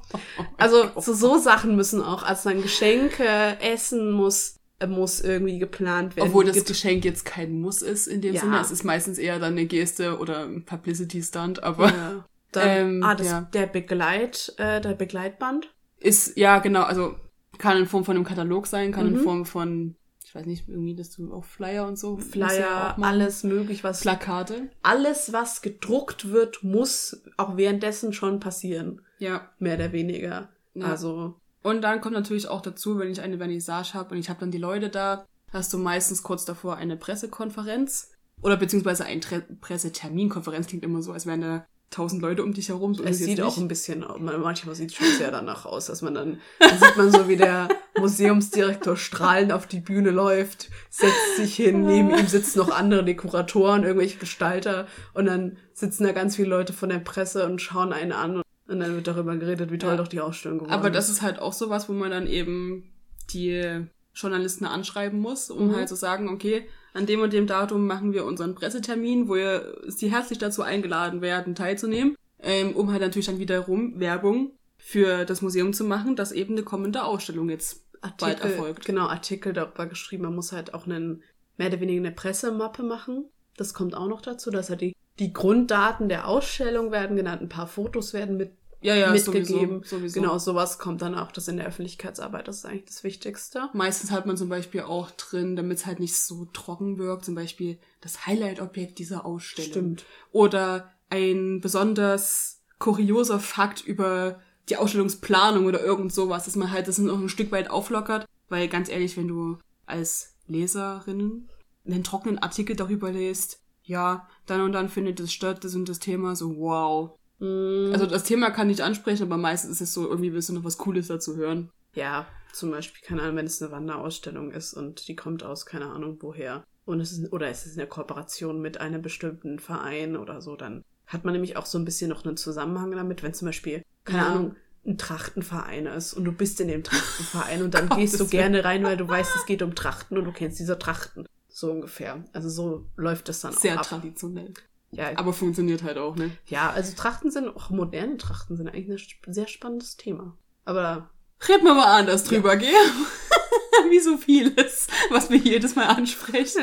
Also 0.58 0.90
so, 0.98 1.14
so 1.14 1.38
Sachen 1.38 1.78
müssen 1.78 2.02
auch, 2.02 2.24
also 2.24 2.50
dann 2.50 2.62
Geschenke, 2.62 3.58
Essen 3.62 4.12
muss, 4.12 4.58
äh, 4.80 4.88
muss 4.88 5.22
irgendwie 5.22 5.58
geplant 5.58 6.18
werden. 6.18 6.28
Obwohl 6.28 6.46
das 6.46 6.66
Geschenk 6.66 7.06
jetzt 7.06 7.24
kein 7.24 7.62
Muss 7.62 7.82
ist 7.82 8.08
in 8.08 8.22
dem 8.22 8.36
ja. 8.36 8.42
Sinne. 8.42 8.60
Es 8.60 8.72
ist 8.72 8.84
meistens 8.84 9.18
eher 9.18 9.40
dann 9.40 9.54
eine 9.54 9.66
Geste 9.66 10.18
oder 10.18 10.44
ein 10.44 10.66
Publicity-Stunt, 10.66 11.64
aber. 11.64 11.88
Ja. 11.88 12.26
Dann, 12.52 12.68
ähm, 12.68 13.04
ah, 13.04 13.14
das, 13.14 13.28
ja. 13.28 13.42
der 13.54 13.68
Begleit, 13.68 14.56
äh, 14.58 14.82
der 14.82 14.96
Begleitband? 14.96 15.72
Ist, 16.00 16.36
ja, 16.36 16.58
genau, 16.58 16.82
also 16.82 17.14
kann 17.60 17.78
in 17.78 17.86
Form 17.86 18.04
von 18.04 18.16
einem 18.16 18.26
Katalog 18.26 18.66
sein, 18.66 18.92
kann 18.92 19.08
mhm. 19.08 19.18
in 19.18 19.24
Form 19.24 19.46
von 19.46 19.96
ich 20.30 20.36
weiß 20.36 20.46
nicht, 20.46 20.70
irgendwie, 20.70 20.94
dass 20.94 21.10
du 21.10 21.34
auch 21.34 21.44
Flyer 21.44 21.88
und 21.88 21.98
so. 21.98 22.18
Flyer, 22.18 22.60
ja 22.60 22.96
alles 23.02 23.44
möglich, 23.44 23.84
was. 23.84 24.02
Plakate. 24.02 24.70
Alles, 24.84 25.34
was 25.34 25.64
gedruckt 25.64 26.30
wird, 26.30 26.64
muss 26.64 27.24
auch 27.38 27.58
währenddessen 27.58 28.14
schon 28.14 28.40
passieren. 28.40 29.02
Ja. 29.18 29.50
Mehr 29.58 29.74
oder 29.74 29.92
weniger. 29.92 30.50
Ja. 30.76 30.86
Also. 30.86 31.34
Und 31.64 31.82
dann 31.82 32.00
kommt 32.00 32.14
natürlich 32.14 32.48
auch 32.48 32.62
dazu, 32.62 33.00
wenn 33.00 33.10
ich 33.10 33.22
eine 33.22 33.40
Vernissage 33.40 33.96
habe 33.96 34.14
und 34.14 34.20
ich 34.20 34.30
habe 34.30 34.40
dann 34.40 34.52
die 34.52 34.60
Leute 34.60 34.90
da, 34.90 35.26
hast 35.52 35.74
du 35.74 35.80
meistens 35.80 36.22
kurz 36.22 36.46
davor 36.46 36.76
eine 36.76 36.96
Pressekonferenz 36.96 38.12
oder 38.44 38.56
beziehungsweise 38.56 39.06
ein 39.06 39.22
Tre 39.22 39.42
Presseterminkonferenz 39.42 40.68
klingt 40.68 40.84
immer 40.84 41.02
so, 41.02 41.12
als 41.12 41.26
wären 41.26 41.42
da 41.42 41.66
tausend 41.90 42.22
Leute 42.22 42.44
um 42.44 42.54
dich 42.54 42.70
herum. 42.70 42.94
So 42.94 43.04
Es 43.04 43.18
sieht 43.18 43.42
auch 43.42 43.58
ein 43.58 43.68
bisschen, 43.68 44.06
manchmal 44.20 44.76
sieht 44.76 44.92
es 44.92 44.96
schon 44.96 45.12
sehr 45.18 45.32
danach 45.32 45.66
aus, 45.66 45.88
dass 45.88 46.04
man 46.04 46.14
dann, 46.14 46.40
dann 46.60 46.78
sieht 46.78 46.98
man 46.98 47.12
so, 47.12 47.28
wie 47.28 47.38
der 47.38 47.68
Museumsdirektor 48.00 48.96
strahlend 48.98 49.52
auf 49.52 49.68
die 49.68 49.80
Bühne 49.80 50.12
läuft, 50.12 50.70
setzt 50.90 51.36
sich 51.36 51.56
hin, 51.56 51.86
neben 51.86 52.10
ihm 52.12 52.28
sitzen 52.28 52.60
noch 52.60 52.72
andere 52.72 53.04
Dekoratoren, 53.04 53.84
irgendwelche 53.84 54.18
Gestalter 54.18 54.88
und 55.14 55.26
dann 55.26 55.58
sitzen 55.74 56.04
da 56.04 56.12
ganz 56.12 56.36
viele 56.36 56.50
Leute 56.50 56.74
von 56.74 56.90
der 56.90 57.00
Presse 57.00 57.46
und 57.46 57.62
schauen 57.62 57.94
einen 57.94 58.12
an 58.12 58.42
und 58.68 58.80
dann 58.80 58.96
wird 58.96 59.08
darüber 59.08 59.36
geredet, 59.38 59.72
wie 59.72 59.78
toll 59.78 59.92
Ja. 59.92 59.98
doch 59.98 60.08
die 60.08 60.22
Ausstellung 60.22 60.60
geworden 60.60 60.74
Aber 60.74 60.90
das 60.90 61.06
ist. 61.10 61.18
ist 61.18 61.22
halt 61.22 61.40
auch 61.40 61.54
sowas, 61.54 61.90
wo 61.90 61.94
man 61.94 62.12
dann 62.12 62.28
eben 62.28 62.92
die 63.34 63.86
Journalisten 64.14 64.66
anschreiben 64.66 65.20
muss, 65.20 65.50
um 65.50 65.70
Mhm. 65.70 65.76
halt 65.76 65.90
zu 65.90 65.96
sagen, 65.96 66.30
okay, 66.30 66.68
an 66.94 67.06
dem 67.06 67.22
und 67.22 67.32
dem 67.34 67.48
Datum 67.48 67.86
machen 67.86 68.14
wir 68.14 68.26
unseren 68.26 68.56
Pressetermin, 68.56 69.28
wo 69.28 69.36
ihr 69.36 69.78
Sie 69.88 70.12
herzlich 70.12 70.40
dazu 70.40 70.62
eingeladen 70.64 71.22
werden, 71.22 71.56
teilzunehmen, 71.56 72.16
ähm, 72.42 72.76
um 72.76 72.92
halt 72.92 73.02
natürlich 73.02 73.28
dann 73.28 73.40
wiederum 73.40 74.00
Werbung 74.00 74.52
für 74.78 75.26
das 75.26 75.42
Museum 75.42 75.74
zu 75.74 75.84
machen, 75.84 76.16
dass 76.16 76.32
eben 76.32 76.54
eine 76.56 76.64
kommende 76.64 77.04
Ausstellung 77.04 77.50
jetzt 77.50 77.86
bald 78.18 78.42
erfolgt. 78.42 78.86
Genau, 78.86 79.08
Artikel 79.08 79.54
darüber 79.54 79.86
geschrieben. 79.86 80.24
Man 80.24 80.36
muss 80.36 80.52
halt 80.52 80.74
auch 80.74 80.86
einen, 80.86 81.24
mehr 81.58 81.68
oder 81.68 81.80
weniger 81.80 82.00
eine 82.00 82.12
Pressemappe 82.12 82.84
machen. 82.84 83.26
Das 83.58 83.74
kommt 83.74 83.96
auch 83.96 84.08
noch 84.08 84.22
dazu, 84.22 84.52
dass 84.52 84.70
halt 84.70 84.82
die, 84.82 84.96
die 85.20 85.34
Grunddaten 85.34 86.10
der 86.10 86.28
Ausstellung 86.28 86.92
werden 86.92 87.18
genannt, 87.18 87.42
ein 87.42 87.50
paar 87.50 87.68
Fotos 87.68 88.14
werden 88.14 88.38
mit 88.38 88.52
Ja, 88.82 88.96
ja, 88.96 89.12
mitgegeben. 89.12 89.84
Sowieso, 89.84 89.98
sowieso. 89.98 90.22
Genau, 90.22 90.38
sowas 90.38 90.80
kommt 90.80 91.02
dann 91.02 91.16
auch, 91.16 91.32
das 91.34 91.50
in 91.50 91.58
der 91.58 91.68
Öffentlichkeitsarbeit, 91.68 92.48
das 92.48 92.60
ist 92.60 92.66
eigentlich 92.66 92.86
das 92.86 93.04
Wichtigste. 93.04 93.70
Meistens 93.74 94.12
hat 94.12 94.26
man 94.26 94.38
zum 94.38 94.48
Beispiel 94.48 94.82
auch 94.82 95.12
drin, 95.12 95.58
damit 95.58 95.80
es 95.80 95.86
halt 95.86 96.00
nicht 96.00 96.16
so 96.16 96.46
trocken 96.46 96.98
wirkt, 96.98 97.26
zum 97.26 97.36
Beispiel 97.36 97.78
das 98.00 98.26
Highlight-Objekt 98.26 99.00
dieser 99.00 99.26
Ausstellung. 99.26 99.72
Stimmt. 99.72 100.06
Oder 100.32 100.94
ein 101.10 101.60
besonders 101.60 102.62
kurioser 102.78 103.42
Fakt 103.42 103.82
über 103.82 104.40
die 104.70 104.78
Ausstellungsplanung 104.78 105.66
oder 105.66 105.82
irgend 105.84 106.14
sowas, 106.14 106.46
dass 106.46 106.56
man 106.56 106.72
halt 106.72 106.88
das 106.88 106.98
noch 106.98 107.20
ein 107.20 107.30
Stück 107.30 107.52
weit 107.52 107.70
auflockert. 107.70 108.26
Weil 108.50 108.68
ganz 108.68 108.90
ehrlich, 108.90 109.16
wenn 109.18 109.28
du 109.28 109.58
als 109.86 110.36
Leserinnen 110.48 111.50
einen 111.86 112.04
trockenen 112.04 112.40
Artikel 112.40 112.76
darüber 112.76 113.12
liest, 113.12 113.60
ja, 113.84 114.28
dann 114.46 114.62
und 114.62 114.72
dann 114.74 114.90
findet 114.90 115.20
es 115.20 115.34
statt, 115.34 115.64
das 115.64 115.76
und 115.76 115.90
das 115.90 116.00
Thema, 116.00 116.36
so 116.36 116.58
wow. 116.58 117.18
Mm, 117.40 117.92
Also 117.94 118.06
das 118.06 118.24
Thema 118.24 118.52
kann 118.52 118.70
ich 118.70 118.84
ansprechen, 118.84 119.24
aber 119.24 119.38
meistens 119.38 119.72
ist 119.72 119.82
es 119.82 119.94
so, 119.94 120.08
irgendwie 120.08 120.34
willst 120.34 120.50
du 120.50 120.54
noch 120.54 120.64
was 120.64 120.78
Cooles 120.78 121.08
dazu 121.08 121.36
hören. 121.36 121.72
ja, 121.96 122.28
zum 122.52 122.72
Beispiel, 122.72 123.02
keine 123.08 123.22
Ahnung, 123.22 123.36
wenn 123.36 123.46
es 123.46 123.62
eine 123.62 123.72
Wanderausstellung 123.72 124.52
ist 124.52 124.74
und 124.74 125.08
die 125.08 125.16
kommt 125.16 125.44
aus, 125.44 125.68
keine 125.68 125.86
Ahnung, 125.92 126.18
woher. 126.22 126.64
Und 126.86 127.00
es 127.00 127.12
ist, 127.12 127.32
oder 127.32 127.48
es 127.48 127.68
ist 127.68 127.78
eine 127.78 127.88
Kooperation 127.88 128.60
mit 128.60 128.80
einem 128.82 129.04
bestimmten 129.04 129.60
Verein 129.60 130.18
oder 130.18 130.42
so, 130.42 130.56
dann 130.56 130.84
hat 131.06 131.26
man 131.26 131.34
nämlich 131.34 131.58
auch 131.58 131.68
so 131.68 131.78
ein 131.78 131.86
bisschen 131.86 132.10
noch 132.10 132.26
einen 132.26 132.38
Zusammenhang 132.38 132.90
damit, 132.92 133.22
wenn 133.22 133.36
zum 133.36 133.48
Beispiel, 133.48 133.84
keine 134.06 134.18
Ja. 134.20 134.28
Ahnung, 134.28 134.56
ein 134.86 134.98
Trachtenverein 134.98 135.86
ist 135.88 136.14
und 136.14 136.24
du 136.26 136.32
bist 136.32 136.60
in 136.62 136.68
dem 136.70 136.84
Trachtenverein 136.84 137.62
und 137.64 137.74
dann 137.76 137.90
gehst 137.90 138.20
du 138.20 138.28
gerne 138.28 138.64
rein, 138.64 138.84
weil 138.84 138.98
du 138.98 139.08
weißt, 139.08 139.36
es 139.36 139.46
geht 139.46 139.62
um 139.62 139.76
Trachten 139.76 140.18
und 140.18 140.26
du 140.26 140.32
kennst 140.32 140.60
diese 140.60 140.80
Trachten. 140.80 141.26
So 141.48 141.72
ungefähr. 141.72 142.24
Also 142.34 142.50
so 142.50 142.86
läuft 142.96 143.28
das 143.30 143.42
dann 143.42 143.54
auch 143.54 143.60
Sehr 143.60 143.78
traditionell. 143.82 144.54
Ja, 144.92 145.12
Aber 145.18 145.34
funktioniert 145.34 145.84
halt 145.84 145.98
auch, 145.98 146.16
ne? 146.16 146.32
ja, 146.48 146.72
also 146.72 146.96
Trachten 146.96 147.30
sind, 147.30 147.48
auch 147.50 147.70
moderne 147.70 148.18
Trachten 148.18 148.58
sind 148.58 148.68
eigentlich 148.70 149.20
ein 149.28 149.34
sehr 149.34 149.48
spannendes 149.48 149.98
Thema. 149.98 150.36
Aber 150.66 151.10
Reden 151.48 151.64
wir 151.66 151.74
mal 151.76 152.00
anders 152.00 152.24
drüber, 152.26 152.58
gell? 152.58 152.70
Wie 153.90 154.00
so 154.00 154.18
vieles, 154.18 154.88
was 155.10 155.30
wir 155.30 155.38
jedes 155.38 155.76
Mal 155.76 155.86
ansprechen. 155.86 156.62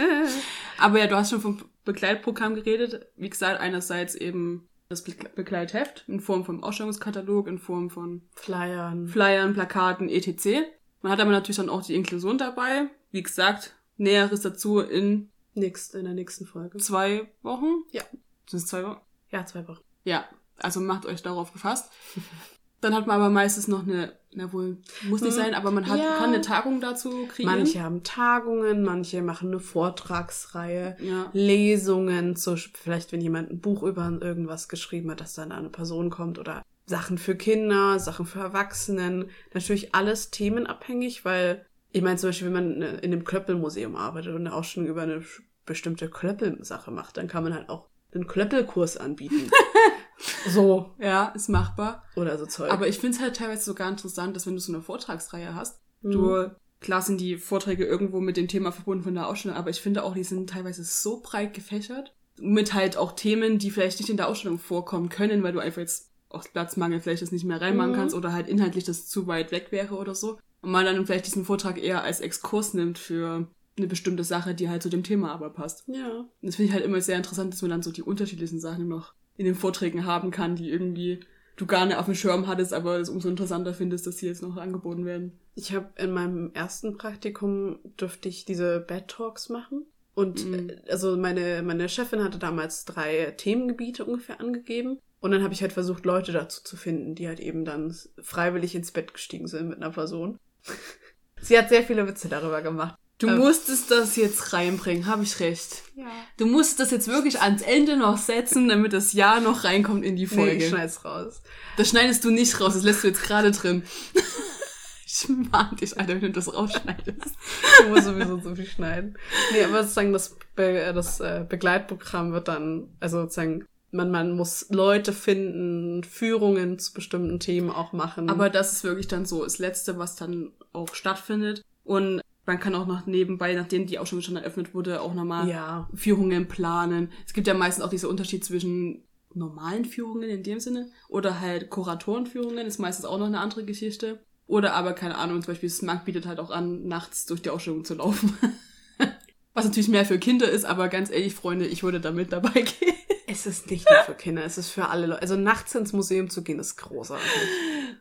Aber 0.78 0.98
ja, 0.98 1.06
du 1.06 1.16
hast 1.16 1.30
schon 1.30 1.40
vom 1.40 1.64
Begleitprogramm 1.84 2.54
geredet. 2.54 3.06
Wie 3.16 3.30
gesagt, 3.30 3.58
einerseits 3.60 4.14
eben 4.14 4.68
das 4.88 5.02
Be 5.02 5.14
Begleitheft 5.34 6.04
in 6.06 6.20
Form 6.20 6.44
von 6.44 6.62
Ausstellungskatalog, 6.62 7.48
in 7.48 7.58
Form 7.58 7.90
von 7.90 8.22
Flyern. 8.34 9.08
Flyern, 9.08 9.54
Plakaten, 9.54 10.08
etc. 10.08 10.66
Man 11.02 11.12
hat 11.12 11.20
aber 11.20 11.30
natürlich 11.30 11.56
dann 11.56 11.68
auch 11.68 11.82
die 11.84 11.94
Inklusion 11.94 12.38
dabei. 12.38 12.88
Wie 13.10 13.22
gesagt, 13.22 13.74
Näheres 13.96 14.40
dazu 14.42 14.80
in 14.80 15.30
Nächst, 15.54 15.94
in 15.94 16.04
der 16.04 16.14
nächsten 16.14 16.46
Folge. 16.46 16.78
zwei 16.78 17.30
Wochen. 17.42 17.84
Ja. 17.90 18.02
Sind 18.46 18.58
es 18.58 18.66
zwei 18.66 18.84
Wochen? 18.84 19.00
Ja, 19.30 19.46
zwei 19.46 19.66
Wochen. 19.66 19.80
Ja, 20.04 20.28
also 20.58 20.80
macht 20.80 21.06
euch 21.06 21.22
darauf 21.22 21.52
gefasst. 21.52 21.90
Dann 22.86 22.94
hat 22.94 23.06
man 23.06 23.16
aber 23.16 23.30
meistens 23.30 23.66
noch 23.68 23.82
eine, 23.86 24.12
na 24.32 24.52
wohl, 24.52 24.78
muss 25.02 25.20
nicht 25.22 25.34
Hm, 25.34 25.42
sein, 25.42 25.54
aber 25.54 25.70
man 25.70 25.86
hat, 25.88 25.98
ja. 25.98 26.12
kann 26.18 26.28
eine 26.32 26.40
Tagung 26.40 26.80
dazu 26.80 27.26
kriegen. 27.26 27.48
Manche 27.48 27.82
haben 27.82 28.02
Tagungen, 28.04 28.82
manche 28.84 29.22
machen 29.22 29.48
eine 29.48 29.60
Vortragsreihe, 29.60 30.96
Ja. 31.00 31.30
Lesungen, 31.32 32.36
so 32.36 32.54
vielleicht 32.56 33.12
wenn 33.12 33.20
jemand 33.20 33.50
ein 33.50 33.60
Buch 33.60 33.82
über 33.82 34.10
irgendwas 34.20 34.68
geschrieben 34.68 35.10
hat, 35.10 35.20
dass 35.20 35.34
dann 35.34 35.52
eine 35.52 35.68
Person 35.70 36.10
kommt 36.10 36.38
oder 36.38 36.62
Sachen 36.86 37.18
für 37.18 37.34
Kinder, 37.34 37.98
Sachen 37.98 38.26
für 38.26 38.38
Erwachsenen. 38.38 39.30
Natürlich 39.52 39.94
alles 39.94 40.30
themenabhängig, 40.30 41.24
weil 41.24 41.66
ich 41.90 42.02
meine 42.02 42.16
zum 42.16 42.28
Beispiel, 42.28 42.46
wenn 42.46 42.52
man 42.54 42.78
ne- 42.78 42.98
in 42.98 43.12
einem 43.12 43.24
Klöppelmuseum 43.24 43.96
arbeitet 43.96 44.32
und 44.34 44.42
eine 44.46 44.54
Ausstellung 44.54 44.88
über 44.88 45.02
eine 45.02 45.22
bestimmte 45.64 46.08
Klöppelsache 46.08 46.90
macht, 46.92 47.16
dann 47.16 47.26
kann 47.26 47.42
man 47.42 47.54
halt 47.54 47.68
auch 47.68 47.88
einen 48.14 48.26
Klöppelkurs 48.28 48.96
anbieten. 48.96 49.50
so. 50.48 50.90
Ja, 50.98 51.26
ist 51.28 51.48
machbar. 51.48 52.04
Oder 52.16 52.38
so 52.38 52.46
Zeug. 52.46 52.70
Aber 52.70 52.88
ich 52.88 52.98
finde 52.98 53.16
es 53.16 53.22
halt 53.22 53.36
teilweise 53.36 53.64
sogar 53.64 53.88
interessant, 53.88 54.34
dass 54.36 54.46
wenn 54.46 54.54
du 54.54 54.60
so 54.60 54.72
eine 54.72 54.82
Vortragsreihe 54.82 55.54
hast, 55.54 55.80
Mhm. 56.02 56.10
du, 56.12 56.50
klar 56.80 57.02
sind 57.02 57.20
die 57.20 57.36
Vorträge 57.38 57.84
irgendwo 57.84 58.20
mit 58.20 58.36
dem 58.36 58.48
Thema 58.48 58.70
verbunden 58.70 59.02
von 59.04 59.14
der 59.14 59.26
Ausstellung, 59.28 59.56
aber 59.56 59.70
ich 59.70 59.80
finde 59.80 60.02
auch, 60.04 60.14
die 60.14 60.24
sind 60.24 60.50
teilweise 60.50 60.84
so 60.84 61.20
breit 61.20 61.54
gefächert, 61.54 62.14
mit 62.38 62.74
halt 62.74 62.96
auch 62.96 63.12
Themen, 63.12 63.58
die 63.58 63.70
vielleicht 63.70 63.98
nicht 63.98 64.10
in 64.10 64.18
der 64.18 64.28
Ausstellung 64.28 64.58
vorkommen 64.58 65.08
können, 65.08 65.42
weil 65.42 65.52
du 65.54 65.58
einfach 65.58 65.80
jetzt 65.80 66.10
aus 66.28 66.48
Platzmangel 66.48 67.00
vielleicht 67.00 67.22
das 67.22 67.32
nicht 67.32 67.44
mehr 67.44 67.60
reinmachen 67.60 67.92
Mhm. 67.92 67.96
kannst 67.96 68.14
oder 68.14 68.32
halt 68.32 68.46
inhaltlich 68.48 68.84
das 68.84 69.06
zu 69.08 69.26
weit 69.26 69.52
weg 69.52 69.68
wäre 69.70 69.94
oder 69.96 70.14
so. 70.14 70.38
Und 70.60 70.70
man 70.70 70.84
dann 70.84 71.06
vielleicht 71.06 71.26
diesen 71.26 71.44
Vortrag 71.46 71.82
eher 71.82 72.02
als 72.02 72.20
Exkurs 72.20 72.74
nimmt 72.74 72.98
für 72.98 73.48
eine 73.78 73.86
bestimmte 73.86 74.24
Sache, 74.24 74.54
die 74.54 74.68
halt 74.68 74.82
zu 74.82 74.88
dem 74.90 75.02
Thema 75.02 75.32
aber 75.32 75.50
passt. 75.50 75.84
ja. 75.86 76.18
Und 76.18 76.30
das 76.42 76.56
finde 76.56 76.68
ich 76.68 76.74
halt 76.74 76.84
immer 76.84 77.00
sehr 77.00 77.16
interessant, 77.16 77.52
dass 77.54 77.62
man 77.62 77.70
dann 77.70 77.82
so 77.82 77.90
die 77.92 78.02
unterschiedlichen 78.02 78.60
Sachen 78.60 78.86
noch 78.88 79.14
in 79.36 79.44
den 79.44 79.54
Vorträgen 79.54 80.04
haben 80.06 80.30
kann, 80.30 80.56
die 80.56 80.70
irgendwie 80.70 81.20
du 81.56 81.66
gar 81.66 81.86
nicht 81.86 81.96
auf 81.96 82.04
dem 82.04 82.14
Schirm 82.14 82.46
hattest, 82.46 82.74
aber 82.74 82.98
es 82.98 83.08
umso 83.08 83.28
interessanter 83.28 83.72
findest, 83.74 84.06
dass 84.06 84.16
die 84.16 84.26
jetzt 84.26 84.42
noch 84.42 84.56
angeboten 84.56 85.04
werden. 85.06 85.32
Ich 85.54 85.74
habe 85.74 85.88
in 85.96 86.12
meinem 86.12 86.50
ersten 86.52 86.98
Praktikum 86.98 87.78
durfte 87.96 88.28
ich 88.28 88.44
diese 88.44 88.80
Bad 88.80 89.08
Talks 89.08 89.48
machen. 89.48 89.86
Und 90.14 90.44
Mhm. 90.46 90.70
äh, 90.70 90.90
also 90.90 91.16
meine, 91.16 91.62
meine 91.62 91.88
Chefin 91.88 92.22
hatte 92.24 92.38
damals 92.38 92.84
drei 92.84 93.32
Themengebiete 93.36 94.04
ungefähr 94.04 94.40
angegeben. 94.40 94.98
Und 95.20 95.30
dann 95.30 95.42
habe 95.42 95.54
ich 95.54 95.62
halt 95.62 95.72
versucht, 95.72 96.04
Leute 96.04 96.32
dazu 96.32 96.62
zu 96.62 96.76
finden, 96.76 97.14
die 97.14 97.26
halt 97.26 97.40
eben 97.40 97.64
dann 97.64 97.94
freiwillig 98.20 98.74
ins 98.74 98.92
Bett 98.92 99.14
gestiegen 99.14 99.48
sind 99.48 99.68
mit 99.68 99.78
einer 99.78 99.90
Person. 99.90 100.38
Sie 101.40 101.58
hat 101.58 101.68
sehr 101.68 101.82
viele 101.82 102.06
Witze 102.06 102.28
darüber 102.28 102.60
gemacht. 102.62 102.98
Du 103.18 103.28
Ähm. 103.28 103.38
musstest 103.38 103.90
das 103.90 104.16
jetzt 104.16 104.52
reinbringen, 104.52 105.06
habe 105.06 105.22
ich 105.22 105.40
recht. 105.40 105.82
Ja. 105.94 106.04
Du 106.36 106.44
musst 106.46 106.80
das 106.80 106.90
jetzt 106.90 107.08
wirklich 107.08 107.40
ans 107.40 107.62
Ende 107.62 107.96
noch 107.96 108.18
setzen, 108.18 108.68
damit 108.68 108.92
das 108.92 109.14
Ja 109.14 109.40
noch 109.40 109.64
reinkommt 109.64 110.04
in 110.04 110.16
die 110.16 110.22
Nee, 110.24 110.28
Folge. 110.28 110.56
ich 110.64 110.68
schneid's 110.68 111.04
raus. 111.04 111.40
das 111.78 111.88
schneidest 111.88 112.24
du 112.24 112.30
nicht 112.30 112.60
raus, 112.60 112.74
das 112.74 112.82
lässt 112.82 113.02
du 113.04 113.08
jetzt 113.08 113.22
gerade 113.22 113.52
drin. 113.52 113.84
ich 115.06 115.28
mahn 115.28 115.76
dich, 115.76 115.98
Alter, 115.98 116.14
wenn 116.14 116.20
du 116.20 116.30
das 116.32 116.52
rausschneidest. 116.52 117.36
Ich 117.80 117.88
muss 117.88 118.04
sowieso 118.04 118.38
so 118.40 118.54
viel 118.54 118.66
schneiden. 118.66 119.16
Nee, 119.52 119.64
aber 119.64 119.82
sozusagen 119.82 120.12
das, 120.12 120.36
Be 120.54 120.92
das 120.94 121.20
äh, 121.20 121.44
Begleitprogramm 121.48 122.32
wird 122.32 122.48
dann, 122.48 122.88
also 123.00 123.22
sozusagen, 123.22 123.64
man, 123.92 124.10
man 124.10 124.32
muss 124.36 124.66
Leute 124.68 125.12
finden, 125.14 126.04
Führungen 126.04 126.78
zu 126.78 126.92
bestimmten 126.92 127.40
Themen 127.40 127.70
auch 127.70 127.92
machen. 127.94 128.28
Aber 128.28 128.50
das 128.50 128.72
ist 128.72 128.84
wirklich 128.84 129.08
dann 129.08 129.24
so 129.24 129.42
das 129.44 129.58
Letzte, 129.58 129.96
was 129.98 130.16
dann 130.16 130.52
auch 130.74 130.94
stattfindet. 130.94 131.62
Und 131.84 132.20
man 132.46 132.60
kann 132.60 132.74
auch 132.74 132.86
noch 132.86 133.06
nebenbei, 133.06 133.54
nachdem 133.54 133.86
die 133.86 133.98
Ausstellung 133.98 134.22
schon 134.22 134.36
eröffnet 134.36 134.72
wurde, 134.74 135.00
auch 135.00 135.14
nochmal 135.14 135.48
ja, 135.48 135.88
Führungen 135.94 136.46
planen. 136.46 137.10
Es 137.26 137.34
gibt 137.34 137.46
ja 137.46 137.54
meistens 137.54 137.84
auch 137.84 137.90
dieser 137.90 138.08
Unterschied 138.08 138.44
zwischen 138.44 139.02
normalen 139.34 139.84
Führungen 139.84 140.30
in 140.30 140.42
dem 140.42 140.60
Sinne 140.60 140.90
oder 141.08 141.40
halt 141.40 141.70
Kuratorenführungen, 141.70 142.66
ist 142.66 142.78
meistens 142.78 143.04
auch 143.04 143.18
noch 143.18 143.26
eine 143.26 143.40
andere 143.40 143.64
Geschichte. 143.64 144.20
Oder 144.46 144.74
aber, 144.74 144.92
keine 144.92 145.18
Ahnung, 145.18 145.42
zum 145.42 145.52
Beispiel 145.52 145.68
Smug 145.68 146.04
bietet 146.04 146.26
halt 146.26 146.38
auch 146.38 146.50
an, 146.50 146.86
nachts 146.86 147.26
durch 147.26 147.42
die 147.42 147.50
Ausstellung 147.50 147.84
zu 147.84 147.94
laufen. 147.94 148.36
Was 149.54 149.64
natürlich 149.64 149.88
mehr 149.88 150.04
für 150.04 150.18
Kinder 150.18 150.48
ist, 150.48 150.64
aber 150.64 150.88
ganz 150.88 151.10
ehrlich, 151.10 151.34
Freunde, 151.34 151.66
ich 151.66 151.82
würde 151.82 152.00
da 152.00 152.12
mit 152.12 152.32
dabei 152.32 152.50
gehen. 152.60 152.94
es 153.26 153.46
ist 153.46 153.70
nicht 153.70 153.88
nur 153.90 154.00
für 154.04 154.14
Kinder, 154.14 154.44
es 154.44 154.56
ist 154.56 154.70
für 154.70 154.88
alle 154.88 155.06
Leute. 155.06 155.22
Also 155.22 155.36
nachts 155.36 155.74
ins 155.74 155.92
Museum 155.92 156.30
zu 156.30 156.42
gehen, 156.42 156.60
ist 156.60 156.76
großartig. 156.76 157.26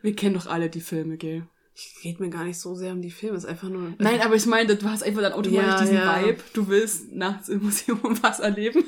Wir 0.02 0.14
kennen 0.14 0.34
doch 0.34 0.46
alle 0.46 0.70
die 0.70 0.80
Filme, 0.80 1.16
gell? 1.16 1.48
Ich 1.78 1.94
geht 2.00 2.20
mir 2.20 2.30
gar 2.30 2.44
nicht 2.44 2.58
so 2.58 2.74
sehr 2.74 2.92
um 2.92 3.02
die 3.02 3.10
Filme, 3.10 3.36
es 3.36 3.44
ist 3.44 3.50
einfach 3.50 3.68
nur. 3.68 3.92
Nein, 3.98 4.22
aber 4.22 4.34
ich 4.34 4.46
meine, 4.46 4.76
du 4.76 4.90
hast 4.90 5.02
einfach 5.02 5.20
dann 5.20 5.34
automatisch 5.34 5.66
Ja, 5.66 5.80
diesen 5.80 5.94
ja. 5.94 6.24
Vibe. 6.24 6.42
Du 6.54 6.68
willst 6.68 7.12
nachts 7.12 7.50
im 7.50 7.62
Museum 7.62 8.00
was 8.22 8.40
erleben. 8.40 8.82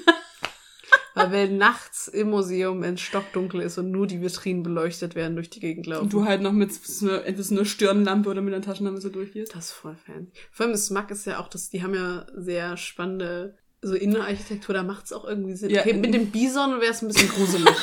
Weil 1.14 1.32
wenn 1.32 1.59
nachts 1.59 2.09
im 2.09 2.30
Museum, 2.30 2.82
es 2.82 3.01
stockdunkel 3.03 3.61
ist 3.61 3.76
und 3.76 3.91
nur 3.91 4.07
die 4.07 4.22
Vitrinen 4.22 4.62
beleuchtet 4.62 5.14
werden, 5.14 5.34
durch 5.34 5.51
die 5.51 5.61
Gegend 5.61 5.86
laufen. 5.86 6.05
Und 6.05 6.12
du 6.14 6.24
halt 6.24 6.41
noch 6.41 6.53
mit 6.53 6.72
so 6.72 7.07
einer, 7.07 7.26
entweder 7.26 7.43
so 7.43 7.55
einer 7.57 7.64
Stirnlampe 7.66 8.30
oder 8.30 8.41
mit 8.41 8.55
einer 8.55 8.64
Taschenlampe 8.64 9.03
so 9.03 9.11
durchgehst. 9.11 9.55
Das 9.55 9.66
ist 9.66 9.72
voll 9.72 9.97
fan. 10.07 10.30
Vor 10.51 10.64
allem 10.64 10.72
das 10.72 10.89
Mag 10.89 11.11
ist 11.11 11.26
ja 11.26 11.41
auch, 11.41 11.49
dass 11.49 11.68
die 11.68 11.82
haben 11.82 11.95
ja 11.95 12.24
sehr 12.36 12.78
spannende 12.78 13.59
so 13.82 13.95
Innenarchitektur, 13.95 14.74
da 14.74 14.82
macht 14.82 15.05
es 15.05 15.12
auch 15.12 15.24
irgendwie 15.24 15.55
Sinn. 15.55 15.70
Ja, 15.70 15.82
okay, 15.82 15.93
mit 15.93 16.14
dem 16.14 16.30
Bison 16.30 16.80
wäre 16.80 16.93
es 16.93 17.03
ein 17.03 17.09
bisschen 17.09 17.28
gruselig. 17.28 17.68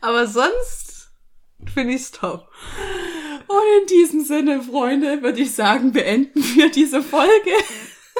Aber 0.00 0.26
sonst 0.26 0.87
finde 1.78 1.94
ich 1.94 2.02
es 2.02 2.10
top. 2.10 2.48
Und 3.46 3.62
in 3.80 3.86
diesem 3.86 4.24
Sinne, 4.24 4.62
Freunde, 4.62 5.22
würde 5.22 5.40
ich 5.40 5.54
sagen, 5.54 5.92
beenden 5.92 6.42
wir 6.56 6.70
diese 6.72 7.02
Folge. 7.02 7.52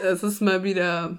Es 0.01 0.23
ist 0.23 0.41
mal 0.41 0.63
wieder. 0.63 1.19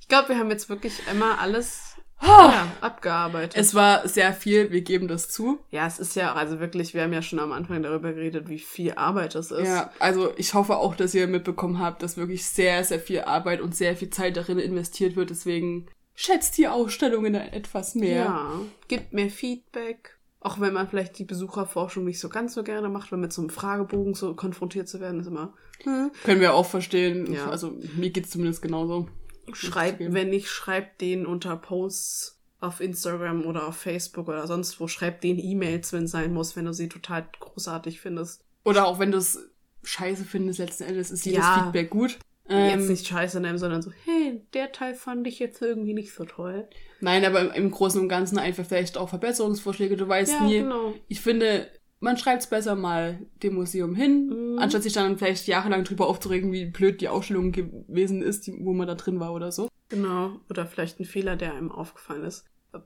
Ich 0.00 0.06
glaube, 0.06 0.28
wir 0.28 0.38
haben 0.38 0.50
jetzt 0.50 0.68
wirklich 0.68 1.08
einmal 1.10 1.38
alles 1.40 1.96
ja, 2.22 2.68
abgearbeitet. 2.80 3.56
Es 3.56 3.74
war 3.74 4.06
sehr 4.06 4.32
viel, 4.32 4.70
wir 4.70 4.82
geben 4.82 5.08
das 5.08 5.28
zu. 5.28 5.58
ja, 5.70 5.88
es 5.88 5.98
ist 5.98 6.14
ja, 6.14 6.34
also 6.34 6.60
wirklich, 6.60 6.94
wir 6.94 7.02
haben 7.02 7.12
ja 7.12 7.20
schon 7.20 7.40
am 7.40 7.50
Anfang 7.50 7.82
darüber 7.82 8.12
geredet, 8.12 8.48
wie 8.48 8.60
viel 8.60 8.92
Arbeit 8.92 9.34
es 9.34 9.50
ist. 9.50 9.66
Ja, 9.66 9.90
also 9.98 10.32
ich 10.36 10.54
hoffe 10.54 10.76
auch, 10.76 10.94
dass 10.94 11.14
ihr 11.14 11.26
mitbekommen 11.26 11.80
habt, 11.80 12.04
dass 12.04 12.16
wirklich 12.16 12.46
sehr, 12.46 12.84
sehr 12.84 13.00
viel 13.00 13.22
Arbeit 13.22 13.60
und 13.60 13.74
sehr 13.74 13.96
viel 13.96 14.10
Zeit 14.10 14.36
darin 14.36 14.60
investiert 14.60 15.16
wird. 15.16 15.30
Deswegen 15.30 15.88
schätzt 16.14 16.58
die 16.58 16.68
Ausstellungen 16.68 17.34
etwas 17.34 17.96
mehr. 17.96 18.24
Ja, 18.24 18.60
gibt 18.86 19.12
mehr 19.12 19.30
Feedback. 19.30 20.16
Auch 20.44 20.58
wenn 20.58 20.72
man 20.72 20.88
vielleicht 20.88 21.18
die 21.20 21.24
Besucherforschung 21.24 22.04
nicht 22.04 22.18
so 22.18 22.28
ganz 22.28 22.54
so 22.54 22.64
gerne 22.64 22.88
macht, 22.88 23.12
weil 23.12 23.18
mit 23.20 23.32
so 23.32 23.42
einem 23.42 23.50
Fragebogen 23.50 24.14
so 24.14 24.34
konfrontiert 24.34 24.88
zu 24.88 24.98
werden, 25.00 25.20
ist 25.20 25.28
immer. 25.28 25.54
Hm. 25.84 26.10
Können 26.24 26.40
wir 26.40 26.54
auch 26.54 26.66
verstehen. 26.66 27.32
Ja. 27.32 27.48
Also 27.48 27.78
mir 27.96 28.10
geht's 28.10 28.30
zumindest 28.30 28.60
genauso. 28.60 29.08
Schreibt, 29.52 30.00
wenn 30.00 30.30
nicht, 30.30 30.48
schreibt 30.48 31.00
den 31.00 31.26
unter 31.26 31.56
Posts 31.56 32.40
auf 32.58 32.80
Instagram 32.80 33.44
oder 33.44 33.68
auf 33.68 33.76
Facebook 33.76 34.28
oder 34.28 34.46
sonst 34.48 34.80
wo. 34.80 34.88
Schreibt 34.88 35.22
den 35.22 35.38
E-Mails, 35.38 35.92
wenn 35.92 36.04
es 36.04 36.10
sein 36.10 36.32
muss, 36.32 36.56
wenn 36.56 36.64
du 36.64 36.72
sie 36.72 36.88
total 36.88 37.26
großartig 37.38 38.00
findest. 38.00 38.44
Oder 38.64 38.86
auch 38.86 38.98
wenn 38.98 39.12
du 39.12 39.18
es 39.18 39.48
scheiße 39.84 40.24
findest, 40.24 40.58
letzten 40.58 40.84
Endes 40.84 41.10
ist 41.10 41.24
jedes 41.24 41.40
Ja. 41.40 41.62
Feedback 41.64 41.90
gut. 41.90 42.18
Jetzt 42.58 42.82
Ähm, 42.82 42.88
nicht 42.88 43.06
scheiße 43.06 43.40
nehmen, 43.40 43.58
sondern 43.58 43.82
so, 43.82 43.90
hey, 44.04 44.40
der 44.54 44.72
Teil 44.72 44.94
fand 44.94 45.26
ich 45.26 45.38
jetzt 45.38 45.60
irgendwie 45.62 45.94
nicht 45.94 46.12
so 46.14 46.24
toll. 46.24 46.68
Nein, 47.00 47.24
aber 47.24 47.40
im, 47.40 47.50
im 47.64 47.70
Großen 47.70 48.00
und 48.00 48.08
Ganzen 48.08 48.38
einfach 48.38 48.64
vielleicht 48.64 48.96
auch 48.98 49.08
Verbesserungsvorschläge. 49.08 49.96
Du 49.96 50.08
weißt 50.08 50.32
ja, 50.32 50.40
nie. 50.46 50.58
genau. 50.58 50.94
Ich 51.08 51.20
finde, 51.20 51.68
man 52.00 52.16
schreibt 52.16 52.42
es 52.42 52.48
besser 52.48 52.74
mal 52.74 53.18
dem 53.42 53.54
Museum 53.54 53.94
hin, 53.94 54.28
Mhm. 54.28 54.58
anstatt 54.58 54.82
sich 54.82 54.92
dann 54.92 55.18
vielleicht 55.18 55.46
jahrelang 55.46 55.84
drüber 55.84 56.06
aufzuregen, 56.08 56.52
wie 56.52 56.66
blöd 56.66 57.00
die 57.00 57.08
Ausstellung 57.08 57.52
gewesen 57.52 58.22
ist, 58.22 58.46
die, 58.46 58.54
wo 58.60 58.72
man 58.72 58.86
da 58.86 58.94
drin 58.94 59.20
war 59.20 59.32
oder 59.32 59.52
so. 59.52 59.68
Genau. 59.88 60.40
Oder 60.50 60.66
vielleicht 60.66 61.00
ein 61.00 61.04
Fehler, 61.04 61.36
der 61.36 61.54
einem 61.54 61.70
aufgefallen 61.70 62.24
ist. 62.24 62.44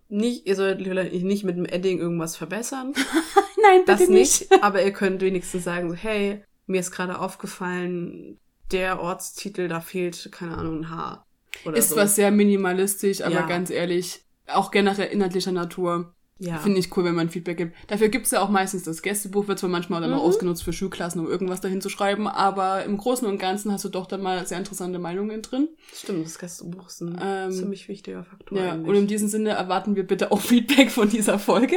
Nicht, 0.08 0.46
ihr 0.48 0.56
sollt 0.56 0.82
vielleicht 0.82 1.12
nicht 1.24 1.44
mit 1.44 1.56
dem 1.56 1.64
Edding 1.64 1.98
irgendwas 1.98 2.36
verbessern. 2.36 2.92
Nein, 3.62 3.82
Das 3.86 4.08
nicht. 4.08 4.48
Aber 4.62 4.82
ihr 4.82 4.92
könnt 4.92 5.22
wenigstens 5.22 5.62
sagen, 5.64 5.88
so, 5.90 5.94
hey, 5.94 6.42
mir 6.66 6.80
ist 6.80 6.90
gerade 6.90 7.18
aufgefallen, 7.20 8.38
der 8.72 9.00
Ortstitel, 9.00 9.68
da 9.68 9.80
fehlt, 9.80 10.28
keine 10.32 10.56
Ahnung, 10.58 10.80
ein 10.80 10.90
Haar. 10.90 11.26
Oder 11.64 11.76
Ist 11.76 11.90
so. 11.90 11.96
was 11.96 12.16
sehr 12.16 12.30
minimalistisch, 12.30 13.22
aber 13.22 13.34
Ja. 13.34 13.46
ganz 13.46 13.70
ehrlich, 13.70 14.22
auch 14.46 14.70
generell 14.70 15.08
inhaltlicher 15.08 15.52
Natur. 15.52 16.12
ja. 16.38 16.58
Finde 16.58 16.78
ich 16.80 16.94
cool, 16.94 17.04
wenn 17.04 17.14
man 17.14 17.30
Feedback 17.30 17.56
gibt. 17.56 17.74
Dafür 17.86 18.08
gibt's 18.10 18.30
ja 18.30 18.42
auch 18.42 18.50
meistens 18.50 18.82
das 18.82 19.00
Gästebuch, 19.00 19.48
wird 19.48 19.58
zwar 19.58 19.70
manchmal 19.70 20.02
dann 20.02 20.12
auch 20.12 20.18
Mhm. 20.18 20.28
ausgenutzt 20.28 20.62
für 20.64 20.74
Schulklassen, 20.74 21.18
um 21.22 21.26
irgendwas 21.26 21.62
dahin 21.62 21.80
zu 21.80 21.88
schreiben, 21.88 22.28
aber 22.28 22.84
im 22.84 22.98
Großen 22.98 23.26
und 23.26 23.38
Ganzen 23.38 23.72
hast 23.72 23.86
du 23.86 23.88
doch 23.88 24.04
dann 24.04 24.20
mal 24.20 24.46
sehr 24.46 24.58
interessante 24.58 24.98
Meinungen 24.98 25.40
drin. 25.40 25.68
Stimmt, 25.94 26.26
das 26.26 26.38
Gästebuch 26.38 26.88
ist 26.88 27.00
ein 27.00 27.18
Ähm, 27.22 27.52
ziemlich 27.52 27.88
wichtiger 27.88 28.22
Faktor. 28.24 28.58
Ja, 28.58 28.72
eigentlich. 28.72 28.86
und 28.86 28.94
in 28.96 29.06
diesem 29.06 29.28
Sinne 29.28 29.50
erwarten 29.52 29.96
wir 29.96 30.06
bitte 30.06 30.30
auch 30.30 30.40
Feedback 30.42 30.90
von 30.90 31.08
dieser 31.08 31.38
Folge. 31.38 31.76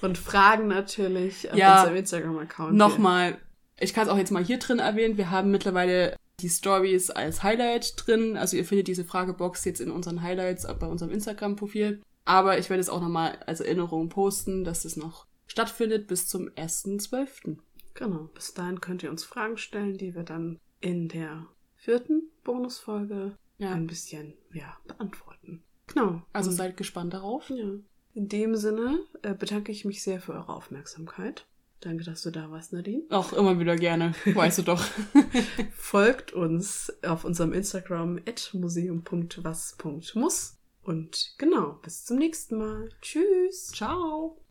Und 0.00 0.18
Fragen 0.18 0.66
natürlich 0.68 1.50
auf 1.50 1.56
Ja. 1.58 1.80
unserem 1.80 1.96
Instagram-Account. 1.96 2.74
Nochmal, 2.74 3.38
ich 3.80 3.94
kann 3.94 4.06
es 4.06 4.12
auch 4.12 4.18
jetzt 4.18 4.30
mal 4.32 4.44
hier 4.44 4.58
drin 4.58 4.78
erwähnen, 4.78 5.16
wir 5.16 5.30
haben 5.30 5.50
mittlerweile 5.50 6.16
die 6.40 6.48
Stories 6.48 7.10
als 7.10 7.42
Highlight 7.42 7.94
drin. 7.96 8.36
Also 8.36 8.56
ihr 8.56 8.64
findet 8.64 8.88
diese 8.88 9.04
Fragebox 9.04 9.64
jetzt 9.64 9.80
in 9.80 9.90
unseren 9.90 10.22
Highlights 10.22 10.66
bei 10.78 10.86
unserem 10.86 11.12
Instagram-Profil. 11.12 12.02
Aber 12.24 12.58
ich 12.58 12.70
werde 12.70 12.80
es 12.80 12.88
auch 12.88 13.00
nochmal 13.00 13.38
als 13.46 13.60
Erinnerung 13.60 14.08
posten, 14.08 14.64
dass 14.64 14.84
es 14.84 14.96
noch 14.96 15.26
stattfindet 15.46 16.06
bis 16.06 16.28
zum 16.28 16.48
1.12. 16.50 17.58
Genau. 17.94 18.30
Bis 18.34 18.54
dahin 18.54 18.80
könnt 18.80 19.02
ihr 19.02 19.10
uns 19.10 19.24
Fragen 19.24 19.56
stellen, 19.58 19.98
die 19.98 20.14
wir 20.14 20.22
dann 20.22 20.58
in 20.80 21.08
der 21.08 21.46
vierten 21.76 22.22
Bonusfolge 22.44 23.36
Ja, 23.58 23.72
ein 23.72 23.86
bisschen, 23.86 24.34
ja, 24.52 24.76
beantworten. 24.86 25.62
Genau. 25.88 26.22
also 26.32 26.50
Und- 26.50 26.56
seid 26.56 26.76
gespannt 26.76 27.12
darauf. 27.14 27.50
Ja. 27.50 27.72
In 28.14 28.28
dem 28.28 28.56
Sinne 28.56 29.00
äh, 29.22 29.34
bedanke 29.34 29.72
ich 29.72 29.84
mich 29.84 30.02
sehr 30.02 30.20
für 30.20 30.32
eure 30.32 30.54
Aufmerksamkeit. 30.54 31.46
Danke, 31.82 32.04
dass 32.04 32.22
du 32.22 32.30
da 32.30 32.50
warst, 32.50 32.72
Nadine. 32.72 33.02
Auch 33.10 33.32
immer 33.32 33.58
wieder 33.58 33.74
gerne, 33.74 34.14
weißt 34.24 34.58
du 34.58 34.62
doch. 34.62 34.84
Folgt 35.74 36.32
uns 36.32 36.92
auf 37.02 37.24
unserem 37.24 37.52
Instagram 37.52 38.20
museum.was.muss. 38.52 40.58
Und 40.84 41.34
genau, 41.38 41.78
bis 41.82 42.04
zum 42.04 42.18
nächsten 42.18 42.58
Mal. 42.58 42.88
Tschüss. 43.00 43.68
Ciao. 43.68 44.41